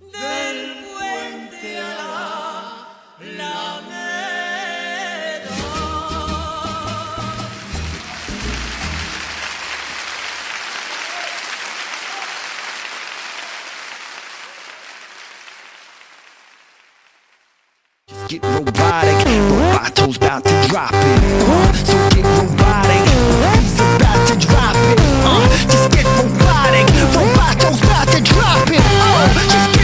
Del 0.00 0.84
puente 0.94 1.78
a 1.78 1.94
la 1.94 2.88
alameda. 3.18 4.39
get 18.30 18.44
robotic. 18.44 19.16
Roboto's 19.26 20.16
about 20.16 20.44
to 20.44 20.68
drop 20.68 20.92
it. 20.92 21.22
Uh, 21.48 21.72
so 21.72 21.94
get 22.10 22.24
robotic. 22.38 23.02
He's 23.58 23.80
about 23.80 24.28
to 24.28 24.36
drop 24.38 24.76
it. 24.76 25.00
Uh, 25.26 25.48
just 25.66 25.90
get 25.90 26.06
robotic. 26.16 26.86
Roboto's 27.10 27.82
about 27.82 28.06
to 28.08 28.20
drop 28.22 28.68
it. 28.70 28.80
Just. 29.50 29.76
uh, 29.76 29.79